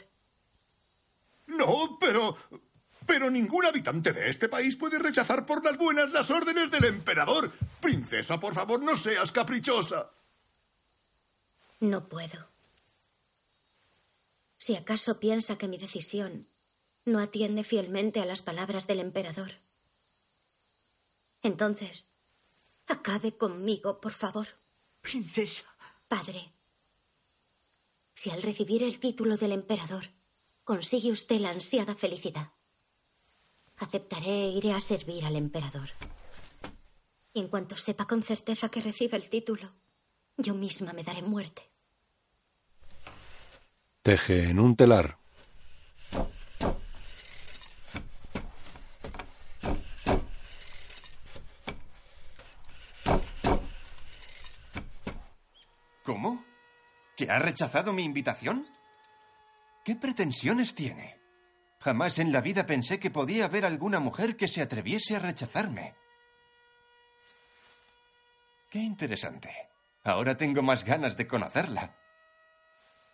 No, 1.47 1.97
pero... 1.99 2.37
Pero 3.05 3.31
ningún 3.31 3.65
habitante 3.65 4.11
de 4.11 4.29
este 4.29 4.49
país 4.49 4.75
puede 4.75 4.99
rechazar 4.99 5.45
por 5.45 5.63
las 5.63 5.77
buenas 5.77 6.11
las 6.11 6.29
órdenes 6.29 6.69
del 6.69 6.83
emperador. 6.83 7.53
Princesa, 7.79 8.37
por 8.37 8.53
favor, 8.53 8.81
no 8.81 8.97
seas 8.97 9.31
caprichosa. 9.31 10.09
No 11.79 12.03
puedo. 12.09 12.45
Si 14.57 14.75
acaso 14.75 15.21
piensa 15.21 15.57
que 15.57 15.69
mi 15.69 15.77
decisión 15.77 16.47
no 17.07 17.19
atiende 17.19 17.63
fielmente 17.63 18.19
a 18.19 18.25
las 18.25 18.41
palabras 18.41 18.85
del 18.85 18.99
emperador, 18.99 19.53
entonces 21.41 22.07
acabe 22.87 23.31
conmigo, 23.31 23.99
por 24.01 24.11
favor. 24.11 24.47
Princesa. 25.01 25.63
Padre, 26.09 26.49
si 28.13 28.29
al 28.29 28.41
recibir 28.41 28.83
el 28.83 28.99
título 28.99 29.37
del 29.37 29.53
emperador 29.53 30.05
consigue 30.65 31.11
usted 31.11 31.39
la 31.39 31.51
ansiada 31.51 31.95
felicidad, 31.95 32.47
aceptaré 33.77 34.45
e 34.45 34.49
iré 34.49 34.73
a 34.73 34.81
servir 34.81 35.25
al 35.25 35.37
emperador. 35.37 35.89
Y 37.33 37.39
en 37.39 37.47
cuanto 37.47 37.77
sepa 37.77 38.05
con 38.05 38.23
certeza 38.23 38.69
que 38.69 38.81
recibe 38.81 39.15
el 39.15 39.29
título, 39.29 39.69
yo 40.37 40.53
misma 40.53 40.91
me 40.93 41.03
daré 41.03 41.21
muerte. 41.21 41.61
Teje 44.01 44.49
en 44.49 44.59
un 44.59 44.75
telar. 44.75 45.17
¿Cómo? 56.07 56.41
¿Que 57.17 57.31
ha 57.31 57.39
rechazado 57.39 57.93
mi 57.93 58.03
invitación? 58.03 58.67
¿Qué 59.83 59.95
pretensiones 59.95 60.75
tiene? 60.75 61.19
Jamás 61.79 62.19
en 62.19 62.31
la 62.31 62.41
vida 62.41 62.65
pensé 62.67 62.99
que 62.99 63.09
podía 63.09 63.45
haber 63.45 63.65
alguna 63.65 63.99
mujer 63.99 64.37
que 64.37 64.47
se 64.47 64.61
atreviese 64.61 65.15
a 65.15 65.19
rechazarme. 65.19 65.95
Qué 68.69 68.79
interesante. 68.79 69.49
Ahora 70.03 70.37
tengo 70.37 70.61
más 70.61 70.83
ganas 70.83 71.17
de 71.17 71.25
conocerla. 71.25 71.95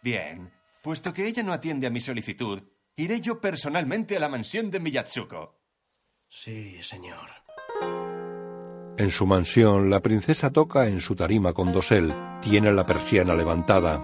Bien, 0.01 0.51
puesto 0.81 1.13
que 1.13 1.25
ella 1.25 1.43
no 1.43 1.53
atiende 1.53 1.87
a 1.87 1.89
mi 1.89 2.01
solicitud, 2.01 2.61
iré 2.97 3.21
yo 3.21 3.39
personalmente 3.39 4.17
a 4.17 4.19
la 4.19 4.27
mansión 4.27 4.69
de 4.69 4.81
Miyatsuko. 4.81 5.61
Sí, 6.27 6.81
señor. 6.81 7.29
En 8.95 9.09
su 9.09 9.25
mansión, 9.25 9.89
la 9.89 10.01
princesa 10.01 10.51
toca 10.51 10.87
en 10.87 11.01
su 11.01 11.15
tarima 11.15 11.53
con 11.53 11.73
dosel. 11.73 12.13
Tiene 12.41 12.71
la 12.71 12.85
persiana 12.85 13.33
levantada. 13.33 14.01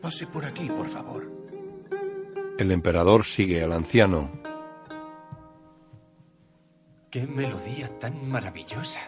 Pase 0.00 0.28
por 0.28 0.44
aquí, 0.44 0.68
por 0.68 0.88
favor. 0.88 1.28
El 2.58 2.70
emperador 2.70 3.24
sigue 3.24 3.64
al 3.64 3.72
anciano. 3.72 4.30
¡Qué 7.10 7.26
melodía 7.26 7.88
tan 7.98 8.28
maravillosa! 8.28 9.00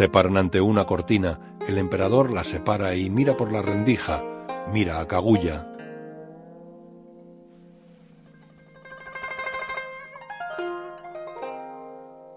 Se 0.00 0.08
paran 0.08 0.38
ante 0.38 0.62
una 0.62 0.86
cortina. 0.86 1.58
El 1.68 1.76
emperador 1.76 2.32
la 2.32 2.42
separa 2.42 2.94
y 2.94 3.10
mira 3.10 3.36
por 3.36 3.52
la 3.52 3.60
rendija. 3.60 4.24
Mira 4.72 4.98
a 4.98 5.06
Kaguya. 5.06 5.70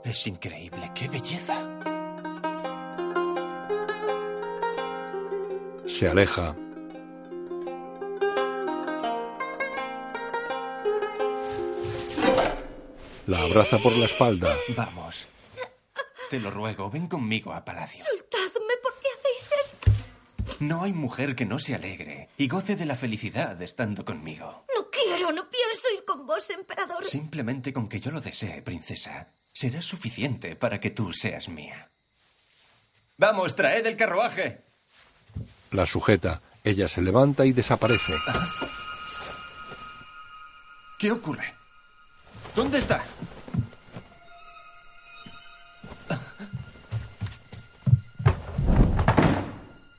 Es 0.03 0.27
increíble, 0.27 0.91
qué 0.93 1.07
belleza. 1.07 1.55
Se 5.85 6.09
aleja. 6.09 6.57
La 13.27 13.41
abraza 13.41 13.77
por 13.77 13.97
la 13.97 14.03
espalda. 14.03 14.53
Vamos. 14.75 15.32
Te 16.33 16.39
lo 16.39 16.49
ruego, 16.49 16.89
ven 16.89 17.07
conmigo 17.07 17.53
a 17.53 17.63
palacio. 17.63 18.03
Soltadme, 18.03 18.73
¿por 18.81 18.91
qué 18.95 19.07
hacéis 19.19 19.51
esto? 19.65 19.91
No 20.61 20.81
hay 20.81 20.91
mujer 20.91 21.35
que 21.35 21.45
no 21.45 21.59
se 21.59 21.75
alegre 21.75 22.27
y 22.39 22.47
goce 22.47 22.75
de 22.75 22.87
la 22.87 22.95
felicidad 22.95 23.61
estando 23.61 24.03
conmigo. 24.03 24.65
No 24.75 24.89
quiero, 24.89 25.31
no 25.31 25.47
pienso 25.47 25.89
ir 25.95 26.03
con 26.05 26.25
vos, 26.25 26.49
emperador. 26.49 27.05
Simplemente 27.05 27.71
con 27.71 27.87
que 27.87 27.99
yo 27.99 28.09
lo 28.09 28.19
desee, 28.19 28.63
princesa, 28.63 29.27
será 29.53 29.79
suficiente 29.83 30.55
para 30.55 30.79
que 30.79 30.89
tú 30.89 31.13
seas 31.13 31.49
mía. 31.49 31.91
Vamos, 33.17 33.55
traed 33.55 33.85
el 33.85 33.95
carruaje. 33.95 34.63
La 35.69 35.85
sujeta. 35.85 36.41
Ella 36.63 36.87
se 36.87 37.03
levanta 37.03 37.45
y 37.45 37.53
desaparece. 37.53 38.13
¿Qué 40.97 41.11
ocurre? 41.11 41.53
¿Dónde 42.55 42.79
está? 42.79 43.03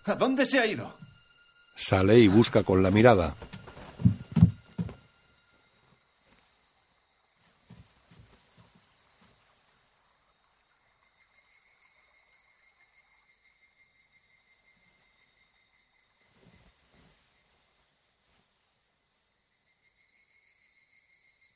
¿A 0.06 0.14
dónde 0.16 0.44
se 0.44 0.60
ha 0.60 0.66
ido? 0.66 0.94
Sale 1.76 2.18
y 2.18 2.28
busca 2.28 2.62
con 2.62 2.82
la 2.82 2.90
mirada. 2.90 3.34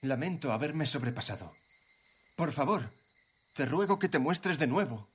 Lamento 0.03 0.53
haberme 0.53 0.87
sobrepasado. 0.87 1.53
Por 2.35 2.53
favor, 2.53 2.91
te 3.53 3.67
ruego 3.67 3.99
que 3.99 4.09
te 4.09 4.19
muestres 4.19 4.59
de 4.59 4.67
nuevo. 4.67 5.11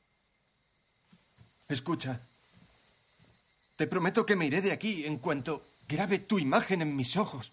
Escucha. 1.67 2.19
Te 3.75 3.87
prometo 3.87 4.25
que 4.25 4.35
me 4.35 4.45
iré 4.45 4.61
de 4.61 4.71
aquí 4.71 5.05
en 5.05 5.17
cuanto 5.17 5.63
grabe 5.87 6.19
tu 6.19 6.39
imagen 6.39 6.81
en 6.81 6.95
mis 6.95 7.17
ojos. 7.17 7.51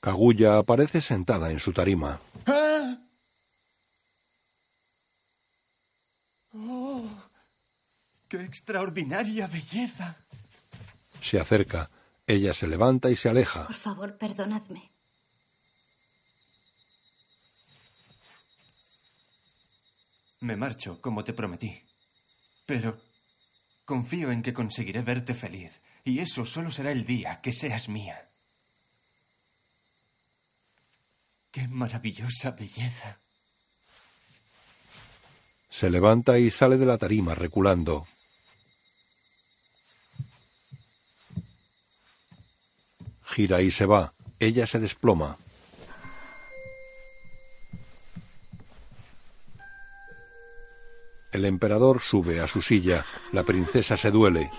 Kaguya 0.00 0.58
aparece 0.58 1.00
sentada 1.00 1.50
en 1.50 1.58
su 1.58 1.72
tarima. 1.72 2.20
¡Ah! 2.46 2.98
¡Oh! 6.54 7.08
¡Qué 8.28 8.42
extraordinaria 8.42 9.46
belleza! 9.46 10.16
Se 11.20 11.38
acerca. 11.38 11.88
Ella 12.26 12.52
se 12.52 12.66
levanta 12.66 13.10
y 13.10 13.16
se 13.16 13.28
aleja. 13.28 13.66
Por 13.66 13.76
favor, 13.76 14.18
perdonadme. 14.18 14.90
Me 20.40 20.56
marcho, 20.56 21.00
como 21.00 21.22
te 21.22 21.32
prometí. 21.32 21.80
Pero 22.66 22.98
confío 23.92 24.30
en 24.30 24.40
que 24.42 24.54
conseguiré 24.54 25.02
verte 25.02 25.34
feliz, 25.34 25.82
y 26.02 26.20
eso 26.20 26.46
solo 26.46 26.70
será 26.70 26.90
el 26.92 27.04
día 27.04 27.42
que 27.42 27.52
seas 27.52 27.90
mía. 27.90 28.26
¡Qué 31.50 31.68
maravillosa 31.68 32.52
belleza! 32.52 33.18
Se 35.68 35.90
levanta 35.90 36.38
y 36.38 36.50
sale 36.50 36.78
de 36.78 36.86
la 36.86 36.96
tarima 36.96 37.34
reculando. 37.34 38.06
Gira 43.26 43.60
y 43.60 43.70
se 43.70 43.84
va. 43.84 44.14
Ella 44.40 44.66
se 44.66 44.78
desploma. 44.78 45.36
El 51.32 51.46
emperador 51.46 52.02
sube 52.02 52.40
a 52.40 52.46
su 52.46 52.60
silla. 52.60 53.06
La 53.32 53.42
princesa 53.42 53.96
se 53.96 54.10
duele. 54.10 54.50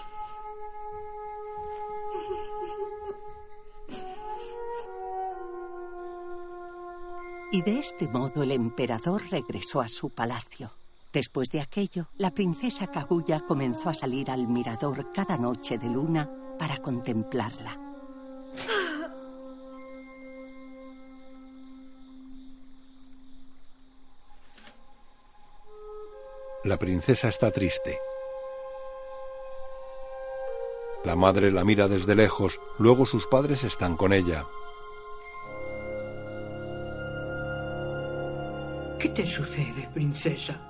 Y 7.51 7.61
de 7.61 7.77
este 7.77 8.07
modo 8.07 8.41
el 8.41 8.51
emperador 8.51 9.21
regresó 9.29 9.81
a 9.81 9.87
su 9.87 10.09
palacio. 10.09 10.71
Después 11.13 11.51
de 11.51 11.61
aquello, 11.61 12.07
la 12.17 12.31
princesa 12.31 12.87
Kaguya 12.87 13.41
comenzó 13.41 13.89
a 13.89 13.93
salir 13.93 14.31
al 14.31 14.47
mirador 14.47 15.11
cada 15.13 15.37
noche 15.37 15.77
de 15.77 15.87
luna 15.87 16.27
para 16.57 16.77
contemplarla. 16.77 17.92
La 26.63 26.77
princesa 26.77 27.27
está 27.27 27.51
triste. 27.51 27.99
La 31.03 31.17
madre 31.17 31.51
la 31.51 31.65
mira 31.65 31.89
desde 31.89 32.15
lejos, 32.15 32.57
luego 32.79 33.05
sus 33.05 33.27
padres 33.27 33.65
están 33.65 33.97
con 33.97 34.13
ella. 34.13 34.45
¿Qué 38.97 39.09
te 39.09 39.25
sucede, 39.25 39.89
princesa? 39.93 40.61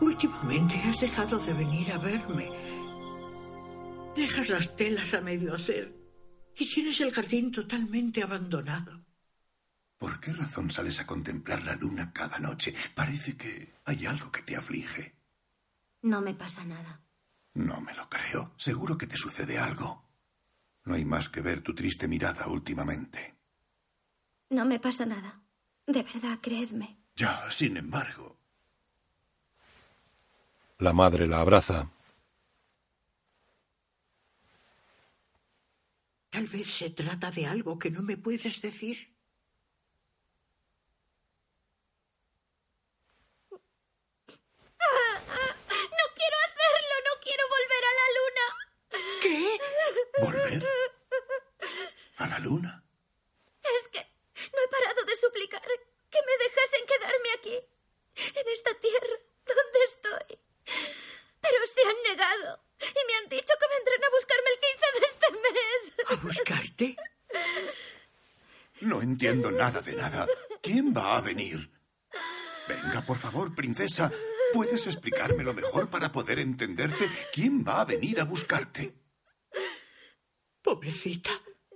Últimamente 0.00 0.74
has 0.84 0.98
dejado 0.98 1.38
de 1.38 1.52
venir 1.52 1.92
a 1.92 1.98
verme. 1.98 2.50
Dejas 4.16 4.48
las 4.48 4.74
telas 4.74 5.14
a 5.14 5.20
medio 5.20 5.54
hacer 5.54 5.94
y 6.56 6.68
tienes 6.68 7.00
el 7.00 7.12
jardín 7.12 7.52
totalmente 7.52 8.24
abandonado. 8.24 9.04
¿Por 10.00 10.18
qué 10.18 10.32
razón 10.32 10.70
sales 10.70 10.98
a 10.98 11.06
contemplar 11.06 11.62
la 11.62 11.76
luna 11.76 12.10
cada 12.10 12.38
noche? 12.38 12.74
Parece 12.94 13.36
que 13.36 13.74
hay 13.84 14.06
algo 14.06 14.32
que 14.32 14.40
te 14.40 14.56
aflige. 14.56 15.14
No 16.00 16.22
me 16.22 16.32
pasa 16.32 16.64
nada. 16.64 17.02
No 17.52 17.82
me 17.82 17.92
lo 17.94 18.08
creo. 18.08 18.54
Seguro 18.56 18.96
que 18.96 19.06
te 19.06 19.18
sucede 19.18 19.58
algo. 19.58 20.08
No 20.84 20.94
hay 20.94 21.04
más 21.04 21.28
que 21.28 21.42
ver 21.42 21.60
tu 21.60 21.74
triste 21.74 22.08
mirada 22.08 22.46
últimamente. 22.46 23.36
No 24.48 24.64
me 24.64 24.80
pasa 24.80 25.04
nada. 25.04 25.42
De 25.86 26.02
verdad, 26.02 26.38
creedme. 26.40 26.96
Ya, 27.14 27.50
sin 27.50 27.76
embargo. 27.76 28.38
La 30.78 30.94
madre 30.94 31.26
la 31.26 31.40
abraza. 31.40 31.90
Tal 36.30 36.46
vez 36.46 36.68
se 36.68 36.88
trata 36.88 37.30
de 37.30 37.44
algo 37.44 37.78
que 37.78 37.90
no 37.90 38.00
me 38.00 38.16
puedes 38.16 38.62
decir. 38.62 39.10
No 44.80 46.06
quiero 46.16 46.36
hacerlo, 46.46 46.94
no 47.08 47.14
quiero 47.22 47.44
volver 47.56 47.84
a 47.90 47.92
la 48.00 48.06
luna. 48.18 48.46
¿Qué? 49.22 49.40
¿Volver? 50.20 50.66
¿A 52.16 52.26
la 52.26 52.38
luna? 52.38 52.84
Es 53.62 53.88
que 53.88 54.00
no 54.52 54.58
he 54.64 54.68
parado 54.68 55.04
de 55.04 55.16
suplicar 55.16 55.62
que 55.62 56.18
me 56.26 56.44
dejasen 56.44 56.86
quedarme 56.86 57.28
aquí, 57.38 57.56
en 58.38 58.48
esta 58.52 58.74
tierra 58.74 59.16
donde 59.46 59.84
estoy. 59.86 60.38
Pero 61.40 61.66
se 61.66 61.80
han 61.82 61.96
negado 62.08 62.62
y 62.80 63.06
me 63.06 63.14
han 63.16 63.28
dicho 63.28 63.54
que 63.58 63.66
vendrán 63.76 64.04
a 64.04 64.10
buscarme 64.10 64.50
el 64.50 64.60
15 64.60 64.86
de 64.98 65.06
este 65.06 65.28
mes. 65.44 65.80
¿A 66.08 66.14
buscarte? 66.16 66.96
No 68.80 69.02
entiendo 69.02 69.50
nada 69.50 69.80
de 69.80 69.94
nada. 69.94 70.26
¿Quién 70.62 70.94
va 70.94 71.16
a 71.16 71.20
venir? 71.20 71.70
Venga, 72.68 73.02
por 73.02 73.18
favor, 73.18 73.54
princesa. 73.54 74.10
¿Puedes 74.52 74.86
explicármelo 74.86 75.54
mejor 75.54 75.90
para 75.90 76.10
poder 76.10 76.38
entenderte? 76.38 77.08
¿Quién 77.32 77.64
va 77.64 77.80
a 77.80 77.84
venir 77.84 78.20
a 78.20 78.24
buscarte? 78.24 78.99
Pobrecita, 80.70 81.32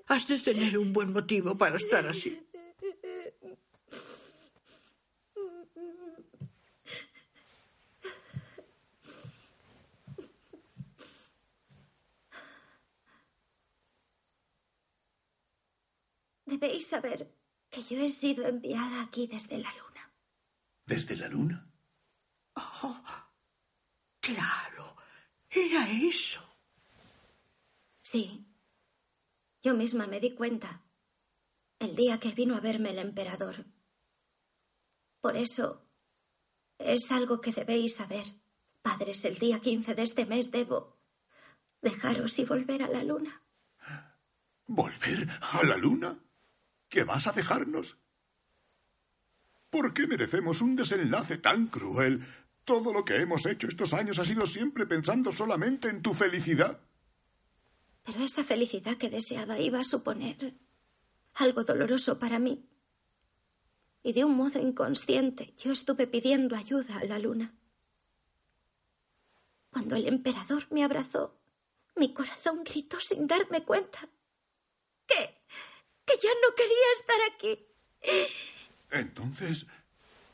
has 0.06 0.24
de 0.28 0.38
tener 0.38 0.78
un 0.78 0.92
buen 0.92 1.12
motivo 1.12 1.58
para 1.58 1.74
estar 1.74 2.06
así. 2.06 2.30
Debéis 16.46 16.86
saber 16.86 17.34
que 17.68 17.82
yo 17.82 17.98
he 18.00 18.08
sido 18.08 18.46
enviada 18.46 19.02
aquí 19.02 19.26
desde 19.26 19.58
la 19.58 19.72
luna. 19.72 20.12
¿Desde 20.86 21.16
la 21.16 21.26
luna? 21.26 21.68
Oh, 22.54 23.02
claro, 24.20 24.96
era 25.50 25.90
eso. 25.90 26.40
Sí. 28.02 28.53
Yo 29.64 29.72
misma 29.72 30.06
me 30.06 30.20
di 30.20 30.34
cuenta 30.34 30.82
el 31.78 31.96
día 31.96 32.20
que 32.20 32.32
vino 32.32 32.54
a 32.54 32.60
verme 32.60 32.90
el 32.90 32.98
emperador. 32.98 33.64
Por 35.22 35.38
eso 35.38 35.88
es 36.76 37.10
algo 37.10 37.40
que 37.40 37.50
debéis 37.50 37.96
saber. 37.96 38.26
Padres, 38.82 39.24
el 39.24 39.38
día 39.38 39.60
15 39.60 39.94
de 39.94 40.02
este 40.02 40.26
mes 40.26 40.50
debo 40.50 40.98
dejaros 41.80 42.38
y 42.38 42.44
volver 42.44 42.82
a 42.82 42.88
la 42.88 43.02
luna. 43.04 43.42
¿Volver 44.66 45.30
a 45.40 45.64
la 45.64 45.78
luna? 45.78 46.18
¿Que 46.90 47.04
vas 47.04 47.26
a 47.26 47.32
dejarnos? 47.32 47.96
¿Por 49.70 49.94
qué 49.94 50.06
merecemos 50.06 50.60
un 50.60 50.76
desenlace 50.76 51.38
tan 51.38 51.68
cruel? 51.68 52.22
Todo 52.64 52.92
lo 52.92 53.02
que 53.02 53.16
hemos 53.16 53.46
hecho 53.46 53.66
estos 53.66 53.94
años 53.94 54.18
ha 54.18 54.26
sido 54.26 54.44
siempre 54.44 54.84
pensando 54.84 55.32
solamente 55.32 55.88
en 55.88 56.02
tu 56.02 56.12
felicidad. 56.12 56.82
Pero 58.04 58.22
esa 58.22 58.44
felicidad 58.44 58.96
que 58.96 59.10
deseaba 59.10 59.58
iba 59.58 59.80
a 59.80 59.84
suponer 59.84 60.54
algo 61.34 61.64
doloroso 61.64 62.18
para 62.18 62.38
mí. 62.38 62.68
Y 64.02 64.12
de 64.12 64.24
un 64.24 64.36
modo 64.36 64.60
inconsciente 64.60 65.54
yo 65.58 65.72
estuve 65.72 66.06
pidiendo 66.06 66.54
ayuda 66.56 66.98
a 66.98 67.04
la 67.04 67.18
luna. 67.18 67.54
Cuando 69.70 69.96
el 69.96 70.06
emperador 70.06 70.66
me 70.70 70.84
abrazó, 70.84 71.40
mi 71.96 72.12
corazón 72.12 72.62
gritó 72.64 73.00
sin 73.00 73.26
darme 73.26 73.64
cuenta 73.64 74.08
que 75.06 75.34
que 76.04 76.14
ya 76.22 76.30
no 76.42 76.54
quería 76.54 76.92
estar 76.94 77.16
aquí. 77.32 77.66
Entonces, 78.90 79.66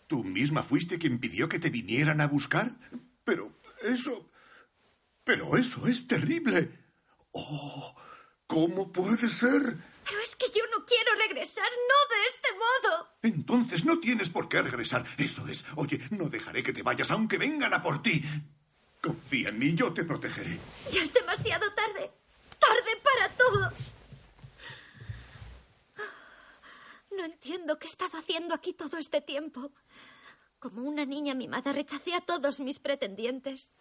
¿tú 0.06 0.24
misma 0.24 0.62
fuiste 0.62 0.98
quien 0.98 1.18
pidió 1.18 1.48
que 1.48 1.58
te 1.58 1.70
vinieran 1.70 2.20
a 2.20 2.28
buscar? 2.28 2.76
Pero 3.24 3.52
eso... 3.82 4.26
Pero 5.22 5.56
eso 5.56 5.86
es 5.86 6.08
terrible. 6.08 6.79
Oh, 7.32 7.94
¿cómo 8.46 8.92
puede 8.92 9.28
ser? 9.28 9.76
Pero 10.04 10.22
es 10.22 10.34
que 10.36 10.46
yo 10.50 10.62
no 10.76 10.84
quiero 10.84 11.14
regresar, 11.16 11.68
no 11.70 12.16
de 12.16 12.26
este 12.26 12.48
modo. 12.52 13.08
Entonces 13.22 13.84
no 13.84 14.00
tienes 14.00 14.28
por 14.28 14.48
qué 14.48 14.62
regresar. 14.62 15.04
Eso 15.18 15.46
es. 15.46 15.64
Oye, 15.76 16.00
no 16.10 16.28
dejaré 16.28 16.62
que 16.62 16.72
te 16.72 16.82
vayas 16.82 17.10
aunque 17.10 17.38
vengan 17.38 17.72
a 17.72 17.82
por 17.82 18.02
ti. 18.02 18.22
Confía 19.00 19.50
en 19.50 19.58
mí, 19.58 19.74
yo 19.74 19.92
te 19.92 20.04
protegeré. 20.04 20.58
Ya 20.90 21.02
es 21.02 21.12
demasiado 21.14 21.72
tarde. 21.72 22.10
Tarde 22.58 22.96
para 23.02 23.28
todo. 23.36 23.72
No 27.16 27.24
entiendo 27.24 27.78
qué 27.78 27.86
he 27.86 27.90
estado 27.90 28.18
haciendo 28.18 28.54
aquí 28.54 28.72
todo 28.72 28.96
este 28.98 29.20
tiempo. 29.20 29.72
Como 30.58 30.82
una 30.82 31.04
niña 31.04 31.34
mimada 31.34 31.72
rechacé 31.72 32.14
a 32.14 32.20
todos 32.20 32.60
mis 32.60 32.78
pretendientes. 32.78 33.74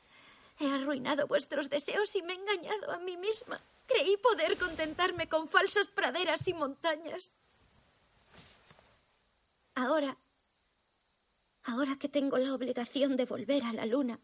He 0.60 0.70
arruinado 0.70 1.26
vuestros 1.28 1.70
deseos 1.70 2.14
y 2.16 2.22
me 2.22 2.34
he 2.34 2.36
engañado 2.36 2.92
a 2.92 3.00
mí 3.00 3.16
misma. 3.16 3.62
Creí 3.88 4.18
poder 4.18 4.58
contentarme 4.58 5.30
con 5.30 5.48
falsas 5.48 5.88
praderas 5.88 6.48
y 6.48 6.54
montañas. 6.54 7.34
Ahora, 9.74 10.18
ahora 11.64 11.98
que 11.98 12.10
tengo 12.10 12.38
la 12.38 12.54
obligación 12.54 13.16
de 13.16 13.26
volver 13.26 13.64
a 13.64 13.72
la 13.72 13.86
luna, 13.86 14.20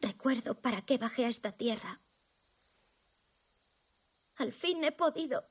recuerdo 0.00 0.54
para 0.54 0.82
qué 0.82 0.98
bajé 0.98 1.24
a 1.24 1.30
esta 1.30 1.52
tierra. 1.52 2.00
Al 4.36 4.52
fin 4.52 4.84
he 4.84 4.92
podido 4.92 5.44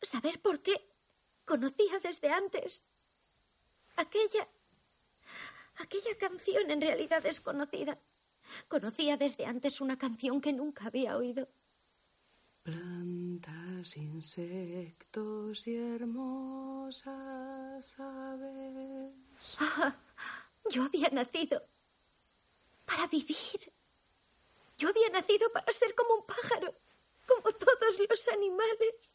saber 0.00 0.40
por 0.40 0.60
qué 0.60 0.86
conocía 1.44 1.98
desde 1.98 2.30
antes. 2.30 2.84
Aquella. 3.96 4.46
aquella 5.76 6.16
canción 6.16 6.70
en 6.70 6.80
realidad 6.80 7.22
desconocida. 7.22 7.98
Conocía 8.68 9.16
desde 9.16 9.46
antes 9.46 9.80
una 9.80 9.98
canción 9.98 10.40
que 10.40 10.52
nunca 10.52 10.86
había 10.86 11.16
oído. 11.16 11.48
Plantas, 12.62 13.96
insectos 13.96 15.66
y 15.66 15.76
hermosas 15.76 17.04
aves. 17.98 19.14
Ah, 19.58 19.96
yo 20.70 20.84
había 20.84 21.08
nacido 21.08 21.60
para 22.86 23.08
vivir. 23.08 23.72
Yo 24.78 24.88
había 24.88 25.08
nacido 25.08 25.50
para 25.52 25.72
ser 25.72 25.94
como 25.94 26.14
un 26.14 26.24
pájaro, 26.24 26.72
como 27.26 27.52
todos 27.52 27.98
los 28.08 28.28
animales. 28.28 29.14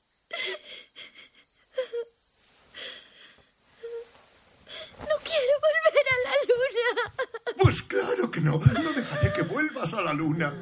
No 5.00 5.16
quiero 5.24 5.54
volver 5.66 6.06
a 6.08 6.18
la 6.26 6.34
luna. 6.48 7.58
Pues 7.58 7.82
claro 7.84 8.32
que 8.32 8.42
no. 8.42 8.60
No 8.60 8.94
dejaré 8.94 9.34
que 9.34 9.42
vuelvas 9.44 9.94
a 9.94 10.02
la 10.02 10.14
luna. 10.14 10.54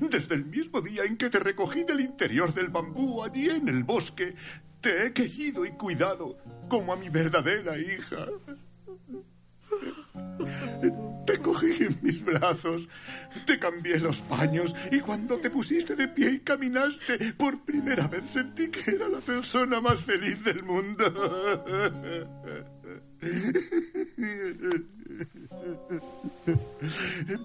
Desde 0.00 0.34
el 0.34 0.44
mismo 0.44 0.80
día 0.80 1.04
en 1.04 1.16
que 1.16 1.30
te 1.30 1.38
recogí 1.38 1.84
del 1.84 2.00
interior 2.00 2.52
del 2.52 2.68
bambú, 2.68 3.22
allí 3.22 3.48
en 3.48 3.68
el 3.68 3.84
bosque, 3.84 4.34
te 4.80 5.06
he 5.06 5.12
querido 5.12 5.64
y 5.64 5.72
cuidado 5.72 6.38
como 6.68 6.92
a 6.92 6.96
mi 6.96 7.08
verdadera 7.08 7.78
hija. 7.78 8.26
Te 11.26 11.38
cogí 11.40 11.84
en 11.84 11.98
mis 12.02 12.24
brazos, 12.24 12.88
te 13.46 13.58
cambié 13.58 13.98
los 13.98 14.20
paños 14.22 14.74
y 14.90 15.00
cuando 15.00 15.36
te 15.38 15.50
pusiste 15.50 15.94
de 15.94 16.08
pie 16.08 16.30
y 16.30 16.40
caminaste, 16.40 17.34
por 17.34 17.64
primera 17.64 18.08
vez 18.08 18.30
sentí 18.30 18.70
que 18.70 18.92
era 18.92 19.08
la 19.08 19.20
persona 19.20 19.80
más 19.80 20.04
feliz 20.04 20.42
del 20.42 20.62
mundo. 20.62 21.64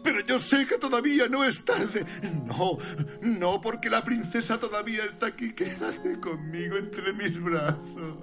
Pero 0.03 0.19
yo 0.27 0.39
sé 0.39 0.65
que 0.65 0.77
todavía 0.77 1.27
no 1.27 1.43
es 1.43 1.65
tarde. 1.65 2.05
No, 2.45 2.77
no, 3.21 3.61
porque 3.61 3.89
la 3.89 4.03
princesa 4.03 4.57
todavía 4.57 5.03
está 5.05 5.27
aquí. 5.27 5.53
Quédate 5.53 6.19
conmigo 6.19 6.77
entre 6.77 7.13
mis 7.13 7.41
brazos. 7.41 8.17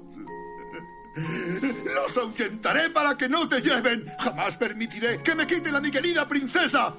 Los 1.94 2.16
ahuyentaré 2.16 2.90
para 2.90 3.16
que 3.16 3.28
no 3.28 3.48
te 3.48 3.60
lleven. 3.60 4.06
Jamás 4.18 4.56
permitiré 4.56 5.20
que 5.22 5.34
me 5.34 5.46
quiten 5.46 5.74
a 5.74 5.80
mi 5.80 5.90
querida 5.90 6.28
princesa. 6.28 6.94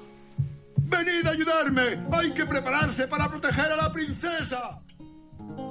Venid 0.76 1.26
a 1.26 1.30
ayudarme. 1.30 2.06
Hay 2.12 2.32
que 2.32 2.44
prepararse 2.44 3.08
para 3.08 3.28
proteger 3.28 3.72
a 3.72 3.76
la 3.76 3.92
princesa. 3.92 4.80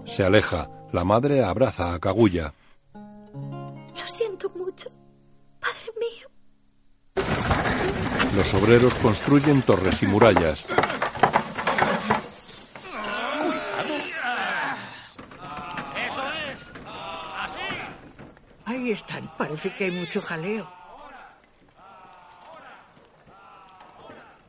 Se 0.07 0.23
aleja. 0.23 0.67
La 0.91 1.03
madre 1.03 1.43
abraza 1.43 1.93
a 1.93 1.99
Kaguya. 1.99 2.53
Lo 3.97 4.07
siento 4.07 4.49
mucho, 4.51 4.89
padre 5.59 5.91
mío. 5.99 6.27
Los 8.35 8.53
obreros 8.53 8.93
construyen 8.95 9.61
torres 9.61 10.01
y 10.01 10.07
murallas. 10.07 10.65
¡Eso 15.95 16.23
es! 16.31 16.65
¡Así! 17.39 17.59
Ahí 18.65 18.91
están. 18.91 19.29
Parece 19.37 19.73
que 19.75 19.85
hay 19.85 19.91
mucho 19.91 20.21
jaleo. 20.21 20.71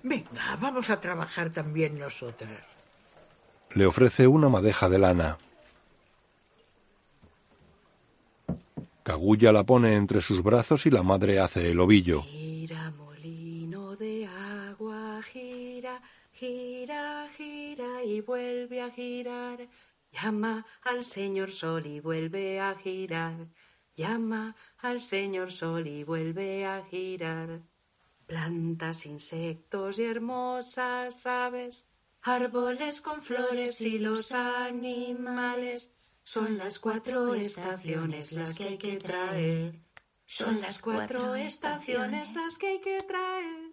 Venga, 0.05 0.57
vamos 0.61 0.91
a 0.91 1.01
trabajar 1.01 1.51
también 1.51 1.99
nosotras. 1.99 2.77
Le 3.75 3.87
ofrece 3.87 4.27
una 4.27 4.49
madeja 4.49 4.89
de 4.89 4.99
lana. 4.99 5.39
Kaguya 9.03 9.51
la 9.51 9.65
pone 9.65 9.97
entre 9.97 10.21
sus 10.21 10.43
brazos 10.43 10.87
y 10.87 10.91
la 10.91 11.03
madre 11.03 11.41
hace 11.41 11.71
el 11.71 11.81
ovillo. 11.81 12.23
Gira, 12.23 12.93
molino 12.93 13.97
de 13.97 14.27
agua, 14.27 15.21
gira, 15.23 16.01
gira, 16.33 17.29
gira 17.37 18.05
y 18.05 18.21
vuelve 18.21 18.81
a 18.81 18.91
girar. 18.91 19.69
Llama 20.13 20.65
al 20.83 21.05
señor 21.05 21.51
sol 21.53 21.87
y 21.87 21.99
vuelve 21.99 22.61
a 22.61 22.77
girar. 22.77 23.49
Llama 23.97 24.55
al 24.79 25.01
señor 25.01 25.51
sol 25.51 25.87
y 25.87 26.05
vuelve 26.05 26.65
a 26.65 26.85
girar. 26.89 27.61
Plantas, 28.27 29.05
insectos 29.07 29.99
y 29.99 30.05
hermosas 30.05 31.27
aves, 31.27 31.87
árboles 32.23 33.01
con 33.01 33.21
flores 33.21 33.81
y 33.81 33.99
los 33.99 34.31
animales. 34.33 35.93
Son 36.25 36.57
las 36.57 36.79
cuatro 36.79 37.35
estaciones 37.35 38.33
las 38.33 38.55
que 38.55 38.65
hay 38.65 38.79
que 38.79 38.97
traer. 38.97 39.81
Son 40.25 40.61
las 40.61 40.81
cuatro 40.81 41.35
estaciones 41.35 42.33
las 42.33 42.57
que 42.57 42.69
hay 42.69 42.81
que 42.81 43.03
traer. 43.03 43.73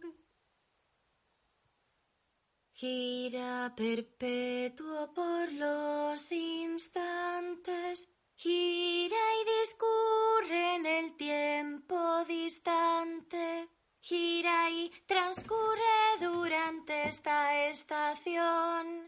Gira 2.73 3.73
perpetuo 3.75 5.13
por 5.13 5.51
los 5.51 6.31
instantes, 6.31 8.11
gira 8.35 9.17
y 9.41 9.61
discurre 9.61 10.75
en 10.75 10.85
el 10.85 11.17
tiempo 11.17 12.25
distante, 12.25 13.69
gira 14.01 14.69
y 14.69 14.91
transcurre 15.05 16.17
durante 16.19 17.09
esta 17.09 17.67
estación. 17.67 18.98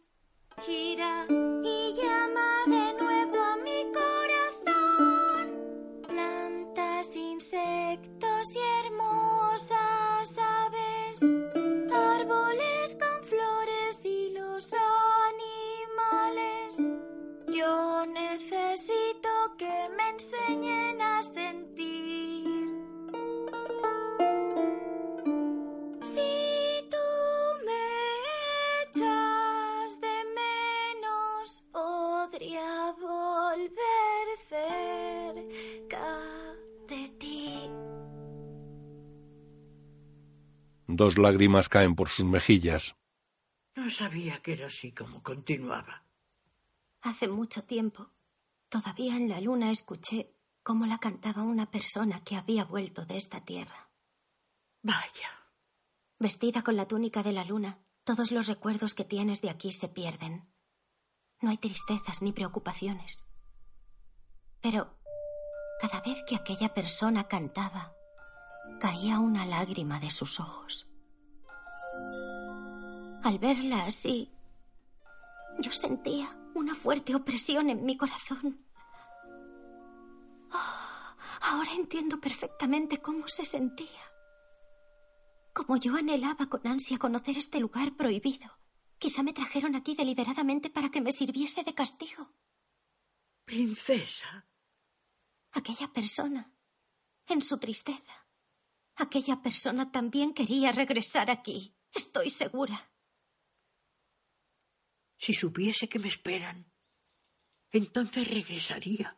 Gira 0.66 1.26
y 1.64 1.94
llama 1.94 2.50
de 2.68 2.94
nuevo 3.02 3.36
a 3.42 3.56
mi 3.58 3.84
corazón. 3.92 5.46
Plantas, 6.08 7.16
insectos 7.16 8.56
y 8.56 8.86
hermosas 8.86 10.38
aves. 10.38 11.24
Árboles 11.92 12.96
con 13.00 13.24
flores 13.26 14.06
y 14.06 14.30
los 14.38 14.72
animales. 15.32 16.78
Yo 17.48 18.06
necesito 18.06 19.30
que 19.58 19.90
me 19.98 20.10
enseñen 20.10 21.02
a 21.02 21.24
sentir. 21.24 22.11
Dos 40.94 41.18
lágrimas 41.18 41.70
caen 41.70 41.96
por 41.96 42.10
sus 42.10 42.26
mejillas. 42.26 42.96
No 43.76 43.90
sabía 43.90 44.42
que 44.42 44.54
era 44.54 44.68
así 44.68 44.92
como 44.92 45.24
continuaba. 45.24 46.04
Hace 47.02 47.30
mucho 47.30 47.64
tiempo, 47.64 48.12
todavía 48.68 49.16
en 49.16 49.30
la 49.30 49.40
luna 49.40 49.72
escuché 49.72 50.36
cómo 50.64 50.86
la 50.86 50.98
cantaba 50.98 51.44
una 51.44 51.72
persona 51.72 52.26
que 52.26 52.36
había 52.36 52.66
vuelto 52.66 53.06
de 53.06 53.16
esta 53.16 53.46
tierra. 53.46 53.90
Vaya. 54.84 55.30
Vestida 56.20 56.62
con 56.62 56.76
la 56.76 56.88
túnica 56.88 57.24
de 57.24 57.32
la 57.32 57.46
luna, 57.46 57.80
todos 58.04 58.32
los 58.32 58.48
recuerdos 58.48 58.94
que 58.94 59.06
tienes 59.06 59.42
de 59.42 59.50
aquí 59.50 59.72
se 59.72 59.88
pierden. 59.88 60.52
No 61.40 61.52
hay 61.52 61.58
tristezas 61.58 62.22
ni 62.22 62.34
preocupaciones. 62.34 63.30
Pero 64.60 65.00
cada 65.80 66.02
vez 66.02 66.18
que 66.28 66.36
aquella 66.36 66.74
persona 66.74 67.30
cantaba, 67.30 67.96
caía 68.80 69.20
una 69.20 69.46
lágrima 69.46 70.00
de 70.00 70.10
sus 70.10 70.40
ojos. 70.40 70.88
Al 73.24 73.38
verla 73.40 73.86
así, 73.86 74.32
yo 75.60 75.72
sentía 75.72 76.36
una 76.56 76.76
fuerte 76.76 77.16
opresión 77.16 77.70
en 77.70 77.86
mi 77.86 77.96
corazón. 77.98 78.66
Oh, 80.52 81.16
ahora 81.42 81.72
entiendo 81.74 82.20
perfectamente 82.20 83.02
cómo 83.02 83.28
se 83.28 83.46
sentía. 83.46 84.02
Como 85.54 85.78
yo 85.78 85.96
anhelaba 85.96 86.48
con 86.48 86.66
ansia 86.66 86.98
conocer 86.98 87.38
este 87.38 87.60
lugar 87.60 87.96
prohibido, 87.96 88.58
quizá 88.98 89.22
me 89.22 89.34
trajeron 89.34 89.76
aquí 89.76 89.96
deliberadamente 89.96 90.70
para 90.70 90.90
que 90.90 91.02
me 91.02 91.12
sirviese 91.12 91.64
de 91.64 91.74
castigo. 91.74 92.34
Princesa. 93.46 94.48
Aquella 95.52 95.92
persona, 95.92 96.54
en 97.28 97.42
su 97.42 97.60
tristeza, 97.60 98.21
aquella 99.02 99.42
persona 99.42 99.92
también 99.92 100.34
quería 100.34 100.72
regresar 100.72 101.30
aquí. 101.30 101.76
Estoy 101.94 102.30
segura. 102.30 102.92
Si 105.18 105.34
supiese 105.34 105.88
que 105.88 106.00
me 106.00 106.08
esperan, 106.08 106.72
entonces 107.72 108.28
regresaría. 108.28 109.18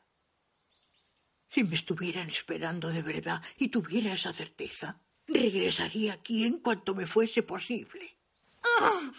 Si 1.47 1.63
me 1.63 1.75
estuvieran 1.75 2.29
esperando 2.29 2.89
de 2.89 3.01
verdad 3.01 3.41
y 3.57 3.67
tuviera 3.69 4.13
esa 4.13 4.33
certeza, 4.33 5.01
regresaría 5.27 6.13
aquí 6.13 6.45
en 6.45 6.59
cuanto 6.59 6.95
me 6.95 7.07
fuese 7.07 7.43
posible. 7.43 8.17
¡Ah! 8.63 9.11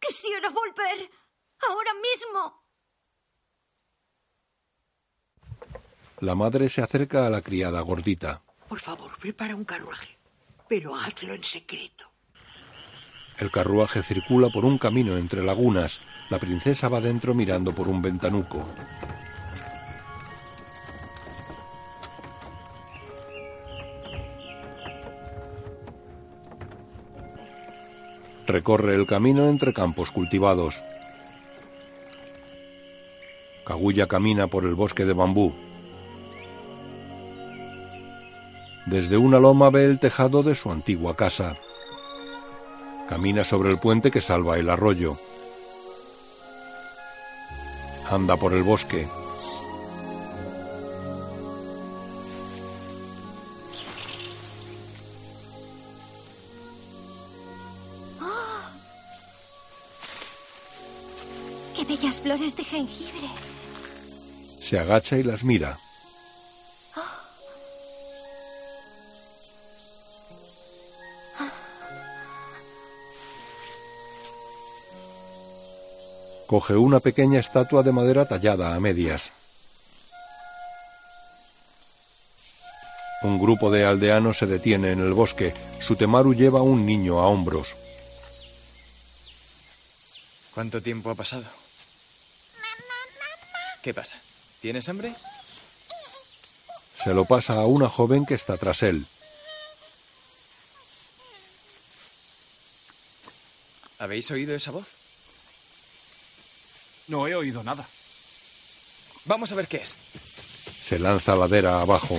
Quisiera 0.00 0.50
volver 0.50 1.10
ahora 1.68 1.92
mismo. 1.94 2.64
La 6.20 6.34
madre 6.34 6.68
se 6.68 6.82
acerca 6.82 7.26
a 7.26 7.30
la 7.30 7.40
criada 7.40 7.80
gordita. 7.80 8.42
Por 8.74 8.80
favor, 8.80 9.16
prepara 9.20 9.54
un 9.54 9.64
carruaje, 9.64 10.18
pero 10.68 10.96
hazlo 10.96 11.32
en 11.32 11.44
secreto. 11.44 12.06
El 13.38 13.52
carruaje 13.52 14.02
circula 14.02 14.48
por 14.48 14.64
un 14.64 14.78
camino 14.78 15.16
entre 15.16 15.44
lagunas. 15.44 16.00
La 16.28 16.40
princesa 16.40 16.88
va 16.88 17.00
dentro 17.00 17.34
mirando 17.34 17.72
por 17.72 17.86
un 17.86 18.02
ventanuco. 18.02 18.66
Recorre 28.48 28.96
el 28.96 29.06
camino 29.06 29.48
entre 29.48 29.72
campos 29.72 30.10
cultivados. 30.10 30.74
Kaguya 33.64 34.08
camina 34.08 34.48
por 34.48 34.64
el 34.64 34.74
bosque 34.74 35.04
de 35.04 35.12
bambú. 35.12 35.54
Desde 38.86 39.16
una 39.16 39.38
loma 39.38 39.70
ve 39.70 39.86
el 39.86 39.98
tejado 39.98 40.42
de 40.42 40.54
su 40.54 40.70
antigua 40.70 41.16
casa. 41.16 41.56
Camina 43.08 43.42
sobre 43.42 43.70
el 43.70 43.78
puente 43.78 44.10
que 44.10 44.20
salva 44.20 44.58
el 44.58 44.68
arroyo. 44.68 45.16
Anda 48.10 48.36
por 48.36 48.52
el 48.52 48.62
bosque. 48.62 49.08
¡Oh! 58.20 58.64
¡Qué 61.74 61.84
bellas 61.86 62.20
flores 62.20 62.54
de 62.56 62.64
jengibre! 62.64 63.28
Se 64.62 64.78
agacha 64.78 65.16
y 65.16 65.22
las 65.22 65.42
mira. 65.42 65.78
Coge 76.46 76.76
una 76.76 77.00
pequeña 77.00 77.40
estatua 77.40 77.82
de 77.82 77.92
madera 77.92 78.26
tallada 78.26 78.74
a 78.74 78.80
medias. 78.80 79.22
Un 83.22 83.38
grupo 83.38 83.70
de 83.70 83.84
aldeanos 83.86 84.38
se 84.38 84.46
detiene 84.46 84.92
en 84.92 85.00
el 85.00 85.14
bosque. 85.14 85.54
Sutemaru 85.86 86.34
lleva 86.34 86.60
un 86.60 86.84
niño 86.84 87.20
a 87.20 87.28
hombros. 87.28 87.68
¿Cuánto 90.52 90.82
tiempo 90.82 91.10
ha 91.10 91.14
pasado? 91.14 91.44
¿Qué 93.82 93.94
pasa? 93.94 94.20
¿Tienes 94.60 94.88
hambre? 94.88 95.14
Se 97.02 97.14
lo 97.14 97.24
pasa 97.24 97.54
a 97.54 97.66
una 97.66 97.88
joven 97.88 98.26
que 98.26 98.34
está 98.34 98.56
tras 98.58 98.82
él. 98.82 99.06
¿Habéis 103.98 104.30
oído 104.30 104.54
esa 104.54 104.70
voz? 104.70 105.03
No 107.08 107.28
he 107.28 107.34
oído 107.34 107.62
nada. 107.62 107.86
Vamos 109.26 109.52
a 109.52 109.54
ver 109.54 109.68
qué 109.68 109.78
es. 109.78 109.96
Se 110.86 110.98
lanza 110.98 111.34
ladera 111.34 111.80
abajo. 111.80 112.18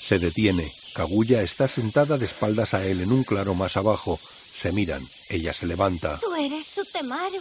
Se 0.00 0.18
detiene. 0.18 0.70
Kaguya 0.94 1.42
está 1.42 1.66
sentada 1.66 2.18
de 2.18 2.26
espaldas 2.26 2.72
a 2.74 2.84
él 2.86 3.00
en 3.00 3.10
un 3.10 3.24
claro 3.24 3.54
más 3.54 3.76
abajo. 3.76 4.20
Se 4.60 4.70
miran. 4.70 5.02
Ella 5.28 5.52
se 5.52 5.66
levanta. 5.66 6.20
Tú 6.20 6.34
eres 6.36 6.66
Sutemaru, 6.66 7.40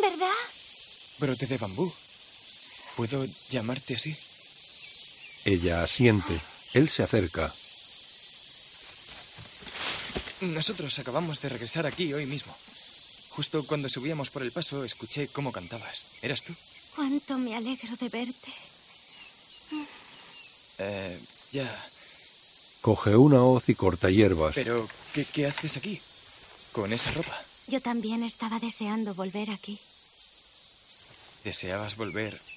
¿verdad? 0.00 0.28
Brote 1.18 1.46
de 1.46 1.58
bambú. 1.58 1.92
¿Puedo 2.98 3.24
llamarte 3.48 3.94
así? 3.94 4.16
Ella 5.44 5.84
asiente. 5.84 6.36
Él 6.74 6.88
se 6.88 7.04
acerca. 7.04 7.54
Nosotros 10.40 10.98
acabamos 10.98 11.40
de 11.40 11.48
regresar 11.48 11.86
aquí 11.86 12.12
hoy 12.12 12.26
mismo. 12.26 12.52
Justo 13.28 13.64
cuando 13.68 13.88
subíamos 13.88 14.30
por 14.30 14.42
el 14.42 14.50
paso 14.50 14.82
escuché 14.82 15.28
cómo 15.28 15.52
cantabas. 15.52 16.06
¿Eras 16.22 16.42
tú? 16.42 16.52
Cuánto 16.96 17.38
me 17.38 17.54
alegro 17.54 17.94
de 17.94 18.08
verte. 18.08 18.52
Eh, 20.78 21.20
ya. 21.52 21.88
Coge 22.80 23.14
una 23.14 23.44
hoz 23.44 23.68
y 23.68 23.76
corta 23.76 24.10
hierbas. 24.10 24.56
Pero, 24.56 24.88
¿qué, 25.14 25.24
¿qué 25.24 25.46
haces 25.46 25.76
aquí? 25.76 26.02
¿Con 26.72 26.92
esa 26.92 27.12
ropa? 27.12 27.44
Yo 27.68 27.80
también 27.80 28.24
estaba 28.24 28.58
deseando 28.58 29.14
volver 29.14 29.50
aquí. 29.50 29.78
¿Deseabas 31.44 31.94
volver 31.96 32.47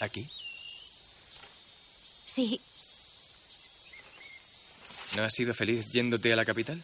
aquí? 0.00 0.28
Sí, 2.26 2.60
¿No 5.16 5.24
has 5.24 5.34
sido 5.34 5.52
feliz 5.54 5.90
yéndote 5.90 6.32
a 6.32 6.36
la 6.36 6.44
capital? 6.44 6.80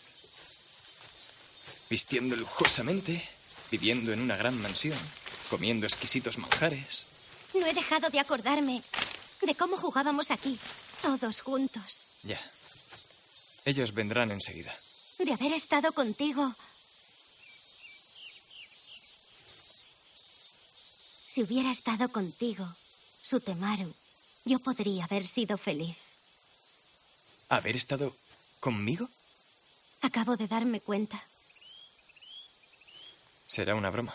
Vistiendo 1.89 2.35
lujosamente, 2.35 3.27
viviendo 3.71 4.13
en 4.13 4.21
una 4.21 4.37
gran 4.37 4.61
mansión, 4.61 4.99
comiendo 5.49 5.87
exquisitos 5.87 6.39
manjares. 6.39 7.07
no 7.55 7.65
he 7.67 7.73
dejado 7.73 8.11
de 8.11 8.19
acordarme 8.19 8.83
de 9.43 9.55
cómo 9.55 9.77
jugábamos 9.77 10.31
aquí, 10.33 10.59
todos 11.03 11.41
juntos. 11.41 12.03
Ya. 12.25 12.41
Ellos 13.65 13.95
vendrán 13.95 14.33
enseguida. 14.33 14.77
De 15.19 15.33
haber 15.33 15.53
estado 15.53 15.93
contigo. 15.93 16.55
Si 21.29 21.43
hubiera 21.43 21.71
estado 21.71 22.09
contigo, 22.09 22.67
Sutemaru, 23.27 23.93
yo 24.45 24.61
podría 24.61 25.05
haber 25.05 25.27
sido 25.27 25.59
feliz. 25.59 25.97
¿Haber 27.49 27.75
estado 27.75 28.15
conmigo? 28.61 29.09
Acabo 30.03 30.37
de 30.37 30.47
darme 30.47 30.79
cuenta. 30.79 31.21
Será 33.49 33.75
una 33.75 33.91
broma. 33.91 34.15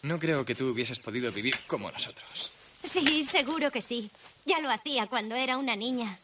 No 0.00 0.18
creo 0.18 0.46
que 0.46 0.54
tú 0.54 0.68
hubieses 0.68 0.98
podido 0.98 1.30
vivir 1.30 1.54
como 1.66 1.92
nosotros. 1.92 2.50
Sí, 2.84 3.22
seguro 3.22 3.70
que 3.70 3.82
sí. 3.82 4.10
Ya 4.46 4.58
lo 4.60 4.70
hacía 4.70 5.06
cuando 5.06 5.34
era 5.34 5.58
una 5.58 5.76
niña. 5.76 6.18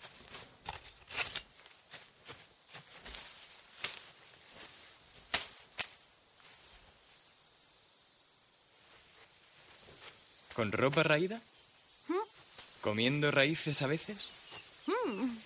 ¿Con 10.58 10.72
ropa 10.72 11.04
raída? 11.04 11.40
¿Mm? 12.08 12.14
¿Comiendo 12.80 13.30
raíces 13.30 13.80
a 13.80 13.86
veces? 13.86 14.32
Mm, 14.88 15.36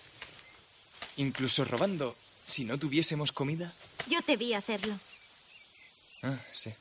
¿Incluso 1.17 1.63
robando 1.65 2.15
si 2.47 2.65
no 2.65 2.79
tuviésemos 2.79 3.31
comida? 3.31 3.71
Yo 4.07 4.23
te 4.23 4.37
vi 4.37 4.55
hacerlo. 4.55 4.97
Ah, 6.23 6.39
sí. 6.51 6.73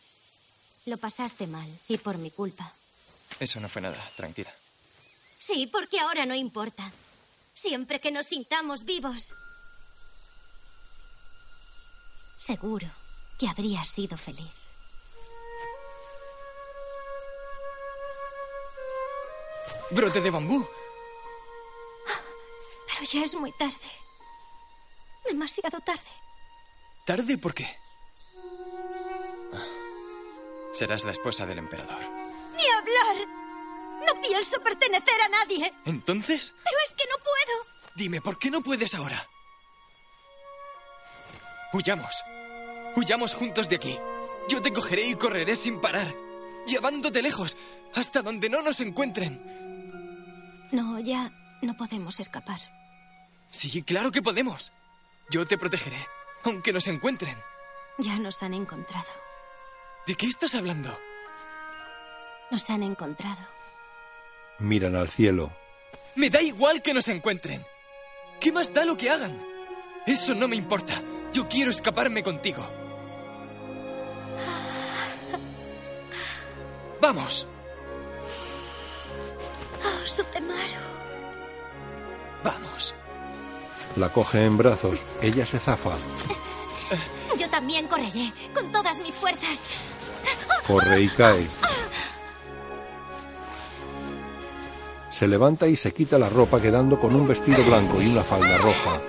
Lo 0.87 0.97
pasaste 0.97 1.47
mal 1.47 1.69
y 1.89 1.99
por 1.99 2.17
mi 2.17 2.31
culpa. 2.31 2.73
Eso 3.39 3.61
no 3.61 3.69
fue 3.69 3.83
nada, 3.83 4.03
tranquila. 4.17 4.51
Sí, 5.39 5.69
porque 5.71 6.01
ahora 6.01 6.25
no 6.25 6.35
importa. 6.35 6.91
Siempre 7.53 8.01
que 8.01 8.13
nos 8.13 8.29
sintamos 8.29 8.87
vivos. 8.87 9.35
Seguro 12.39 12.89
que 13.39 13.47
habrías 13.47 13.89
sido 13.89 14.17
feliz. 14.17 14.62
¡Brote 19.93 20.21
de 20.21 20.31
bambú! 20.31 20.67
Pero 22.89 23.05
ya 23.11 23.25
es 23.25 23.35
muy 23.35 23.53
tarde. 23.53 23.91
Demasiado 25.29 25.81
tarde. 25.81 26.01
¿Tarde 27.05 27.39
por 27.39 27.55
qué? 27.55 27.69
Ah, 29.53 29.67
Serás 30.73 31.05
la 31.05 31.13
esposa 31.13 31.47
del 31.47 31.59
emperador. 31.59 32.01
¡Ni 32.57 32.65
hablar! 32.67 33.29
No 34.07 34.21
pienso 34.21 34.61
pertenecer 34.61 35.21
a 35.21 35.29
nadie. 35.29 35.73
¿Entonces? 35.85 36.55
Pero 36.65 36.77
es 36.87 36.93
que 36.95 37.05
no 37.09 37.17
puedo. 37.23 37.67
Dime, 37.95 38.21
¿por 38.21 38.39
qué 38.39 38.51
no 38.51 38.63
puedes 38.63 38.95
ahora? 38.95 39.29
Huyamos. 41.73 42.23
Huyamos 42.97 43.35
juntos 43.35 43.69
de 43.69 43.77
aquí. 43.77 43.99
Yo 44.49 44.61
te 44.61 44.73
cogeré 44.73 45.07
y 45.07 45.15
correré 45.15 45.55
sin 45.55 45.81
parar, 45.81 46.13
llevándote 46.67 47.23
lejos, 47.23 47.57
hasta 47.95 48.23
donde 48.23 48.49
no 48.51 48.61
nos 48.61 48.81
encuentren. 48.81 49.62
No, 50.73 50.99
ya 50.99 51.31
no 51.61 51.77
podemos 51.77 52.19
escapar. 52.19 52.59
Sí, 53.51 53.83
claro 53.83 54.11
que 54.11 54.23
podemos. 54.23 54.73
Yo 55.31 55.47
te 55.47 55.59
protegeré, 55.59 55.99
aunque 56.45 56.73
nos 56.73 56.89
encuentren. 56.89 57.37
Ya 57.99 58.19
nos 58.19 58.43
han 58.43 58.55
encontrado. 58.55 59.07
¿De 60.07 60.15
qué 60.15 60.27
estás 60.27 60.55
hablando? 60.55 60.99
Nos 62.51 62.69
han 62.71 62.83
encontrado. 62.83 63.41
Miran 64.59 64.97
al 64.97 65.09
cielo. 65.09 65.53
Me 66.17 66.31
da 66.31 66.41
igual 66.41 66.83
que 66.83 66.95
nos 66.95 67.09
encuentren. 67.09 67.65
¿Qué 68.41 68.51
más 68.51 68.73
da 68.73 68.85
lo 68.85 68.97
que 68.97 69.11
hagan? 69.11 69.39
Eso 70.07 70.35
no 70.35 70.49
me 70.49 70.57
importa. 70.57 71.03
Yo 71.33 71.49
quiero 71.49 71.71
escaparme 71.71 72.23
contigo. 72.23 72.63
Vamos. 77.01 77.47
Sutemaru. 80.07 80.81
Vamos. 82.45 82.95
La 83.97 84.09
coge 84.09 84.45
en 84.45 84.57
brazos. 84.57 84.99
Ella 85.21 85.47
se 85.47 85.59
zafa. 85.59 85.93
Yo 87.39 87.49
también 87.49 87.87
correré, 87.89 88.33
con 88.55 88.71
todas 88.71 88.99
mis 88.99 89.15
fuerzas. 89.15 89.61
Corre 90.67 91.03
y 91.03 91.09
cae. 91.09 91.47
Se 95.11 95.29
levanta 95.29 95.67
y 95.67 95.77
se 95.77 95.93
quita 95.93 96.19
la 96.19 96.29
ropa 96.29 96.61
quedando 96.61 96.99
con 96.99 97.15
un 97.15 97.29
vestido 97.29 97.63
blanco 97.65 98.01
y 98.01 98.07
una 98.09 98.23
falda 98.23 98.59
roja. 98.59 99.01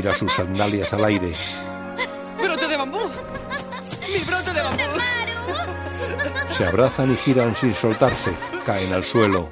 Tira 0.00 0.14
sus 0.14 0.32
sandalias 0.32 0.90
al 0.94 1.04
aire. 1.04 1.34
¡Brote 2.42 2.66
de 2.66 2.74
bambú! 2.74 3.00
¡Mi 4.10 4.24
brote 4.24 4.50
de 4.50 4.62
bambú! 4.62 4.82
Se 6.56 6.64
abrazan 6.64 7.12
y 7.12 7.16
giran 7.16 7.54
sin 7.54 7.74
soltarse. 7.74 8.32
Caen 8.64 8.94
al 8.94 9.04
suelo. 9.04 9.50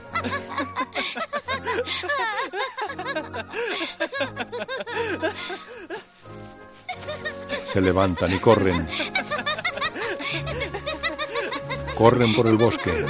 Se 7.66 7.82
levantan 7.82 8.32
y 8.32 8.38
corren. 8.38 8.88
Corren 11.94 12.34
por 12.34 12.46
el 12.46 12.56
bosque. 12.56 13.04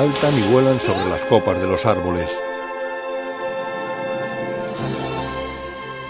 saltan 0.00 0.38
y 0.38 0.42
vuelan 0.50 0.80
sobre 0.80 1.10
las 1.10 1.20
copas 1.28 1.60
de 1.60 1.66
los 1.66 1.84
árboles. 1.84 2.30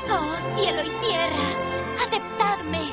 Oh, 0.08 0.32
cielo 0.56 0.80
y 0.84 0.90
tierra, 1.04 1.46
aceptadme. 1.98 2.92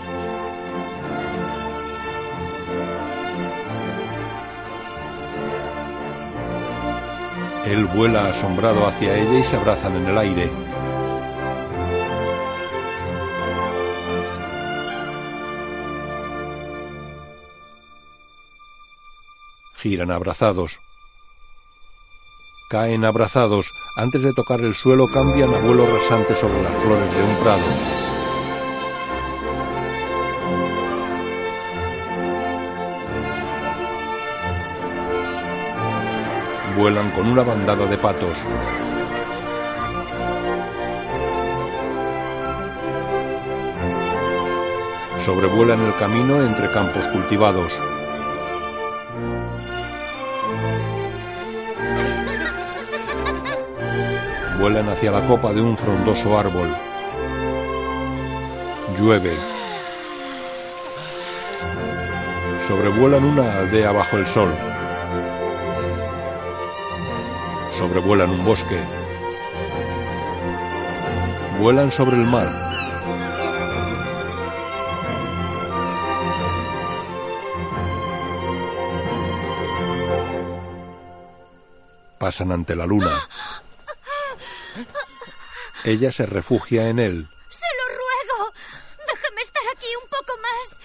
Él 7.67 7.85
vuela 7.85 8.29
asombrado 8.29 8.87
hacia 8.87 9.15
ella 9.15 9.37
y 9.37 9.43
se 9.43 9.55
abrazan 9.55 9.97
en 9.97 10.07
el 10.07 10.17
aire. 10.17 10.49
giran 19.77 20.09
abrazados. 20.11 20.79
Caen 22.69 23.06
abrazados. 23.06 23.65
Antes 23.95 24.22
de 24.22 24.34
tocar 24.34 24.60
el 24.60 24.76
suelo 24.76 25.07
cambian 25.07 25.56
a 25.56 25.60
vuelo 25.60 25.85
rasante 25.88 26.35
sobre 26.35 26.61
las 26.61 26.77
flores 26.81 27.15
de 27.15 27.23
un 27.23 27.35
prado. 27.38 27.61
Vuelan 36.77 37.10
con 37.11 37.30
una 37.30 37.44
bandada 37.44 37.85
de 37.85 37.98
patos. 37.98 38.38
Sobrevuelan 45.26 45.81
el 45.84 45.95
camino 45.95 46.44
entre 46.44 46.69
campos 46.73 47.06
cultivados. 47.14 47.72
Vuelan 54.68 54.89
hacia 54.89 55.11
la 55.11 55.26
copa 55.26 55.53
de 55.53 55.61
un 55.61 55.77
frondoso 55.77 56.38
árbol. 56.38 56.68
Llueve. 58.99 59.31
Sobrevuelan 62.68 63.23
una 63.23 63.60
aldea 63.60 63.94
bajo 63.94 64.18
el 64.18 64.27
sol. 64.27 64.53
Sobrevuelan 67.77 68.30
un 68.30 68.44
bosque. 68.44 68.81
Vuelan 71.61 71.89
sobre 71.89 72.18
el 72.18 72.26
mar. 72.26 72.52
Pasan 82.18 82.52
ante 82.52 82.76
la 82.76 82.85
luna. 82.85 83.11
Ella 85.88 86.11
se 86.11 86.26
refugia 86.26 86.89
en 86.89 86.99
él. 86.99 87.27
Se 87.47 87.65
lo 87.77 87.85
ruego. 87.95 88.53
Déjeme 89.07 89.41
estar 89.41 89.64
aquí 89.73 89.88
un 90.03 90.09
poco 90.09 90.38
más. 90.41 90.80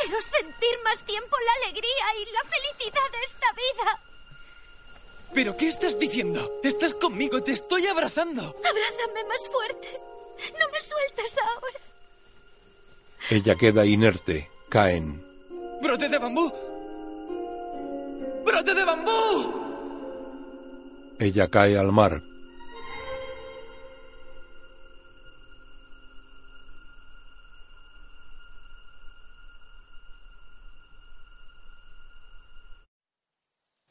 Quiero 0.00 0.18
sentir 0.22 0.78
más 0.82 1.02
tiempo 1.02 1.36
la 1.44 1.66
alegría 1.66 2.06
y 2.16 2.32
la 2.32 2.40
felicidad 2.48 3.10
de 3.12 3.22
esta 3.22 3.46
vida. 3.52 4.00
¿Pero 5.34 5.54
qué 5.58 5.68
estás 5.68 5.98
diciendo? 5.98 6.58
Estás 6.64 6.94
conmigo, 6.94 7.42
te 7.42 7.52
estoy 7.52 7.86
abrazando. 7.86 8.40
Abrázame 8.40 9.24
más 9.28 9.46
fuerte. 9.46 10.00
No 10.58 10.68
me 10.70 10.80
sueltes 10.80 11.36
ahora. 11.36 11.80
Ella 13.28 13.56
queda 13.56 13.84
inerte. 13.84 14.50
Caen. 14.70 15.22
¡Brote 15.82 16.08
de 16.08 16.18
bambú! 16.18 16.50
¡Brote 18.46 18.72
de 18.72 18.84
bambú! 18.84 19.52
Ella 21.18 21.48
cae 21.48 21.76
al 21.76 21.92
mar. 21.92 22.22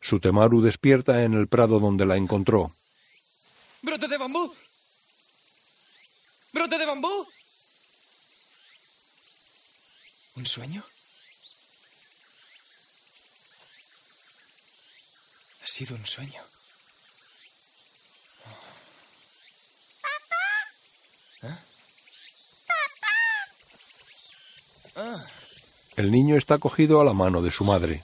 Sutemaru 0.09 0.61
despierta 0.61 1.23
en 1.23 1.35
el 1.35 1.47
prado 1.47 1.79
donde 1.79 2.03
la 2.03 2.17
encontró. 2.17 2.73
¡Brote 3.83 4.07
de 4.07 4.17
bambú! 4.17 4.51
¡Brote 6.51 6.79
de 6.79 6.85
bambú! 6.87 7.27
¿Un 10.35 10.45
sueño? 10.47 10.83
Ha 15.61 15.67
sido 15.67 15.95
un 15.95 16.05
sueño. 16.07 16.41
¿Ah? 21.43 21.59
Ah. 24.95 25.25
El 25.97 26.11
niño 26.11 26.35
está 26.35 26.57
cogido 26.57 26.99
a 26.99 27.03
la 27.03 27.13
mano 27.13 27.43
de 27.43 27.51
su 27.51 27.63
madre. 27.63 28.03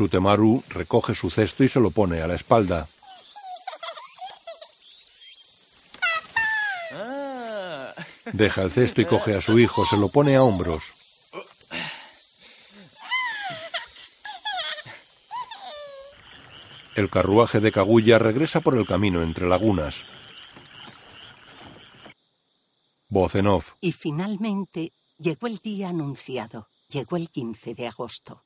Sutemaru 0.00 0.62
recoge 0.70 1.14
su 1.14 1.28
cesto 1.28 1.62
y 1.62 1.68
se 1.68 1.78
lo 1.78 1.90
pone 1.90 2.22
a 2.22 2.26
la 2.26 2.34
espalda. 2.34 2.88
Deja 8.32 8.62
el 8.62 8.70
cesto 8.70 9.02
y 9.02 9.04
coge 9.04 9.36
a 9.36 9.42
su 9.42 9.58
hijo, 9.58 9.84
se 9.84 9.98
lo 9.98 10.08
pone 10.08 10.36
a 10.36 10.42
hombros. 10.42 10.82
El 16.94 17.10
carruaje 17.10 17.60
de 17.60 17.70
Kaguya 17.70 18.18
regresa 18.18 18.60
por 18.62 18.78
el 18.78 18.86
camino 18.86 19.22
entre 19.22 19.46
lagunas. 19.46 19.96
Voz 23.10 23.34
en 23.34 23.48
off. 23.48 23.72
Y 23.82 23.92
finalmente 23.92 24.94
llegó 25.18 25.46
el 25.46 25.58
día 25.58 25.90
anunciado. 25.90 26.68
Llegó 26.88 27.18
el 27.18 27.28
15 27.28 27.74
de 27.74 27.86
agosto. 27.86 28.44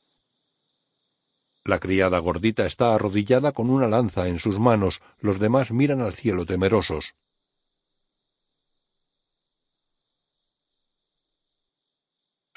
La 1.67 1.81
criada 1.81 2.19
gordita 2.19 2.67
está 2.67 2.95
arrodillada 2.95 3.53
con 3.53 3.71
una 3.71 3.89
lanza 3.89 4.29
en 4.29 4.39
sus 4.39 4.59
manos. 4.59 5.01
Los 5.19 5.39
demás 5.41 5.71
miran 5.71 6.03
al 6.03 6.13
cielo 6.13 6.45
temerosos. 6.45 7.15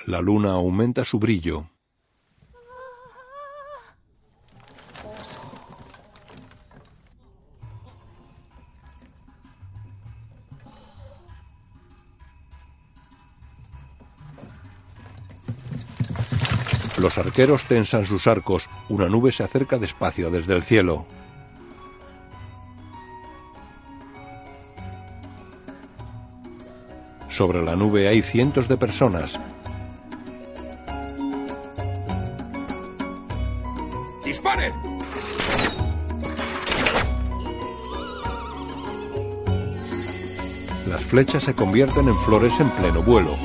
La 0.05 0.19
luna 0.19 0.51
aumenta 0.53 1.05
su 1.05 1.19
brillo. 1.19 1.69
Los 16.97 17.17
arqueros 17.19 17.63
tensan 17.65 18.05
sus 18.05 18.25
arcos. 18.25 18.67
Una 18.89 19.07
nube 19.07 19.31
se 19.31 19.43
acerca 19.43 19.77
despacio 19.77 20.31
desde 20.31 20.55
el 20.55 20.63
cielo. 20.63 21.05
Sobre 27.29 27.63
la 27.63 27.75
nube 27.75 28.07
hay 28.07 28.23
cientos 28.23 28.67
de 28.67 28.77
personas. 28.77 29.39
¡Disparen! 34.25 34.73
Las 40.87 41.01
flechas 41.01 41.43
se 41.43 41.53
convierten 41.53 42.07
en 42.07 42.19
flores 42.21 42.59
en 42.59 42.71
pleno 42.71 43.03
vuelo. 43.03 43.37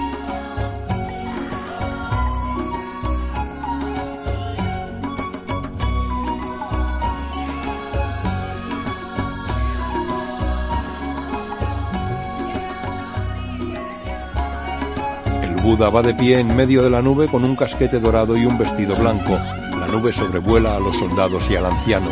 Buda 15.63 15.91
va 15.91 16.03
de 16.03 16.13
pie 16.13 16.41
en 16.41 16.57
medio 16.57 16.83
de 16.83 16.91
la 16.91 17.01
nube 17.01 17.29
con 17.29 17.45
un 17.45 17.55
casquete 17.55 18.01
dorado 18.01 18.37
y 18.37 18.45
un 18.45 18.59
vestido 18.59 18.97
blanco. 18.97 19.39
La 19.79 19.87
nube 19.87 20.13
sobrevuela 20.13 20.75
a 20.75 20.81
los 20.81 20.97
soldados 20.99 21.49
y 21.49 21.55
al 21.55 21.67
anciano. 21.67 22.11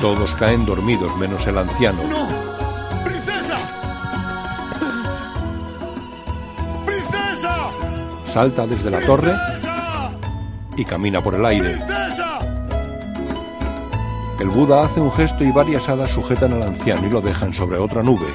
Todos 0.00 0.32
caen 0.36 0.64
dormidos 0.64 1.14
menos 1.18 1.46
el 1.46 1.58
anciano. 1.58 2.00
¡Princesa! 3.04 3.58
¡Princesa! 6.86 7.70
Salta 8.32 8.66
desde 8.66 8.90
la 8.90 9.00
torre 9.00 9.34
y 10.78 10.86
camina 10.86 11.20
por 11.20 11.34
el 11.34 11.44
aire. 11.44 11.76
¡Princesa! 11.76 12.38
El 14.40 14.48
Buda 14.48 14.86
hace 14.86 14.98
un 14.98 15.12
gesto 15.12 15.44
y 15.44 15.52
varias 15.52 15.86
hadas 15.90 16.10
sujetan 16.12 16.54
al 16.54 16.62
anciano 16.62 17.06
y 17.06 17.10
lo 17.10 17.20
dejan 17.20 17.52
sobre 17.52 17.76
otra 17.76 18.02
nube. 18.02 18.32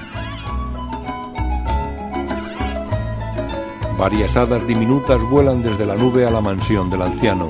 Varias 3.97 4.37
hadas 4.37 4.65
diminutas 4.67 5.19
vuelan 5.23 5.63
desde 5.63 5.85
la 5.85 5.95
nube 5.95 6.25
a 6.27 6.29
la 6.29 6.39
mansión 6.39 6.87
del 6.89 7.01
anciano. 7.01 7.49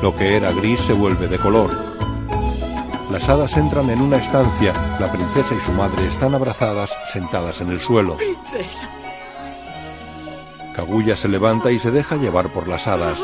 Lo 0.00 0.16
que 0.16 0.36
era 0.36 0.52
gris 0.52 0.80
se 0.80 0.94
vuelve 0.94 1.28
de 1.28 1.38
color. 1.38 1.70
Las 3.10 3.28
hadas 3.28 3.56
entran 3.58 3.90
en 3.90 4.00
una 4.00 4.16
estancia. 4.16 4.72
La 4.98 5.12
princesa 5.12 5.54
y 5.54 5.60
su 5.60 5.72
madre 5.72 6.06
están 6.08 6.34
abrazadas, 6.34 6.96
sentadas 7.12 7.60
en 7.60 7.70
el 7.70 7.80
suelo. 7.80 8.16
Princesa. 8.16 8.88
Kaguya 10.74 11.14
se 11.14 11.28
levanta 11.28 11.70
y 11.70 11.78
se 11.78 11.90
deja 11.90 12.16
llevar 12.16 12.52
por 12.52 12.68
las 12.68 12.86
hadas. 12.86 13.20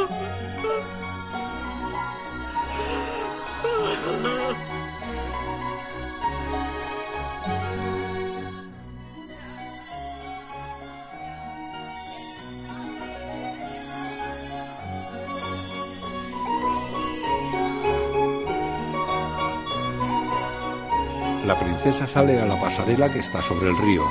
Princesa 21.80 22.06
sale 22.06 22.38
a 22.38 22.44
la 22.44 22.60
pasarela 22.60 23.10
que 23.10 23.20
está 23.20 23.40
sobre 23.40 23.70
el 23.70 23.76
río. 23.78 24.04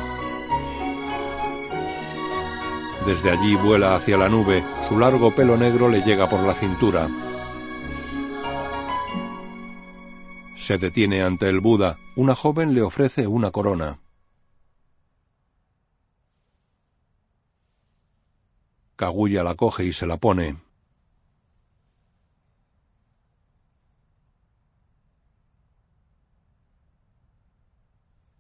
Desde 3.06 3.30
allí 3.30 3.56
vuela 3.56 3.96
hacia 3.96 4.18
la 4.18 4.28
nube, 4.28 4.64
su 4.88 4.98
largo 4.98 5.36
pelo 5.36 5.56
negro 5.56 5.88
le 5.88 6.02
llega 6.02 6.28
por 6.28 6.40
la 6.40 6.56
cintura. 6.56 7.08
Se 10.58 10.80
detiene 10.80 11.22
ante 11.22 11.48
el 11.48 11.60
Buda. 11.60 12.00
Una 12.16 12.34
joven 12.34 12.74
le 12.74 12.82
ofrece 12.82 13.28
una 13.28 13.52
corona. 13.52 14.00
Kaguya 18.96 19.44
la 19.44 19.54
coge 19.54 19.86
y 19.86 19.94
se 19.94 20.08
la 20.08 20.18
pone. 20.18 20.58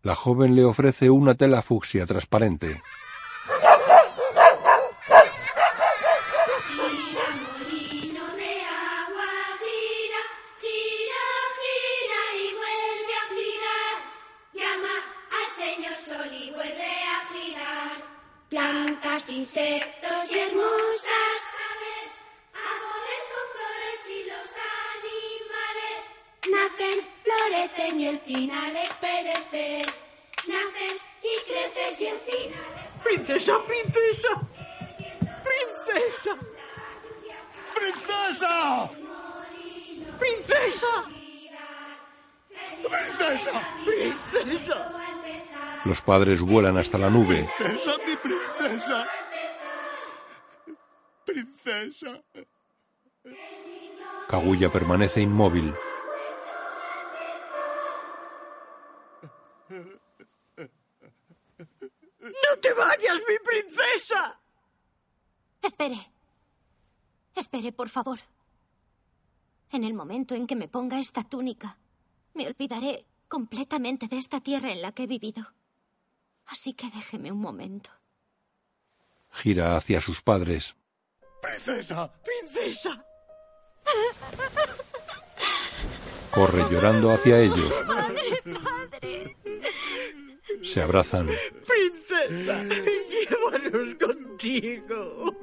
La 0.01 0.15
joven 0.15 0.55
le 0.55 0.63
ofrece 0.63 1.09
una 1.09 1.35
tela 1.35 1.61
fucsia 1.61 2.05
transparente. 2.05 2.81
Padres 46.29 46.41
vuelan 46.41 46.77
hasta 46.77 46.99
la 46.99 47.09
nube. 47.09 47.49
¡Princesa, 47.57 47.91
mi 48.05 48.15
princesa! 48.15 49.07
¡Princesa! 51.25 52.23
Kaguya 54.27 54.71
permanece 54.71 55.21
inmóvil. 55.21 55.73
¡No 62.19 62.59
te 62.61 62.73
vayas, 62.73 63.21
mi 63.27 63.37
princesa! 63.43 64.39
Espere. 65.63 66.11
Espere, 67.35 67.71
por 67.71 67.89
favor. 67.89 68.19
En 69.71 69.83
el 69.83 69.95
momento 69.95 70.35
en 70.35 70.45
que 70.45 70.55
me 70.55 70.67
ponga 70.67 70.99
esta 70.99 71.23
túnica, 71.23 71.79
me 72.35 72.45
olvidaré 72.45 73.07
completamente 73.27 74.07
de 74.07 74.19
esta 74.19 74.41
tierra 74.41 74.71
en 74.71 74.83
la 74.83 74.91
que 74.91 75.03
he 75.03 75.07
vivido. 75.07 75.58
Así 76.51 76.73
que 76.73 76.89
déjeme 76.89 77.31
un 77.31 77.39
momento. 77.39 77.91
Gira 79.31 79.75
hacia 79.75 80.01
sus 80.01 80.21
padres. 80.21 80.75
¡Princesa! 81.41 82.11
¡Princesa! 82.23 83.05
Corre 86.31 86.63
llorando 86.71 87.11
hacia 87.11 87.39
ellos. 87.39 87.73
Padre, 87.87 88.41
padre. 88.63 89.37
Se 90.63 90.81
abrazan. 90.81 91.29
¡Princesa! 91.67 92.63
¡Llévanos 92.63 93.95
contigo! 93.95 95.35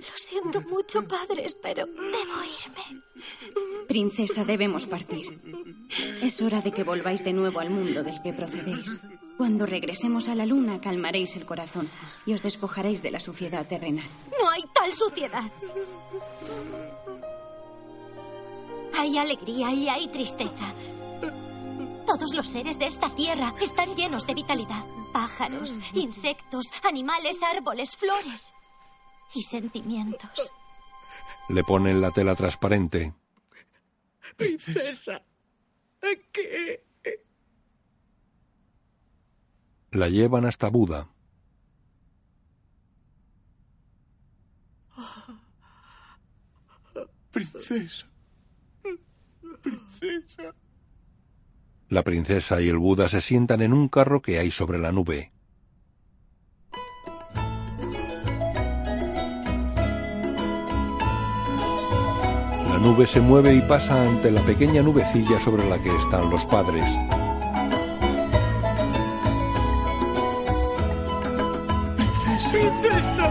Lo 0.00 0.16
siento 0.16 0.62
mucho, 0.62 1.06
padres, 1.06 1.54
pero 1.60 1.84
debo 1.86 2.36
irme. 2.64 3.02
Princesa, 3.86 4.44
debemos 4.44 4.86
partir. 4.86 5.38
Es 6.22 6.40
hora 6.40 6.62
de 6.62 6.72
que 6.72 6.84
volváis 6.84 7.22
de 7.22 7.34
nuevo 7.34 7.60
al 7.60 7.68
mundo 7.68 8.02
del 8.02 8.22
que 8.22 8.32
procedéis. 8.32 8.98
Cuando 9.36 9.66
regresemos 9.66 10.28
a 10.28 10.34
la 10.34 10.46
luna, 10.46 10.80
calmaréis 10.80 11.36
el 11.36 11.44
corazón 11.44 11.90
y 12.24 12.32
os 12.32 12.42
despojaréis 12.42 13.02
de 13.02 13.10
la 13.10 13.20
suciedad 13.20 13.66
terrenal. 13.66 14.08
No 14.40 14.48
hay 14.48 14.62
tal 14.74 14.94
suciedad. 14.94 15.50
Hay 18.96 19.18
alegría 19.18 19.70
y 19.72 19.88
hay 19.88 20.08
tristeza. 20.08 20.74
Todos 22.06 22.34
los 22.34 22.46
seres 22.46 22.78
de 22.78 22.86
esta 22.86 23.14
tierra 23.14 23.54
están 23.60 23.94
llenos 23.94 24.26
de 24.26 24.34
vitalidad. 24.34 24.84
Pájaros, 25.12 25.78
insectos, 25.92 26.66
animales, 26.84 27.42
árboles, 27.42 27.96
flores 27.96 28.54
y 29.34 29.42
sentimientos. 29.42 30.52
Le 31.48 31.64
ponen 31.64 32.00
la 32.00 32.10
tela 32.10 32.34
transparente. 32.34 33.14
Princesa. 34.36 35.22
¿Qué? 36.32 36.84
La 39.92 40.08
llevan 40.08 40.46
hasta 40.46 40.68
Buda. 40.68 41.08
¡Princesa! 47.32 48.06
¡Princesa! 49.62 50.54
La 51.88 52.04
princesa 52.04 52.60
y 52.60 52.68
el 52.68 52.78
Buda 52.78 53.08
se 53.08 53.20
sientan 53.20 53.62
en 53.62 53.72
un 53.72 53.88
carro 53.88 54.22
que 54.22 54.38
hay 54.38 54.50
sobre 54.50 54.78
la 54.78 54.92
nube. 54.92 55.29
Nube 62.80 63.06
se 63.06 63.20
mueve 63.20 63.54
y 63.54 63.60
pasa 63.60 64.02
ante 64.02 64.30
la 64.30 64.42
pequeña 64.42 64.82
nubecilla 64.82 65.38
sobre 65.40 65.68
la 65.68 65.78
que 65.78 65.94
están 65.96 66.30
los 66.30 66.44
padres. 66.46 66.84
¡Princesa! 71.96 72.50
¡Princesa! 72.50 73.26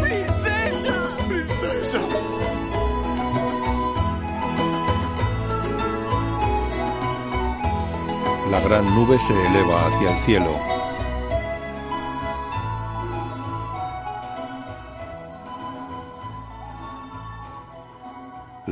¡Princesa! 0.00 0.94
¡Princesa! 1.28 2.00
La 8.50 8.60
gran 8.60 8.94
nube 8.94 9.18
se 9.18 9.46
eleva 9.46 9.86
hacia 9.86 10.16
el 10.16 10.24
cielo. 10.24 10.85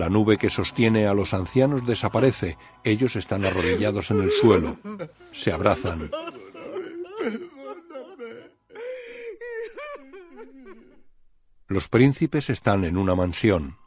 La 0.04 0.10
nube 0.10 0.36
que 0.36 0.50
sostiene 0.50 1.06
a 1.06 1.14
los 1.14 1.32
ancianos 1.32 1.86
desaparece. 1.86 2.58
Ellos 2.84 3.16
están 3.16 3.46
arrodillados 3.46 4.10
en 4.10 4.20
el 4.20 4.30
suelo. 4.32 4.76
Se 5.32 5.50
abrazan. 5.50 6.10
Los 11.68 11.88
príncipes 11.88 12.50
están 12.50 12.84
en 12.84 12.98
una 12.98 13.14
mansión. 13.14 13.78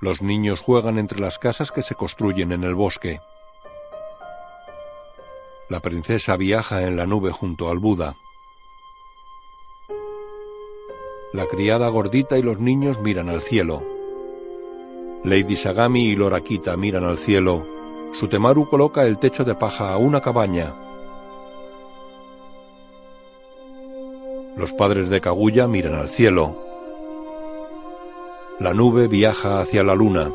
Los 0.00 0.22
niños 0.22 0.60
juegan 0.60 0.96
entre 0.96 1.20
las 1.20 1.38
casas 1.38 1.70
que 1.70 1.82
se 1.82 1.94
construyen 1.94 2.52
en 2.52 2.64
el 2.64 2.74
bosque. 2.74 3.20
La 5.68 5.80
princesa 5.80 6.38
viaja 6.38 6.84
en 6.84 6.96
la 6.96 7.04
nube 7.04 7.30
junto 7.30 7.68
al 7.68 7.76
Buda. 7.76 8.16
La 11.32 11.46
criada 11.46 11.88
gordita 11.90 12.38
y 12.38 12.42
los 12.42 12.58
niños 12.58 12.98
miran 13.02 13.28
al 13.28 13.42
cielo. 13.42 13.82
Lady 15.24 15.56
Sagami 15.56 16.06
y 16.06 16.16
Lorakita 16.16 16.74
miran 16.78 17.04
al 17.04 17.18
cielo. 17.18 17.66
Sutemaru 18.18 18.66
coloca 18.66 19.04
el 19.04 19.18
techo 19.18 19.44
de 19.44 19.54
paja 19.54 19.92
a 19.92 19.98
una 19.98 20.22
cabaña. 20.22 20.74
Los 24.56 24.72
padres 24.72 25.10
de 25.10 25.20
Kaguya 25.20 25.66
miran 25.66 25.96
al 25.96 26.08
cielo. 26.08 26.56
La 28.58 28.72
nube 28.72 29.06
viaja 29.06 29.60
hacia 29.60 29.84
la 29.84 29.94
luna. 29.94 30.32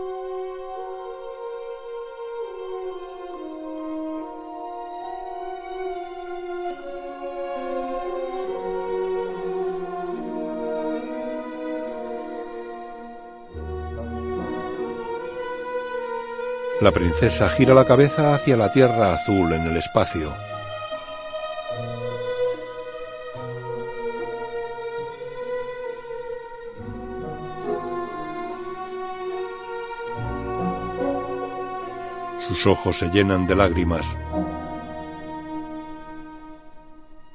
La 16.84 16.92
princesa 16.92 17.48
gira 17.48 17.74
la 17.74 17.86
cabeza 17.86 18.36
hacia 18.36 18.58
la 18.58 18.70
Tierra 18.70 19.14
Azul 19.14 19.54
en 19.54 19.68
el 19.68 19.78
espacio. 19.78 20.34
Sus 32.50 32.68
ojos 32.68 33.00
se 33.00 33.08
llenan 33.12 33.48
de 33.48 33.56
lágrimas. 33.56 34.06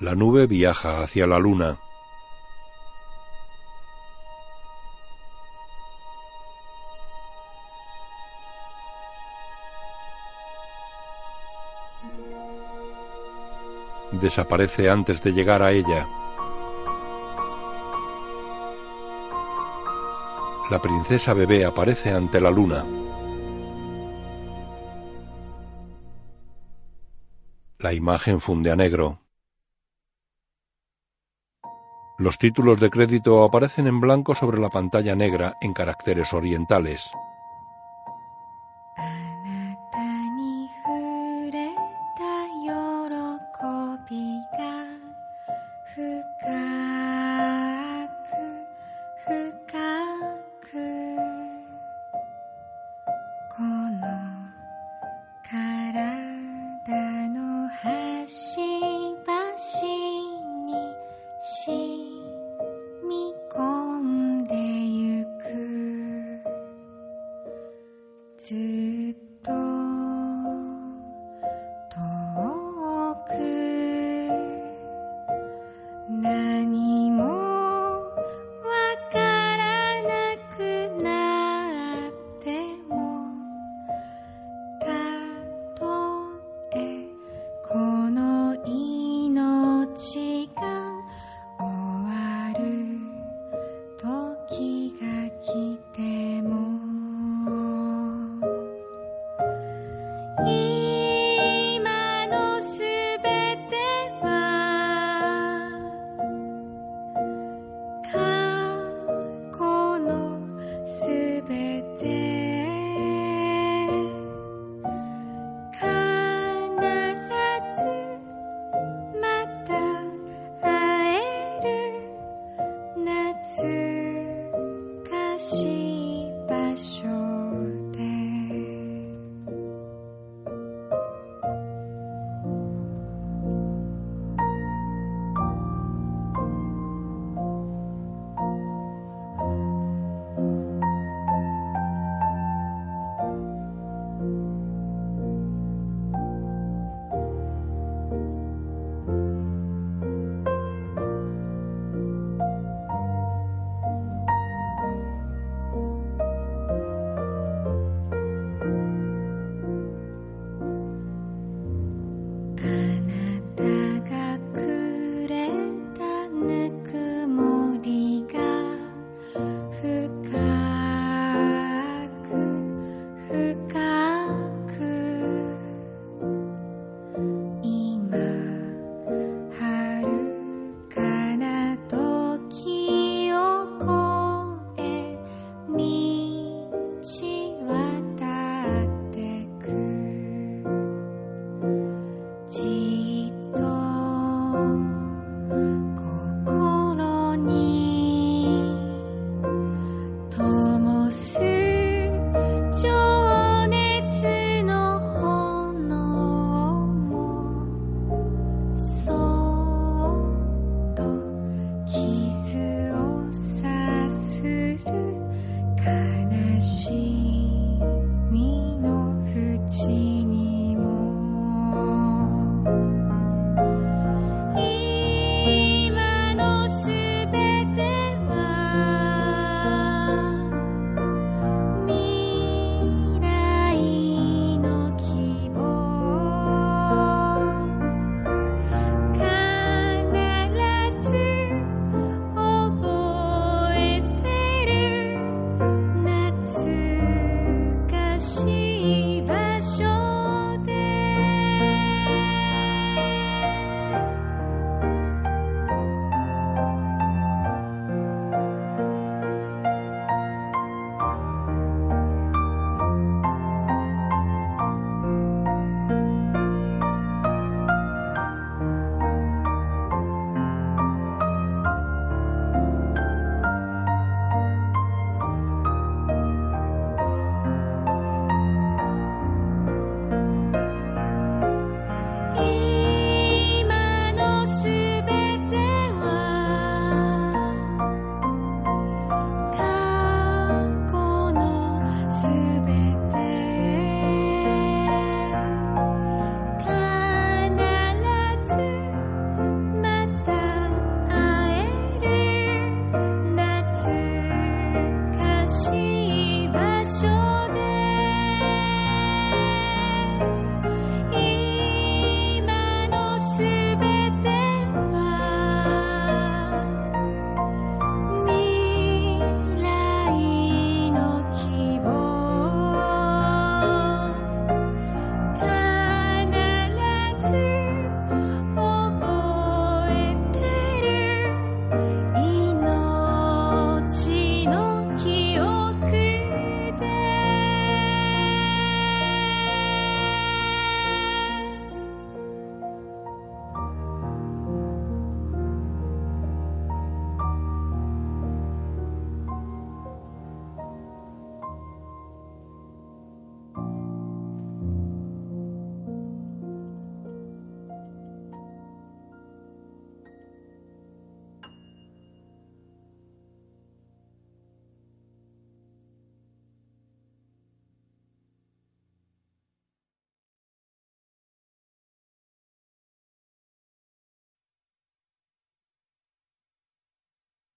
La 0.01 0.15
nube 0.15 0.47
viaja 0.47 1.03
hacia 1.03 1.27
la 1.27 1.39
luna. 1.39 1.79
desaparece 14.21 14.91
antes 14.91 15.23
de 15.23 15.33
llegar 15.33 15.63
a 15.63 15.73
ella. 15.73 16.07
La 20.71 20.81
princesa 20.81 21.33
bebé 21.33 21.65
aparece 21.65 22.13
ante 22.13 22.41
la 22.41 22.51
luna. 22.51 22.85
La 27.79 27.95
imagen 27.95 28.41
funde 28.41 28.71
a 28.71 28.77
negro. 28.77 29.21
Los 32.19 32.37
títulos 32.37 32.81
de 32.81 32.91
crédito 32.91 33.45
aparecen 33.45 33.87
en 33.87 34.01
blanco 34.01 34.35
sobre 34.35 34.61
la 34.61 34.69
pantalla 34.69 35.15
negra 35.15 35.57
en 35.61 35.73
caracteres 35.73 36.33
orientales. 36.35 37.09